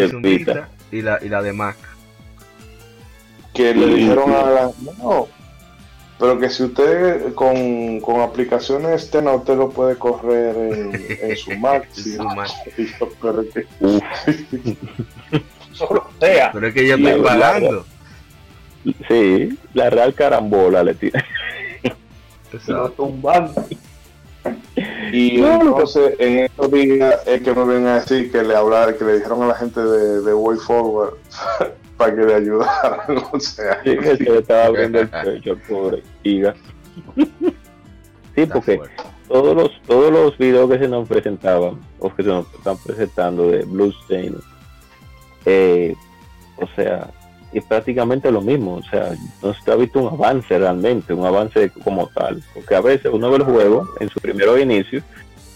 y 0.91 1.01
la, 1.01 1.19
y 1.21 1.29
la 1.29 1.41
de 1.41 1.53
Mac. 1.53 1.77
Que 3.53 3.73
le 3.73 3.87
dijeron 3.87 4.31
a 4.31 4.49
la... 4.49 4.71
No, 5.01 5.29
pero 6.19 6.39
que 6.39 6.49
si 6.49 6.63
usted 6.63 7.33
con, 7.33 7.99
con 7.99 8.21
aplicaciones 8.21 9.03
externas 9.03 9.37
usted 9.37 9.57
lo 9.57 9.69
puede 9.69 9.97
correr 9.97 10.55
en, 11.21 11.37
su 11.37 11.51
Mac. 11.57 11.87
sí, 11.93 12.17
pero 13.21 13.43
que... 13.49 13.67
sea. 16.19 16.51
Pero 16.51 16.67
es 16.67 16.73
que 16.73 16.87
yo 16.87 16.95
estoy 16.95 17.21
pagando. 17.21 17.85
Sí, 19.07 19.57
la 19.73 19.89
real 19.89 20.13
carambola 20.13 20.83
le 20.83 20.93
tiene. 20.93 21.23
tumbando. 22.95 23.65
Y 25.11 25.41
entonces 25.41 26.13
en 26.19 26.39
estos 26.39 26.71
días 26.71 27.21
es 27.25 27.41
que 27.41 27.53
me 27.53 27.65
ven 27.65 27.87
a 27.87 27.99
decir 27.99 28.31
que 28.31 28.43
le 28.43 28.55
hablaron, 28.55 28.95
que 28.95 29.05
le 29.05 29.15
dijeron 29.15 29.43
a 29.43 29.47
la 29.47 29.55
gente 29.55 29.81
de, 29.81 30.21
de 30.21 30.33
Way 30.33 30.57
Forward 30.59 31.15
para 31.97 32.15
que 32.15 32.21
le 32.21 32.33
ayudaran. 32.35 33.23
o 33.31 33.39
sea, 33.39 33.81
sí, 33.83 33.97
que 33.97 34.15
le 34.15 34.39
estaba 34.39 34.65
abriendo 34.65 34.99
el 34.99 35.09
pecho 35.09 35.57
pobre 35.67 36.03
Iga. 36.23 36.53
sí, 38.35 38.45
porque 38.45 38.79
todos 39.27 39.55
los, 39.55 39.81
todos 39.83 40.11
los 40.11 40.37
videos 40.37 40.69
que 40.69 40.79
se 40.79 40.87
nos 40.87 41.07
presentaban, 41.07 41.79
o 41.99 42.13
que 42.13 42.23
se 42.23 42.29
nos 42.29 42.53
están 42.53 42.77
presentando 42.77 43.47
de 43.49 43.63
Bluestain, 43.63 44.35
eh, 45.45 45.95
o 46.57 46.67
sea, 46.75 47.09
es 47.59 47.63
prácticamente 47.63 48.31
lo 48.31 48.41
mismo, 48.41 48.75
o 48.75 48.83
sea, 48.83 49.15
no 49.41 49.53
se 49.53 49.71
ha 49.71 49.75
visto 49.75 49.99
un 49.99 50.13
avance 50.13 50.57
realmente, 50.57 51.13
un 51.13 51.25
avance 51.25 51.71
como 51.83 52.07
tal, 52.07 52.43
porque 52.53 52.75
a 52.75 52.81
veces 52.81 53.11
uno 53.13 53.29
ve 53.29 53.37
el 53.37 53.43
juego 53.43 53.87
en 53.99 54.09
su 54.09 54.19
primer 54.19 54.59
inicio 54.59 55.01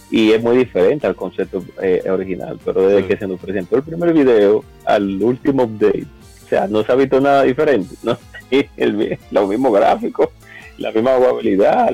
y 0.10 0.32
es 0.32 0.42
muy 0.42 0.58
diferente 0.58 1.08
al 1.08 1.16
concepto 1.16 1.64
eh, 1.82 2.04
original, 2.10 2.58
pero 2.64 2.88
desde 2.88 3.08
que 3.08 3.18
se 3.18 3.28
nos 3.28 3.40
presentó 3.40 3.76
el 3.76 3.84
primer 3.84 4.14
video 4.14 4.64
al 4.86 5.22
último 5.22 5.64
update, 5.64 6.08
o 6.46 6.48
sea, 6.48 6.68
no 6.68 6.84
se 6.84 6.92
ha 6.92 6.96
visto 6.96 7.20
nada 7.20 7.44
diferente, 7.44 7.96
¿no? 8.04 8.18
El, 8.78 9.20
lo 9.30 9.46
mismo 9.46 9.72
gráfico, 9.72 10.32
la 10.80 10.92
misma 10.92 11.12
jugabilidad, 11.18 11.92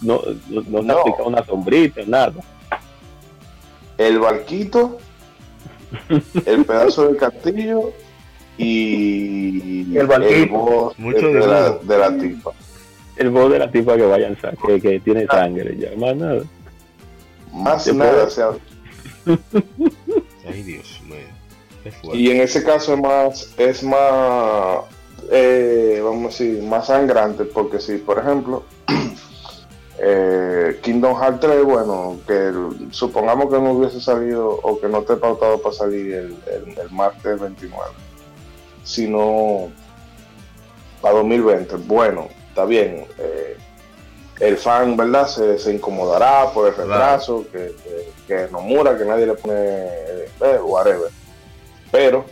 no, 0.00 0.20
no, 0.50 0.82
se 0.82 0.90
ha 0.90 1.00
aplicado 1.00 1.28
una 1.28 1.44
sombrita, 1.44 2.00
nada. 2.06 2.42
El 3.96 4.18
barquito, 4.18 4.98
el 6.46 6.64
pedazo 6.64 7.06
del 7.06 7.16
castillo 7.18 7.92
y 8.62 9.96
el, 9.96 10.06
voz 10.06 10.96
de, 10.98 11.46
la, 11.46 11.70
de, 11.82 11.98
la, 11.98 12.16
tipa. 12.16 12.52
El 13.16 13.30
voz 13.30 13.50
de 13.50 13.58
la 13.58 13.70
tipa 13.70 13.96
que 13.96 14.02
vayan 14.02 14.36
que, 14.66 14.80
que 14.80 15.00
tiene 15.00 15.26
ah. 15.28 15.36
sangre, 15.36 15.76
ya 15.78 15.96
más 15.96 16.16
nada. 16.16 16.42
Más 17.52 17.94
nada, 17.94 18.24
o 18.24 18.30
sea. 18.30 18.50
Ay 20.46 20.62
Dios 20.62 21.00
mío. 21.06 22.12
Y 22.12 22.30
en 22.30 22.42
ese 22.42 22.62
caso 22.62 22.94
es 22.94 23.00
más, 23.00 23.54
es 23.56 23.82
más, 23.82 24.84
eh, 25.30 26.00
vamos 26.04 26.24
a 26.24 26.44
decir, 26.44 26.62
más 26.62 26.88
sangrante, 26.88 27.44
porque 27.44 27.80
si, 27.80 27.96
por 27.96 28.18
ejemplo, 28.18 28.64
eh, 29.98 30.78
Kingdom 30.82 31.18
Hearts 31.18 31.40
3, 31.40 31.64
bueno, 31.64 32.18
que 32.26 32.52
supongamos 32.90 33.46
que 33.46 33.58
no 33.58 33.72
hubiese 33.72 34.00
salido 34.02 34.50
o 34.62 34.78
que 34.78 34.88
no 34.88 34.98
esté 34.98 35.16
pautado 35.16 35.62
para 35.62 35.74
salir 35.74 36.12
el, 36.12 36.36
el, 36.46 36.78
el 36.78 36.90
martes 36.90 37.40
29 37.40 38.09
sino 38.84 39.70
para 41.00 41.14
2020. 41.16 41.76
Bueno, 41.86 42.28
está 42.48 42.64
bien. 42.64 43.06
Eh, 43.18 43.56
el 44.40 44.56
fan, 44.56 44.96
¿verdad? 44.96 45.26
Se, 45.26 45.58
se, 45.58 45.74
incomodará 45.74 46.50
por 46.52 46.68
el 46.68 46.74
retraso, 46.74 47.44
que, 47.52 47.74
que, 48.26 48.48
no 48.50 48.60
mura, 48.60 48.96
que 48.96 49.04
nadie 49.04 49.26
le 49.26 49.34
pone 49.34 49.54
eh, 49.54 50.58
whatever. 50.62 51.10
Pero 51.90 52.24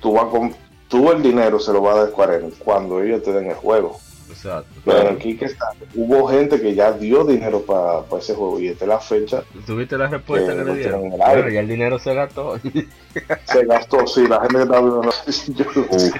tú, 0.00 0.12
vas 0.12 0.26
con, 0.26 0.54
tú 0.88 1.10
el 1.10 1.22
dinero 1.22 1.58
se 1.58 1.72
lo 1.72 1.82
va 1.82 1.92
a 1.92 1.96
dar 2.04 2.10
40 2.10 2.56
cuando 2.62 3.02
ellos 3.02 3.22
te 3.22 3.32
den 3.32 3.50
el 3.50 3.56
juego. 3.56 3.98
Exacto. 4.28 4.80
Pero 4.84 5.10
aquí 5.10 5.36
que 5.36 5.46
está, 5.46 5.70
hubo 5.94 6.28
gente 6.28 6.60
que 6.60 6.74
ya 6.74 6.92
dio 6.92 7.24
dinero 7.24 7.62
para 7.62 8.04
ese 8.18 8.34
juego 8.34 8.58
y 8.60 8.68
esta 8.68 8.84
es 8.84 8.88
la 8.88 8.98
fecha. 8.98 9.42
¿Tuviste 9.66 9.98
la 9.98 10.08
respuesta 10.08 10.54
que, 10.54 10.64
le 10.64 10.74
dieron? 10.76 11.10
Bueno, 11.10 11.48
ya 11.48 11.60
el 11.60 11.68
dinero 11.68 11.98
se 11.98 12.14
gastó. 12.14 12.58
se 13.44 13.64
gastó, 13.66 14.06
sí, 14.06 14.26
la 14.26 14.40
gente 14.40 14.56
que 14.56 14.62
está 14.62 14.80
viendo, 14.80 15.10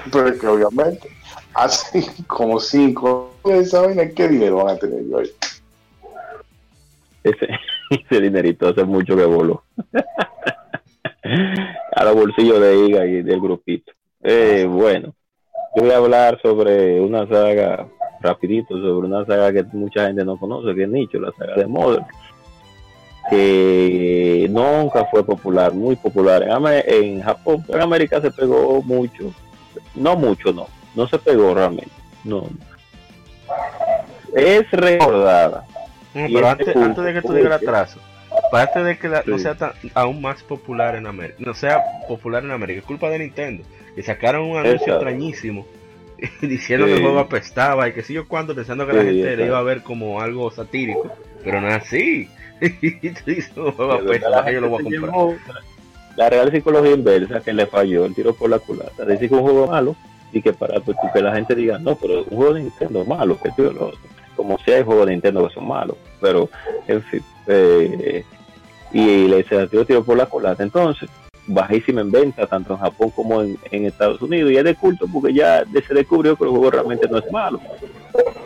pero 0.11 0.39
que 0.39 0.47
obviamente 0.47 1.09
hace 1.53 2.05
como 2.27 2.59
cinco 2.59 3.35
esa 3.45 3.81
vaina, 3.81 4.09
¿qué 4.09 4.27
dinero 4.27 4.57
van 4.57 4.75
a 4.75 4.79
tener 4.79 5.07
yo 5.07 5.19
ahí? 5.19 5.31
Ese, 7.23 7.47
ese 7.89 8.21
dinerito 8.21 8.67
hace 8.67 8.83
mucho 8.83 9.15
que 9.15 9.25
voló. 9.25 9.63
a 11.91 12.03
los 12.03 12.15
bolsillos 12.15 12.59
de 12.59 12.87
Iga 12.87 13.05
y 13.05 13.21
del 13.23 13.41
grupito. 13.41 13.91
Eh, 14.21 14.65
bueno, 14.69 15.13
yo 15.75 15.83
voy 15.83 15.91
a 15.91 15.97
hablar 15.97 16.39
sobre 16.41 17.01
una 17.01 17.27
saga 17.27 17.87
rapidito 18.21 18.75
sobre 18.75 19.07
una 19.07 19.25
saga 19.25 19.51
que 19.53 19.63
mucha 19.73 20.07
gente 20.07 20.25
no 20.25 20.37
conoce, 20.37 20.73
que 20.73 20.83
es 20.83 20.89
Nicho, 20.89 21.19
la 21.19 21.31
saga 21.37 21.55
de 21.55 21.67
Modern, 21.67 22.05
que 23.29 24.47
nunca 24.49 25.05
fue 25.05 25.23
popular, 25.25 25.73
muy 25.73 25.95
popular. 25.95 26.43
En, 26.87 27.21
Japón, 27.21 27.63
en 27.67 27.81
América 27.81 28.21
se 28.21 28.31
pegó 28.31 28.81
mucho, 28.81 29.33
no 29.93 30.15
mucho, 30.15 30.51
no, 30.53 30.67
no 30.95 31.07
se 31.07 31.19
pegó 31.19 31.53
realmente, 31.53 31.91
no. 32.23 32.47
Es 34.35 34.69
recordada. 34.71 35.65
pero 36.13 36.47
antes, 36.47 36.67
de 36.67 37.13
que 37.13 37.21
tú 37.21 37.33
digas 37.33 37.61
el 37.61 37.67
atraso, 37.67 37.99
aparte 38.47 38.83
de 38.83 38.97
que 38.97 39.09
no 39.25 39.37
sea 39.37 39.55
aún 39.93 40.21
más 40.21 40.41
popular 40.43 40.95
en 40.95 41.07
América, 41.07 41.37
no 41.39 41.53
sea 41.53 41.83
popular 42.07 42.43
en 42.43 42.51
América, 42.51 42.79
es 42.79 42.85
culpa 42.85 43.09
de 43.09 43.19
Nintendo, 43.19 43.63
que 43.95 44.03
sacaron 44.03 44.49
un 44.49 44.57
anuncio 44.57 44.93
extrañísimo 44.93 45.65
diciendo 46.41 46.85
que 46.85 46.93
el 46.93 47.01
juego 47.01 47.19
apestaba 47.19 47.87
y 47.87 47.93
que 47.93 48.03
si 48.03 48.13
yo 48.13 48.27
cuando 48.27 48.55
pensando 48.55 48.85
que 48.85 48.93
la 48.93 49.03
gente 49.03 49.37
le 49.37 49.45
iba 49.45 49.57
a 49.57 49.63
ver 49.63 49.81
como 49.83 50.21
algo 50.21 50.51
satírico, 50.51 51.11
pero 51.43 51.61
no 51.61 51.67
es 51.67 51.75
así. 51.75 52.29
La 56.15 56.29
real 56.29 56.51
psicología 56.51 56.91
inversa 56.91 57.41
que 57.41 57.51
le 57.51 57.65
falló 57.65 58.05
el 58.05 58.15
tiro 58.15 58.33
por 58.33 58.49
la 58.49 58.59
culata. 58.59 59.03
Decir 59.03 59.27
que 59.29 59.35
un 59.35 59.41
juego 59.41 59.67
malo 59.67 59.95
y 60.31 60.41
que 60.41 60.53
para 60.53 60.79
pues, 60.79 60.97
que 61.13 61.21
la 61.21 61.35
gente 61.35 61.55
diga, 61.55 61.77
no, 61.79 61.95
pero 61.95 62.19
un 62.19 62.37
juego 62.37 62.53
de 62.53 62.61
Nintendo 62.61 63.01
es 63.01 63.07
malo, 63.07 63.37
que 63.41 63.51
tío 63.51 63.71
lo 63.71 63.91
Como 64.35 64.57
si 64.59 64.71
hay 64.71 64.83
juegos 64.83 65.07
de 65.07 65.11
Nintendo 65.13 65.47
que 65.47 65.53
son 65.53 65.67
malos, 65.67 65.97
pero 66.21 66.49
en 66.87 67.01
fin. 67.03 67.21
Eh, 67.47 68.23
y 68.93 69.27
le 69.27 69.37
dice, 69.37 69.67
tiro, 69.67 69.85
tiro 69.85 70.03
por 70.03 70.17
la 70.17 70.25
culata. 70.25 70.63
Entonces, 70.63 71.09
bajísima 71.47 72.01
en 72.01 72.11
venta, 72.11 72.47
tanto 72.47 72.73
en 72.73 72.79
Japón 72.79 73.11
como 73.11 73.41
en, 73.41 73.57
Estados 73.71 74.21
Unidos, 74.21 74.51
y 74.51 74.57
es 74.57 74.63
de 74.63 74.75
culto 74.75 75.07
porque 75.11 75.33
ya 75.33 75.63
se 75.87 75.93
descubrió 75.93 76.35
que 76.35 76.43
el 76.43 76.49
juego 76.49 76.71
realmente 76.71 77.07
no 77.09 77.17
es 77.17 77.31
malo. 77.31 77.59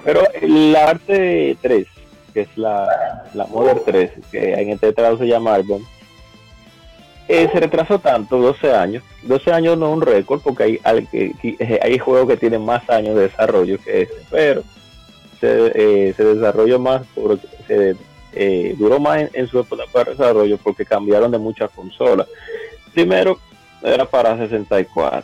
Pero 0.03 0.21
la 0.41 0.89
arte 0.89 1.57
3, 1.61 1.87
que 2.33 2.41
es 2.41 2.57
la, 2.57 3.23
la 3.33 3.45
Modern 3.47 3.81
3, 3.85 4.11
que 4.31 4.53
en 4.53 4.69
este 4.69 4.93
trabajo 4.93 5.17
se 5.17 5.27
llama 5.27 5.55
Arbon, 5.55 5.83
eh, 7.27 7.47
se 7.53 7.59
retrasó 7.59 7.99
tanto, 7.99 8.39
12 8.39 8.73
años. 8.73 9.03
12 9.23 9.51
años 9.51 9.77
no 9.77 9.89
es 9.89 9.93
un 9.93 10.01
récord 10.01 10.41
porque 10.41 10.79
hay, 10.83 11.07
hay, 11.81 11.99
juegos 11.99 12.27
que 12.27 12.37
tienen 12.37 12.65
más 12.65 12.89
años 12.89 13.15
de 13.15 13.23
desarrollo 13.23 13.77
que 13.83 14.01
ese, 14.01 14.13
pero 14.31 14.63
se, 15.39 15.71
eh, 15.75 16.13
se 16.17 16.23
desarrolló 16.23 16.79
más, 16.79 17.03
porque 17.13 17.45
se 17.67 17.95
eh, 18.33 18.75
duró 18.79 18.99
más 18.99 19.21
en, 19.21 19.29
en, 19.33 19.47
su 19.47 19.59
época 19.59 19.83
para 19.91 20.11
desarrollo 20.11 20.57
porque 20.57 20.85
cambiaron 20.85 21.31
de 21.31 21.37
muchas 21.37 21.69
consolas 21.69 22.27
primero 22.93 23.39
era 23.81 24.05
para 24.05 24.37
64. 24.37 25.23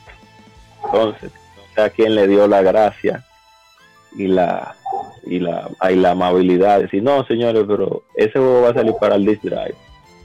Entonces, 0.85 1.31
o 1.31 1.73
sea, 1.75 1.89
quien 1.89 2.15
le 2.15 2.27
dio 2.27 2.47
la 2.47 2.61
gracia 2.61 3.23
y 4.15 4.27
la 4.27 4.75
y 5.25 5.39
la, 5.39 5.69
y 5.89 5.95
la 5.95 6.11
amabilidad. 6.11 6.81
Decir, 6.81 7.03
no, 7.03 7.25
señores, 7.25 7.63
pero 7.67 8.03
ese 8.15 8.33
juego 8.33 8.61
va 8.61 8.69
a 8.69 8.73
salir 8.73 8.93
para 8.99 9.15
el 9.15 9.25
disc 9.25 9.41
drive. 9.41 9.75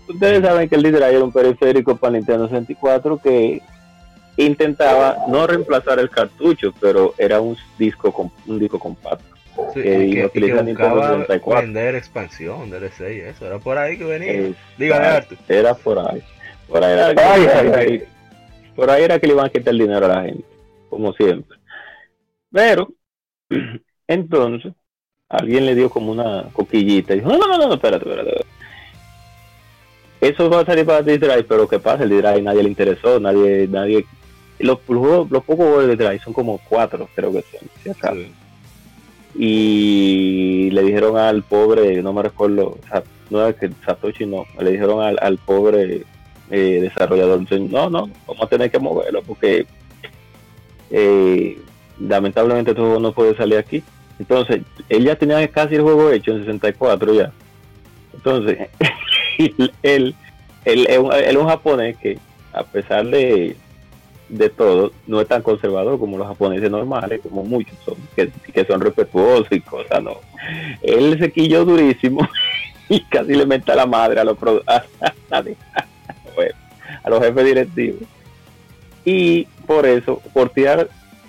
Ustedes 0.09 0.43
saben 0.43 0.69
que 0.69 0.75
el 0.77 0.83
disc 0.83 0.95
drive 0.95 1.15
era 1.15 1.25
un 1.25 1.33
periférico 1.33 1.97
para 1.97 2.15
Nintendo 2.15 2.49
64 2.49 3.19
que 3.19 3.63
intentaba 4.37 5.25
no 5.29 5.47
reemplazar 5.47 5.99
el 5.99 6.11
cartucho, 6.11 6.73
pero 6.81 7.15
era 7.19 7.41
un 7.41 7.57
disco 7.79 8.33
un 8.47 8.59
disco 8.59 8.79
compacto. 8.79 9.25
Sí, 9.75 9.83
que, 9.83 10.31
que, 10.33 11.45
vender 11.55 11.95
expansión, 11.95 12.71
DLC 12.71 13.01
y 13.17 13.21
eso, 13.21 13.47
era 13.47 13.59
por 13.59 13.77
ahí 13.77 13.99
que 13.99 14.05
venía. 14.05 14.55
Dígame, 14.79 15.27
Era 15.49 15.75
por 15.75 15.99
ahí. 15.99 16.23
Por 16.71 16.85
ahí, 16.85 16.93
era 16.93 17.15
que, 17.85 18.07
por 18.77 18.91
ahí 18.91 19.03
era 19.03 19.19
que 19.19 19.27
le 19.27 19.33
iban 19.33 19.47
a 19.47 19.49
quitar 19.49 19.75
el 19.75 19.81
dinero 19.81 20.07
a 20.07 20.09
la 20.09 20.23
gente, 20.23 20.45
como 20.89 21.13
siempre. 21.15 21.59
Pero, 22.53 22.93
entonces, 24.07 24.73
alguien 25.29 25.67
le 25.67 25.75
dio 25.75 25.91
como 25.91 26.13
una 26.13 26.45
coquillita 26.53 27.15
y 27.15 27.19
dijo, 27.19 27.31
no, 27.31 27.39
no, 27.39 27.59
no, 27.59 27.67
no, 27.67 27.75
espérate, 27.75 28.09
espérate. 28.09 28.47
Eso 30.21 30.49
va 30.49 30.61
a 30.61 30.67
salir 30.67 30.87
para 30.87 31.03
D-Drive, 31.03 31.45
pero 31.45 31.67
¿qué 31.67 31.81
pasa? 31.81 32.05
El 32.05 32.11
D-Drive 32.11 32.43
nadie 32.43 32.63
le 32.63 32.69
interesó, 32.69 33.19
nadie, 33.19 33.67
nadie... 33.69 34.05
Los, 34.61 34.79
los, 34.89 35.27
pocos 35.27 35.57
juegos 35.57 35.87
de 35.87 35.97
D-Drive 35.97 36.21
son 36.21 36.35
como 36.35 36.61
cuatro, 36.69 37.09
creo 37.17 37.33
que 37.33 37.43
son, 37.43 37.69
si 37.83 37.91
acaso. 37.91 38.21
y 39.35 40.71
le 40.71 40.83
dijeron 40.83 41.17
al 41.17 41.43
pobre, 41.43 42.01
no 42.03 42.13
me 42.13 42.23
recuerdo, 42.23 42.79
no 43.31 43.49
es 43.49 43.57
que 43.57 43.71
Satoshi 43.85 44.27
no, 44.27 44.45
le 44.61 44.73
dijeron 44.73 45.03
al, 45.03 45.19
al 45.21 45.39
pobre 45.39 46.05
eh, 46.51 46.81
desarrollador, 46.83 47.43
no, 47.71 47.91
no, 47.91 48.11
vamos 48.27 48.43
a 48.43 48.47
tener 48.47 48.71
que 48.71 48.79
moverlo 48.79 49.23
porque 49.23 49.67
eh, 50.91 51.59
lamentablemente 51.99 52.75
todo 52.75 52.99
no 52.99 53.13
puede 53.13 53.37
salir 53.37 53.59
aquí. 53.59 53.83
Entonces, 54.19 54.63
él 54.89 55.05
ya 55.05 55.17
tenía 55.17 55.47
casi 55.49 55.77
el 55.77 55.83
juego 55.83 56.11
hecho 56.11 56.33
en 56.33 56.41
64 56.41 57.15
ya. 57.15 57.33
Entonces, 58.13 58.69
él, 59.39 59.73
él, 59.83 60.15
es 60.65 61.37
un 61.37 61.49
japonés 61.49 61.97
que, 61.97 62.19
a 62.53 62.63
pesar 62.65 63.07
de, 63.07 63.57
de 64.31 64.49
todo, 64.49 64.93
no 65.07 65.21
es 65.21 65.29
tan 65.29 65.43
conservador 65.43 65.99
como 65.99 66.17
los 66.17 66.27
japoneses 66.27 66.71
normales, 66.71 67.21
como 67.23 67.45
muchos 67.45 67.77
son, 67.85 67.97
que, 68.15 68.65
son 68.65 68.81
respetuosos 68.81 69.49
y 69.51 69.61
cosas, 69.61 70.03
no. 70.03 70.19
Él 70.83 71.19
se 71.19 71.33
quilló 71.33 71.65
durísimo 71.65 72.27
y 72.89 73.01
casi 73.05 73.35
le 73.35 73.47
meta 73.47 73.75
la 73.75 73.87
madre 73.87 74.21
a 74.21 74.25
los, 74.25 74.37
a 75.31 75.43
los 77.11 77.21
jefes 77.21 77.45
directivos. 77.45 78.01
Y 79.05 79.45
por 79.67 79.87
eso, 79.87 80.21
por 80.33 80.51
tirar 80.51 80.89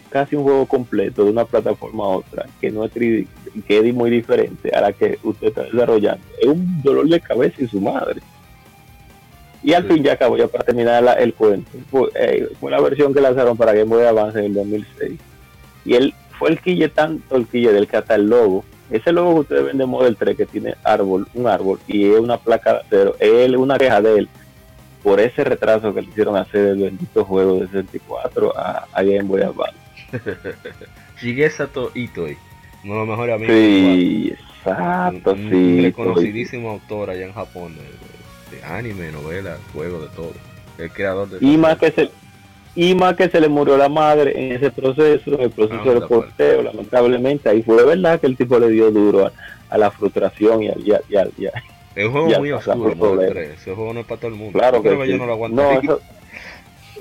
casi 0.09 0.35
un 0.35 0.43
juego 0.43 0.65
completo 0.65 1.23
de 1.23 1.31
una 1.31 1.45
plataforma 1.45 2.03
a 2.03 2.07
otra, 2.07 2.45
que 2.59 2.69
no 2.69 2.83
es 2.83 2.91
que 2.91 3.27
es 3.67 3.93
muy 3.93 4.09
diferente 4.09 4.69
a 4.71 4.81
la 4.81 4.93
que 4.93 5.17
usted 5.23 5.47
está 5.47 5.63
desarrollando, 5.63 6.23
es 6.39 6.47
un 6.47 6.81
dolor 6.81 7.07
de 7.07 7.19
cabeza 7.19 7.55
y 7.59 7.67
su 7.67 7.79
madre. 7.79 8.21
Y 9.63 9.73
al 9.73 9.85
fin 9.85 10.03
ya 10.03 10.13
acabó, 10.13 10.37
ya 10.37 10.47
para 10.47 10.63
terminar 10.63 11.17
el 11.19 11.33
cuento, 11.33 11.69
eh, 12.15 12.49
fue, 12.59 12.71
la 12.71 12.81
versión 12.81 13.13
que 13.13 13.21
lanzaron 13.21 13.55
para 13.55 13.73
Game 13.73 13.85
Boy 13.85 14.03
Advance 14.03 14.39
en 14.39 14.45
el 14.45 14.53
2006. 14.55 15.19
Y 15.85 15.93
él 15.93 16.13
fue 16.37 16.49
el 16.49 16.59
quille 16.59 16.89
tanto 16.89 17.35
el 17.35 17.45
quille 17.47 17.71
del 17.71 17.87
que 17.87 17.97
hasta 17.97 18.15
el 18.15 18.27
logo, 18.27 18.65
ese 18.89 19.13
logo 19.13 19.35
que 19.35 19.39
ustedes 19.41 19.65
ven 19.65 19.77
de 19.77 19.85
Model 19.85 20.17
3 20.17 20.35
que 20.35 20.45
tiene 20.45 20.75
árbol, 20.83 21.27
un 21.33 21.47
árbol 21.47 21.79
y 21.87 22.11
es 22.11 22.19
una 22.19 22.37
placa 22.37 22.73
de 22.73 22.79
acero, 22.79 23.15
él, 23.19 23.55
una 23.55 23.77
queja 23.77 24.01
de 24.01 24.19
él 24.19 24.29
por 25.03 25.19
ese 25.19 25.43
retraso 25.43 25.93
que 25.93 26.01
le 26.01 26.07
hicieron 26.09 26.35
hacer 26.35 26.67
el 26.67 26.79
bendito 26.79 27.25
juego 27.25 27.59
de 27.59 27.67
64 27.67 28.53
a, 28.57 28.87
Game 28.95 29.23
Boy 29.23 29.41
Advance. 29.41 29.77
Shigesato 31.21 31.91
Itoi, 31.93 32.37
uno 32.83 32.93
de 32.93 32.99
los 32.99 33.07
mejores 33.07 33.35
amigos. 33.35 33.55
Sí, 33.55 34.33
exacto, 34.33 35.33
un, 35.33 35.49
sí. 35.49 35.81
reconocidísimo 35.81 36.71
autor 36.71 37.09
allá 37.11 37.25
en 37.25 37.33
Japón 37.33 37.75
de, 37.75 38.63
anime, 38.63 39.11
novela, 39.11 39.57
juego, 39.73 40.01
de 40.01 40.07
todo. 40.09 40.33
El 40.77 40.91
creador 40.91 41.29
de. 41.29 41.45
Y 41.45 41.57
más 41.57 41.77
que 41.77 41.91
se 41.91 42.09
y 42.73 42.95
más 42.95 43.15
que 43.15 43.27
se 43.29 43.41
le 43.41 43.49
murió 43.49 43.75
la 43.77 43.89
madre 43.89 44.33
en 44.35 44.53
ese 44.53 44.71
proceso, 44.71 45.33
en 45.33 45.41
el 45.41 45.51
proceso 45.51 45.81
ah, 45.85 45.93
del 45.93 46.03
porteo, 46.03 46.61
lamentablemente, 46.61 47.49
ahí 47.49 47.63
fue 47.63 47.83
verdad 47.85 48.19
que 48.19 48.27
el 48.27 48.37
tipo 48.37 48.57
le 48.59 48.69
dio 48.69 48.91
duro 48.91 49.29
a, 49.69 49.77
la 49.77 49.91
frustración 49.91 50.63
y 50.63 50.69
al, 50.69 51.31
y, 51.37 51.47
es 51.95 52.05
un 52.05 52.11
juego 52.11 52.39
muy 52.39 52.51
oscuro, 52.51 53.21
Ese 53.21 53.75
juego 53.75 53.93
no 53.93 53.99
es 54.01 54.05
para 54.05 54.21
todo 54.21 54.31
el 54.31 54.37
mundo. 54.37 54.57
Claro 54.57 54.81
que 54.81 55.07
yo 55.07 55.17
no 55.17 55.25
lo 55.25 55.33
aguanto. 55.33 55.99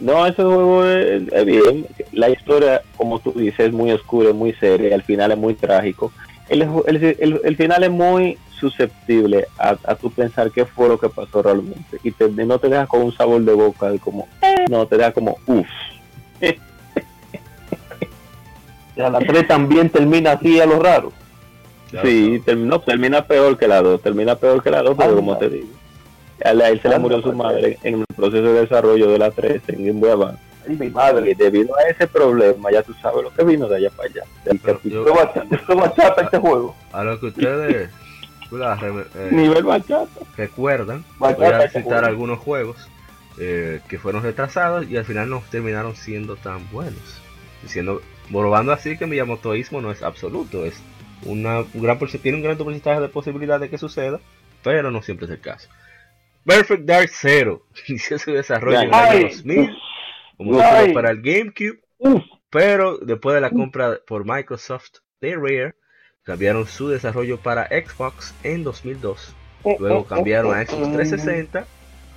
No, 0.00 0.26
ese 0.26 0.42
juego 0.42 0.84
es, 0.86 1.44
bien. 1.44 1.86
La 2.12 2.30
historia, 2.30 2.82
como 2.96 3.18
tú 3.18 3.32
dices, 3.32 3.66
es 3.66 3.72
muy 3.72 3.92
oscura, 3.92 4.30
es 4.30 4.34
muy 4.34 4.52
seria. 4.54 4.94
El 4.94 5.02
final 5.02 5.32
es 5.32 5.38
muy 5.38 5.54
trágico. 5.54 6.12
El, 6.48 6.62
el, 6.86 7.40
el, 7.44 7.56
final 7.56 7.84
es 7.84 7.90
muy 7.90 8.36
susceptible 8.58 9.46
a, 9.56 9.76
a 9.84 9.94
tu 9.94 10.10
pensar 10.10 10.50
qué 10.50 10.64
fue 10.64 10.88
lo 10.88 10.98
que 10.98 11.08
pasó 11.08 11.42
realmente. 11.42 11.98
Y 12.02 12.10
te, 12.10 12.28
no 12.28 12.58
te 12.58 12.68
deja 12.68 12.86
con 12.86 13.02
un 13.02 13.12
sabor 13.14 13.42
de 13.42 13.52
boca, 13.52 13.90
de 13.90 13.98
como, 14.00 14.26
no, 14.68 14.86
te 14.86 14.96
deja 14.96 15.12
como, 15.12 15.36
uff. 15.46 15.68
la 18.96 19.18
3 19.18 19.46
también 19.46 19.88
termina 19.90 20.32
así 20.32 20.60
a 20.60 20.66
lo 20.66 20.80
raro 20.80 21.12
sí, 22.02 22.42
terminó, 22.44 22.80
termina 22.80 23.24
peor 23.24 23.58
que 23.58 23.68
la 23.68 23.82
2, 23.82 24.00
termina 24.02 24.36
peor 24.36 24.62
que 24.62 24.70
la 24.70 24.82
2, 24.82 24.96
pero 24.96 25.16
como 25.16 25.36
te 25.38 25.48
digo, 25.48 25.68
a 26.44 26.50
él 26.50 26.80
se 26.80 26.88
le 26.88 26.98
murió 26.98 27.20
su 27.20 27.32
madre 27.32 27.78
en 27.82 28.00
el 28.00 28.06
proceso 28.16 28.42
de 28.42 28.60
desarrollo 28.60 29.10
de 29.10 29.18
la 29.18 29.30
3 29.30 29.62
en 29.68 29.86
Game 29.86 30.00
Boy 30.00 30.10
Advance. 30.10 30.42
mi 30.68 30.90
madre, 30.90 31.30
y 31.30 31.34
debido 31.34 31.76
a 31.76 31.82
ese 31.88 32.06
problema, 32.06 32.70
ya 32.70 32.82
tú 32.82 32.94
sabes 32.94 33.22
lo 33.22 33.34
que 33.34 33.44
vino 33.44 33.68
de 33.68 33.76
allá 33.76 33.90
para 33.90 34.08
allá. 34.08 34.22
Esto 35.50 35.76
bachata 35.76 36.22
este 36.22 36.38
juego. 36.38 36.74
A 36.92 37.04
lo 37.04 37.18
que 37.18 37.26
ustedes 37.26 37.90
eh, 38.52 39.28
nivel 39.30 39.64
bachata 39.64 40.08
recuerdan, 40.36 41.04
voy 41.18 41.34
a 41.44 41.68
citar 41.68 42.04
algunos 42.04 42.38
juegos 42.38 42.88
eh, 43.38 43.80
que 43.88 43.98
fueron 43.98 44.22
retrasados 44.22 44.88
y 44.90 44.96
al 44.96 45.04
final 45.04 45.30
no 45.30 45.42
terminaron 45.50 45.94
siendo 45.96 46.36
tan 46.36 46.68
buenos. 46.70 47.20
Diciendo, 47.62 48.00
probando 48.30 48.72
así 48.72 48.96
que 48.96 49.06
mi 49.06 49.16
yamotoísmo 49.16 49.80
no 49.80 49.90
es 49.90 50.02
absoluto, 50.02 50.64
es 50.64 50.82
una, 51.26 51.60
un 51.60 51.82
gran 51.82 51.98
tiene 51.98 52.38
un 52.38 52.44
gran 52.44 52.56
porcentaje 52.56 53.00
de 53.00 53.08
posibilidad 53.08 53.60
de 53.60 53.68
que 53.68 53.78
suceda, 53.78 54.20
pero 54.62 54.90
no 54.90 55.02
siempre 55.02 55.26
es 55.26 55.32
el 55.32 55.40
caso. 55.40 55.68
Perfect 56.44 56.84
Dark 56.84 57.10
Zero 57.10 57.66
inició 57.88 58.18
su 58.18 58.32
desarrollo 58.32 58.80
en 58.80 58.88
el 58.88 58.94
año 58.94 59.28
2000 59.28 59.76
como 60.36 60.58
para 60.94 61.10
el 61.10 61.20
GameCube, 61.20 61.80
pero 62.48 62.96
después 62.98 63.34
de 63.34 63.42
la 63.42 63.50
compra 63.50 63.98
por 64.06 64.24
Microsoft 64.24 65.00
de 65.20 65.36
Rare, 65.36 65.74
cambiaron 66.22 66.66
su 66.66 66.88
desarrollo 66.88 67.38
para 67.38 67.66
Xbox 67.66 68.34
en 68.42 68.64
2002. 68.64 69.34
Luego 69.78 70.06
cambiaron 70.06 70.56
a 70.56 70.64
Xbox 70.64 70.94
360 70.94 71.66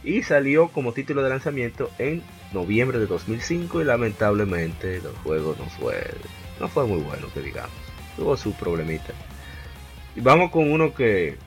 y 0.05 0.23
salió 0.23 0.69
como 0.69 0.93
título 0.93 1.21
de 1.21 1.29
lanzamiento 1.29 1.91
en 1.99 2.23
noviembre 2.53 2.99
de 2.99 3.07
2005 3.07 3.81
y 3.81 3.83
lamentablemente 3.83 4.97
el 4.97 5.07
juego 5.23 5.55
no 5.59 5.65
fue, 5.65 6.01
no 6.61 6.69
fue 6.69 6.85
muy 6.85 7.01
bueno 7.01 7.27
que 7.33 7.41
digamos 7.41 7.82
tuvo 8.15 8.37
su 8.37 8.53
problemita. 8.53 9.13
Y 10.15 10.21
vamos 10.21 10.51
con 10.51 10.71
uno 10.71 10.93
que, 10.93 11.37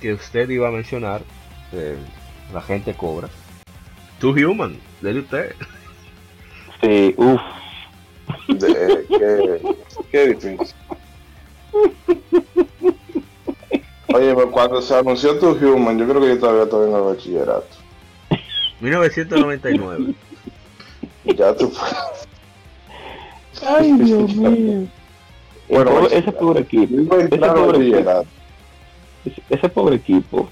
que 0.00 0.12
usted 0.12 0.48
iba 0.50 0.68
a 0.68 0.72
mencionar, 0.72 1.22
la 2.52 2.60
gente 2.62 2.94
cobra. 2.94 3.28
Too 4.20 4.30
Human, 4.30 4.78
de 5.00 5.18
usted. 5.18 5.54
Sí, 6.80 7.14
uff. 7.16 7.40
qué, 8.58 9.60
qué 10.10 10.28
difícil. 10.28 10.74
Oye, 14.14 14.32
pero 14.34 14.50
cuando 14.50 14.80
se 14.80 14.94
anunció 14.94 15.38
Tu 15.38 15.48
Human, 15.48 15.98
yo 15.98 16.06
creo 16.08 16.20
que 16.20 16.28
yo 16.28 16.38
todavía 16.38 16.62
estaba 16.64 16.86
en 16.86 16.94
el 16.94 17.02
bachillerato. 17.02 17.76
1999. 18.80 20.14
ya 21.24 21.56
tú. 21.56 21.72
Ay, 23.66 23.92
Dios 23.92 24.34
mío. 24.36 24.86
Bueno, 25.74 26.06
ese 26.06 26.30
pobre 26.30 26.60
equipo, 26.60 27.16
ese 27.18 27.38
pobre 27.38 27.88
equipo, 27.88 28.24
ese 29.50 29.68
pobre 29.68 29.96
equipo, 29.96 30.48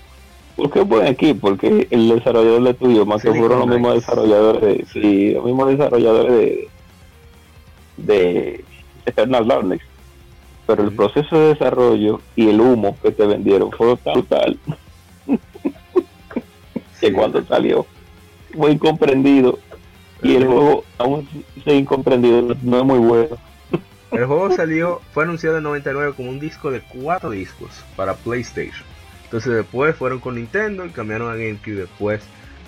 ¿por 0.56 0.70
qué 0.70 0.80
buen 0.80 1.06
equipo? 1.06 1.48
Porque 1.48 1.86
el 1.90 2.08
desarrollador 2.08 2.64
de 2.64 2.74
tuyo, 2.74 3.06
más 3.06 3.22
que 3.22 3.32
fueron 3.32 3.60
los 3.60 3.68
mismos 3.68 3.94
desarrolladores 3.94 4.60
de, 4.60 4.84
sí, 4.92 5.30
los 5.30 5.44
mismos 5.44 5.68
desarrolladores 5.68 6.32
de, 6.32 6.68
de 7.98 8.64
Eternal 9.06 9.46
Darkness. 9.46 9.82
Pero 10.66 10.82
el 10.82 10.92
proceso 10.92 11.38
de 11.38 11.48
desarrollo 11.48 12.20
y 12.34 12.48
el 12.48 12.60
humo 12.60 12.96
que 13.00 13.12
te 13.12 13.24
vendieron 13.24 13.70
fue 13.70 13.96
total. 13.98 14.58
que 17.00 17.12
cuando 17.12 17.44
salió 17.44 17.86
fue 18.56 18.72
incomprendido 18.72 19.58
y 20.22 20.36
el 20.36 20.46
juego 20.46 20.84
aún 20.98 21.28
se 21.64 21.74
incomprendido 21.74 22.56
no 22.62 22.78
es 22.78 22.84
muy 22.84 22.98
bueno. 22.98 23.36
El 24.12 24.26
juego 24.26 24.54
salió, 24.54 25.00
fue 25.12 25.24
anunciado 25.24 25.56
en 25.56 25.64
99 25.64 26.12
como 26.16 26.30
un 26.30 26.38
disco 26.38 26.70
de 26.70 26.80
cuatro 26.80 27.30
discos 27.30 27.70
para 27.96 28.14
PlayStation. 28.14 28.84
Entonces 29.24 29.54
después 29.54 29.96
fueron 29.96 30.20
con 30.20 30.34
Nintendo 30.34 30.84
y 30.84 30.90
cambiaron 30.90 31.30
a 31.30 31.36
GameCube. 31.36 31.76
Después, 31.76 32.20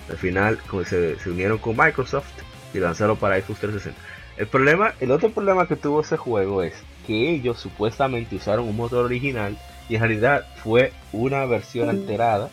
al 0.09 0.17
final, 0.17 0.59
se, 0.85 1.19
se 1.19 1.29
unieron 1.29 1.59
con 1.59 1.77
Microsoft 1.77 2.25
y 2.73 2.79
lanzaron 2.79 3.17
para 3.17 3.39
Xbox 3.39 3.59
360. 3.59 4.01
El 4.37 4.47
problema, 4.47 4.93
el 4.99 5.11
otro 5.11 5.29
problema 5.29 5.67
que 5.67 5.75
tuvo 5.75 6.01
ese 6.01 6.17
juego 6.17 6.63
es 6.63 6.73
que 7.05 7.29
ellos 7.29 7.59
supuestamente 7.59 8.35
usaron 8.35 8.67
un 8.67 8.75
motor 8.75 9.05
original 9.05 9.57
y 9.87 9.95
en 9.95 10.01
realidad 10.01 10.47
fue 10.63 10.91
una 11.13 11.45
versión 11.45 11.89
alterada 11.89 12.49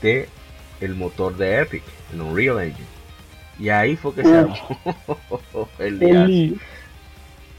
de 0.00 0.28
el 0.80 0.94
motor 0.94 1.36
de 1.36 1.60
Epic, 1.60 1.82
en 2.12 2.20
Unreal 2.20 2.60
Engine. 2.60 2.86
Y 3.58 3.70
ahí 3.70 3.96
fue 3.96 4.14
que 4.14 4.22
se 4.22 4.36
armó 4.36 4.56
el 5.80 5.98
día. 5.98 6.26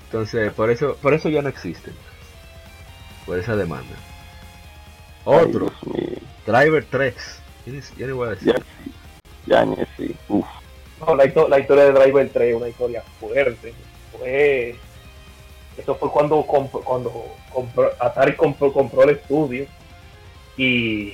Entonces, 0.10 0.52
por 0.54 0.72
eso, 0.72 0.98
por 1.04 1.14
eso 1.14 1.30
ya 1.30 1.44
no 1.44 1.50
existen. 1.50 1.94
Por 3.28 3.38
esa 3.38 3.56
demanda. 3.56 3.96
Otro, 5.24 5.72
Driver 6.48 6.84
3. 6.90 7.16
Ya 7.96 8.08
ni 8.08 8.14
voy 8.14 8.30
a 8.30 8.32
decir. 8.32 8.56
Ya, 9.46 9.64
ni 9.66 9.76
sí. 9.96 10.16
Uf. 10.28 10.48
No, 11.00 11.16
la, 11.16 11.26
la, 11.26 11.60
historia 11.60 11.84
de 11.86 11.92
Driver 11.92 12.28
3 12.28 12.50
es 12.50 12.56
una 12.56 12.70
historia 12.70 13.04
fuerte. 13.20 13.74
Fue, 14.18 14.76
eso 15.78 15.94
fue 15.94 16.10
cuando, 16.10 16.42
cuando 16.42 17.28
compró, 17.54 17.92
Atari 18.00 18.34
compró, 18.36 18.74
compró 18.74 19.04
el 19.04 19.12
estudio 19.12 19.68
y 20.58 21.12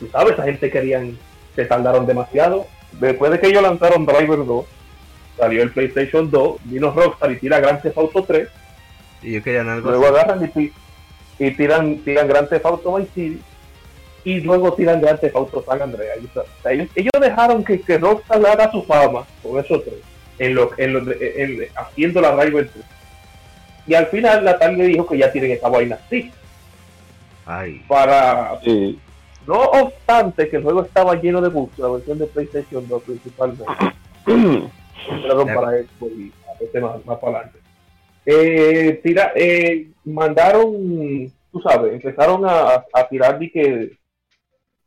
tú 0.00 0.08
sabes, 0.10 0.32
esa 0.32 0.44
gente 0.44 0.70
querían, 0.70 1.18
se 1.54 1.66
tardaron 1.66 2.06
demasiado. 2.06 2.66
Después 2.92 3.30
de 3.30 3.38
que 3.38 3.48
ellos 3.48 3.62
lanzaron 3.62 4.06
Driver 4.06 4.46
2, 4.46 4.64
salió 5.38 5.62
el 5.62 5.70
PlayStation 5.70 6.30
2, 6.30 6.56
vino 6.64 6.90
Rockstar 6.90 7.32
y 7.32 7.36
tira 7.36 7.60
Grand 7.60 7.80
Theft 7.80 7.98
Auto 7.98 8.24
3. 8.24 8.48
Y 9.22 9.32
yo 9.32 9.42
quería 9.42 9.62
algo 9.62 9.90
Luego 9.90 10.06
agarran 10.08 10.50
y, 10.54 10.72
y 11.38 11.50
tiran, 11.52 11.98
tiran 11.98 12.28
Grand 12.28 12.48
Theft 12.48 12.66
Auto 12.66 12.96
Vice 12.96 13.10
City 13.14 13.42
y 14.24 14.40
luego 14.40 14.74
tiran 14.74 15.00
Grand 15.00 15.20
Theft 15.20 15.36
Auto 15.36 15.64
San 15.66 15.80
Andreas. 15.80 16.18
ellos, 16.64 17.12
dejaron 17.20 17.64
que, 17.64 17.80
que 17.80 17.98
Rockstar 17.98 18.44
haga 18.44 18.70
su 18.70 18.82
fama 18.82 19.24
con 19.42 19.58
esos 19.58 19.82
tres, 19.84 20.00
en 20.38 20.54
lo, 20.54 20.70
en 20.76 20.92
lo, 20.92 21.12
en, 21.12 21.66
haciendo 21.74 22.20
la 22.20 22.32
Rival 22.32 22.68
3. 22.72 22.84
Y 23.86 23.94
al 23.94 24.06
final 24.08 24.44
la 24.44 24.58
tarde 24.58 24.84
dijo 24.84 25.06
que 25.06 25.18
ya 25.18 25.32
tienen 25.32 25.52
esta 25.52 25.68
vaina 25.68 25.98
así. 26.04 26.30
Ay. 27.46 27.82
Para... 27.88 28.60
No 29.46 29.62
obstante 29.62 30.46
que 30.50 30.56
el 30.56 30.62
juego 30.62 30.82
estaba 30.82 31.14
lleno 31.14 31.40
de 31.40 31.48
bugs, 31.48 31.78
la 31.78 31.88
versión 31.88 32.18
de 32.18 32.26
PlayStation 32.26 32.86
2 32.86 33.02
principalmente. 33.02 33.64
para 35.54 35.78
esto 35.78 36.06
y 36.06 36.32
a 36.76 36.80
más, 36.80 37.06
más 37.06 37.18
para 37.18 37.38
adelante. 37.38 37.58
Eh, 38.26 39.00
tira, 39.02 39.32
eh, 39.34 39.88
mandaron, 40.04 41.32
tú 41.50 41.60
sabes, 41.62 41.94
empezaron 41.94 42.44
a, 42.44 42.84
a 42.92 43.08
tirar 43.08 43.38
de 43.38 43.50
que 43.50 43.98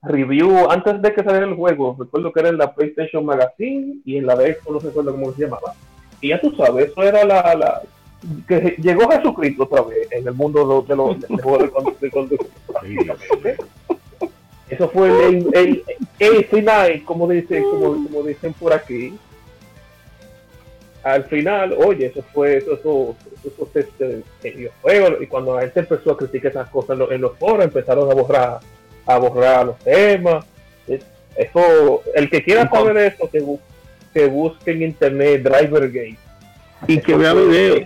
review 0.04 0.70
antes 0.70 1.02
de 1.02 1.14
que 1.14 1.24
saliera 1.24 1.48
el 1.48 1.56
juego. 1.56 1.96
Recuerdo 1.98 2.32
que 2.32 2.40
era 2.40 2.50
en 2.50 2.58
la 2.58 2.74
PlayStation 2.74 3.26
Magazine 3.26 3.98
y 4.06 4.18
en 4.18 4.26
la 4.26 4.36
de 4.36 4.54
Xbox, 4.54 4.72
no 4.72 4.80
recuerdo 4.90 5.12
cómo 5.12 5.34
se 5.34 5.44
llamaba. 5.44 5.74
Y 6.20 6.30
ya 6.30 6.40
tú 6.40 6.54
sabes, 6.56 6.92
eso 6.92 7.02
era 7.04 7.24
la, 7.24 7.56
la 7.56 7.82
que 8.48 8.76
llegó 8.80 9.10
Jesucristo 9.10 9.64
otra 9.64 9.82
vez 9.82 10.12
en 10.12 10.28
el 10.28 10.34
mundo 10.34 10.84
de 10.88 10.96
los 10.96 11.20
de, 11.20 11.26
de, 13.42 13.58
Eso 14.70 14.90
fue 14.90 15.28
el, 15.28 15.48
el, 15.54 15.84
el, 16.20 16.46
final, 16.46 17.04
como, 17.04 17.28
dice, 17.28 17.62
como, 17.64 18.08
como 18.08 18.24
dicen 18.24 18.54
por 18.54 18.74
aquí, 18.74 19.18
al 21.04 21.24
final, 21.26 21.74
oye, 21.74 22.08
eso 22.08 22.24
fue, 22.34 22.58
eso, 22.58 22.74
eso, 22.74 23.16
eso, 23.44 23.70
este, 23.74 24.24
y 25.20 25.28
cuando 25.28 25.56
la 25.56 25.62
gente 25.62 25.80
empezó 25.80 26.12
a 26.12 26.18
criticar 26.18 26.52
esas 26.52 26.70
cosas 26.70 26.98
en 27.10 27.22
los, 27.22 27.38
foros, 27.38 27.66
empezaron 27.66 28.10
a 28.12 28.14
borrar, 28.14 28.60
a 29.06 29.18
borrar 29.18 29.66
los 29.66 29.80
temas. 29.80 30.46
Eso, 31.36 32.04
el 32.14 32.30
que 32.30 32.44
quiera 32.44 32.70
saber 32.70 32.98
eso, 32.98 33.30
que, 33.30 33.44
que 34.14 34.28
busque 34.28 34.72
en 34.72 34.84
internet 34.84 35.44
Driver 35.44 35.90
Gate. 35.90 36.18
Y 36.88 37.00
que 37.00 37.16
vea 37.16 37.34
video. 37.34 37.78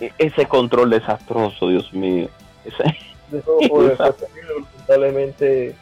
E-, 0.00 0.12
ese 0.18 0.46
control 0.46 0.90
desastroso, 0.90 1.68
Dios 1.68 1.92
mío. 1.92 2.28
Ese... 2.64 2.96
Eso 3.32 3.58
lamentablemente 4.86 5.74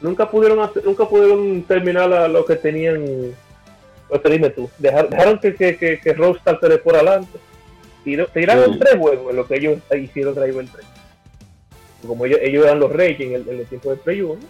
nunca 0.00 0.30
pudieron 0.30 0.60
hacer, 0.60 0.84
nunca 0.84 1.04
pudieron 1.06 1.62
terminar 1.64 2.08
lo 2.30 2.44
que 2.44 2.56
tenían 2.56 3.34
pues 4.10 4.22
dime 4.24 4.50
tú, 4.50 4.68
dejaron, 4.78 5.38
que, 5.38 5.54
que, 5.54 5.76
que, 5.76 6.00
que 6.00 6.12
Rockstar 6.12 6.58
se 6.60 6.68
le 6.68 6.78
por 6.78 6.96
adelante. 6.96 7.38
Tiraron 8.04 8.78
tres 8.78 8.96
juegos 8.98 9.30
en 9.30 9.36
lo 9.36 9.46
que 9.46 9.56
ellos 9.56 9.78
hicieron 9.94 10.34
Driver 10.34 10.66
3. 10.66 10.86
Como 12.06 12.24
ellos, 12.24 12.40
ellos 12.42 12.64
eran 12.64 12.80
los 12.80 12.90
reyes 12.90 13.20
en 13.20 13.34
el, 13.34 13.48
en 13.48 13.60
el 13.60 13.66
tiempo 13.66 13.90
de 13.90 13.96
Play 13.96 14.22
1. 14.22 14.40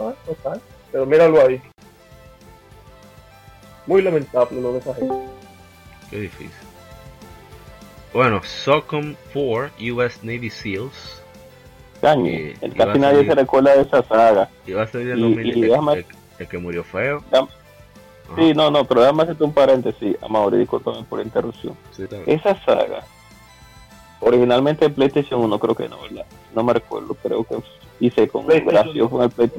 Ah, 0.00 0.14
no 0.26 0.60
Pero 0.92 1.06
míralo 1.06 1.46
ahí. 1.46 1.60
Muy 3.86 4.00
lamentable 4.00 4.60
lo 4.60 4.72
de 4.72 4.78
esa 4.78 4.94
gente. 4.94 5.14
Qué 6.10 6.20
difícil. 6.20 6.50
Bueno, 8.12 8.40
SOCOM 8.42 9.16
4 9.32 9.72
US 9.92 10.22
Navy 10.22 10.48
SEALs. 10.48 11.20
Caño, 12.00 12.30
eh, 12.30 12.54
casi 12.76 12.98
nadie 12.98 13.26
se 13.26 13.34
recuerda 13.34 13.74
de 13.74 13.82
esa 13.82 14.02
saga. 14.04 14.48
Iba 14.66 14.82
a 14.82 14.86
salir 14.86 15.10
el 15.10 15.20
2010, 15.20 16.06
el, 16.38 16.48
que 16.48 16.58
murió 16.58 16.84
feo. 16.84 17.24
Sí, 18.36 18.54
no, 18.54 18.70
no, 18.70 18.84
pero 18.84 19.02
déjame 19.02 19.22
hacerte 19.22 19.44
un 19.44 19.52
paréntesis, 19.52 20.16
Amaury, 20.22 20.58
disculpame 20.58 21.04
por 21.04 21.18
la 21.18 21.24
interrupción. 21.24 21.76
Esa 22.26 22.54
saga, 22.64 23.04
originalmente 24.20 24.86
en 24.86 24.94
PlayStation 24.94 25.40
1 25.40 25.58
creo 25.58 25.74
que 25.74 25.88
no, 25.88 26.00
¿verdad? 26.00 26.26
No 26.54 26.64
me 26.64 26.72
recuerdo, 26.72 27.14
creo 27.22 27.44
que 27.44 27.56
hice 28.00 28.26
con 28.28 28.46
PlayStation, 28.46 29.08
con 29.08 29.22
el 29.22 29.50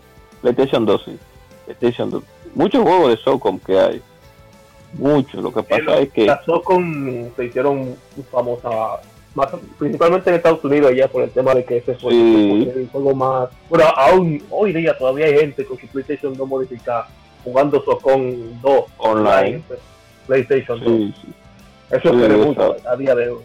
PlayStation 0.42 0.86
2, 0.86 1.02
sí. 1.06 1.18
PlayStation 1.66 2.12
2. 2.12 2.24
Muchos 2.56 2.84
juegos 2.84 3.10
de 3.10 3.18
SOCOM 3.18 3.60
que 3.60 3.80
hay. 3.80 4.02
Muchos. 4.94 5.44
Lo 5.44 5.52
que 5.52 5.64
pasa 5.64 5.98
es 6.00 6.12
que... 6.12 6.26
Las 6.26 6.44
SOCOM 6.46 7.36
se 7.36 7.46
hicieron 7.46 7.96
famosas 8.32 9.02
más, 9.34 9.50
principalmente 9.78 10.30
en 10.30 10.38
Estados 10.38 10.64
Unidos 10.64 10.92
allá 10.92 11.08
por 11.10 11.24
el 11.24 11.30
tema 11.32 11.54
de 11.54 11.66
que 11.66 11.78
ese 11.78 11.96
fue 11.96 12.14
el 12.14 12.90
juego 12.92 13.14
más... 13.14 13.50
Pero 13.70 13.86
aún 13.98 14.42
hoy 14.50 14.74
día 14.74 14.98
todavía 14.98 15.26
hay 15.26 15.38
gente 15.38 15.66
con 15.66 15.78
su 15.78 15.88
PlayStation 15.88 16.36
2 16.36 16.48
modificada 16.48 17.10
jugando 17.46 17.82
Socon 17.86 18.60
2 18.62 18.84
online, 18.98 19.64
PlayStation 20.28 20.84
2. 20.84 21.14
Eso 21.92 22.10
es 22.10 22.38
mucho 22.38 22.76
a 22.90 22.96
día 22.98 23.16
de 23.16 23.30
hoy. 23.30 23.44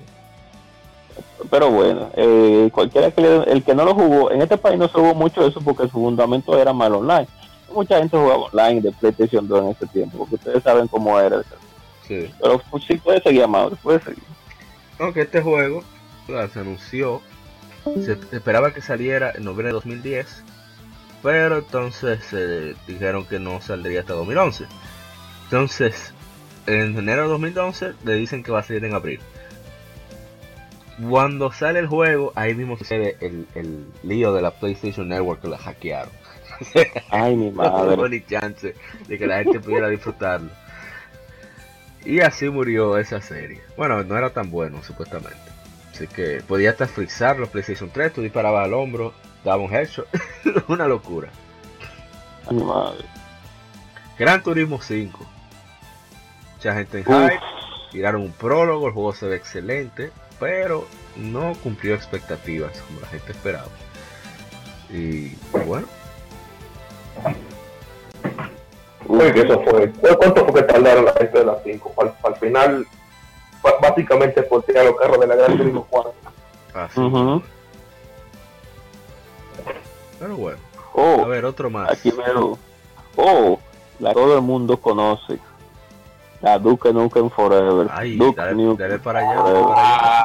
Pero 1.50 1.70
bueno, 1.70 2.10
eh, 2.16 2.70
cualquiera 2.72 3.10
que 3.10 3.22
el 3.46 3.62
que 3.62 3.74
no 3.74 3.84
lo 3.84 3.94
jugó, 3.94 4.30
en 4.30 4.42
este 4.42 4.56
país 4.56 4.78
no 4.78 4.88
se 4.88 4.94
jugó 4.94 5.14
mucho 5.14 5.46
eso 5.46 5.60
porque 5.60 5.84
su 5.84 5.90
fundamento 5.90 6.58
era 6.58 6.72
mal 6.72 6.94
online. 6.94 7.28
Mucha 7.72 7.98
gente 7.98 8.16
jugaba 8.16 8.46
online 8.52 8.80
de 8.80 8.92
PlayStation 8.92 9.46
2 9.46 9.64
en 9.64 9.70
ese 9.70 9.86
tiempo, 9.86 10.18
porque 10.18 10.34
ustedes 10.36 10.62
saben 10.62 10.88
cómo 10.88 11.20
era. 11.20 11.42
Sí. 12.08 12.30
Pero 12.40 12.60
pues, 12.70 12.84
sí 12.84 12.96
puede 12.96 13.22
seguir, 13.22 13.42
Amado, 13.42 13.76
puede 13.82 14.00
seguir. 14.00 14.24
Aunque 14.98 15.22
este 15.22 15.40
juego 15.40 15.82
se 16.26 16.58
anunció, 16.58 17.20
se 18.04 18.12
esperaba 18.32 18.72
que 18.72 18.80
saliera 18.80 19.30
en 19.34 19.44
noviembre 19.44 19.68
de 19.68 19.72
2010 19.72 20.44
pero 21.22 21.58
entonces 21.58 22.24
se 22.24 22.74
dijeron 22.86 23.26
que 23.26 23.38
no 23.38 23.60
saldría 23.60 24.00
hasta 24.00 24.14
2011. 24.14 24.64
Entonces, 25.44 26.12
en 26.66 26.96
enero 26.96 27.22
de 27.22 27.28
2011 27.28 27.94
le 28.04 28.14
dicen 28.14 28.42
que 28.42 28.52
va 28.52 28.60
a 28.60 28.62
salir 28.62 28.84
en 28.84 28.94
abril. 28.94 29.20
Cuando 31.08 31.50
sale 31.52 31.78
el 31.78 31.86
juego, 31.86 32.32
ahí 32.34 32.54
mismo 32.54 32.76
sucede 32.76 33.16
el, 33.20 33.46
el 33.54 33.86
lío 34.02 34.34
de 34.34 34.42
la 34.42 34.50
PlayStation 34.50 35.08
Network 35.08 35.40
que 35.40 35.48
la 35.48 35.58
hackearon. 35.58 36.12
Ay, 37.10 37.36
mi 37.36 37.50
madre. 37.52 37.96
no 37.96 38.08
ni 38.08 38.20
chance 38.20 38.74
de 39.08 39.18
que 39.18 39.26
la 39.26 39.42
gente 39.42 39.60
pudiera 39.60 39.88
disfrutarlo. 39.88 40.50
Y 42.04 42.20
así 42.20 42.48
murió 42.48 42.96
esa 42.98 43.20
serie. 43.20 43.60
Bueno, 43.76 44.02
no 44.04 44.16
era 44.16 44.30
tan 44.30 44.50
bueno, 44.50 44.82
supuestamente. 44.82 45.36
Así 45.92 46.06
que 46.06 46.42
podía 46.46 46.70
hasta 46.70 46.86
frizar 46.86 47.38
los 47.38 47.50
PlayStation 47.50 47.90
3, 47.90 48.14
tú 48.14 48.22
disparabas 48.22 48.64
al 48.64 48.74
hombro 48.74 49.12
daba 49.44 49.62
un 49.62 49.72
headshot. 49.74 50.06
Una 50.68 50.86
locura. 50.86 51.28
madre. 52.50 53.04
Gran 54.18 54.42
Turismo 54.42 54.80
5. 54.80 55.18
Mucha 56.56 56.74
gente 56.74 56.98
en 56.98 57.04
hype. 57.04 57.40
Tiraron 57.90 58.22
un 58.22 58.32
prólogo, 58.32 58.86
el 58.86 58.92
juego 58.92 59.12
se 59.14 59.26
ve 59.26 59.36
excelente, 59.36 60.12
pero 60.38 60.86
no 61.16 61.54
cumplió 61.62 61.94
expectativas 61.94 62.78
como 62.82 63.00
la 63.00 63.06
gente 63.08 63.32
esperaba. 63.32 63.68
Y 64.90 65.34
bueno. 65.66 65.86
Uy, 69.06 69.32
que 69.32 69.40
eso 69.40 69.60
fue. 69.62 69.90
¿Cuánto 69.90 70.44
fue 70.46 70.54
que 70.54 70.62
tardaron 70.72 71.04
la 71.04 71.12
gente 71.14 71.38
de 71.38 71.44
las 71.44 71.62
5? 71.64 71.94
Al, 72.22 72.36
final, 72.36 72.86
básicamente 73.80 74.42
por 74.42 74.62
tirar 74.62 74.84
los 74.84 74.96
carros 74.96 75.18
de 75.20 75.26
la 75.26 75.36
Gran 75.36 75.56
Turismo 75.56 75.86
4. 75.90 76.14
Así. 76.74 77.00
Pero 80.20 80.36
bueno. 80.36 80.58
Oh, 80.92 81.22
a 81.24 81.28
ver, 81.28 81.46
otro 81.46 81.70
más. 81.70 81.90
Aquí 81.90 82.10
veo. 82.10 82.58
Oh, 83.16 83.58
la 83.98 84.12
todo 84.12 84.36
el 84.36 84.42
mundo 84.42 84.76
conoce. 84.76 85.38
La 86.42 86.58
Duke 86.58 86.92
Nukem 86.92 87.30
Forever. 87.30 87.88
Ay, 87.90 88.16
Duke 88.16 88.36
dale, 88.36 88.54
Nukem 88.54 89.00
para 89.00 89.20
allá, 89.20 89.42
dale 89.42 89.60
para 89.62 89.88
allá. 89.88 90.24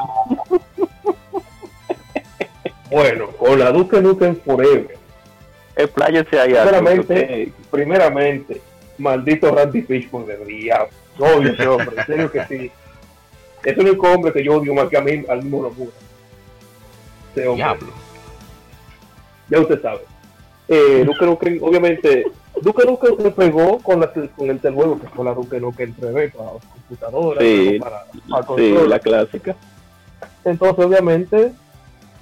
bueno, 2.91 3.27
con 3.39 3.57
la 3.57 3.71
Duke 3.71 4.01
Nukem 4.01 4.35
Forever. 4.41 4.97
Expláyese 5.77 6.39
allá. 6.39 6.63
Primeramente, 6.63 7.53
primeramente, 7.71 8.61
maldito 8.97 9.53
Randy 9.53 9.81
Fish 9.81 10.09
por 10.09 10.29
el 10.29 10.45
diablo. 10.45 10.89
Odio 11.19 11.53
ese 11.53 11.67
hombre, 11.67 11.95
en 11.97 12.05
serio 12.05 12.31
que 12.31 12.45
sí. 12.45 12.71
Es 13.63 13.77
el 13.77 13.87
único 13.87 14.11
hombre 14.11 14.33
que 14.33 14.43
yo 14.43 14.55
odio 14.55 14.73
más 14.73 14.89
que 14.89 14.97
a 14.97 15.01
mí, 15.01 15.23
al 15.27 15.41
mismo 15.41 15.63
locura. 15.63 15.91
Diablo 17.33 18.04
ya 19.49 19.59
usted 19.59 19.81
sabe. 19.81 20.01
Eh, 20.67 21.03
Duke 21.05 21.25
Nukem, 21.25 21.59
obviamente, 21.61 22.25
Duke 22.61 22.85
Nukem 22.85 23.17
se 23.17 23.31
pegó 23.31 23.79
con, 23.79 23.99
la, 23.99 24.11
con 24.11 24.49
el 24.49 24.59
juego 24.59 24.99
que 24.99 25.07
fue 25.09 25.25
la 25.25 25.33
Duke 25.33 25.59
Nukem 25.59 25.93
3D 25.95 26.31
para 26.31 26.53
las 26.53 26.65
computadoras, 26.65 27.43
sí, 27.43 27.79
para, 27.79 28.05
para 28.29 28.55
sí, 28.55 28.75
la 28.87 28.99
clásica. 28.99 29.55
Entonces, 30.43 30.85
obviamente, 30.85 31.51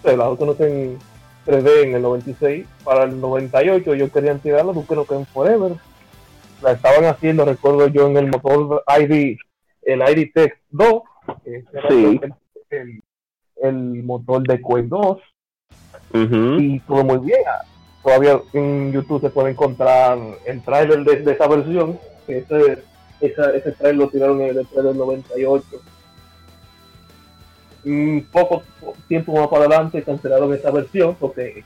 la 0.03 0.25
Duke 0.25 0.45
Nukem 0.45 0.97
3D 1.45 1.83
en 1.83 1.95
el 1.95 2.01
96, 2.01 2.65
para 2.83 3.03
el 3.03 3.19
98 3.19 3.93
ellos 3.93 4.11
querían 4.11 4.39
tirar 4.39 4.65
la 4.65 4.73
Duke 4.73 4.95
Nukem 4.95 5.25
Forever. 5.25 5.73
La 6.61 6.73
estaban 6.73 7.05
haciendo, 7.05 7.45
recuerdo 7.45 7.87
yo, 7.87 8.07
en 8.07 8.17
el 8.17 8.27
motor 8.27 8.83
ID, 8.87 9.37
el 9.81 10.01
ID 10.01 10.31
Tech 10.33 10.59
2, 10.71 11.01
que 11.43 11.63
era 11.73 11.89
sí. 11.89 12.19
el, 12.69 13.03
el, 13.61 14.03
motor 14.03 14.43
de 14.43 14.61
Quake 14.61 14.87
2 14.87 15.17
y 16.13 16.79
todo 16.81 17.03
muy 17.03 17.17
bien. 17.19 17.39
Todavía 18.03 18.41
en 18.53 18.91
YouTube 18.91 19.21
se 19.21 19.29
puede 19.29 19.51
encontrar 19.51 20.17
el 20.45 20.61
trailer 20.61 21.03
de, 21.03 21.31
esa 21.31 21.47
versión. 21.47 21.99
Ese, 22.27 22.83
ese 23.21 23.71
trailer 23.71 23.95
lo 23.95 24.09
tiraron 24.09 24.41
en 24.41 24.57
el 24.57 24.67
trailer 24.67 24.95
98. 24.95 25.65
un 27.85 28.27
poco 28.31 28.63
tiempo 29.07 29.33
más 29.33 29.47
para 29.47 29.65
adelante 29.65 30.03
cancelaron 30.03 30.53
esa 30.53 30.71
versión 30.71 31.15
porque 31.15 31.63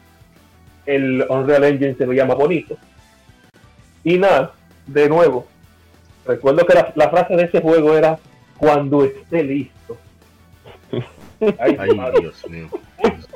el 0.86 1.26
Unreal 1.30 1.64
Engine 1.64 1.96
se 1.96 2.06
veía 2.06 2.26
más 2.26 2.38
bonito. 2.38 2.78
Y 4.04 4.18
nada, 4.18 4.54
de 4.86 5.10
nuevo, 5.10 5.46
recuerdo 6.26 6.66
que 6.66 6.74
la, 6.96 7.10
frase 7.10 7.36
de 7.36 7.44
ese 7.44 7.62
juego 7.62 7.96
era 7.96 8.20
cuando 8.58 9.04
esté 9.04 9.44
listo. 9.44 9.98
Ay, 11.60 11.78
Dios 12.20 12.50
mío. 12.50 12.70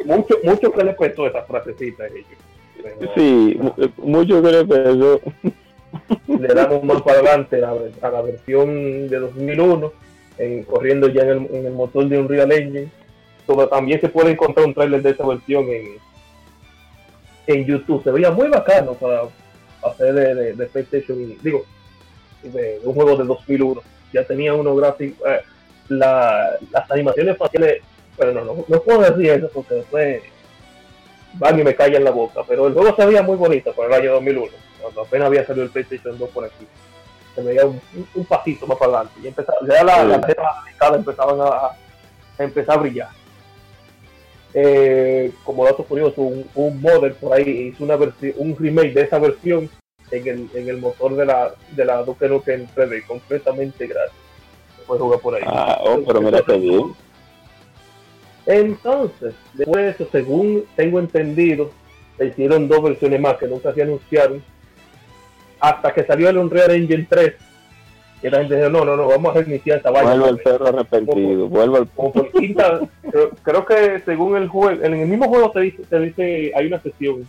Mucho, 0.05 0.35
mucho 0.43 0.71
que 0.71 0.83
le 0.83 0.93
puesto 0.93 1.27
esa 1.27 1.43
frasecita 1.43 2.03
a 2.03 2.07
ellos. 2.07 3.13
sí, 3.15 3.59
mucho 3.97 4.41
que 4.41 4.51
le 4.51 4.65
pesó. 4.65 5.21
Le 6.27 6.47
damos 6.53 6.83
más 6.83 7.01
para 7.01 7.19
adelante 7.19 7.63
a, 7.63 8.09
la 8.09 8.21
versión 8.21 9.07
de 9.09 9.19
2001, 9.19 9.91
en, 10.38 10.63
corriendo 10.63 11.07
ya 11.09 11.23
en 11.23 11.29
el, 11.29 11.55
en 11.55 11.65
el 11.67 11.73
motor 11.73 12.07
de 12.07 12.17
Unreal 12.17 12.51
Engine. 12.51 12.91
Todo, 13.45 13.67
también 13.67 13.99
se 13.99 14.09
puede 14.09 14.31
encontrar 14.31 14.65
un 14.65 14.73
trailer 14.73 15.01
de 15.01 15.09
esa 15.11 15.25
versión 15.25 15.65
en, 15.69 15.85
en 17.47 17.65
YouTube. 17.65 18.03
Se 18.03 18.11
veía 18.11 18.31
muy 18.31 18.47
bacano 18.47 18.93
para 18.93 19.23
hacer 19.83 20.13
de, 20.13 20.53
de, 20.53 20.65
PlayStation, 20.67 21.35
digo, 21.41 21.65
de, 22.43 22.79
un 22.83 22.93
juego 22.93 23.17
de 23.17 23.25
2001. 23.25 23.81
Ya 24.13 24.23
tenía 24.23 24.53
unos 24.53 24.77
gráficos, 24.77 25.27
eh, 25.27 25.41
la, 25.89 26.57
las 26.71 26.91
animaciones 26.91 27.38
faciales, 27.38 27.81
pero 28.22 28.34
no, 28.34 28.45
no, 28.45 28.65
no, 28.68 28.81
puedo 28.81 29.02
decir 29.02 29.31
eso 29.31 29.49
porque 29.52 29.73
después 29.73 30.22
van 31.34 31.60
y 31.60 31.64
me 31.64 31.73
callan 31.73 32.03
la 32.03 32.11
boca, 32.11 32.41
pero 32.48 32.68
el 32.68 32.73
juego 32.73 32.95
se 32.95 33.06
veía 33.07 33.23
muy 33.23 33.35
bonito 33.35 33.73
para 33.73 33.88
el 33.88 34.02
año 34.03 34.14
2001, 34.14 34.52
cuando 34.80 35.02
apenas 35.02 35.26
había 35.26 35.43
salido 35.43 35.65
el 35.65 35.72
PlayStation 35.72 36.19
2 36.19 36.30
por 36.30 36.45
aquí. 36.45 36.68
Se 37.34 37.41
veía 37.41 37.65
un, 37.65 37.81
un, 38.14 38.26
pasito 38.26 38.68
más 38.68 38.77
para 38.77 38.91
adelante 38.91 39.19
y 39.23 39.27
empezaba, 39.27 39.57
ya 39.68 39.84
la, 39.84 40.03
las 40.03 40.93
empezaban 40.93 41.41
a, 41.41 41.45
a 41.45 41.77
empezar 42.38 42.77
a 42.77 42.81
brillar 42.81 43.10
eh, 44.53 45.31
como 45.43 45.65
dato 45.65 45.84
curioso, 45.84 46.22
un, 46.22 46.45
un 46.53 46.80
model 46.80 47.14
por 47.14 47.34
ahí 47.34 47.72
hizo 47.73 47.84
una 47.84 47.95
versión, 47.95 48.34
un 48.38 48.56
remake 48.56 48.93
de 48.93 49.02
esa 49.02 49.18
versión 49.18 49.68
en 50.11 50.27
el, 50.27 50.49
en 50.53 50.69
el 50.69 50.77
motor 50.77 51.15
de 51.15 51.26
la, 51.26 51.56
de 51.72 51.85
la 51.85 52.03
Duke 52.03 52.27
Nukem 52.27 52.68
3D, 52.76 53.06
completamente 53.07 53.88
gratis. 53.88 54.14
Puedes 54.85 55.02
jugar 55.02 55.19
por 55.19 55.35
ahí. 55.35 55.43
Ah, 55.45 55.80
oh, 55.84 56.02
pero 56.06 56.22
mira 56.22 56.41
bien. 56.41 56.93
Entonces, 58.45 59.34
después 59.53 59.84
de 59.84 59.89
eso, 59.91 60.07
según 60.11 60.65
tengo 60.76 60.99
entendido, 60.99 61.72
se 62.18 62.27
hicieron 62.27 62.68
dos 62.68 62.84
versiones 62.84 63.19
más 63.19 63.38
que 63.38 63.47
nunca 63.47 63.73
se 63.73 63.84
anunciaron. 63.84 64.43
Hasta 65.59 65.93
que 65.93 66.03
salió 66.03 66.30
el 66.30 66.38
Unreal 66.38 66.72
Engine 66.72 67.05
3, 67.07 67.34
y 68.23 68.30
la 68.30 68.39
gente 68.39 68.55
dijo, 68.55 68.69
no, 68.69 68.85
no, 68.85 68.95
no, 68.95 69.07
vamos 69.07 69.35
a 69.35 69.39
reiniciar 69.39 69.77
esta 69.77 69.89
vaina. 69.89 70.11
Vuelve 70.11 70.30
el 70.30 70.38
perro 70.38 70.68
arrepentido, 70.68 71.47
vuelve 71.47 71.77
al 71.80 71.88
creo, 73.43 73.65
que 73.65 73.99
según 74.05 74.38
el 74.38 74.47
juego, 74.47 74.84
en 74.84 74.93
el 74.93 75.07
mismo 75.07 75.27
juego 75.27 75.51
te 75.51 75.61
dice, 75.61 75.84
te 75.89 75.99
dice, 75.99 76.51
hay 76.55 76.68
una 76.68 76.80
sesión 76.81 77.27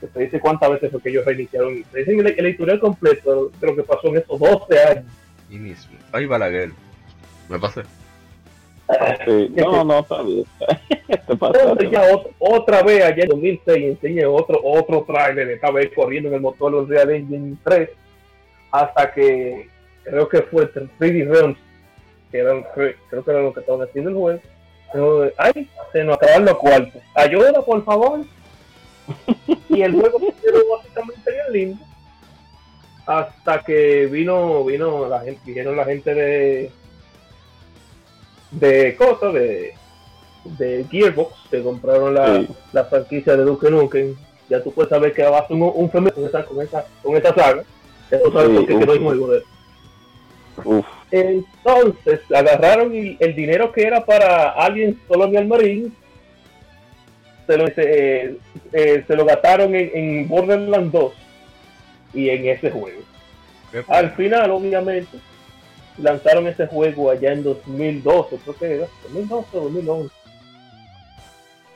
que 0.00 0.06
te 0.06 0.20
dice 0.20 0.38
cuántas 0.38 0.70
veces 0.70 0.92
fue 0.92 1.02
que 1.02 1.08
ellos 1.08 1.24
reiniciaron. 1.24 1.82
Te 1.90 1.98
dicen 1.98 2.20
el, 2.20 2.26
el 2.28 2.46
editorial 2.46 2.78
completo 2.78 3.50
de 3.60 3.66
lo 3.66 3.74
que 3.74 3.82
pasó 3.82 4.08
en 4.08 4.18
esos 4.18 4.38
12 4.38 4.80
años. 4.80 5.04
Y 5.50 5.58
mismo. 5.58 5.98
Ahí 6.12 6.26
va 6.26 6.38
la 6.38 6.48
guerra. 6.48 6.74
Me 7.48 7.58
pasé. 7.58 7.82
Sí. 9.24 9.52
No, 9.56 9.84
no, 9.84 9.98
está 9.98 10.22
bien. 10.22 10.44
Entonces 11.28 11.90
ya 11.90 12.02
otra, 12.38 12.82
vez 12.82 13.04
allá 13.04 13.24
en 13.24 13.28
2006 13.28 13.84
enseñé 13.84 14.24
otro 14.24 14.60
otro 14.62 15.04
trailer, 15.06 15.50
esta 15.50 15.70
vez 15.70 15.90
corriendo 15.94 16.30
en 16.30 16.36
el 16.36 16.40
motor 16.40 16.72
de 16.72 16.78
Unreal 16.78 17.10
Engine 17.10 17.56
3 17.64 17.90
hasta 18.70 19.12
que 19.12 19.68
creo 20.04 20.28
que 20.28 20.42
fue 20.42 20.72
3D 20.72 21.28
Realms, 21.28 21.58
que 22.30 22.38
eran, 22.38 22.64
creo 22.74 23.24
que 23.24 23.30
era 23.30 23.42
lo 23.42 23.52
que 23.52 23.60
estaban 23.60 23.86
haciendo 23.86 24.10
el 24.10 24.16
juego. 24.16 24.40
Pero, 24.92 25.30
ay, 25.36 25.68
se 25.92 26.02
nos 26.04 26.16
acabaron 26.16 26.46
los 26.46 26.58
cuartos. 26.58 27.02
Ayuda, 27.14 27.62
por 27.64 27.84
favor. 27.84 28.20
y 29.68 29.82
el 29.82 29.92
juego 29.92 30.18
quedó 30.18 30.76
básicamente 30.76 31.30
bien 31.30 31.52
lindo. 31.52 31.84
Hasta 33.06 33.62
que 33.64 34.06
vino, 34.06 34.64
vino 34.64 35.08
la 35.08 35.20
gente, 35.20 35.40
dijeron 35.44 35.76
la 35.76 35.84
gente 35.84 36.14
de 36.14 36.70
de 38.50 38.96
cosas, 38.96 39.34
de, 39.34 39.74
de 40.44 40.84
Gearbox, 40.90 41.34
que 41.50 41.62
compraron 41.62 42.14
la, 42.14 42.44
la 42.72 42.84
franquicia 42.84 43.36
de 43.36 43.44
Duke 43.44 43.70
Nukem. 43.70 44.14
Ya 44.48 44.62
tú 44.62 44.72
puedes 44.72 44.88
saber 44.88 45.12
que 45.12 45.22
va 45.22 45.38
a 45.38 45.46
ser 45.46 45.56
un, 45.56 45.72
un 45.74 45.88
con 45.88 46.06
esa, 46.06 46.44
con 46.44 46.62
esa, 46.62 46.86
con 47.02 47.16
esa 47.16 47.34
saga. 47.34 47.64
Ya 48.10 48.22
tú 48.22 48.32
sabes 48.32 48.56
por 48.56 48.66
qué 48.66 48.78
quedó 48.78 48.94
entonces 51.10 52.20
agarraron 52.34 52.92
el, 52.94 53.34
dinero 53.34 53.72
que 53.72 53.82
era 53.82 54.04
para 54.04 54.50
Alien 54.50 55.00
Colonial 55.06 55.46
Marine, 55.46 55.90
se 57.46 57.56
lo, 57.56 57.66
eh, 57.66 58.36
eh, 58.72 59.04
se 59.06 59.16
lo 59.16 59.24
gastaron 59.24 59.74
en, 59.74 60.28
Borderlands 60.28 60.92
2 60.92 61.12
y 62.14 62.28
en 62.28 62.46
ese 62.48 62.70
juego. 62.70 63.00
Al 63.88 64.10
final, 64.12 64.50
obviamente, 64.50 65.18
lanzaron 66.00 66.46
ese 66.46 66.66
juego 66.66 67.10
allá 67.10 67.32
en 67.32 67.42
2012, 67.42 68.36
creo 68.44 68.56
que 68.56 68.74
era, 68.76 68.86
2012 69.04 69.56
o 69.56 69.60
2011. 69.62 70.14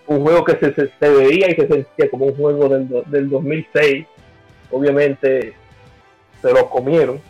Un 0.06 0.22
juego 0.22 0.44
que 0.44 0.56
se, 0.56 0.74
se, 0.74 1.08
veía 1.08 1.50
y 1.50 1.54
se 1.54 1.68
sentía 1.68 2.10
como 2.10 2.26
un 2.26 2.34
juego 2.34 2.68
del, 2.68 2.88
del 3.06 3.30
2006. 3.30 4.06
Obviamente 4.70 5.54
se 6.40 6.52
lo 6.52 6.68
comieron 6.68 7.20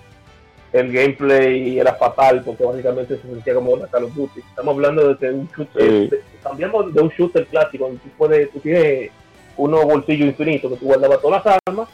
el 0.73 0.91
gameplay 0.91 1.79
era 1.79 1.95
fatal 1.95 2.43
porque 2.45 2.65
básicamente 2.65 3.17
se 3.17 3.23
sentía 3.23 3.55
como 3.55 3.77
la 3.77 3.87
Call 3.89 4.05
of 4.05 4.15
Duty. 4.15 4.41
Estamos 4.41 4.75
hablando 4.75 5.15
de 5.15 5.31
un 5.31 5.49
shooter, 5.55 6.09
de, 6.09 7.03
un 7.03 7.09
shooter 7.11 7.47
clásico 7.47 7.85
donde 7.85 8.01
tú, 8.01 8.09
puedes, 8.17 8.51
tú 8.51 8.61
tienes 8.61 9.11
unos 9.57 9.85
bolsillos 9.85 10.29
infinitos 10.29 10.73
que 10.73 10.79
tú 10.79 10.87
guardabas 10.87 11.21
todas 11.21 11.45
las 11.45 11.59
armas 11.67 11.89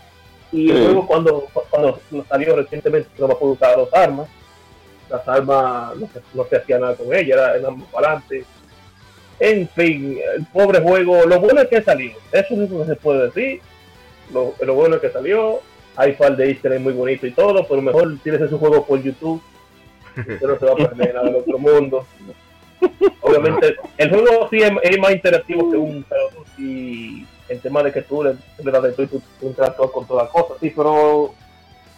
y 0.53 0.73
luego 0.73 1.07
cuando, 1.07 1.47
cuando 1.71 2.01
salió 2.29 2.57
recientemente 2.57 3.09
no 3.19 3.29
puedo 3.29 3.53
usar 3.53 3.77
dos 3.77 3.93
armas, 3.93 4.29
las 5.11 5.27
armas 5.29 5.97
no 5.97 6.09
se, 6.09 6.21
no 6.35 6.45
se 6.45 6.57
hacía 6.57 6.79
nada 6.79 6.95
con 6.95 7.15
ellas, 7.15 7.39
eran 7.57 7.81
para 7.83 8.09
adelante. 8.09 8.45
En 9.41 9.69
fin, 9.69 10.19
el 10.37 10.47
pobre 10.47 10.81
juego, 10.81 11.25
lo 11.25 11.41
bueno 11.41 11.61
es 11.63 11.69
que 11.69 11.83
salió, 11.83 12.13
eso 12.33 12.55
es 12.55 12.71
lo 12.71 12.81
que 12.81 12.87
se 12.87 12.97
puede 12.97 13.27
decir, 13.27 13.61
lo, 14.33 14.55
lo 14.61 14.75
bueno 14.75 14.97
es 14.97 15.01
que 15.01 15.11
salió, 15.11 15.61
hay 15.97 16.13
par 16.13 16.37
de 16.37 16.51
easter 16.51 16.79
muy 16.81 16.93
bonito 16.93 17.27
y 17.27 17.33
todo, 17.33 17.67
pero 17.67 17.83
mejor 17.83 18.19
tienes 18.23 18.41
ese 18.41 18.57
juego 18.57 18.85
por 18.85 19.03
YouTube. 19.03 19.43
que 20.15 20.47
no 20.47 20.59
se 20.59 20.65
va 20.65 20.73
a 20.73 20.77
perder 20.77 21.15
nada 21.15 21.27
del 21.27 21.37
otro 21.37 21.59
mundo. 21.59 22.07
Obviamente, 23.21 23.77
el 23.97 24.11
juego 24.11 24.49
sí 24.51 24.59
es, 24.59 24.99
más 24.99 25.13
interactivo 25.13 25.71
que 25.71 25.77
un 25.77 26.05
sí, 26.57 27.27
en 27.49 27.61
tema 27.61 27.83
de 27.83 27.93
que 27.93 28.03
tú 28.03 28.23
le, 28.23 28.37
das 28.71 28.83
de 28.83 28.93
tú, 28.93 29.07
tú 29.07 29.49
interactúas 29.49 29.91
con 29.91 30.07
todas 30.07 30.25
las 30.25 30.33
cosas, 30.33 30.59
sí, 30.61 30.73
pero 30.75 31.35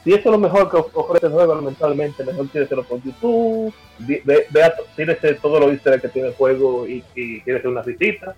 si 0.05 0.13
eso 0.13 0.21
es 0.21 0.33
lo 0.33 0.39
mejor 0.39 0.71
que 0.71 0.77
ofrece 0.77 1.27
el 1.27 1.33
juego, 1.33 1.55
lamentablemente, 1.55 2.25
mejor 2.25 2.49
tíreselo 2.49 2.85
por 2.85 3.03
YouTube, 3.03 3.75
ve, 3.99 4.23
ve, 4.25 5.35
todo 5.43 5.61
lo 5.61 5.71
easter 5.71 6.01
que 6.01 6.09
tiene 6.09 6.29
el 6.29 6.35
juego 6.35 6.87
y, 6.87 7.05
y 7.15 7.41
tienes 7.43 7.65
una 7.65 7.83
visita, 7.83 8.35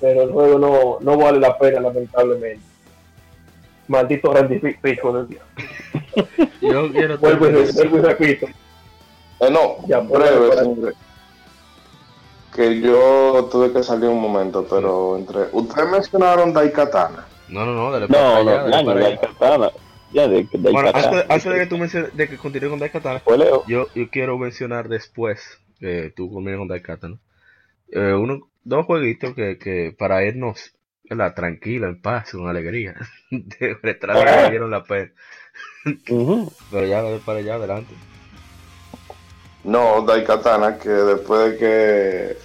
pero 0.00 0.22
el 0.22 0.32
juego 0.32 0.58
no, 0.58 0.98
no 1.00 1.16
vale 1.16 1.38
la 1.38 1.58
pena, 1.58 1.80
lamentablemente. 1.80 2.72
Maldito 3.88 4.32
Randy 4.32 4.58
Fico 4.58 5.12
del 5.12 5.28
día. 5.28 5.42
Yo 6.60 6.90
quiero 6.92 7.18
vuelvo, 7.18 7.46
y, 7.48 8.00
repito. 8.00 8.46
Eh, 9.40 9.50
no, 9.50 9.76
ya, 9.86 9.98
breve, 9.98 10.94
Que 12.54 12.80
yo 12.80 13.48
tuve 13.50 13.72
que 13.72 13.82
salir 13.82 14.08
un 14.08 14.20
momento, 14.20 14.66
pero 14.68 15.16
entre. 15.16 15.48
Ustedes 15.52 15.88
mencionaron 15.88 16.52
Daikatana. 16.52 17.26
No, 17.48 17.66
no, 17.66 17.74
no, 17.74 17.92
dale 17.92 18.08
para 18.08 18.22
no, 18.22 18.36
allá, 18.36 18.62
no, 18.62 18.84
dale 18.84 19.00
Daikatana. 19.02 19.70
Ya, 20.12 20.28
de, 20.28 20.46
de 20.50 20.70
bueno, 20.70 20.90
antes, 20.94 21.24
antes, 21.28 21.44
de 21.44 21.58
que 21.58 21.66
tú 21.66 21.78
menciones, 21.78 22.16
de 22.16 22.28
que 22.28 22.36
continúe 22.36 22.70
con 22.70 22.78
Daikatana, 22.78 23.22
yo, 23.66 23.86
yo 23.94 24.10
quiero 24.10 24.38
mencionar 24.38 24.88
después, 24.88 25.40
que 25.78 26.12
tú 26.14 26.30
comienzas 26.30 26.58
con 26.58 26.68
Daikatana, 26.68 27.18
eh, 27.90 28.12
uno, 28.12 28.48
dos 28.64 28.86
jueguitos 28.86 29.34
que, 29.34 29.58
que 29.58 29.94
para 29.96 30.24
irnos 30.24 30.74
la 31.16 31.34
tranquila, 31.34 31.88
en 31.88 32.00
paz, 32.00 32.30
con 32.32 32.48
alegría. 32.48 32.94
De 33.30 33.76
retraso 33.82 34.50
dieron 34.50 34.70
la 34.70 34.84
pena. 34.84 35.10
Pero 35.84 36.86
ya, 36.86 37.02
para 37.24 37.38
allá, 37.38 37.54
adelante. 37.54 37.94
No, 39.64 40.02
Daikatana, 40.02 40.78
que 40.78 40.88
después 40.88 41.52
de 41.52 41.58
que 41.58 42.36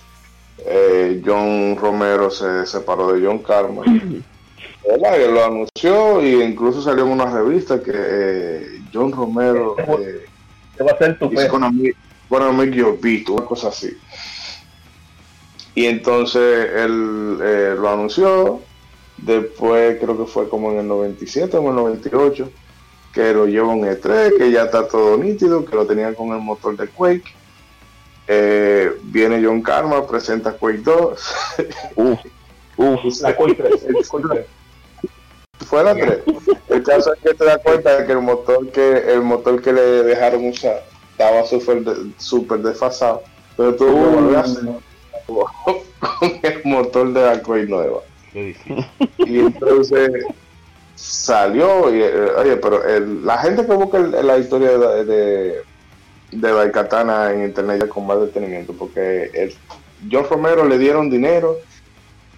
eh, 0.65 1.21
John 1.25 1.75
Romero 1.79 2.29
se 2.29 2.65
separó 2.65 3.13
de 3.13 3.25
John 3.25 3.39
Carman, 3.39 4.23
él 4.83 5.33
lo 5.33 5.45
anunció 5.45 6.21
y 6.25 6.41
incluso 6.41 6.81
salió 6.81 7.05
en 7.05 7.11
una 7.11 7.25
revista 7.25 7.81
que 7.81 7.91
eh, 7.93 8.81
John 8.93 9.11
Romero 9.11 9.75
eh, 9.77 10.25
va 10.81 10.91
a 10.91 10.93
hacer 10.93 11.19
tu 11.19 11.29
con 11.49 11.63
bueno, 12.29 12.51
me 12.51 12.65
una 12.65 13.45
cosa 13.45 13.69
así. 13.69 13.97
Y 15.75 15.85
entonces 15.85 16.69
él 16.75 17.37
eh, 17.41 17.75
lo 17.77 17.89
anunció. 17.89 18.61
Después 19.17 19.97
creo 19.99 20.17
que 20.17 20.25
fue 20.25 20.49
como 20.49 20.71
en 20.71 20.79
el 20.79 20.87
97 20.87 21.57
o 21.57 21.61
en 21.61 21.67
el 21.67 21.75
98 21.75 22.51
que 23.13 23.33
lo 23.33 23.47
lleva 23.47 23.69
un 23.69 23.81
E3, 23.81 24.37
que 24.37 24.51
ya 24.51 24.65
está 24.65 24.87
todo 24.87 25.17
nítido, 25.17 25.65
que 25.65 25.75
lo 25.75 25.87
tenían 25.87 26.13
con 26.13 26.29
el 26.33 26.39
motor 26.39 26.77
de 26.77 26.87
Quake. 26.87 27.33
Eh, 28.27 28.91
viene 29.03 29.43
John 29.43 29.61
Karma, 29.61 30.05
presenta 30.05 30.51
Quake 30.53 30.79
2. 30.79 31.35
Uf, 31.95 32.19
uf, 32.77 33.21
la 33.21 33.35
Quake 33.35 33.55
3. 33.55 34.09
Fue 35.65 35.83
la 35.83 35.93
3. 35.93 36.19
El 36.69 36.83
caso 36.83 37.13
es 37.13 37.21
que 37.21 37.33
te 37.33 37.45
das 37.45 37.59
cuenta 37.63 37.97
de 37.97 38.05
que 38.05 38.11
el 38.11 38.21
motor 38.21 38.69
que 38.71 39.13
el 39.13 39.21
motor 39.21 39.61
que 39.61 39.73
le 39.73 39.81
dejaron 40.03 40.47
usar 40.47 40.83
estaba 41.11 41.45
súper 41.45 41.83
super 42.17 42.59
desfasado. 42.59 43.23
Pero 43.55 43.75
tuvo 43.75 43.93
que 43.93 44.15
volver 44.15 44.37
a 44.37 44.41
hacer 44.41 44.63
con 45.27 46.39
el 46.43 46.61
motor 46.63 47.13
de 47.13 47.21
la 47.21 47.41
Quake 47.41 47.67
nueva. 47.67 48.01
Y 48.33 49.39
entonces 49.39 50.11
salió, 50.95 51.93
y, 51.93 52.01
eh, 52.01 52.31
oye, 52.37 52.57
pero 52.57 52.83
el, 52.83 53.25
la 53.25 53.37
gente 53.39 53.65
que 53.65 53.73
busca 53.73 53.99
la 53.99 54.37
historia 54.37 54.77
de, 54.77 55.05
de, 55.05 55.55
de 56.31 56.51
Daikatana 56.51 57.31
en 57.31 57.45
internet 57.45 57.87
con 57.87 58.05
más 58.05 58.19
detenimiento, 58.19 58.73
porque 58.73 59.29
el, 59.33 59.55
John 60.11 60.25
Romero 60.29 60.65
le 60.65 60.77
dieron 60.77 61.09
dinero 61.09 61.57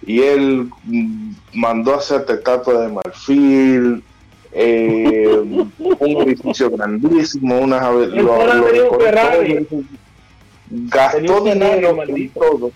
y 0.06 0.20
él 0.22 0.70
mandó 1.52 1.94
a 1.94 1.98
hacer 1.98 2.24
estatua 2.28 2.82
de 2.82 2.92
marfil, 2.92 4.02
eh, 4.52 5.28
un 5.28 6.22
edificio 6.22 6.70
grandísimo, 6.70 7.58
unas 7.58 7.82
gastó 10.70 11.40
dinero 11.40 11.98
en 12.06 12.30
todo, 12.30 12.72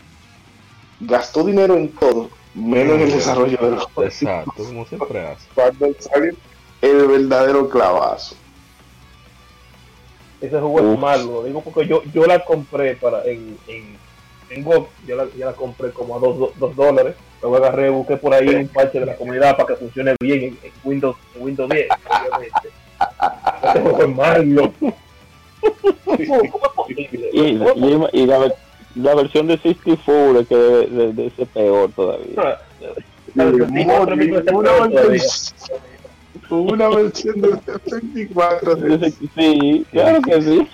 gastó 1.01 1.44
dinero 1.44 1.76
en 1.76 1.88
todo, 1.88 2.30
menos 2.55 2.96
en 2.96 3.01
el 3.02 3.10
desarrollo 3.12 3.59
de 3.59 3.70
los 3.70 3.84
juegos. 3.86 4.22
Exacto, 4.22 4.52
como 4.56 4.86
siempre 4.86 5.26
hace. 5.26 5.48
Cuando 5.55 5.88
sale 5.98 6.34
el 6.82 7.06
verdadero 7.06 7.68
clavazo. 7.68 8.36
Ese 10.40 10.60
juego 10.60 10.92
es 10.92 10.98
malo, 10.98 11.44
digo 11.44 11.62
porque 11.62 11.88
yo, 11.88 12.02
yo 12.12 12.26
la 12.26 12.44
compré 12.44 12.96
para 12.96 13.24
en, 13.24 13.56
en, 13.66 13.96
en 14.50 14.64
Go, 14.64 14.88
yo 15.06 15.16
la, 15.16 15.26
ya 15.36 15.46
la 15.46 15.52
compré 15.52 15.90
como 15.90 16.16
a 16.16 16.20
2 16.20 16.76
dólares. 16.76 17.14
Luego 17.42 17.56
agarré, 17.56 17.90
busqué 17.90 18.16
por 18.16 18.32
ahí 18.32 18.48
un 18.48 18.68
parche 18.68 19.00
de 19.00 19.06
la 19.06 19.16
comunidad 19.16 19.56
para 19.56 19.68
que 19.68 19.76
funcione 19.76 20.14
bien 20.20 20.58
en, 20.62 20.72
Windows, 20.82 21.16
en 21.34 21.42
Windows 21.42 21.70
10. 21.70 21.88
Obviamente. 21.90 22.68
Ese 23.62 23.80
juego 23.80 24.02
es 24.02 24.08
malo. 24.08 24.72
y, 27.32 27.40
y, 27.40 28.08
y 28.12 28.26
la, 28.26 28.54
la, 28.94 29.14
versión 29.14 29.46
de 29.46 29.58
64 29.58 30.40
es 30.40 30.48
que 30.48 30.54
debe, 30.54 31.12
de, 31.12 31.30
ser 31.30 31.46
peor 31.48 31.90
todavía. 31.92 32.34
Ah, 32.36 32.58
una, 36.50 36.88
versión 36.88 37.40
de 37.40 37.48
64. 37.84 38.76
Sí, 39.34 39.86
claro 39.90 40.22
que 40.22 40.42
sí. 40.42 40.68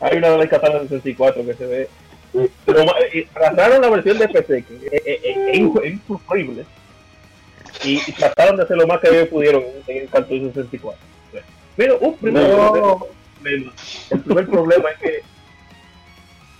Hay 0.00 0.18
una 0.18 0.30
de 0.30 0.48
Katana 0.48 0.80
de 0.80 0.88
64 0.88 1.46
que 1.46 1.54
se 1.54 1.66
ve. 1.66 1.88
Pero 2.32 2.82
eh, 3.12 3.28
la 3.34 3.90
versión 3.90 4.18
de 4.18 4.28
PC, 4.28 4.64
que 4.64 5.02
es, 5.04 5.58
insufrible. 5.58 6.64
Y, 7.84 8.00
trataron 8.12 8.56
de 8.56 8.62
hacer 8.62 8.76
lo 8.76 8.86
más 8.86 9.00
que 9.00 9.08
ellos 9.08 9.28
pudieron 9.28 9.62
en 9.86 10.02
el 10.02 10.08
cartucho 10.08 10.46
64. 10.52 11.00
Pero 11.76 11.98
un 11.98 12.16
primer 12.16 12.50
problema, 12.50 13.04
el 14.10 14.20
primer 14.20 14.46
problema 14.46 14.90
es 14.90 14.98
que 14.98 15.22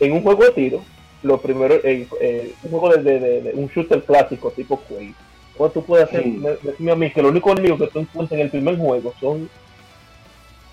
en 0.07 0.13
un 0.13 0.23
juego 0.23 0.45
de 0.45 0.51
tiro, 0.51 0.85
lo 1.23 1.41
primero, 1.41 1.77
eh, 1.85 2.55
un 2.65 2.71
juego 2.71 2.97
de, 2.97 3.19
de, 3.21 3.53
un 3.55 3.69
shooter 3.69 4.03
clásico 4.03 4.51
tipo 4.51 4.79
Quake, 4.81 5.15
cuando 5.57 5.75
tú 5.75 5.85
puedes 5.85 6.09
hacer, 6.09 6.25
decime 6.63 6.93
a 6.93 6.97
mí 6.97 7.11
que 7.11 7.23
lo 7.23 7.29
único 7.29 7.53
enemigo 7.53 7.79
que 7.79 7.87
tú 7.87 8.01
encuentras 8.01 8.39
en 8.39 8.47
el 8.47 8.51
primer 8.51 8.77
juego 8.79 9.15
son 9.21 9.49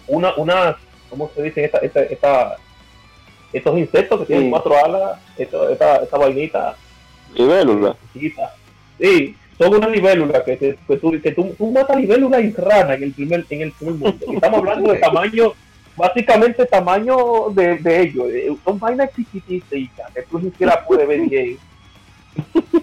una, 0.08 0.34
una 0.36 0.78
¿cómo 1.10 1.30
se 1.36 1.44
dice? 1.44 1.66
Esta, 1.66 1.80
esta, 1.80 2.02
esta 2.04 2.58
estos 3.52 3.78
insectos 3.78 4.20
que 4.20 4.26
tienen 4.28 4.50
cuatro 4.50 4.74
alas, 4.84 5.20
esta, 5.38 5.72
esta, 5.72 5.96
esta 5.98 6.18
vainita. 6.18 6.76
Libélula. 7.36 7.96
Sí, 9.00 9.36
son 9.58 9.76
una 9.76 9.88
libélula 9.88 10.44
que, 10.44 10.58
que, 10.58 10.78
tú, 10.98 11.12
que 11.22 11.32
tú, 11.32 11.54
tú 11.58 11.72
matas 11.72 11.98
libélula 11.98 12.40
y 12.40 12.52
rana 12.52 12.96
en 12.96 13.04
el 13.04 13.14
primer, 13.14 13.46
en 13.50 13.62
el 13.62 13.72
primer 13.74 13.96
mundo. 13.96 14.26
estamos 14.34 14.60
hablando 14.60 14.92
de 14.92 15.00
tamaño, 15.00 15.54
básicamente 15.96 16.66
tamaño 16.66 17.50
de, 17.52 17.78
de 17.78 18.02
ellos. 18.02 18.30
Eh, 18.30 18.56
son 18.64 18.80
vainas 18.80 19.14
chiquititas 19.16 20.14
que 20.14 20.22
tú 20.30 20.40
ni 20.40 20.50
siquiera 20.52 20.86
puedes 20.86 21.08
ver 21.08 21.22
bien. 21.22 21.58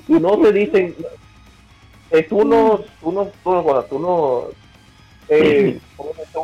No 0.09 0.38
te 0.38 0.52
dicen, 0.52 0.94
eh, 2.10 2.26
no, 2.30 2.80
tú 3.01 3.12
no, 3.12 3.26
tú 3.88 3.98
no 3.98 4.44
eh, 5.28 5.78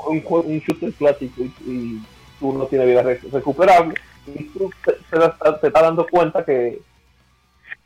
un, 0.08 0.22
un 0.26 0.58
shooter 0.58 0.92
clásico 0.94 1.42
y, 1.42 1.70
y, 1.70 2.02
tú 2.40 2.52
no 2.52 2.66
tienes 2.66 2.88
vida 2.88 3.02
recuperable 3.30 3.94
y 4.26 4.44
tú 4.44 4.70
te, 4.84 4.92
te, 4.92 5.66
estás 5.66 5.82
dando 5.82 6.06
cuenta 6.06 6.44
que 6.44 6.78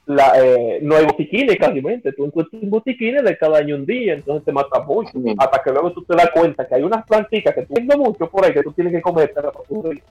la, 0.07 0.33
eh, 0.41 0.79
no 0.83 0.97
hay 0.97 1.05
botiquines 1.05 1.57
casi 1.59 1.83
tú 2.17 2.27
encuentras 2.27 2.63
un 2.63 2.71
botiquines 2.71 3.25
de 3.25 3.37
cada 3.37 3.59
año 3.59 3.75
un 3.75 3.85
día, 3.85 4.15
entonces 4.15 4.45
te 4.45 4.53
mata 4.53 4.81
mucho, 4.81 5.11
hasta 5.37 5.63
que 5.63 5.71
luego 5.71 5.93
tú 5.93 6.05
te 6.05 6.15
das 6.15 6.31
cuenta 6.31 6.67
que 6.67 6.77
hay 6.77 6.83
unas 6.83 7.05
plantitas 7.05 7.55
que 7.55 7.63
tú 7.63 7.75
tienes 7.75 7.97
mucho 7.97 8.31
por 8.31 8.45
ahí 8.45 8.53
que 8.53 8.63
tú 8.63 8.73
tienes 8.73 8.93
que 8.93 9.03
comer 9.03 9.33
para 9.33 9.51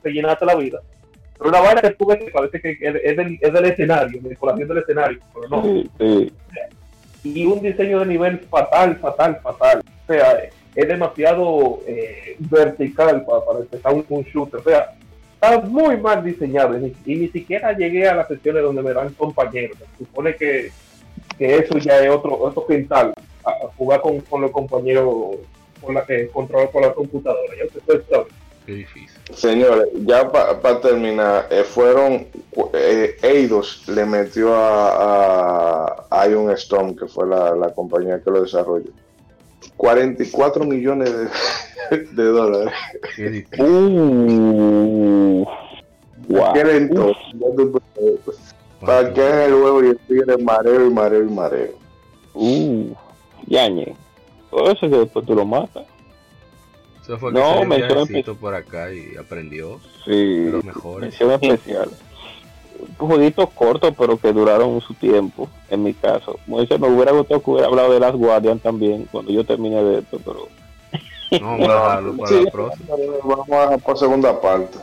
rellenarte 0.04 0.46
la 0.46 0.56
vida. 0.56 0.80
Pero 1.38 1.50
una 1.50 1.62
vaina 1.62 1.82
que 1.82 1.92
tú 1.92 2.06
ves 2.08 2.20
que 2.20 2.32
parece 2.32 2.62
que 2.62 2.78
es 2.82 3.18
del, 3.18 3.38
es 3.42 3.54
del 3.54 3.66
escenario, 3.66 4.22
decoración 4.22 4.68
del 4.68 4.78
escenario, 4.80 5.20
pero 5.34 5.50
no. 5.50 5.84
Sí, 5.98 6.32
Y 7.24 7.46
un 7.46 7.62
diseño 7.62 8.00
de 8.00 8.06
nivel 8.06 8.40
fatal, 8.40 8.98
fatal, 8.98 9.40
fatal. 9.42 9.80
O 9.80 10.14
sea, 10.14 10.44
es 10.76 10.88
demasiado 10.88 11.80
eh, 11.88 12.36
vertical 12.40 13.26
para, 13.26 13.46
para 13.46 13.60
empezar 13.60 13.94
un, 13.94 14.06
un 14.08 14.24
shooter. 14.24 14.60
O 14.60 14.64
sea, 14.64 14.94
está 15.46 15.68
muy 15.68 15.98
mal 15.98 16.24
diseñado 16.24 16.78
y, 16.78 16.96
ni 17.06 17.28
siquiera 17.30 17.74
llegué 17.74 18.08
a 18.08 18.16
las 18.16 18.28
sesiones 18.28 18.64
donde 18.64 18.82
me 18.82 18.94
dan 18.94 19.14
compañeros. 19.14 19.78
Se 19.98 20.06
supone 20.06 20.36
que, 20.36 20.72
que 21.38 21.56
eso 21.58 21.78
ya 21.78 22.04
es 22.04 22.10
otro, 22.10 22.38
otro 22.40 22.66
quintal, 22.68 23.14
a, 23.46 23.52
jugar 23.78 24.02
con, 24.02 24.20
con 24.22 24.42
los 24.42 24.52
compañeros 24.52 25.38
con 25.82 25.96
la, 25.96 26.06
que 26.06 26.28
controlar 26.30 26.70
por 26.72 26.82
la 26.82 26.94
computadora. 26.94 27.54
Ya 27.58 27.66
usted 27.66 28.04
sabe. 28.10 28.26
Qué 28.66 28.74
difícil. 28.74 29.20
Señores, 29.32 29.88
ya 30.06 30.28
para 30.32 30.82
terminar, 30.82 31.48
eh, 31.52 31.64
fueron 31.64 32.28
eh, 32.74 33.16
Eidos 33.22 33.88
le 33.88 34.06
metió 34.06 34.56
a, 34.56 36.08
a 36.10 36.28
Ion 36.28 36.50
Storm, 36.52 36.96
que 36.96 37.08
fue 37.08 37.28
la, 37.28 37.56
la 37.56 37.72
compañía 37.74 38.22
que 38.24 38.32
lo 38.32 38.42
desarrolló 38.42 38.90
44 39.78 40.66
millones 40.66 41.12
de, 41.90 41.98
de 42.12 42.24
dólares. 42.24 42.74
Uh, 43.60 45.46
wow. 46.28 46.54
Para 48.82 49.14
que 49.14 49.22
es 49.22 49.36
el 49.48 49.54
huevo 49.54 49.84
y 49.84 49.88
el 49.88 49.98
tigre 50.00 50.38
mareo 50.38 50.86
y 50.86 50.90
mareo 50.90 51.24
y 51.24 51.30
mareo. 51.30 51.74
Uh, 52.34 52.94
yañe. 53.48 53.96
Todo 54.50 54.72
eso 54.72 54.90
que 54.90 54.98
después 54.98 55.26
tú 55.26 55.36
lo 55.36 55.46
matas. 55.46 55.86
Eso 57.02 57.18
fue 57.18 57.34
que 57.34 57.40
no, 57.40 57.66
me 57.66 58.24
por 58.24 58.56
acá 58.56 58.92
y 58.92 59.16
aprendió. 59.18 59.80
Sí, 60.06 60.46
los 60.46 60.64
mejores. 60.64 61.10
Mención 61.10 61.32
especial 61.32 61.92
jueguitos 62.98 63.50
cortos, 63.52 63.94
pero 63.98 64.18
que 64.18 64.34
duraron 64.34 64.82
su 64.82 64.94
tiempo, 64.94 65.50
en 65.70 65.84
mi 65.84 65.94
caso. 65.94 66.40
me 66.48 66.56
hubiera 66.56 67.12
gustado 67.12 67.42
que 67.42 67.52
hubiera 67.52 67.68
hablado 67.68 67.94
de 67.94 68.00
las 68.00 68.16
Guardian 68.16 68.60
también, 68.60 69.08
cuando 69.12 69.32
yo 69.32 69.44
termine 69.44 69.84
de 69.84 70.00
esto, 70.00 70.20
pero... 70.24 70.48
No, 71.42 71.58
vamos 71.68 71.70
a 71.70 72.02
la 72.02 72.52
próxima. 72.52 72.96
Vamos 73.24 73.50
a 73.50 73.78
por 73.78 73.98
segunda 73.98 74.40
parte. 74.40 74.78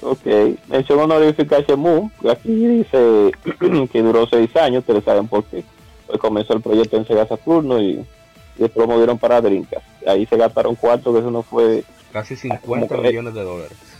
Ok, 0.00 0.26
mención 0.68 1.00
honorífica 1.00 1.56
a 1.56 1.60
Shemu, 1.60 2.10
aquí 2.30 2.48
dice 2.52 3.32
que 3.92 4.02
duró 4.02 4.26
seis 4.26 4.54
años, 4.56 4.80
ustedes 4.80 5.04
saben 5.04 5.28
por 5.28 5.44
qué. 5.44 5.64
Pues 6.06 6.18
comenzó 6.18 6.52
el 6.52 6.60
proyecto 6.60 6.96
en 6.96 7.06
Sega 7.06 7.26
Saturno 7.26 7.80
y, 7.80 8.04
después 8.56 8.86
lo 8.86 8.92
movieron 8.92 9.18
para 9.18 9.40
Drinkas. 9.40 9.82
Ahí 10.06 10.26
se 10.26 10.36
gastaron 10.36 10.74
cuatro, 10.74 11.12
que 11.12 11.20
eso 11.20 11.30
no 11.30 11.42
fue... 11.42 11.84
Casi 12.12 12.36
50 12.36 12.96
millones 12.98 13.34
de 13.34 13.42
dólares 13.42 13.93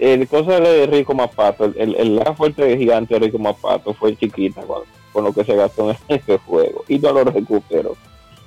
el 0.00 0.26
cosa 0.28 0.58
de 0.60 0.86
Rico 0.86 1.14
Mapato, 1.14 1.66
el, 1.76 1.94
el, 1.94 2.16
la 2.16 2.34
fuerte 2.34 2.64
de 2.64 2.78
gigante 2.78 3.14
de 3.14 3.20
Rico 3.20 3.38
Mapato 3.38 3.92
fue 3.92 4.16
chiquita 4.16 4.62
con, 4.62 5.24
lo 5.24 5.32
que 5.32 5.44
se 5.44 5.54
gastó 5.54 5.90
en 5.90 5.96
ese 6.08 6.38
juego 6.38 6.84
y 6.88 6.98
no 6.98 7.12
lo 7.12 7.24
recuperó. 7.24 7.96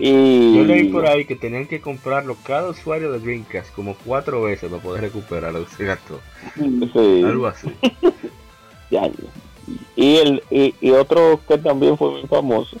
y... 0.00 0.56
Yo 0.56 0.64
leí 0.64 0.88
por 0.88 1.06
ahí 1.06 1.26
que 1.26 1.36
tenían 1.36 1.66
que 1.66 1.82
comprarlo 1.82 2.36
cada 2.42 2.70
usuario 2.70 3.12
de 3.12 3.18
Dreamcast 3.18 3.74
como 3.74 3.94
cuatro 4.04 4.42
veces 4.42 4.70
para 4.70 4.82
poder 4.82 5.02
recuperar 5.02 5.52
lo 5.52 5.66
que 5.66 5.74
se 5.74 5.84
gastó. 5.84 6.20
Algo 6.56 7.46
así. 7.46 7.68
y, 9.96 10.16
el, 10.16 10.42
y, 10.50 10.90
otro 10.92 11.40
que 11.46 11.58
también 11.58 11.98
fue 11.98 12.10
muy 12.10 12.22
famoso, 12.22 12.78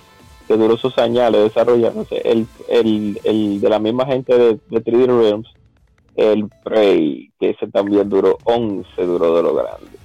que 0.48 0.56
duró 0.56 0.78
sus 0.78 0.96
años 0.96 1.30
desarrollándose, 1.32 2.22
el, 2.24 2.46
el, 2.68 3.20
el 3.24 3.60
de 3.60 3.68
la 3.68 3.78
misma 3.78 4.06
gente 4.06 4.36
de, 4.36 4.58
de 4.70 4.82
3D 4.82 5.06
Realms, 5.06 5.48
el 6.16 6.48
Prey, 6.62 7.30
que 7.40 7.50
ese 7.50 7.66
también 7.68 8.08
duró 8.08 8.38
11, 8.44 9.02
duró 9.02 9.36
de 9.36 9.42
lo 9.42 9.54
grande. 9.54 10.04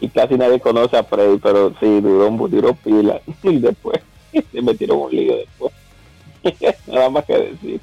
Y 0.00 0.08
casi 0.08 0.34
nadie 0.36 0.60
conoce 0.60 0.96
a 0.96 1.02
Prey, 1.02 1.38
pero 1.38 1.70
sí, 1.80 2.00
duró 2.00 2.28
un 2.28 2.50
duró 2.50 2.74
pila. 2.74 3.20
Y 3.42 3.58
después 3.58 4.00
se 4.32 4.62
metieron 4.62 4.98
un 4.98 5.10
lío 5.10 5.36
después. 5.36 5.72
Nada 6.86 7.10
más 7.10 7.24
que 7.24 7.38
decir. 7.38 7.80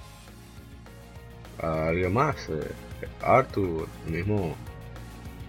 alguien 1.59 2.13
más, 2.13 2.35
eh, 2.49 2.71
Arthur, 3.21 3.87
el 4.07 4.11
mismo 4.11 4.55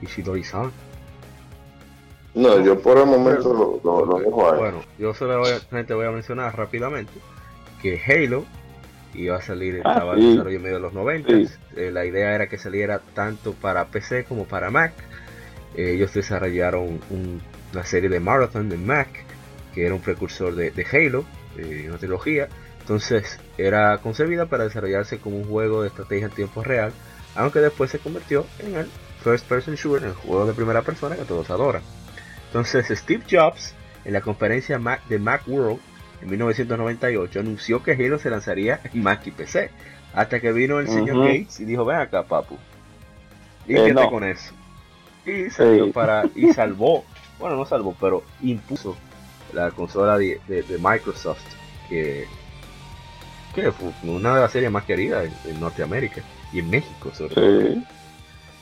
Ishidori-san. 0.02 0.70
No, 2.34 2.64
yo 2.64 2.80
por 2.80 2.96
el 2.96 3.06
momento 3.06 3.52
lo, 3.84 4.06
lo, 4.06 4.18
dejo 4.18 4.50
ahí. 4.50 4.58
Bueno, 4.58 4.80
yo 4.98 5.12
solamente 5.12 5.92
voy 5.92 6.06
a 6.06 6.10
mencionar 6.10 6.56
rápidamente 6.56 7.12
que 7.82 8.00
Halo 8.06 8.44
iba 9.14 9.36
a 9.36 9.42
salir, 9.42 9.82
ah, 9.84 9.92
estaba 9.92 10.14
en 10.14 10.30
desarrollo 10.30 10.60
medio 10.60 10.76
de 10.76 10.80
los 10.80 10.92
90. 10.92 11.32
Eh, 11.76 11.90
la 11.90 12.04
idea 12.04 12.34
era 12.34 12.48
que 12.48 12.58
saliera 12.58 13.00
tanto 13.14 13.52
para 13.52 13.86
PC 13.86 14.24
como 14.24 14.44
para 14.44 14.70
Mac. 14.70 14.92
Eh, 15.76 15.92
ellos 15.94 16.12
desarrollaron 16.12 17.00
una 17.10 17.84
serie 17.84 18.08
de 18.08 18.20
Marathon 18.20 18.70
en 18.72 18.86
Mac, 18.86 19.08
que 19.74 19.86
era 19.86 19.94
un 19.94 20.00
precursor 20.00 20.54
de, 20.54 20.86
Halo, 20.92 21.24
eh, 21.56 21.86
una 21.88 21.98
trilogía. 21.98 22.48
Entonces 22.80 23.38
era 23.58 23.98
concebida 23.98 24.46
para 24.46 24.64
desarrollarse 24.64 25.18
como 25.18 25.36
un 25.36 25.44
juego 25.44 25.82
de 25.82 25.88
estrategia 25.88 26.26
en 26.26 26.32
tiempo 26.32 26.62
real, 26.64 26.92
aunque 27.34 27.60
después 27.60 27.90
se 27.90 27.98
convirtió 27.98 28.46
en 28.58 28.74
el 28.74 28.86
First 29.22 29.46
Person 29.46 29.76
Shooter, 29.76 30.08
el 30.08 30.14
juego 30.14 30.46
de 30.46 30.52
primera 30.52 30.82
persona 30.82 31.16
que 31.16 31.24
todos 31.24 31.48
adoran. 31.50 31.82
Entonces 32.46 32.86
Steve 32.98 33.22
Jobs, 33.30 33.74
en 34.04 34.12
la 34.12 34.20
conferencia 34.20 34.78
Mac 34.78 35.06
de 35.08 35.18
Macworld 35.18 35.78
en 36.22 36.30
1998, 36.30 37.40
anunció 37.40 37.82
que 37.82 37.92
Halo 37.92 38.18
se 38.18 38.30
lanzaría 38.30 38.80
en 38.92 39.02
Mac 39.02 39.26
y 39.26 39.32
PC, 39.32 39.70
hasta 40.14 40.40
que 40.40 40.52
vino 40.52 40.78
el 40.78 40.88
señor 40.88 41.18
Gates 41.26 41.60
y 41.60 41.64
dijo, 41.64 41.84
ven 41.84 41.98
acá 41.98 42.22
papu, 42.22 42.56
límpiate 43.66 44.02
eh, 44.02 44.10
con 44.10 44.24
eso. 44.24 44.54
Y 45.26 45.50
salió 45.50 45.92
para, 45.92 46.24
y 46.34 46.52
salvó, 46.52 47.04
bueno 47.38 47.56
no 47.56 47.66
salvó, 47.66 47.94
pero 48.00 48.22
impuso 48.40 48.96
la 49.52 49.70
consola 49.70 50.16
de, 50.16 50.40
Microsoft, 50.80 51.42
que, 51.88 52.26
que, 53.54 53.72
fue 53.72 53.92
una 54.04 54.36
de 54.36 54.40
las 54.42 54.52
series 54.52 54.70
más 54.70 54.84
queridas 54.84 55.28
en, 55.44 55.60
Norteamérica 55.60 56.22
y 56.52 56.60
en 56.60 56.70
México 56.70 57.10
sobre 57.14 57.34
todo. 57.34 57.82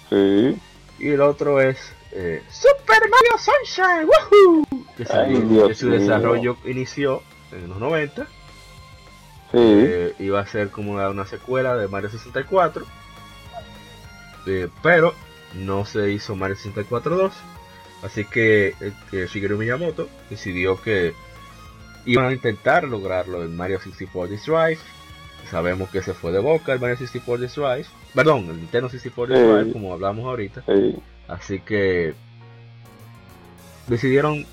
Sí. 0.09 0.59
Y 0.99 1.09
el 1.09 1.21
otro 1.21 1.61
es 1.61 1.79
eh, 2.13 2.43
Super 2.51 3.01
Mario 3.01 3.39
Sunshine, 3.39 4.09
¡Woohoo! 4.09 4.67
Que, 4.97 5.75
su 5.75 5.89
desarrollo 5.89 6.57
inició 6.65 7.23
en 7.53 7.69
los 7.69 7.79
90. 7.79 8.25
Sí. 8.25 9.59
Eh, 9.59 10.15
iba 10.21 10.41
a 10.41 10.47
ser 10.47 10.71
como 10.71 10.93
una, 10.93 11.27
secuela 11.27 11.77
de 11.77 11.89
Mario 11.89 12.11
64. 12.11 12.85
Eh, 14.47 14.69
pero 14.83 15.15
no 15.55 15.85
se 15.85 16.13
hizo 16.13 16.37
Mario 16.37 16.57
64 16.57 17.17
2. 17.17 17.33
Así 18.03 18.25
que 18.25 18.75
Shigeru 19.13 19.59
Miyamoto 19.59 20.09
decidió 20.31 20.81
que 20.81 21.13
iban 22.07 22.27
a 22.27 22.33
intentar 22.33 22.85
lograrlo 22.85 23.45
en 23.45 23.57
Mario 23.57 23.79
64 23.79 24.37
Drive. 24.47 24.81
Sabemos 25.51 25.91
que 25.91 26.03
se 26.03 26.15
fue 26.15 26.33
de 26.33 26.39
boca 26.39 26.73
el 26.73 26.81
Mario 26.81 26.97
64 26.97 27.47
Drive. 27.49 27.87
Perdón, 28.15 28.47
el 28.51 28.57
Nintendo 28.57 28.89
64 28.89 29.39
Drive, 29.39 29.73
como 29.73 29.93
hablamos 29.93 30.25
ahorita. 30.25 30.65
Así 31.29 31.61
que 31.61 32.15
decidieron 33.87 34.47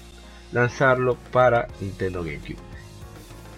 lanzarlo 0.52 1.16
para 1.32 1.68
Nintendo 1.80 2.24
GameCube. 2.24 2.67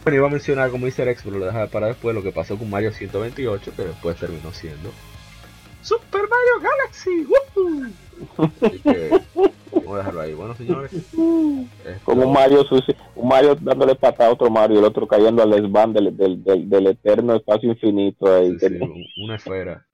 Bueno, 0.03 0.17
iba 0.17 0.27
a 0.27 0.31
mencionar 0.31 0.71
como 0.71 0.85
Easter 0.85 1.07
X, 1.09 1.23
pero 1.23 1.39
lo 1.39 1.45
dejaba 1.45 1.67
para 1.67 1.87
después 1.87 2.15
lo 2.15 2.23
que 2.23 2.31
pasó 2.31 2.57
con 2.57 2.69
Mario 2.69 2.91
128, 2.91 3.73
que 3.75 3.83
después 3.83 4.17
terminó 4.17 4.51
siendo 4.51 4.91
Super 5.81 6.21
Mario 6.21 6.69
Galaxy. 6.69 7.27
Así 8.61 8.79
que 8.79 9.09
vamos 9.71 9.93
a 9.93 9.97
dejarlo 9.97 10.21
ahí. 10.21 10.33
Bueno, 10.33 10.55
señores. 10.55 10.91
Como 12.03 12.27
un 12.27 12.33
Mario, 12.33 12.65
un 13.15 13.27
Mario 13.27 13.55
dándole 13.55 13.95
patada 13.95 14.29
a 14.29 14.33
otro 14.33 14.49
Mario 14.49 14.77
y 14.77 14.79
el 14.79 14.85
otro 14.85 15.07
cayendo 15.07 15.43
al 15.43 15.51
desván 15.51 15.93
del, 15.93 16.15
del, 16.15 16.87
eterno 16.87 17.35
espacio 17.35 17.69
infinito. 17.69 18.33
Ahí. 18.33 18.57
una 19.23 19.35
esfera. 19.35 19.85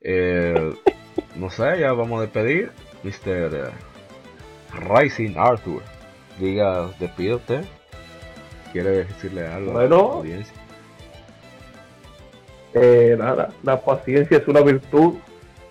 Eh, 0.00 0.74
no 1.36 1.50
sé, 1.50 1.80
ya 1.80 1.92
vamos 1.92 2.18
a 2.18 2.22
despedir. 2.22 2.70
Mr. 3.02 3.54
Eh, 3.54 3.70
Rising 4.88 5.34
Arthur. 5.36 5.82
Diga, 6.38 6.90
despide 6.98 7.34
usted. 7.34 7.64
¿Quiere 8.72 9.04
decirle 9.04 9.46
algo 9.46 9.72
bueno, 9.72 9.96
a 9.96 9.98
la 9.98 10.14
audiencia? 10.14 10.54
Eh, 12.74 13.16
nada, 13.18 13.50
la 13.62 13.80
paciencia 13.80 14.36
es 14.38 14.46
una 14.46 14.60
virtud 14.60 15.14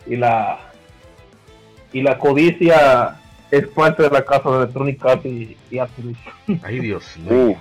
y 0.06 0.16
la 0.16 0.60
y 1.94 2.02
la 2.02 2.18
codicia 2.18 3.20
es 3.50 3.68
parte 3.68 4.04
de 4.04 4.10
la 4.10 4.26
casa 4.26 4.50
de 4.50 4.58
Electronic 4.58 5.06
Arts 5.06 5.26
y, 5.26 5.58
y 5.72 5.80
Ay, 6.64 6.80
Dios 6.80 7.18
mío. 7.18 7.56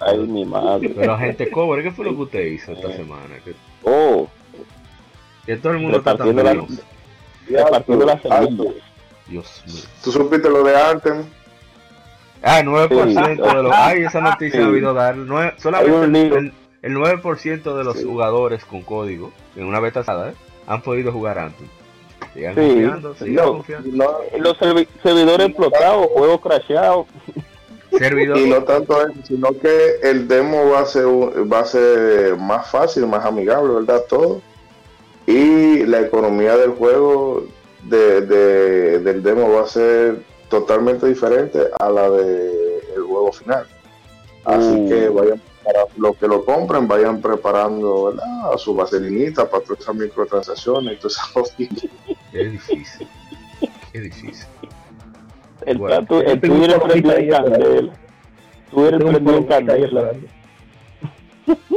ay, 0.00 0.18
mi 0.18 0.44
madre. 0.44 0.90
Pero 0.90 1.16
gente 1.18 1.50
cobre, 1.50 1.82
¿qué 1.82 1.90
fue 1.90 2.06
lo 2.06 2.14
que 2.14 2.22
usted 2.22 2.44
hizo 2.46 2.72
esta 2.72 2.92
semana? 2.92 3.36
Oh. 3.82 4.28
Que 5.46 5.56
todo 5.56 5.72
el 5.72 5.78
mundo 5.78 5.98
está 5.98 6.16
tan 6.16 6.34
feliz. 6.34 6.82
Repartiendo 7.48 8.04
las. 8.04 8.22
Dios 9.26 9.62
mío. 9.66 9.82
¿Tú 10.02 10.12
supiste 10.12 10.48
lo 10.50 10.62
de 10.62 10.76
Anthem? 10.76 11.24
Ah, 12.42 12.62
9% 12.62 13.36
de 13.36 13.62
los. 13.62 13.72
Ay, 13.74 14.02
esa 14.02 14.20
noticia 14.20 14.62
ha 14.62 14.66
habido 14.66 14.94
dar. 14.94 15.16
solamente 15.58 16.36
el, 16.36 16.52
el, 16.82 16.96
9% 16.96 17.76
de 17.76 17.84
los 17.84 18.02
jugadores 18.02 18.64
con 18.64 18.82
código 18.82 19.32
en 19.56 19.64
una 19.64 19.80
beta 19.80 20.00
¿eh? 20.00 20.34
han 20.66 20.82
podido 20.82 21.12
jugar 21.12 21.38
Anthem. 21.38 21.66
Sigan 22.34 22.54
confiando, 22.54 23.14
sigan 23.14 23.46
confiando. 23.46 24.20
los 24.38 24.56
servidores 25.02 25.48
explotados, 25.48 26.06
juegos 26.08 26.40
crasheados. 26.40 27.06
Y 27.90 28.48
no 28.48 28.62
tanto 28.64 29.00
eso, 29.00 29.18
sino 29.24 29.48
que 29.58 29.96
el 30.02 30.28
demo 30.28 30.70
va 30.70 30.80
a 30.80 30.84
ser 30.84 31.06
va 31.06 31.60
a 31.60 31.64
ser 31.64 32.36
más 32.36 32.70
fácil, 32.70 33.06
más 33.06 33.24
amigable, 33.24 33.74
¿verdad? 33.74 34.02
Todo 34.08 34.42
y 35.28 35.84
la 35.84 36.00
economía 36.00 36.56
del 36.56 36.70
juego 36.70 37.44
de, 37.82 38.22
del 38.22 39.22
demo 39.22 39.52
va 39.52 39.64
a 39.64 39.66
ser 39.66 40.22
totalmente 40.48 41.06
diferente 41.06 41.58
a 41.78 41.90
la 41.90 42.10
del 42.10 43.02
juego 43.06 43.32
final. 43.32 43.66
Así 44.44 44.74
uh. 44.74 44.88
que 44.88 45.08
vayan 45.08 45.42
para 45.64 45.80
los 45.98 46.16
que 46.16 46.26
lo 46.26 46.44
compren, 46.44 46.88
vayan 46.88 47.20
preparando 47.20 48.14
a 48.50 48.56
su 48.56 48.74
vaselinita 48.74 49.48
para 49.48 49.62
todas 49.62 49.80
esas 49.80 49.94
microtransacciones 49.94 50.94
y 50.94 50.96
todas 50.96 51.12
esas 51.12 51.28
cosas. 51.28 51.56
Es 52.32 52.52
difícil. 52.52 53.08
Es 53.92 54.02
difícil. 54.02 54.46
El 55.66 55.78
bueno, 55.78 56.06
tú, 56.06 56.20
el 56.20 56.62
eres 56.62 56.78
prendido 56.78 57.16
en 57.16 57.30
candela. 57.30 57.92
Tú 58.70 58.86
eres 58.86 59.04
prendido 59.04 59.36
en 59.36 59.44
candela. 59.44 60.12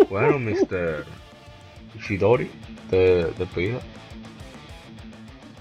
Bueno, 0.09 0.39
Mr. 0.39 1.05
Shidori 1.99 2.49
de, 2.89 3.31
de 3.37 3.45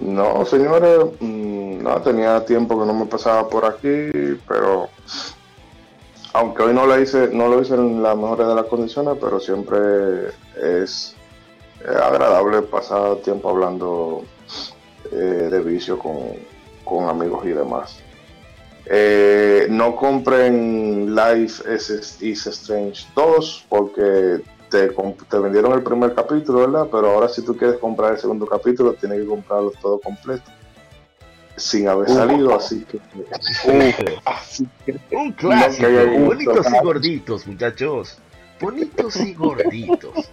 No, 0.01 0.45
señores, 0.47 0.99
mm, 1.21 1.83
no 1.83 2.03
tenía 2.03 2.45
tiempo 2.45 2.81
que 2.81 2.87
no 2.87 2.95
me 2.95 3.07
pasaba 3.07 3.49
por 3.49 3.65
aquí, 3.65 4.11
pero 4.49 4.89
aunque 6.33 6.63
hoy 6.63 6.75
no 6.75 6.87
lo 6.87 7.01
hice, 7.01 7.29
no 7.33 7.49
lo 7.49 7.61
hice 7.61 7.75
en 7.75 8.03
las 8.03 8.17
mejores 8.17 8.47
de 8.47 8.55
las 8.55 8.65
condiciones, 8.67 9.17
pero 9.21 9.41
siempre 9.41 10.29
es 10.57 11.15
agradable 11.85 12.63
pasar 12.63 13.17
tiempo 13.17 13.51
hablando 13.51 14.23
eh, 15.13 15.49
de 15.51 15.61
vicio 15.61 15.99
con, 15.99 17.09
amigos 17.09 17.45
y 17.47 17.51
demás. 17.51 17.99
Eh, 18.87 19.67
no 19.71 19.95
compren 19.95 21.15
Life 21.15 21.63
is 22.21 22.47
Strange 22.47 23.07
2 23.15 23.67
porque 23.69 24.41
te, 24.71 25.39
vendieron 25.39 25.73
el 25.73 25.83
primer 25.83 26.15
capítulo, 26.15 26.61
¿verdad? 26.61 26.89
Pero 26.91 27.11
ahora 27.11 27.29
si 27.29 27.43
tú 27.43 27.57
quieres 27.57 27.79
comprar 27.79 28.13
el 28.13 28.19
segundo 28.19 28.47
capítulo, 28.47 28.95
tienes 28.95 29.21
que 29.21 29.27
comprarlo 29.27 29.73
todo 29.81 30.01
completo. 30.01 30.51
Sin 31.57 31.89
haber 31.89 32.09
salido, 32.09 32.55
así 32.55 32.87
que... 32.87 33.01
Un 35.11 35.33
clásico, 35.33 35.89
bonitos 36.25 36.67
y 36.67 36.85
gorditos, 36.85 37.47
muchachos. 37.47 38.19
Bonitos 38.61 39.17
y 39.17 39.35
gorditos. 39.35 40.31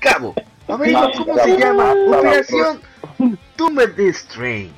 Cabo, 0.00 0.34
a 0.68 0.76
ver, 0.76 0.94
¿cómo 1.16 1.38
se 1.38 1.56
llama? 1.56 1.94
Operación 2.08 2.80
Tumor 3.56 3.94
Strange. 3.98 4.74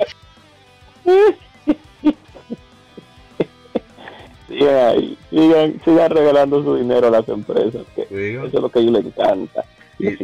sigan, 4.58 5.80
sigan, 5.84 6.10
regalando 6.10 6.62
su 6.62 6.76
dinero 6.76 7.08
a 7.08 7.10
las 7.10 7.28
empresas, 7.28 7.84
que 7.94 8.02
eso 8.02 8.46
es 8.46 8.54
lo 8.54 8.68
que 8.68 8.78
a 8.78 8.82
ellos 8.82 8.92
les 8.92 9.06
encanta. 9.06 9.64
Y 9.98 10.16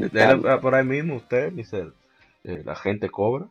por 0.61 0.75
ahí 0.75 0.85
mismo 0.85 1.17
usted, 1.17 1.53
dice, 1.53 1.89
eh, 2.45 2.63
la 2.65 2.75
gente 2.75 3.09
cobra. 3.09 3.47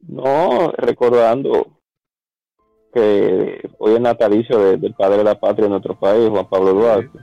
No, 0.00 0.72
recordando 0.76 1.78
que 2.92 3.68
hoy 3.78 3.94
es 3.94 4.00
natalicio 4.00 4.76
del 4.76 4.94
padre 4.94 5.18
de 5.18 5.24
la 5.24 5.38
patria 5.38 5.64
de 5.64 5.70
nuestro 5.70 5.94
país, 5.94 6.28
Juan 6.28 6.46
Pablo 6.46 6.74
Duarte. 6.74 7.18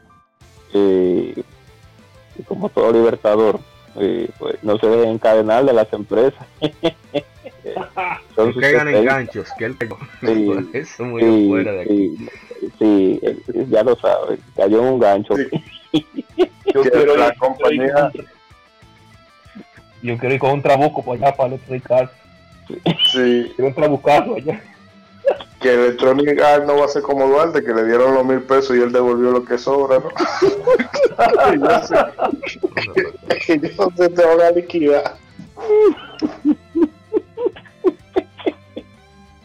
Y, 0.73 1.33
como 2.45 2.69
todo 2.69 2.91
libertador, 2.91 3.59
pues 3.93 4.63
no 4.63 4.77
se 4.77 4.87
debe 4.87 5.09
encadenar 5.09 5.65
de 5.65 5.73
las 5.73 5.91
empresas. 5.93 6.45
Son 8.35 8.53
caigan 8.53 8.87
enganchos, 8.87 9.49
que 9.57 9.65
él 9.65 9.77
sí, 10.21 10.69
eso 10.73 11.03
muy 11.03 11.47
fuera 11.47 11.71
de 11.73 11.81
aquí. 11.81 12.29
Sí, 12.77 13.21
ya 13.69 13.83
lo 13.83 13.95
sabes, 13.95 14.39
cayó 14.55 14.79
en 14.79 14.93
un 14.93 14.99
gancho. 14.99 15.35
yo 15.93 16.81
quiero 16.83 17.17
la 17.17 17.27
ir, 17.27 17.37
compañía. 17.37 18.11
Yo 20.01 20.17
quiero 20.17 20.35
ir 20.35 20.39
con 20.39 20.51
un 20.51 20.61
trabuco 20.61 21.03
para 21.03 21.27
allá, 21.27 21.35
para 21.35 21.99
Arts. 21.99 22.13
Sí. 23.11 23.51
Quiero 23.55 23.67
un 23.67 23.73
trabucazo 23.73 24.35
allá. 24.35 24.61
Que 25.59 25.73
Electronic 25.73 26.41
Arts 26.41 26.65
no 26.65 26.77
va 26.77 26.85
a 26.85 26.89
ser 26.89 27.03
como 27.03 27.27
Duarte, 27.27 27.63
que 27.63 27.73
le 27.73 27.85
dieron 27.85 28.15
los 28.15 28.25
mil 28.25 28.41
pesos 28.41 28.75
y 28.75 28.81
él 28.81 28.91
devolvió 28.91 29.31
lo 29.31 29.45
que 29.45 29.57
sobra, 29.57 29.99
¿no? 29.99 30.09
yo 31.67 31.83
sé. 31.83 31.95
yo 33.59 33.89
sé 33.95 34.09
te 34.09 34.25
van 34.25 34.41
a 34.41 34.51
liquidar. 34.51 35.20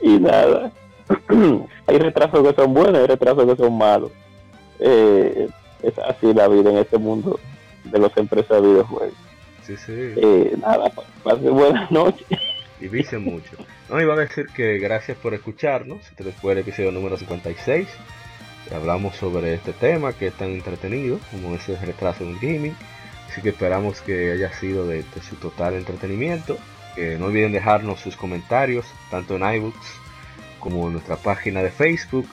Y 0.07 0.21
nada. 0.21 0.71
hay 1.87 1.99
retrasos 1.99 2.47
que 2.47 2.55
son 2.55 2.75
buenos, 2.75 3.01
hay 3.01 3.07
retrasos 3.07 3.45
que 3.45 3.57
son 3.57 3.77
malos. 3.77 4.13
Eh, 4.79 5.49
es 5.83 5.99
así 5.99 6.33
la 6.33 6.49
vida 6.49 6.71
en 6.71 6.79
este 6.79 6.99
mundo 6.99 7.41
de 7.85 7.99
los 7.99 8.17
empresas 8.17 8.63
de 8.63 8.69
videojuegos. 8.69 9.15
Sí, 9.63 9.77
sí. 9.77 9.93
Eh, 9.93 10.57
nada, 10.61 10.91
pase 11.23 11.51
buenas 11.51 11.91
noches. 11.91 12.27
Y 12.79 12.89
dice 12.89 13.17
mucho. 13.17 13.57
No, 13.89 13.99
iba 14.03 14.13
a 14.13 14.19
decir 14.19 14.49
que 14.55 14.77
gracias 14.77 15.17
por 15.17 15.33
escucharnos. 15.33 15.99
Este 16.11 16.31
fue 16.31 16.53
el 16.53 16.59
episodio 16.59 16.93
número 16.93 17.17
56. 17.17 17.89
Hablamos 18.71 19.17
sobre 19.17 19.55
este 19.55 19.73
tema 19.73 20.13
que 20.13 20.27
es 20.27 20.35
tan 20.35 20.49
entretenido 20.49 21.19
como 21.31 21.55
ese 21.55 21.75
retraso 21.79 22.23
en 22.23 22.35
gaming. 22.35 22.77
Así 23.31 23.41
que 23.41 23.49
esperamos 23.49 24.03
que 24.03 24.33
haya 24.33 24.53
sido 24.53 24.87
de, 24.87 24.97
de 25.05 25.23
su 25.27 25.37
total 25.37 25.73
entretenimiento. 25.73 26.59
No 26.97 27.27
olviden 27.27 27.53
dejarnos 27.53 28.01
sus 28.01 28.17
comentarios, 28.17 28.87
tanto 29.11 29.37
en 29.37 29.55
iBooks 29.57 29.87
como 30.61 30.87
en 30.87 30.95
nuestra 30.95 31.17
página 31.17 31.63
de 31.63 31.71
Facebook, 31.71 32.27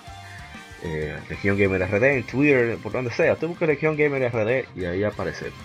eh, 0.83 1.17
Legión 1.29 1.57
Gamer 1.57 1.81
RD, 1.81 2.03
en 2.03 2.23
Twitter, 2.23 2.77
por 2.81 2.91
donde 2.91 3.11
sea. 3.11 3.35
Tú 3.35 3.47
busca 3.47 3.65
Legión 3.65 3.95
Gamer 3.95 4.31
RD 4.31 4.65
y 4.75 4.85
ahí 4.85 5.03
aparecemos. 5.03 5.59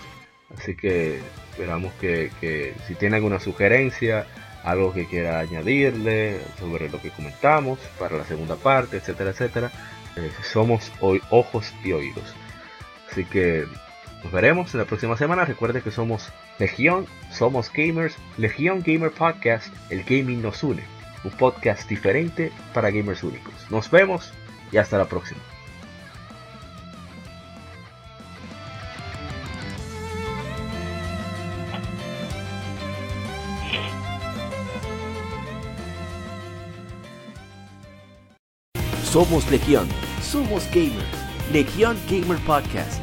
Así 0.57 0.75
que 0.75 1.21
esperamos 1.51 1.93
que, 2.01 2.31
que 2.41 2.75
si 2.87 2.95
tiene 2.95 3.17
alguna 3.17 3.39
sugerencia, 3.41 4.27
algo 4.65 4.93
que 4.93 5.07
quiera 5.07 5.41
añadirle 5.41 6.41
sobre 6.59 6.89
lo 6.89 7.01
que 7.01 7.11
comentamos 7.11 7.79
para 7.99 8.17
la 8.17 8.25
segunda 8.25 8.57
parte, 8.57 8.99
etcétera, 8.99 9.31
etcétera. 9.31 9.71
Eh, 10.17 10.31
somos 10.43 10.93
hoy 11.01 11.21
ojos 11.31 11.73
y 11.85 11.93
oídos. 11.93 12.35
Así 13.11 13.25
que 13.25 13.65
nos 14.23 14.33
veremos 14.33 14.75
en 14.75 14.81
la 14.81 14.87
próxima 14.87 15.17
semana. 15.17 15.45
Recuerde 15.45 15.83
que 15.83 15.91
somos 15.91 16.33
Legión, 16.59 17.07
somos 17.31 17.73
gamers, 17.73 18.17
Legión 18.37 18.83
Gamer 18.85 19.11
Podcast, 19.11 19.73
el 19.91 20.03
gaming 20.05 20.43
nos 20.43 20.63
une. 20.63 20.83
Un 21.25 21.31
podcast 21.33 21.89
diferente 21.89 22.53
para 22.73 22.91
gamers 22.91 23.23
únicos. 23.23 23.55
Nos 23.71 23.91
vemos 23.91 24.33
y 24.73 24.77
hasta 24.77 24.99
la 24.99 25.07
próxima. 25.07 25.41
Somos 39.05 39.51
Legión, 39.51 39.89
somos 40.21 40.67
gamers. 40.71 41.29
Legión 41.51 41.97
Gamer 42.11 42.37
Podcast, 42.45 43.03